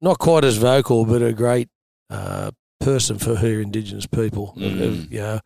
not 0.00 0.18
quite 0.18 0.44
as 0.44 0.56
vocal, 0.58 1.04
but 1.06 1.22
a 1.22 1.32
great 1.32 1.68
uh, 2.10 2.50
person 2.80 3.18
for 3.18 3.36
her 3.36 3.60
Indigenous 3.60 4.06
people. 4.06 4.52
of- 4.56 4.62
of, 4.62 4.94
Mm. 4.94 5.10
you 5.10 5.18
know, 5.20 5.40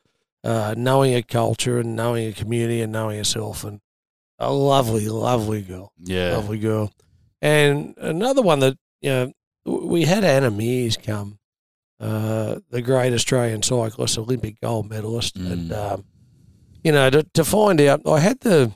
uh, 0.44 0.74
knowing 0.76 1.14
a 1.14 1.22
culture 1.22 1.78
and 1.78 1.94
knowing 1.96 2.28
a 2.28 2.32
community 2.32 2.80
and 2.82 2.92
knowing 2.92 3.18
herself, 3.18 3.64
and 3.64 3.80
a 4.38 4.52
lovely, 4.52 5.08
lovely 5.08 5.62
girl 5.62 5.92
Yeah. 6.02 6.36
lovely 6.36 6.58
girl. 6.58 6.90
And 7.42 7.94
another 7.98 8.42
one 8.42 8.60
that 8.60 8.76
you 9.02 9.10
know 9.10 9.32
we 9.64 10.04
had 10.04 10.24
Anna 10.24 10.50
Meares 10.50 10.96
come, 11.02 11.38
uh, 12.00 12.56
the 12.70 12.80
great 12.82 13.12
Australian 13.12 13.62
cyclist, 13.62 14.16
Olympic 14.18 14.60
gold 14.60 14.88
medalist, 14.88 15.36
and 15.36 15.70
Mm. 15.70 15.92
um, 15.92 16.04
you 16.82 16.92
know 16.92 17.10
to, 17.10 17.22
to 17.34 17.44
find 17.44 17.80
out, 17.82 18.00
I 18.06 18.20
had 18.20 18.40
the 18.40 18.72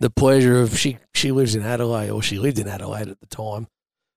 the 0.00 0.10
pleasure 0.10 0.60
of 0.60 0.78
she 0.78 0.98
she 1.14 1.30
lives 1.32 1.54
in 1.54 1.62
Adelaide 1.62 2.10
or 2.10 2.22
she 2.22 2.38
lived 2.38 2.58
in 2.58 2.66
Adelaide 2.68 3.08
at 3.08 3.20
the 3.20 3.26
time. 3.26 3.64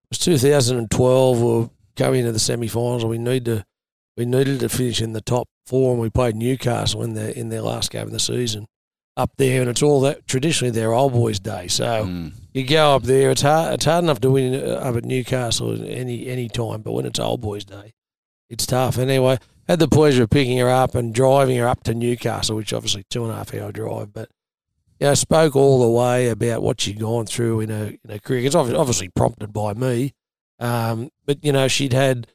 It 0.06 0.10
was 0.12 0.20
2012. 0.20 1.42
We 1.42 1.70
going 1.96 2.20
into 2.22 2.32
the 2.32 2.40
semi-finals. 2.40 3.04
and 3.04 3.10
We 3.10 3.18
need 3.18 3.46
to 3.46 3.66
we 4.18 4.26
needed 4.26 4.62
to 4.62 4.70
finish 4.70 5.02
in 5.02 5.12
the 5.14 5.22
top 5.22 5.48
four, 5.66 5.92
and 5.92 6.02
we 6.02 6.10
played 6.10 6.36
Newcastle 6.36 7.04
in 7.04 7.14
their 7.14 7.30
in 7.30 7.50
their 7.50 7.62
last 7.62 7.92
game 7.92 8.04
of 8.04 8.12
the 8.12 8.20
season 8.20 8.68
up 9.18 9.32
there, 9.38 9.62
and 9.62 9.70
it's 9.70 9.82
all 9.84 10.02
that 10.02 10.28
traditionally 10.28 10.72
their 10.72 10.94
old 10.94 11.14
boys' 11.14 11.40
day. 11.40 11.68
So 11.68 12.06
Mm. 12.06 12.34
you 12.54 12.66
go 12.66 12.96
up 12.96 13.04
there. 13.04 13.32
It's 13.32 13.42
hard. 13.42 13.74
It's 13.76 13.86
hard 13.86 14.04
enough 14.04 14.20
to 14.22 14.32
win 14.32 14.54
uh, 14.56 14.74
up 14.76 14.96
at 14.96 15.06
Newcastle 15.06 15.72
any 15.86 16.28
any 16.28 16.48
time, 16.50 16.82
but 16.82 16.92
when 16.94 17.06
it's 17.06 17.20
old 17.20 17.42
boys' 17.42 17.66
day, 17.66 17.94
it's 18.50 18.66
tough. 18.66 18.98
Anyway, 18.98 19.38
had 19.68 19.80
the 19.80 19.88
pleasure 19.88 20.24
of 20.24 20.30
picking 20.30 20.58
her 20.60 20.70
up 20.70 20.96
and 20.96 21.14
driving 21.14 21.58
her 21.58 21.68
up 21.68 21.84
to 21.84 21.94
Newcastle, 21.94 22.56
which 22.58 22.74
obviously 22.74 23.04
two 23.10 23.24
and 23.24 23.32
a 23.32 23.36
half 23.36 23.54
hour 23.54 23.72
drive, 23.72 24.14
but. 24.14 24.30
You 24.98 25.08
know, 25.08 25.14
spoke 25.14 25.58
all 25.58 25.82
the 25.82 25.90
way 25.90 26.30
about 26.30 26.62
what 26.64 26.80
she'd 26.80 27.02
gone 27.02 27.26
through 27.26 27.60
in 27.60 27.70
her 27.70 27.88
in 28.02 28.12
a 28.12 28.18
career. 28.18 28.46
It's 28.46 28.56
obviously 28.56 29.10
prompted 29.10 29.52
by 29.52 29.74
me, 29.74 30.14
um, 30.60 31.10
but 31.26 31.44
you 31.44 31.52
know 31.52 31.68
she'd 31.68 31.94
had. 31.94 32.28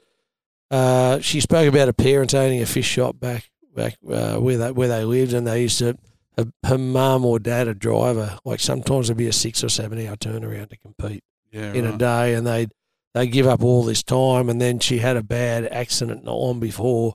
Uh, 0.71 1.19
she 1.19 1.41
spoke 1.41 1.67
about 1.69 1.89
her 1.89 1.93
parents 1.93 2.33
owning 2.33 2.63
a 2.63 2.67
fish 2.67 2.87
shop 2.87 3.19
back 3.19 3.51
back 3.75 3.97
uh, 4.09 4.37
where 4.37 4.57
they 4.57 4.71
where 4.73 4.89
they 4.89 5.05
lived, 5.05 5.33
and 5.33 5.47
they 5.47 5.63
used 5.63 5.79
to 5.79 5.97
her, 6.39 6.45
her 6.65 6.79
mum 6.79 7.25
or 7.25 7.39
dad 7.41 7.67
a 7.67 7.75
driver. 7.75 8.39
Like 8.45 8.61
sometimes 8.61 9.09
it'd 9.11 9.17
be 9.19 9.27
a 9.27 9.33
six 9.33 9.65
or 9.65 9.69
seven 9.69 10.05
hour 10.07 10.15
turnaround 10.17 10.71
to 10.71 10.77
compete 10.77 11.25
Yeah, 11.51 11.73
in 11.73 11.85
a 11.85 11.97
day, 11.99 12.35
and 12.35 12.47
they 12.47 12.69
they 13.15 13.27
give 13.27 13.49
up 13.49 13.65
all 13.65 13.83
this 13.83 14.05
time, 14.05 14.49
and 14.49 14.61
then 14.61 14.79
she 14.79 14.99
had 14.99 15.17
a 15.17 15.25
bad 15.25 15.67
accident 15.67 16.23
not 16.25 16.37
long 16.37 16.61
before, 16.61 17.15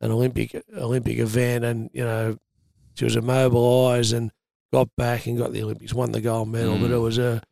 an 0.00 0.12
Olympic 0.12 0.62
Olympic 0.76 1.18
event, 1.18 1.64
and 1.64 1.90
you 1.92 2.04
know 2.04 2.36
she 2.94 3.04
was 3.04 3.16
immobilised 3.16 4.12
and 4.12 4.30
got 4.72 4.88
back 4.96 5.26
and 5.26 5.36
got 5.38 5.52
the 5.52 5.62
Olympics, 5.64 5.92
won 5.92 6.12
the 6.12 6.20
gold 6.20 6.48
medal. 6.50 6.78
But 6.78 6.90
Mm. 6.90 6.94
it 6.94 6.98
was 6.98 7.18
a 7.18 7.42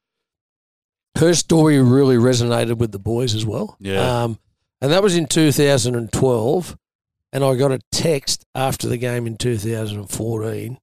her 1.19 1.35
story 1.35 1.81
really 1.83 2.17
resonated 2.17 2.79
with 2.79 2.93
the 2.93 2.99
boys 2.99 3.35
as 3.35 3.45
well. 3.45 3.77
Yeah. 3.81 4.23
Um, 4.25 4.39
and 4.81 4.93
that 4.93 5.03
was 5.03 5.17
in 5.17 5.27
2012, 5.27 6.77
and 7.33 7.45
I 7.45 7.55
got 7.57 7.73
a 7.73 7.81
text 7.93 8.45
after 8.55 8.89
the 8.89 8.97
game 8.97 9.27
in 9.27 9.37
2014 9.37 10.79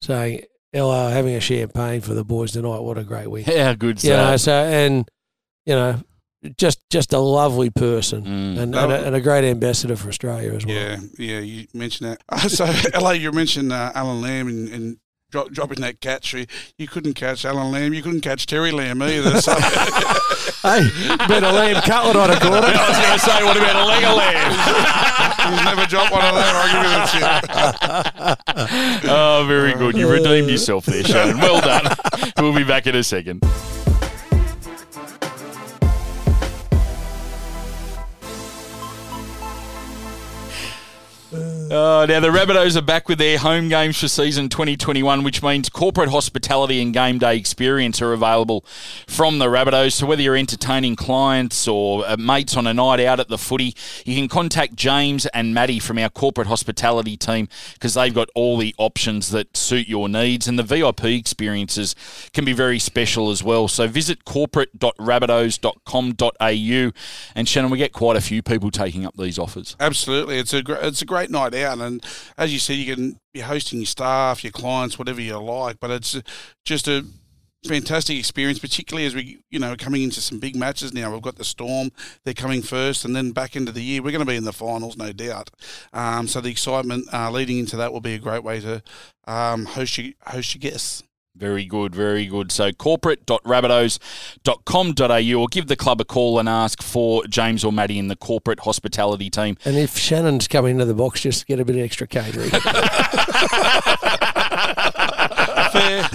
saying, 0.00 0.42
"Hello, 0.72 1.08
having 1.08 1.34
a 1.34 1.40
champagne 1.40 2.00
for 2.00 2.14
the 2.14 2.24
boys 2.24 2.52
tonight. 2.52 2.80
What 2.80 2.98
a 2.98 3.04
great 3.04 3.30
week." 3.30 3.46
How 3.46 3.74
good's 3.74 4.04
you 4.04 4.10
know, 4.10 4.36
so 4.36 4.52
and 4.52 5.08
you 5.66 5.74
know, 5.74 6.00
just 6.56 6.80
just 6.90 7.12
a 7.12 7.18
lovely 7.18 7.70
person 7.70 8.24
Mm. 8.24 8.58
and, 8.58 8.74
and, 8.74 8.92
a, 8.92 9.06
and 9.06 9.14
a 9.16 9.20
great 9.20 9.44
ambassador 9.44 9.96
for 9.96 10.08
Australia 10.08 10.52
as 10.54 10.64
well. 10.66 10.74
Yeah, 10.74 10.96
yeah, 11.18 11.38
you 11.40 11.66
mentioned 11.74 12.10
that. 12.10 12.22
Uh, 12.28 12.38
so, 12.48 12.64
Ello, 12.94 13.10
you 13.12 13.30
mentioned 13.32 13.72
uh, 13.72 13.92
Alan 13.94 14.20
Lamb 14.20 14.48
and, 14.48 14.68
and 14.68 14.96
dro- 15.32 15.48
dropping 15.48 15.80
that 15.80 16.00
catch. 16.00 16.32
You, 16.34 16.46
you 16.78 16.86
couldn't 16.86 17.14
catch 17.14 17.44
Alan 17.44 17.72
Lamb. 17.72 17.92
You 17.94 18.02
couldn't 18.02 18.20
catch 18.20 18.46
Terry 18.46 18.70
Lamb 18.70 19.02
either. 19.02 19.40
So, 19.40 19.54
Hey, 20.62 20.88
better 21.26 21.50
lamb 21.50 21.82
cutlet 21.82 22.14
on 22.14 22.30
a 22.30 22.38
quarter. 22.38 22.68
I 22.68 22.88
was 22.88 22.98
going 22.98 23.14
to 23.14 23.18
say, 23.18 23.44
what 23.44 23.56
about 23.56 23.74
a 23.74 23.84
leg 23.84 24.04
of 24.04 24.16
lamb? 24.16 25.56
he's 25.56 25.64
never 25.64 25.86
dropped 25.86 26.12
one 26.12 26.24
of 26.24 26.34
them. 26.34 26.44
I'll 26.44 26.70
give 26.70 26.82
you 26.84 26.90
that 26.94 28.38
shit. 29.02 29.10
Oh, 29.10 29.44
very 29.48 29.74
good. 29.74 29.96
You 29.96 30.08
redeemed 30.08 30.48
yourself 30.48 30.86
there, 30.86 31.02
Shannon. 31.02 31.38
Well 31.38 31.60
done. 31.60 31.96
We'll 32.38 32.54
be 32.54 32.62
back 32.64 32.86
in 32.86 32.94
a 32.94 33.02
second. 33.02 33.42
Uh, 41.72 42.04
now, 42.04 42.20
the 42.20 42.28
Rabbitohs 42.28 42.76
are 42.76 42.82
back 42.82 43.08
with 43.08 43.16
their 43.16 43.38
home 43.38 43.70
games 43.70 43.98
for 43.98 44.06
season 44.06 44.50
2021, 44.50 45.24
which 45.24 45.42
means 45.42 45.70
corporate 45.70 46.10
hospitality 46.10 46.82
and 46.82 46.92
game 46.92 47.18
day 47.18 47.34
experience 47.34 48.02
are 48.02 48.12
available 48.12 48.62
from 49.06 49.38
the 49.38 49.46
Rabbitohs. 49.46 49.92
So, 49.92 50.04
whether 50.04 50.20
you're 50.20 50.36
entertaining 50.36 50.96
clients 50.96 51.66
or 51.66 52.06
uh, 52.06 52.18
mates 52.18 52.58
on 52.58 52.66
a 52.66 52.74
night 52.74 53.00
out 53.00 53.20
at 53.20 53.28
the 53.28 53.38
footy, 53.38 53.74
you 54.04 54.14
can 54.14 54.28
contact 54.28 54.74
James 54.74 55.24
and 55.24 55.54
Maddie 55.54 55.78
from 55.78 55.96
our 55.96 56.10
corporate 56.10 56.48
hospitality 56.48 57.16
team 57.16 57.48
because 57.72 57.94
they've 57.94 58.12
got 58.12 58.28
all 58.34 58.58
the 58.58 58.74
options 58.76 59.30
that 59.30 59.56
suit 59.56 59.88
your 59.88 60.10
needs. 60.10 60.46
And 60.46 60.58
the 60.58 60.62
VIP 60.62 61.04
experiences 61.04 61.96
can 62.34 62.44
be 62.44 62.52
very 62.52 62.78
special 62.78 63.30
as 63.30 63.42
well. 63.42 63.66
So, 63.66 63.88
visit 63.88 64.26
corporate.rabbitohs.com.au. 64.26 66.92
And, 67.34 67.48
Shannon, 67.48 67.70
we 67.70 67.78
get 67.78 67.94
quite 67.94 68.18
a 68.18 68.20
few 68.20 68.42
people 68.42 68.70
taking 68.70 69.06
up 69.06 69.16
these 69.16 69.38
offers. 69.38 69.74
Absolutely, 69.80 70.36
it's 70.36 70.52
a 70.52 70.60
gr- 70.60 70.74
it's 70.74 71.00
a 71.00 71.06
great 71.06 71.30
night 71.30 71.54
out, 71.54 71.61
and 71.62 72.04
as 72.36 72.52
you 72.52 72.58
said, 72.58 72.76
you 72.76 72.94
can 72.94 73.18
be 73.32 73.40
hosting 73.40 73.80
your 73.80 73.86
staff, 73.86 74.44
your 74.44 74.52
clients, 74.52 74.98
whatever 74.98 75.20
you 75.20 75.38
like. 75.38 75.78
But 75.80 75.90
it's 75.90 76.20
just 76.64 76.88
a 76.88 77.04
fantastic 77.66 78.18
experience, 78.18 78.58
particularly 78.58 79.06
as 79.06 79.14
we 79.14 79.38
you 79.50 79.58
know 79.58 79.76
coming 79.76 80.02
into 80.02 80.20
some 80.20 80.38
big 80.38 80.56
matches 80.56 80.92
now. 80.92 81.12
We've 81.12 81.22
got 81.22 81.36
the 81.36 81.44
Storm; 81.44 81.90
they're 82.24 82.34
coming 82.34 82.62
first, 82.62 83.04
and 83.04 83.14
then 83.14 83.32
back 83.32 83.56
into 83.56 83.72
the 83.72 83.82
year, 83.82 84.02
we're 84.02 84.12
going 84.12 84.24
to 84.24 84.30
be 84.30 84.36
in 84.36 84.44
the 84.44 84.52
finals, 84.52 84.96
no 84.96 85.12
doubt. 85.12 85.50
Um, 85.92 86.26
so 86.28 86.40
the 86.40 86.50
excitement 86.50 87.06
uh, 87.12 87.30
leading 87.30 87.58
into 87.58 87.76
that 87.76 87.92
will 87.92 88.00
be 88.00 88.14
a 88.14 88.18
great 88.18 88.44
way 88.44 88.60
to 88.60 88.82
um, 89.24 89.66
host 89.66 89.98
your 89.98 90.12
host 90.26 90.54
your 90.54 90.70
guests. 90.70 91.02
Very 91.34 91.64
good, 91.64 91.94
very 91.94 92.26
good. 92.26 92.52
So 92.52 92.72
corporate.rabbitohs.com.au 92.72 95.40
or 95.40 95.48
give 95.48 95.66
the 95.66 95.76
club 95.76 96.00
a 96.00 96.04
call 96.04 96.38
and 96.38 96.48
ask 96.48 96.82
for 96.82 97.26
James 97.26 97.64
or 97.64 97.72
Maddie 97.72 97.98
in 97.98 98.08
the 98.08 98.16
corporate 98.16 98.60
hospitality 98.60 99.30
team. 99.30 99.56
And 99.64 99.76
if 99.76 99.96
Shannon's 99.96 100.46
coming 100.46 100.72
into 100.72 100.84
the 100.84 100.94
box, 100.94 101.22
just 101.22 101.46
get 101.46 101.58
a 101.58 101.64
bit 101.64 101.76
of 101.76 101.82
extra 101.82 102.06
catering. 102.06 102.50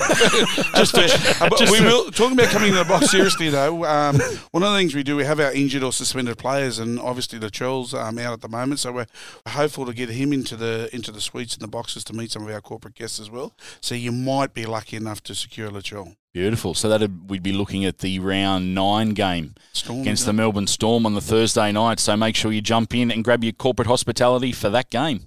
just, 0.75 0.97
uh, 0.97 1.49
but 1.49 1.69
we 1.69 1.81
will 1.81 2.11
talking 2.11 2.33
about 2.37 2.49
coming 2.49 2.71
to 2.71 2.77
the 2.77 2.85
box 2.85 3.09
seriously 3.11 3.49
though. 3.49 3.85
Um, 3.85 4.19
one 4.51 4.63
of 4.63 4.71
the 4.71 4.77
things 4.77 4.95
we 4.95 5.03
do, 5.03 5.15
we 5.15 5.25
have 5.25 5.39
our 5.39 5.51
injured 5.51 5.83
or 5.83 5.91
suspended 5.91 6.37
players, 6.37 6.79
and 6.79 6.99
obviously 6.99 7.39
the 7.39 7.49
Charles 7.49 7.93
um, 7.93 8.17
out 8.17 8.33
at 8.33 8.41
the 8.41 8.49
moment, 8.49 8.79
so 8.79 8.91
we're 8.91 9.07
hopeful 9.47 9.85
to 9.85 9.93
get 9.93 10.09
him 10.09 10.33
into 10.33 10.55
the 10.55 10.89
into 10.93 11.11
the 11.11 11.21
suites 11.21 11.53
and 11.53 11.61
the 11.61 11.67
boxes 11.67 12.03
to 12.05 12.13
meet 12.13 12.31
some 12.31 12.43
of 12.43 12.53
our 12.53 12.61
corporate 12.61 12.95
guests 12.95 13.19
as 13.19 13.29
well. 13.29 13.53
So 13.81 13.95
you 13.95 14.11
might 14.11 14.53
be 14.53 14.65
lucky 14.65 14.97
enough 14.97 15.21
to 15.23 15.35
secure 15.35 15.69
Latrell. 15.69 16.15
Beautiful. 16.33 16.73
So 16.73 16.89
that 16.89 17.09
we'd 17.27 17.41
be 17.41 17.53
looking 17.53 17.85
at 17.85 17.99
the 17.99 18.19
round 18.19 18.75
nine 18.75 19.11
game 19.11 19.55
Storm 19.73 20.01
against 20.01 20.25
the 20.25 20.33
Melbourne 20.33 20.67
Storm 20.67 21.05
on 21.05 21.13
the 21.13 21.21
Thursday 21.21 21.71
night. 21.71 21.99
So 21.99 22.15
make 22.15 22.35
sure 22.35 22.51
you 22.51 22.61
jump 22.61 22.93
in 22.93 23.11
and 23.11 23.23
grab 23.23 23.43
your 23.43 23.53
corporate 23.53 23.87
hospitality 23.87 24.51
for 24.51 24.69
that 24.69 24.89
game. 24.89 25.26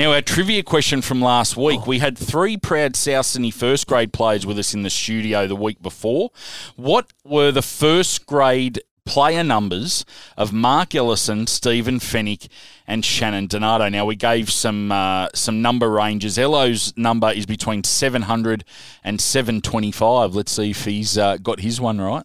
Now, 0.00 0.14
our 0.14 0.22
trivia 0.22 0.62
question 0.62 1.02
from 1.02 1.20
last 1.20 1.58
week. 1.58 1.86
We 1.86 1.98
had 1.98 2.16
three 2.16 2.56
proud 2.56 2.96
South 2.96 3.26
Sydney 3.26 3.50
first 3.50 3.86
grade 3.86 4.14
players 4.14 4.46
with 4.46 4.58
us 4.58 4.72
in 4.72 4.80
the 4.80 4.88
studio 4.88 5.46
the 5.46 5.54
week 5.54 5.82
before. 5.82 6.30
What 6.74 7.12
were 7.22 7.52
the 7.52 7.60
first 7.60 8.24
grade 8.24 8.80
player 9.04 9.44
numbers 9.44 10.06
of 10.38 10.54
Mark 10.54 10.94
Ellison, 10.94 11.46
Stephen 11.48 11.98
Fennick, 11.98 12.48
and 12.86 13.04
Shannon 13.04 13.46
Donato? 13.46 13.90
Now, 13.90 14.06
we 14.06 14.16
gave 14.16 14.50
some 14.50 14.90
uh, 14.90 15.28
some 15.34 15.60
number 15.60 15.90
ranges. 15.90 16.38
Ello's 16.38 16.96
number 16.96 17.30
is 17.30 17.44
between 17.44 17.84
700 17.84 18.64
and 19.04 19.20
725. 19.20 20.34
Let's 20.34 20.52
see 20.52 20.70
if 20.70 20.86
he's 20.86 21.18
uh, 21.18 21.36
got 21.36 21.60
his 21.60 21.78
one 21.78 22.00
right. 22.00 22.24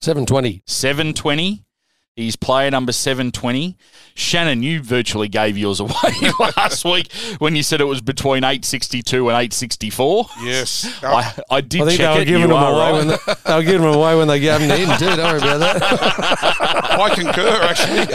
720. 0.00 0.62
720. 0.64 1.66
He's 2.14 2.36
player 2.36 2.70
number 2.70 2.92
720. 2.92 3.78
Shannon, 4.14 4.62
you 4.62 4.82
virtually 4.82 5.28
gave 5.28 5.56
yours 5.56 5.80
away 5.80 5.92
last 6.58 6.84
week 6.84 7.10
when 7.38 7.56
you 7.56 7.62
said 7.62 7.80
it 7.80 7.84
was 7.84 8.02
between 8.02 8.44
862 8.44 9.30
and 9.30 9.34
864. 9.34 10.26
Yes. 10.42 11.02
I, 11.02 11.32
I 11.50 11.62
did 11.62 11.80
I 11.80 11.86
think 11.86 11.98
they 11.98 12.04
check 12.04 12.14
were 12.16 12.20
it. 12.20 12.26
giving 12.26 12.42
them 12.42 12.50
away 12.50 12.70
right. 12.70 12.92
when 12.92 13.08
they, 13.08 13.16
they 13.46 13.54
were 13.54 13.62
giving 13.62 13.80
them 13.80 13.94
away 13.94 14.14
when 14.14 14.28
they 14.28 14.40
gave 14.40 14.60
them 14.60 14.70
in 14.70 14.98
too. 14.98 15.06
Don't 15.06 15.18
worry 15.20 15.38
about 15.38 15.58
that. 15.60 15.82
I 17.00 17.14
concur, 17.14 17.58
actually. 17.62 18.06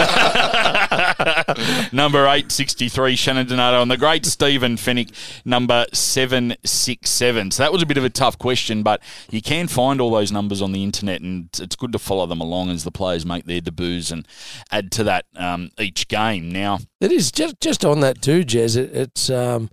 number 1.92 2.20
863, 2.20 3.16
Shannon 3.16 3.48
Donato, 3.48 3.82
and 3.82 3.90
the 3.90 3.98
great 3.98 4.28
Stephen 4.28 4.76
Fennick, 4.76 5.12
number 5.44 5.88
767. 5.92 7.52
So 7.52 7.64
that 7.64 7.74
was 7.74 7.82
a 7.82 7.86
bit 7.88 7.98
of 7.98 8.04
a 8.04 8.10
tough 8.12 8.38
question, 8.38 8.84
but 8.84 9.02
you 9.32 9.42
can 9.42 9.68
find 9.68 10.00
all 10.00 10.12
those 10.12 10.32
numbers 10.32 10.62
on 10.62 10.72
the 10.72 10.84
internet, 10.84 11.22
and 11.22 11.50
it's 11.60 11.76
good 11.76 11.92
to 11.94 12.00
follow 12.00 12.28
them 12.28 12.42
along 12.42 12.70
as 12.70 12.84
the 12.84 12.92
players 12.92 13.26
make 13.26 13.46
their 13.46 13.62
debuts 13.88 14.12
and 14.12 14.28
add 14.72 14.92
to 14.94 15.04
that 15.06 15.26
um, 15.36 15.70
each 15.80 16.08
game. 16.08 16.52
Now, 16.52 16.80
It 17.02 17.12
is 17.12 17.32
just 17.32 17.60
just 17.60 17.84
on 17.86 18.00
that 18.02 18.22
too, 18.22 18.44
Jez. 18.44 18.76
It, 18.78 18.96
it's 18.96 19.30
um, 19.30 19.70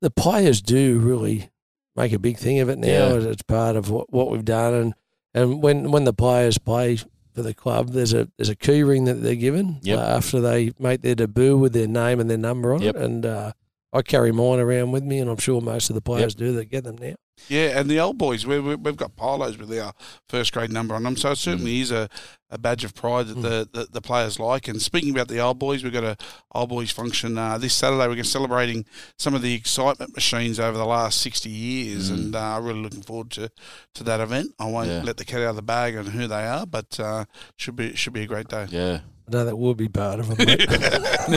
the 0.00 0.10
players 0.10 0.60
do 0.62 0.98
really 0.98 1.50
make 1.96 2.12
a 2.12 2.18
big 2.18 2.36
thing 2.38 2.58
of 2.60 2.68
it 2.68 2.78
now. 2.78 3.14
Yeah. 3.14 3.28
It's 3.30 3.42
part 3.42 3.76
of 3.76 3.90
what, 3.90 4.12
what 4.12 4.30
we've 4.30 4.44
done, 4.44 4.74
and 4.74 4.94
and 5.34 5.62
when 5.62 5.90
when 5.90 6.04
the 6.04 6.12
players 6.12 6.58
play 6.58 6.96
for 7.34 7.42
the 7.42 7.54
club, 7.54 7.90
there's 7.90 8.12
a 8.12 8.28
there's 8.36 8.48
a 8.48 8.56
key 8.56 8.82
ring 8.82 9.04
that 9.04 9.14
they're 9.22 9.34
given 9.34 9.78
Yep. 9.82 9.98
uh, 9.98 10.02
after 10.02 10.40
they 10.40 10.72
make 10.78 11.00
their 11.02 11.14
debut 11.16 11.56
with 11.56 11.72
their 11.72 11.88
name 11.88 12.20
and 12.20 12.30
their 12.30 12.38
number 12.38 12.72
on 12.74 12.82
Yep. 12.82 12.96
it, 12.96 13.02
and 13.02 13.26
uh, 13.26 13.52
I 13.92 14.02
carry 14.02 14.32
mine 14.32 14.58
around 14.60 14.92
with 14.92 15.02
me, 15.04 15.18
and 15.18 15.30
I'm 15.30 15.36
sure 15.38 15.60
most 15.60 15.90
of 15.90 15.94
the 15.94 16.00
players 16.02 16.34
do 16.34 16.52
that 16.52 16.66
get 16.66 16.84
them 16.84 16.96
now. 16.98 17.14
Yeah, 17.48 17.78
and 17.78 17.90
the 17.90 18.00
old 18.00 18.16
boys, 18.16 18.46
we, 18.46 18.58
we, 18.60 18.74
we've 18.74 18.96
got 18.96 19.16
polos 19.16 19.58
with 19.58 19.76
our 19.78 19.92
first 20.28 20.52
grade 20.52 20.72
number 20.72 20.94
on 20.94 21.02
them, 21.02 21.16
so 21.16 21.32
it 21.32 21.36
certainly 21.36 21.80
is 21.80 21.90
a, 21.90 22.08
a 22.50 22.56
badge 22.56 22.84
of 22.84 22.94
pride 22.94 23.26
that 23.26 23.42
the, 23.42 23.68
the, 23.72 23.86
the 23.90 24.00
players 24.00 24.38
like. 24.38 24.66
And 24.68 24.80
speaking 24.80 25.10
about 25.10 25.28
the 25.28 25.40
old 25.40 25.58
boys, 25.58 25.82
we've 25.84 25.92
got 25.92 26.04
a 26.04 26.16
old 26.54 26.70
boys 26.70 26.90
function 26.90 27.36
uh, 27.36 27.58
this 27.58 27.74
Saturday. 27.74 28.08
We're 28.08 28.22
celebrating 28.24 28.86
some 29.18 29.34
of 29.34 29.42
the 29.42 29.52
excitement 29.52 30.14
machines 30.14 30.58
over 30.58 30.78
the 30.78 30.86
last 30.86 31.20
sixty 31.20 31.50
years, 31.50 32.10
Mm. 32.10 32.14
and 32.14 32.36
I'm 32.36 32.62
uh, 32.62 32.66
really 32.66 32.80
looking 32.80 33.02
forward 33.02 33.30
to, 33.32 33.50
to 33.94 34.04
that 34.04 34.20
event. 34.20 34.54
I 34.58 34.66
won't 34.70 34.88
Yeah. 34.88 35.02
let 35.04 35.16
the 35.18 35.24
cat 35.24 35.42
out 35.42 35.50
of 35.50 35.56
the 35.56 35.62
bag 35.62 35.96
on 35.96 36.06
who 36.06 36.26
they 36.26 36.46
are, 36.46 36.64
but 36.66 36.98
uh, 36.98 37.24
should 37.56 37.76
be 37.76 37.94
should 37.94 38.12
be 38.14 38.22
a 38.22 38.26
great 38.26 38.48
day. 38.48 38.66
yeah. 38.70 39.00
I 39.26 39.30
know 39.30 39.44
that 39.46 39.56
would 39.56 39.76
be 39.78 39.88
part 39.88 40.20
of 40.20 40.28
them. 40.28 40.46
mate. 40.46 40.58
we, 40.68 40.76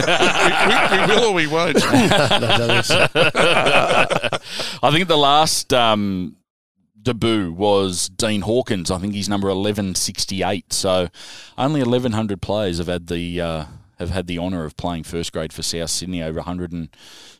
we 0.00 1.06
will 1.06 1.24
or 1.24 1.32
we 1.34 1.46
won't. 1.46 1.76
No, 1.78 1.90
no, 2.38 2.66
that's- 2.66 2.90
I 4.82 4.90
think 4.92 5.08
the 5.08 5.16
last 5.16 5.72
um, 5.72 6.36
debut 7.00 7.52
was 7.52 8.08
Dean 8.10 8.42
Hawkins. 8.42 8.90
I 8.90 8.98
think 8.98 9.14
he's 9.14 9.28
number 9.28 9.48
eleven 9.48 9.94
sixty 9.94 10.42
eight. 10.42 10.72
So 10.72 11.08
only 11.56 11.80
eleven 11.80 12.12
hundred 12.12 12.42
players 12.42 12.78
have 12.78 12.88
had 12.88 13.06
the 13.06 13.40
uh, 13.40 13.64
have 13.98 14.10
had 14.10 14.26
the 14.26 14.38
honour 14.38 14.64
of 14.64 14.76
playing 14.76 15.04
first 15.04 15.32
grade 15.32 15.52
for 15.52 15.62
South 15.62 15.90
Sydney 15.90 16.22
over 16.22 16.40
hundred 16.42 16.72
and 16.72 16.90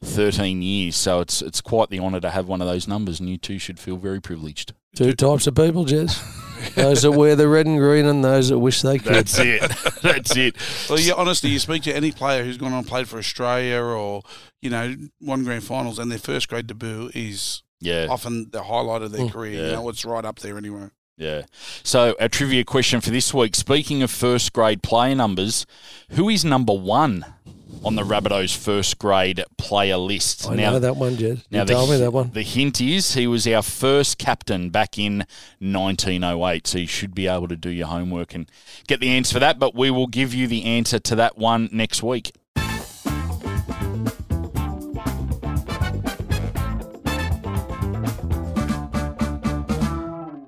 thirteen 0.03 0.63
years. 0.63 0.97
So 0.97 1.21
it's 1.21 1.43
it's 1.43 1.61
quite 1.61 1.91
the 1.91 2.01
honour 2.01 2.21
to 2.21 2.31
have 2.31 2.49
one 2.49 2.63
of 2.63 2.67
those 2.67 2.89
numbers, 2.89 3.21
and 3.21 3.29
you 3.29 3.37
two 3.37 3.59
should 3.59 3.79
feel 3.79 3.97
very 3.99 4.21
privileged. 4.21 4.73
Two 4.97 5.13
types 5.13 5.47
of 5.47 5.55
people, 5.55 5.85
Jez. 5.85 6.23
Those 6.75 7.03
that 7.03 7.13
wear 7.13 7.37
the 7.37 7.49
red 7.49 7.67
and 7.67 7.79
green, 7.79 8.07
and 8.07 8.25
those 8.25 8.49
that 8.49 8.59
wish 8.59 8.83
they 8.83 8.99
could. 8.99 9.15
That's 9.15 9.39
it. 9.39 9.61
That's 10.03 10.37
it. 10.37 10.57
Well, 10.89 10.99
yeah, 10.99 11.15
honestly, 11.15 11.51
you 11.51 11.59
speak 11.59 11.83
to 11.85 11.95
any 11.95 12.13
player 12.13 12.45
who's 12.45 12.57
gone 12.59 12.73
on 12.73 12.79
and 12.81 12.87
played 12.87 13.09
for 13.09 13.19
Australia 13.19 13.81
or, 13.81 14.23
you 14.63 14.71
know, 14.71 14.95
won 15.21 15.45
grand 15.45 15.65
finals 15.65 15.99
and 15.99 16.11
their 16.11 16.19
first 16.19 16.49
grade 16.49 16.67
debut 16.67 17.11
is 17.15 17.63
Yeah. 17.81 18.07
often 18.11 18.49
the 18.51 18.65
highlight 18.65 19.03
of 19.03 19.13
their 19.13 19.27
Mm. 19.27 19.33
career. 19.33 19.53
Yeah. 19.61 19.67
You 19.67 19.73
know, 19.73 19.89
it's 19.89 20.05
right 20.05 20.25
up 20.25 20.39
there 20.41 20.57
anyway. 20.59 20.89
Yeah. 21.17 21.43
So, 21.83 22.15
our 22.21 22.29
trivia 22.29 22.65
question 22.65 23.01
for 23.01 23.11
this 23.11 23.35
week 23.35 23.57
speaking 23.57 24.03
of 24.03 24.11
first 24.11 24.53
grade 24.53 24.83
player 24.85 25.15
numbers, 25.17 25.67
who 26.11 26.29
is 26.29 26.45
number 26.45 26.73
one 26.73 27.25
on 27.85 27.95
the 27.95 28.03
Rabbitohs 28.03 28.57
first 28.57 28.99
grade 28.99 29.45
player 29.57 29.97
list? 29.97 30.49
I 30.49 30.57
know 30.57 30.79
that 30.79 30.97
one, 30.97 31.17
Jed. 31.17 31.43
You 31.51 31.65
told 31.65 31.91
me 31.91 31.99
that 31.99 32.13
one. 32.13 32.31
The 32.33 32.43
hint 32.43 32.81
is 32.81 33.15
he 33.15 33.27
was 33.27 33.47
our 33.47 33.63
first 33.63 34.19
captain 34.19 34.71
back 34.71 34.99
in 34.99 35.25
1908, 35.61 36.67
so 36.67 36.79
you 36.79 36.87
should 36.87 37.15
be 37.15 37.27
able 37.27 37.49
to 37.49 37.57
do 37.57 37.71
your 37.71 37.87
homework 37.89 38.35
and 38.35 38.51
get 38.87 39.01
the 39.01 39.11
answer 39.11 39.35
for 39.35 39.41
that. 39.41 39.59
But 39.59 39.75
we 39.75 39.91
will 39.91 40.07
give 40.07 40.35
you 40.35 40.47
the 40.47 40.65
answer 40.65 40.99
to 40.99 41.17
that 41.17 41.39
one 41.39 41.69
next 41.73 42.03
week. 42.03 42.33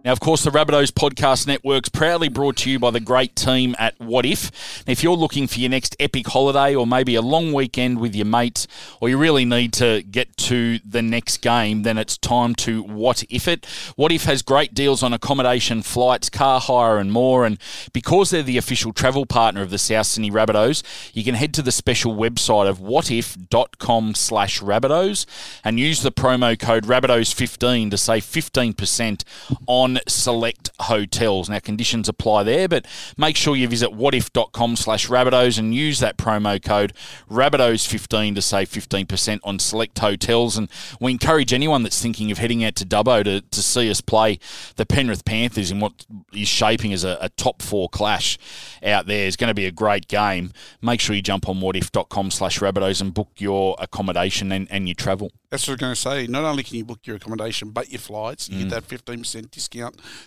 Now, 0.02 0.12
of 0.12 0.20
course, 0.20 0.44
the 0.44 0.50
Rabbitohs 0.50 0.92
Podcast 0.92 1.46
Network's 1.46 1.90
proudly 1.90 2.30
brought 2.30 2.56
to 2.58 2.70
you 2.70 2.78
by 2.78 2.90
the 2.90 3.00
great 3.00 3.36
team 3.36 3.76
at 3.78 3.98
Wotif. 3.98 4.50
Now, 4.86 4.92
if 4.92 5.02
you're 5.02 5.14
looking 5.14 5.46
for 5.46 5.60
your 5.60 5.68
next 5.68 5.94
epic 6.00 6.26
holiday 6.28 6.74
or 6.74 6.86
maybe 6.86 7.16
a 7.16 7.20
long 7.20 7.52
weekend 7.52 8.00
with 8.00 8.16
your 8.16 8.24
mates, 8.24 8.66
or 9.00 9.10
you 9.10 9.18
really 9.18 9.44
need 9.44 9.74
to 9.74 10.02
get 10.04 10.34
to 10.38 10.78
the 10.78 11.02
next 11.02 11.42
game, 11.42 11.82
then 11.82 11.98
it's 11.98 12.16
time 12.16 12.54
to 12.56 12.82
Wotif 12.84 13.46
it. 13.46 13.62
Wotif 13.98 14.24
has 14.24 14.40
great 14.40 14.72
deals 14.72 15.02
on 15.02 15.12
accommodation, 15.12 15.82
flights, 15.82 16.30
car 16.30 16.60
hire, 16.60 16.96
and 16.96 17.12
more. 17.12 17.44
And 17.44 17.58
because 17.92 18.30
they're 18.30 18.42
the 18.42 18.56
official 18.56 18.94
travel 18.94 19.26
partner 19.26 19.60
of 19.60 19.68
the 19.68 19.78
South 19.78 20.06
Sydney 20.06 20.30
Rabbitohs, 20.30 20.82
you 21.12 21.24
can 21.24 21.34
head 21.34 21.52
to 21.54 21.62
the 21.62 21.72
special 21.72 22.16
website 22.16 22.66
of 22.70 22.78
wotif.com 22.78 24.14
slash 24.14 24.60
Rabbitohs 24.60 25.26
and 25.62 25.78
use 25.78 26.00
the 26.00 26.12
promo 26.12 26.58
code 26.58 26.84
Rabbitohs15 26.84 27.90
to 27.90 27.98
save 27.98 28.24
15% 28.24 29.24
on 29.66 29.89
select 30.06 30.70
hotels. 30.80 31.48
Now, 31.48 31.58
conditions 31.58 32.08
apply 32.08 32.44
there, 32.44 32.68
but 32.68 32.86
make 33.16 33.36
sure 33.36 33.56
you 33.56 33.66
visit 33.68 33.90
wotif.com 33.90 34.76
slash 34.76 35.08
Rabbitohs 35.08 35.58
and 35.58 35.74
use 35.74 35.98
that 36.00 36.16
promo 36.16 36.62
code 36.62 36.92
Rabbitohs15 37.30 38.34
to 38.34 38.42
save 38.42 38.68
15% 38.68 39.40
on 39.44 39.58
select 39.58 39.98
hotels. 39.98 40.56
And 40.56 40.68
we 41.00 41.10
encourage 41.12 41.52
anyone 41.52 41.82
that's 41.82 42.00
thinking 42.00 42.30
of 42.30 42.38
heading 42.38 42.62
out 42.64 42.74
to 42.76 42.84
Dubbo 42.86 43.24
to, 43.24 43.40
to 43.40 43.62
see 43.62 43.90
us 43.90 44.00
play 44.00 44.38
the 44.76 44.86
Penrith 44.86 45.24
Panthers 45.24 45.70
in 45.70 45.80
what 45.80 46.06
is 46.32 46.48
shaping 46.48 46.92
as 46.92 47.04
a, 47.04 47.18
a 47.20 47.28
top 47.30 47.62
four 47.62 47.88
clash 47.88 48.38
out 48.82 49.06
there. 49.06 49.26
It's 49.26 49.36
going 49.36 49.48
to 49.48 49.54
be 49.54 49.66
a 49.66 49.72
great 49.72 50.08
game. 50.08 50.52
Make 50.82 51.00
sure 51.00 51.16
you 51.16 51.22
jump 51.22 51.48
on 51.48 51.56
wotif.com 51.60 52.30
slash 52.30 52.58
Rabbitohs 52.60 53.00
and 53.00 53.12
book 53.14 53.28
your 53.38 53.76
accommodation 53.78 54.52
and, 54.52 54.66
and 54.70 54.88
your 54.88 54.94
travel. 54.94 55.30
That's 55.50 55.66
what 55.66 55.72
I 55.72 55.74
was 55.74 55.80
going 55.80 55.94
to 55.94 56.26
say. 56.26 56.32
Not 56.32 56.44
only 56.44 56.62
can 56.62 56.76
you 56.76 56.84
book 56.84 57.00
your 57.04 57.16
accommodation, 57.16 57.70
but 57.70 57.90
your 57.90 57.98
flights. 58.00 58.48
You 58.48 58.60
Mm. 58.66 58.70
get 58.70 58.88
that 58.88 58.88
15% 58.88 59.50
discount. 59.50 59.79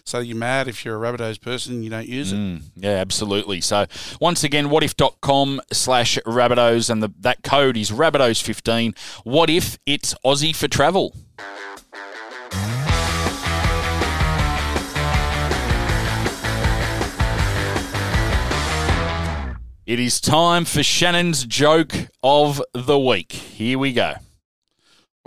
So 0.04 0.20
you're 0.20 0.38
mad 0.38 0.68
if 0.68 0.84
you're 0.86 1.04
a 1.04 1.12
Rabbitohs 1.12 1.42
person 1.42 1.76
and 1.76 1.84
you 1.84 1.90
don't 1.90 2.08
use 2.08 2.32
it. 2.32 2.38
Mm, 2.38 2.62
yeah, 2.76 2.92
absolutely. 2.92 3.62
So 3.62 3.86
once 4.20 4.44
again, 4.44 4.70
wotif.com 4.70 5.62
slash 5.72 6.18
Rabbitohs 6.26 6.90
and 6.90 7.04
the, 7.04 7.14
that 7.20 7.44
code 7.44 7.78
is 7.78 7.92
Rabbitohs15. 7.92 8.96
Wotif 9.26 9.78
it's 9.86 10.16
Aussie 10.26 10.56
for 10.56 10.68
travel? 10.68 11.16
It 19.86 20.00
is 20.00 20.22
time 20.22 20.64
for 20.64 20.82
Shannon's 20.82 21.46
joke 21.46 21.94
of 22.24 22.62
the 22.74 22.98
week. 22.98 23.34
Here 23.34 23.78
we 23.78 23.92
go. 23.92 24.14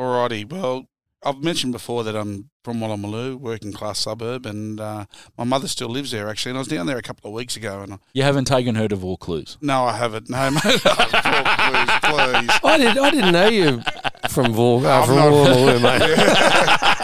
Alrighty. 0.01 0.51
Well, 0.51 0.87
I've 1.27 1.43
mentioned 1.43 1.73
before 1.73 2.05
that 2.05 2.15
I'm 2.17 2.51
from 2.65 2.81
Woolloomooloo, 2.81 3.37
working 3.37 3.73
class 3.73 3.99
suburb, 3.99 4.47
and 4.47 4.81
uh, 4.81 5.05
my 5.39 5.45
mother 5.45 5.69
still 5.69 5.89
lives 5.89 6.11
there 6.11 6.29
actually. 6.29 6.51
And 6.51 6.59
I 6.59 6.61
was 6.61 6.69
down 6.69 6.87
there 6.87 6.99
a 6.99 7.03
couple 7.03 7.29
of 7.31 7.35
weeks 7.35 7.57
ago, 7.57 7.83
and 7.83 7.95
I, 7.95 7.99
You 8.13 8.23
haven't 8.23 8.47
taken 8.47 8.75
her 8.77 8.89
to 8.89 8.97
Vaucluse. 8.97 9.57
no, 9.61 9.85
I 9.85 9.97
haven't. 9.97 10.29
No, 10.31 10.51
mate. 10.51 10.63
please, 10.63 10.81
please. 10.81 12.51
I 12.65 12.77
did. 12.79 12.99
I 12.99 13.11
didn't 13.11 13.33
know 13.33 13.49
you 13.49 13.83
from 14.31 14.53
Vor, 14.53 14.85
uh, 14.87 15.01
I'm 15.01 15.07
from 15.07 15.17
not- 15.17 15.33
Woolloomooloo, 15.33 15.83
mate. 15.83 16.87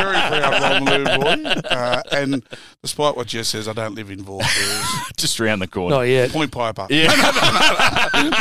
Very 0.00 0.16
proud 0.16 0.82
Woolloomooloo 0.82 1.20
boy. 1.62 1.68
Uh, 1.68 2.02
and 2.12 2.42
despite 2.82 3.16
what 3.16 3.26
Jez 3.26 3.46
says, 3.46 3.68
I 3.68 3.72
don't 3.72 3.94
live 3.94 4.10
in 4.10 4.22
Vaucluse. 4.22 5.12
Just 5.16 5.38
around 5.40 5.58
the 5.58 5.66
corner. 5.66 5.96
Not 5.96 6.02
yet. 6.02 6.30
Point 6.30 6.50
Piper. 6.52 6.86
Yeah. 6.88 7.08
no, 7.08 7.12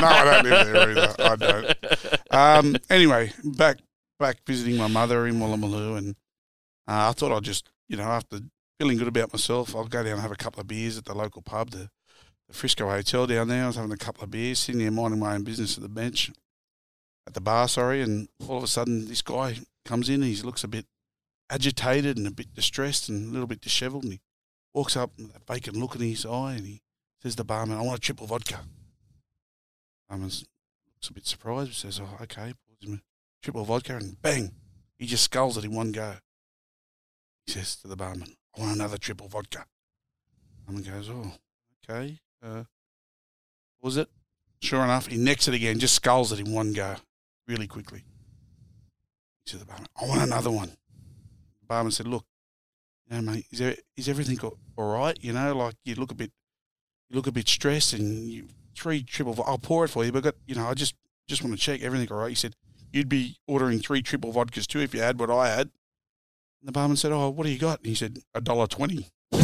I 0.08 0.24
don't 0.42 0.44
live 0.50 0.68
there 0.68 0.90
either. 0.92 1.16
I 1.20 1.36
don't. 1.36 1.78
Um, 2.32 2.76
anyway, 2.90 3.32
back 3.44 3.78
back 4.20 4.46
visiting 4.46 4.78
my 4.78 4.88
mother 4.88 5.26
in 5.26 5.40
Woolloomooloo, 5.40 5.98
and 5.98 6.16
uh, 6.88 7.10
I 7.10 7.12
thought 7.14 7.32
I'd 7.32 7.44
just, 7.44 7.72
you 7.88 7.98
know, 7.98 8.04
after 8.04 8.40
feeling 8.80 8.98
good 8.98 9.08
about 9.08 9.34
myself, 9.34 9.76
I'll 9.76 9.86
go 9.86 10.04
down 10.04 10.14
and 10.14 10.22
have 10.22 10.32
a 10.32 10.36
couple 10.36 10.60
of 10.60 10.68
beers 10.68 10.98
at 10.98 11.06
the 11.06 11.16
local 11.16 11.42
pub, 11.42 11.72
the, 11.72 11.90
the 12.48 12.54
Frisco 12.54 12.90
Hotel 12.90 13.26
down 13.26 13.48
there. 13.48 13.64
I 13.64 13.68
was 13.68 13.78
having 13.78 13.92
a 13.92 13.98
couple 13.98 14.24
of 14.24 14.32
beers, 14.32 14.60
sitting 14.60 14.80
there 14.80 14.92
minding 14.92 15.20
my 15.20 15.36
own 15.36 15.44
business 15.44 15.78
at 15.78 15.84
the 15.84 15.90
bench, 15.90 16.32
at 17.26 17.34
the 17.34 17.42
bar, 17.42 17.68
sorry, 17.68 18.02
and 18.02 18.28
all 18.48 18.58
of 18.58 18.64
a 18.64 18.68
sudden 18.68 19.08
this 19.08 19.22
guy 19.22 19.60
comes 19.86 20.10
in. 20.10 20.22
and 20.22 20.26
He 20.26 20.42
looks 20.42 20.64
a 20.64 20.68
bit 20.68 20.86
agitated 21.50 22.18
and 22.18 22.28
a 22.28 22.32
bit 22.32 22.54
distressed 22.54 23.10
and 23.10 23.30
a 23.30 23.32
little 23.32 23.48
bit 23.48 23.62
dishevelled, 23.62 24.04
and 24.04 24.14
he 24.14 24.22
walks 24.74 24.96
up 24.96 25.12
with 25.18 25.36
a 25.36 25.54
vacant 25.54 25.78
look 25.78 25.96
in 25.96 26.02
his 26.02 26.26
eye, 26.26 26.54
and 26.54 26.66
he 26.68 26.82
says 27.22 27.34
to 27.34 27.38
the 27.38 27.46
barman, 27.46 27.78
"I 27.78 27.82
want 27.82 27.98
a 27.98 28.02
triple 28.02 28.28
vodka." 28.28 28.62
Barman 30.08 30.28
looks 30.28 31.10
a 31.10 31.14
bit 31.14 31.26
surprised, 31.26 31.70
He 31.70 31.76
says, 31.76 32.00
"Oh, 32.00 32.18
okay." 32.24 32.54
Triple 33.42 33.64
vodka, 33.64 33.96
and 33.96 34.22
bang, 34.22 34.52
he 34.98 35.06
just 35.06 35.24
sculls 35.24 35.58
it 35.58 35.64
in 35.64 35.74
one 35.74 35.92
go. 35.92 36.16
He 37.46 37.54
says 37.54 37.76
to 37.78 37.88
the 37.88 37.96
barman, 37.96 38.36
"I 38.56 38.60
want 38.60 38.76
another 38.76 38.98
triple 38.98 39.28
vodka." 39.28 39.66
Barman 40.66 40.84
goes, 40.84 41.10
"Oh, 41.10 41.34
okay." 41.90 42.20
Uh, 42.42 42.66
was 43.82 43.98
it? 43.98 44.10
Sure 44.62 44.84
enough, 44.84 45.08
he 45.08 45.18
necks 45.18 45.48
it 45.48 45.54
again, 45.54 45.80
just 45.80 45.96
sculls 45.96 46.34
it 46.34 46.40
in 46.40 46.52
one 46.52 46.74
go, 46.74 46.98
really 47.48 47.66
quickly. 47.68 48.04
To 49.46 49.58
the 49.58 49.66
barman, 49.66 49.88
"I 49.96 50.06
want 50.06 50.22
another 50.22 50.52
one." 50.52 50.70
The 51.62 51.66
barman 51.66 51.92
said, 51.94 52.08
"Look, 52.08 52.26
you 53.06 53.16
know, 53.16 53.22
mate, 53.22 53.48
is 53.52 53.60
there, 53.60 53.78
is 53.96 54.10
everything 54.10 54.40
all- 54.42 54.60
all 54.76 54.94
right? 54.94 55.18
You 55.24 55.32
know, 55.32 55.56
like 55.56 55.76
you 55.86 55.96
look 55.96 56.12
a 56.12 56.16
bit, 56.16 56.34
you 57.10 57.16
look 57.16 57.28
a 57.28 57.32
bit 57.32 57.48
stressed, 57.48 57.94
and 57.94 58.30
you 58.30 58.50
three 58.76 59.02
triple. 59.02 59.42
I'll 59.44 59.58
pour 59.58 59.86
it 59.86 59.90
for 59.90 60.04
you, 60.04 60.12
but 60.12 60.24
got, 60.24 60.36
you 60.46 60.56
know, 60.56 60.68
I 60.68 60.74
just 60.74 60.94
just 61.26 61.42
want 61.42 61.56
to 61.56 61.62
check 61.62 61.82
everything 61.82 62.12
all 62.12 62.20
right." 62.20 62.30
He 62.30 62.36
said, 62.36 62.56
"You'd 62.92 63.10
be 63.10 63.38
ordering 63.48 63.80
three 63.80 64.02
triple 64.02 64.34
vodkas 64.34 64.68
too 64.68 64.80
if 64.80 64.94
you 64.94 65.02
had 65.02 65.20
what 65.20 65.30
I 65.30 65.50
had." 65.50 65.70
And 66.62 66.68
the 66.68 66.72
barman 66.72 66.98
said, 66.98 67.12
"Oh, 67.12 67.30
what 67.30 67.46
do 67.46 67.52
you 67.52 67.60
got?" 67.60 67.80
And 67.80 67.88
he 67.88 67.96
said, 67.96 68.20
"A 68.34 68.42
dollar 68.42 68.68
twenty. 68.68 69.08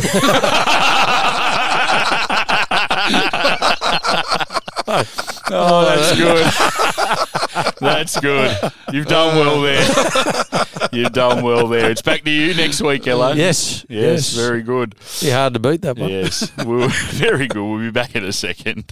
Oh, 4.88 5.86
that's 5.86 6.16
good. 6.17 7.74
that's 7.80 8.20
good. 8.20 8.72
You've 8.92 9.05
done 9.05 9.36
well 9.36 9.62
there. 9.62 9.84
You've 10.92 11.13
done 11.13 11.43
well 11.43 11.67
there. 11.67 11.92
It's 11.92 12.01
back 12.01 12.24
to 12.24 12.32
you 12.32 12.54
next 12.55 12.82
week, 12.82 13.08
Ello. 13.08 13.34
Yes. 13.34 13.86
Yes, 13.88 14.36
very 14.36 14.63
good. 14.63 14.96
Be 15.22 15.30
hard 15.30 15.54
to 15.54 15.59
beat 15.59 15.82
that 15.84 15.97
one. 15.97 16.09
Yes, 16.09 16.51
we'll, 16.66 16.89
very 16.89 17.47
good. 17.47 17.63
We'll 17.63 17.80
be 17.80 17.92
back 17.92 18.16
in 18.16 18.24
a 18.24 18.34
second. 18.34 18.92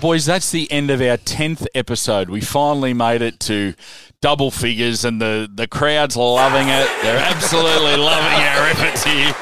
Boys, 0.00 0.26
that's 0.26 0.50
the 0.50 0.70
end 0.72 0.90
of 0.90 1.00
our 1.00 1.16
10th 1.16 1.66
episode. 1.74 2.30
We 2.30 2.40
finally 2.40 2.94
made 2.94 3.22
it 3.22 3.38
to 3.40 3.74
double 4.20 4.50
figures, 4.50 5.04
and 5.04 5.20
the, 5.20 5.48
the 5.52 5.68
crowd's 5.68 6.16
loving 6.16 6.68
it. 6.68 6.88
They're 7.02 7.18
absolutely 7.18 7.96
loving 7.96 8.42
our 8.42 8.66
efforts 8.68 9.04
here. 9.04 9.34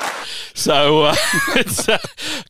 So, 0.54 1.04
uh, 1.04 1.14
it's, 1.56 1.88
uh, 1.88 1.98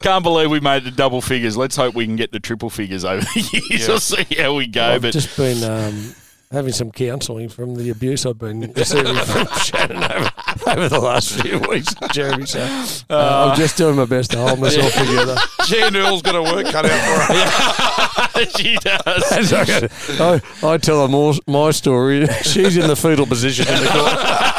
can't 0.00 0.22
believe 0.22 0.50
we 0.50 0.60
made 0.60 0.84
the 0.84 0.90
double 0.90 1.20
figures. 1.20 1.56
Let's 1.56 1.76
hope 1.76 1.94
we 1.94 2.06
can 2.06 2.16
get 2.16 2.32
the 2.32 2.40
triple 2.40 2.70
figures 2.70 3.04
over 3.04 3.20
the 3.20 3.62
years. 3.70 3.86
We'll 3.86 4.00
see 4.00 4.34
how 4.36 4.54
we 4.54 4.66
go. 4.66 4.84
I've 4.84 5.02
but 5.02 5.12
just 5.12 5.36
been 5.36 5.62
um, 5.62 6.14
having 6.50 6.72
some 6.72 6.90
counselling 6.90 7.48
from 7.48 7.74
the 7.74 7.90
abuse 7.90 8.24
I've 8.24 8.38
been 8.38 8.72
receiving 8.72 9.14
from 9.16 9.46
Shannon 9.58 10.02
over, 10.02 10.30
over 10.66 10.88
the 10.88 11.00
last 11.00 11.40
few 11.40 11.58
weeks, 11.60 11.94
Jeremy. 12.12 12.46
So 12.46 12.60
uh, 13.10 13.50
I'm 13.50 13.56
just 13.56 13.76
doing 13.76 13.96
my 13.96 14.06
best 14.06 14.30
to 14.32 14.38
hold 14.38 14.60
myself 14.60 14.92
together. 14.92 15.36
Jan 15.66 15.94
Earl's 15.96 16.22
got 16.22 16.36
a 16.36 16.42
work 16.42 16.66
cut 16.66 16.86
out 16.86 17.00
for 17.00 17.34
her. 17.34 18.46
she 18.56 18.76
does. 18.76 19.52
I, 20.20 20.40
I, 20.62 20.78
tell 20.78 21.02
her 21.02 21.08
more, 21.08 21.34
my 21.46 21.70
story. 21.70 22.26
She's 22.42 22.76
in 22.76 22.86
the 22.86 22.96
fetal 22.96 23.26
position 23.26 23.66
in 23.68 23.82
the 23.82 23.88
court. 23.88 24.57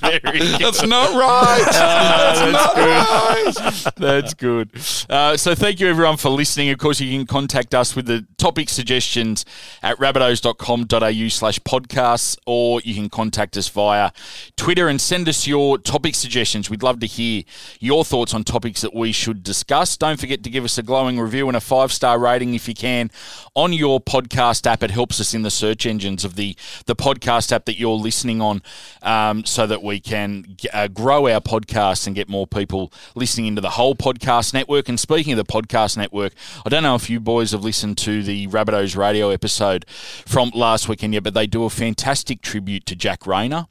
Very 0.00 0.38
good. 0.38 0.60
That's 0.60 0.82
not 0.82 1.14
right. 1.14 1.64
That's, 1.72 2.52
not 2.52 2.76
right. 2.76 3.94
That's 3.96 4.34
good. 4.34 4.70
Uh, 5.08 5.36
so 5.36 5.54
thank 5.54 5.80
you 5.80 5.88
everyone 5.88 6.16
for 6.16 6.30
listening. 6.30 6.70
Of 6.70 6.78
course, 6.78 7.00
you 7.00 7.16
can 7.16 7.26
contact 7.26 7.74
us 7.74 7.94
with 7.94 8.06
the 8.06 8.26
topic 8.38 8.68
suggestions 8.68 9.44
at 9.82 9.98
rabbitohs.com.au 9.98 11.28
slash 11.28 11.58
podcasts, 11.60 12.36
or 12.46 12.80
you 12.82 12.94
can 12.94 13.08
contact 13.08 13.56
us 13.56 13.68
via 13.68 14.10
Twitter 14.56 14.88
and 14.88 15.00
send 15.00 15.28
us 15.28 15.46
your 15.46 15.78
topic 15.78 16.14
suggestions. 16.14 16.68
We'd 16.68 16.82
love 16.82 17.00
to 17.00 17.06
hear 17.06 17.44
your 17.80 18.04
thoughts 18.04 18.34
on 18.34 18.44
topics 18.44 18.80
that 18.80 18.94
we 18.94 19.12
should 19.12 19.42
discuss. 19.42 19.96
Don't 19.96 20.18
forget 20.18 20.42
to 20.42 20.50
give 20.50 20.64
us 20.64 20.78
a 20.78 20.82
glowing 20.82 21.20
review 21.20 21.48
and 21.48 21.56
a 21.56 21.60
five-star 21.60 22.18
rating 22.18 22.54
if 22.54 22.68
you 22.68 22.74
can 22.74 23.10
on 23.54 23.72
your 23.72 24.00
podcast 24.00 24.66
app. 24.66 24.82
It 24.82 24.90
helps 24.90 25.20
us 25.20 25.34
in 25.34 25.42
the 25.42 25.50
search 25.50 25.86
engines 25.86 26.24
of 26.24 26.36
the, 26.36 26.56
the 26.86 26.96
podcast 26.96 27.52
app 27.52 27.64
that 27.66 27.78
you're 27.78 27.90
listening 27.90 28.40
on 28.40 28.62
um, 29.06 29.44
so 29.44 29.66
that 29.66 29.82
we 29.82 30.00
can 30.00 30.56
uh, 30.74 30.88
grow 30.88 31.28
our 31.28 31.40
podcast 31.40 32.06
and 32.06 32.16
get 32.16 32.28
more 32.28 32.46
people 32.46 32.92
listening 33.14 33.46
into 33.46 33.60
the 33.60 33.70
whole 33.70 33.94
podcast 33.94 34.52
network. 34.52 34.88
And 34.88 34.98
speaking 34.98 35.32
of 35.32 35.36
the 35.38 35.50
podcast 35.50 35.96
network, 35.96 36.32
I 36.66 36.68
don't 36.68 36.82
know 36.82 36.96
if 36.96 37.08
you 37.08 37.20
boys 37.20 37.52
have 37.52 37.62
listened 37.62 37.98
to 37.98 38.22
the 38.24 38.48
Rabbitohs 38.48 38.96
radio 38.96 39.30
episode 39.30 39.86
from 39.88 40.50
last 40.54 40.88
weekend 40.88 41.14
yet, 41.14 41.22
but 41.22 41.34
they 41.34 41.46
do 41.46 41.64
a 41.64 41.70
fantastic 41.70 42.42
tribute 42.42 42.84
to 42.86 42.96
Jack 42.96 43.26
Rayner 43.26 43.66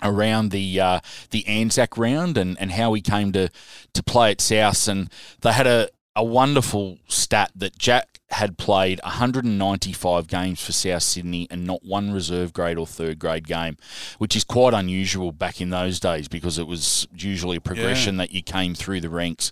around 0.00 0.50
the 0.50 0.80
uh, 0.80 1.00
the 1.30 1.46
Anzac 1.46 1.98
round 1.98 2.38
and, 2.38 2.58
and 2.60 2.72
how 2.72 2.94
he 2.94 3.00
came 3.00 3.32
to 3.32 3.48
to 3.94 4.02
play 4.02 4.30
at 4.30 4.40
South 4.40 4.88
and 4.88 5.10
they 5.40 5.52
had 5.52 5.66
a, 5.66 5.88
a 6.14 6.24
wonderful 6.24 6.98
stat 7.32 7.50
that 7.56 7.78
Jack 7.78 8.20
had 8.28 8.58
played 8.58 9.00
195 9.04 10.26
games 10.26 10.62
for 10.62 10.72
South 10.72 11.02
Sydney 11.02 11.46
and 11.50 11.66
not 11.66 11.82
one 11.82 12.12
reserve 12.12 12.52
grade 12.52 12.76
or 12.76 12.86
third 12.86 13.18
grade 13.18 13.46
game, 13.46 13.78
which 14.18 14.36
is 14.36 14.44
quite 14.44 14.74
unusual 14.74 15.32
back 15.32 15.58
in 15.58 15.70
those 15.70 15.98
days 15.98 16.28
because 16.28 16.58
it 16.58 16.66
was 16.66 17.08
usually 17.16 17.56
a 17.56 17.60
progression 17.60 18.18
that 18.18 18.32
you 18.32 18.42
came 18.42 18.74
through 18.74 19.00
the 19.00 19.08
ranks 19.08 19.50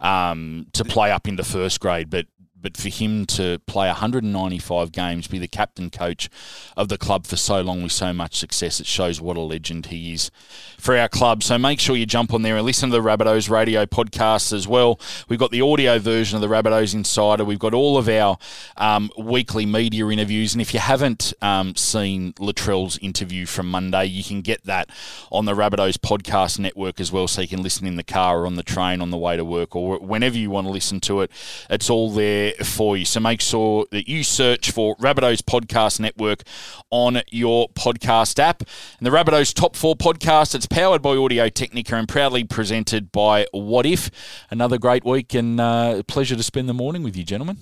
um, 0.00 0.66
to 0.74 0.84
play 0.84 1.10
up 1.10 1.26
into 1.26 1.42
first 1.44 1.80
grade. 1.80 2.10
But 2.10 2.26
but 2.64 2.78
for 2.78 2.88
him 2.88 3.26
to 3.26 3.58
play 3.66 3.88
195 3.88 4.90
games, 4.90 5.28
be 5.28 5.38
the 5.38 5.46
captain 5.46 5.90
coach 5.90 6.30
of 6.78 6.88
the 6.88 6.96
club 6.96 7.26
for 7.26 7.36
so 7.36 7.60
long 7.60 7.82
with 7.82 7.92
so 7.92 8.14
much 8.14 8.36
success, 8.36 8.80
it 8.80 8.86
shows 8.86 9.20
what 9.20 9.36
a 9.36 9.40
legend 9.40 9.86
he 9.86 10.14
is 10.14 10.30
for 10.78 10.96
our 10.96 11.08
club. 11.08 11.42
So 11.42 11.58
make 11.58 11.78
sure 11.78 11.94
you 11.94 12.06
jump 12.06 12.32
on 12.32 12.40
there 12.40 12.56
and 12.56 12.64
listen 12.64 12.88
to 12.88 12.96
the 12.96 13.02
Rabbitohs 13.02 13.50
radio 13.50 13.84
podcast 13.84 14.50
as 14.54 14.66
well. 14.66 14.98
We've 15.28 15.38
got 15.38 15.50
the 15.50 15.60
audio 15.60 15.98
version 15.98 16.36
of 16.36 16.40
the 16.40 16.48
Rabbitohs 16.48 16.94
Insider. 16.94 17.44
We've 17.44 17.58
got 17.58 17.74
all 17.74 17.98
of 17.98 18.08
our 18.08 18.38
um, 18.78 19.10
weekly 19.18 19.66
media 19.66 20.06
interviews. 20.08 20.54
And 20.54 20.62
if 20.62 20.72
you 20.72 20.80
haven't 20.80 21.34
um, 21.42 21.76
seen 21.76 22.32
Latrell's 22.34 22.96
interview 22.98 23.44
from 23.44 23.70
Monday, 23.70 24.06
you 24.06 24.24
can 24.24 24.40
get 24.40 24.64
that 24.64 24.88
on 25.30 25.44
the 25.44 25.52
Rabbitohs 25.52 25.98
podcast 25.98 26.58
network 26.58 26.98
as 26.98 27.12
well. 27.12 27.28
So 27.28 27.42
you 27.42 27.48
can 27.48 27.62
listen 27.62 27.86
in 27.86 27.96
the 27.96 28.02
car 28.02 28.40
or 28.40 28.46
on 28.46 28.54
the 28.54 28.62
train 28.62 29.02
on 29.02 29.10
the 29.10 29.18
way 29.18 29.36
to 29.36 29.44
work 29.44 29.76
or 29.76 29.98
whenever 29.98 30.38
you 30.38 30.48
want 30.48 30.66
to 30.66 30.70
listen 30.70 30.98
to 31.00 31.20
it. 31.20 31.30
It's 31.68 31.90
all 31.90 32.10
there 32.10 32.53
for 32.62 32.96
you. 32.96 33.04
So 33.04 33.20
make 33.20 33.40
sure 33.40 33.86
that 33.90 34.08
you 34.08 34.22
search 34.22 34.70
for 34.70 34.96
Rabbitohs 34.96 35.42
Podcast 35.42 36.00
Network 36.00 36.42
on 36.90 37.22
your 37.30 37.68
podcast 37.70 38.38
app. 38.38 38.62
And 38.98 39.06
the 39.06 39.10
Rabbitohs 39.10 39.54
Top 39.54 39.76
4 39.76 39.96
podcast, 39.96 40.54
it's 40.54 40.66
powered 40.66 41.02
by 41.02 41.16
Audio 41.16 41.48
Technica 41.48 41.96
and 41.96 42.08
proudly 42.08 42.44
presented 42.44 43.10
by 43.12 43.46
Wotif. 43.54 44.10
Another 44.50 44.78
great 44.78 45.04
week 45.04 45.34
and 45.34 45.60
uh, 45.60 46.02
pleasure 46.06 46.36
to 46.36 46.42
spend 46.42 46.68
the 46.68 46.74
morning 46.74 47.02
with 47.02 47.16
you, 47.16 47.24
gentlemen. 47.24 47.58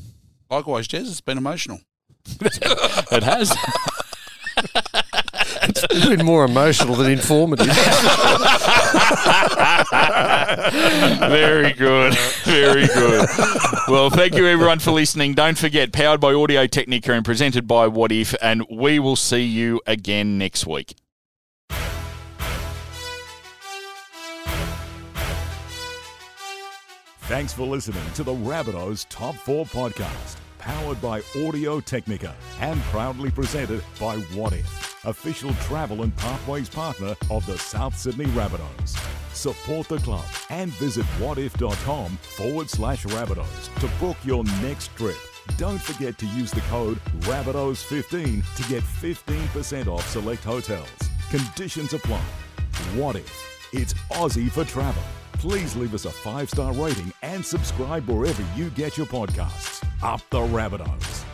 Likewise, 0.50 0.88
Jez, 0.88 1.02
it's 1.02 1.20
been 1.20 1.38
emotional. 1.38 1.80
it 2.40 3.22
has. 3.22 3.56
It's 5.64 6.06
been 6.08 6.24
more 6.24 6.44
emotional 6.44 6.94
than 6.94 7.10
informative. 7.10 7.66
Very 11.28 11.72
good. 11.72 12.14
Very 12.44 12.86
good. 12.86 13.28
Well, 13.88 14.10
thank 14.10 14.34
you 14.34 14.46
everyone 14.46 14.78
for 14.78 14.90
listening. 14.92 15.34
Don't 15.34 15.58
forget, 15.58 15.92
powered 15.92 16.20
by 16.20 16.32
Audio 16.32 16.66
Technica 16.66 17.12
and 17.12 17.24
presented 17.24 17.66
by 17.66 17.86
Wotif, 17.88 18.34
and 18.42 18.64
we 18.70 18.98
will 18.98 19.16
see 19.16 19.42
you 19.44 19.80
again 19.86 20.38
next 20.38 20.66
week. 20.66 20.94
Thanks 27.26 27.52
for 27.54 27.66
listening 27.66 28.02
to 28.14 28.24
the 28.24 28.34
Rabbitohs 28.34 29.06
Top 29.08 29.34
4 29.36 29.64
podcast, 29.66 30.36
powered 30.62 31.00
by 31.02 31.20
Audio 31.44 31.80
Technica 31.80 32.34
and 32.60 32.80
proudly 32.82 33.30
presented 33.30 33.82
by 33.98 34.16
Wotif, 34.36 34.64
official 35.08 35.52
travel 35.54 36.02
and 36.02 36.16
pathways 36.16 36.68
partner 36.68 37.14
of 37.30 37.44
the 37.46 37.58
South 37.58 37.96
Sydney 37.98 38.26
Rabbitohs. 38.26 38.96
Support 39.34 39.88
the 39.88 39.98
club 39.98 40.24
and 40.50 40.70
visit 40.74 41.04
wotif.com 41.18 42.10
forward 42.10 42.70
slash 42.70 43.04
Rabbitohs 43.06 43.80
to 43.80 43.88
book 43.98 44.16
your 44.24 44.44
next 44.62 44.94
trip. 44.96 45.16
Don't 45.58 45.80
forget 45.80 46.16
to 46.18 46.26
use 46.26 46.52
the 46.52 46.60
code 46.62 46.98
Rabbitohs15 47.22 48.54
to 48.56 48.68
get 48.68 48.84
15% 48.84 49.88
off 49.88 50.06
select 50.08 50.44
hotels. 50.44 50.88
Conditions 51.30 51.92
apply. 51.92 52.22
Wotif? 52.94 53.28
It's 53.72 53.94
Aussie 54.12 54.50
for 54.50 54.64
travel. 54.64 55.02
Please 55.42 55.74
leave 55.74 55.92
us 55.92 56.04
a 56.04 56.10
five 56.12 56.48
star 56.48 56.72
rating 56.74 57.12
and 57.22 57.44
subscribe 57.44 58.08
wherever 58.08 58.44
you 58.54 58.70
get 58.70 58.96
your 58.96 59.06
podcasts. 59.06 59.84
Up 60.00 60.20
the 60.30 60.38
Rabbitohs. 60.38 61.31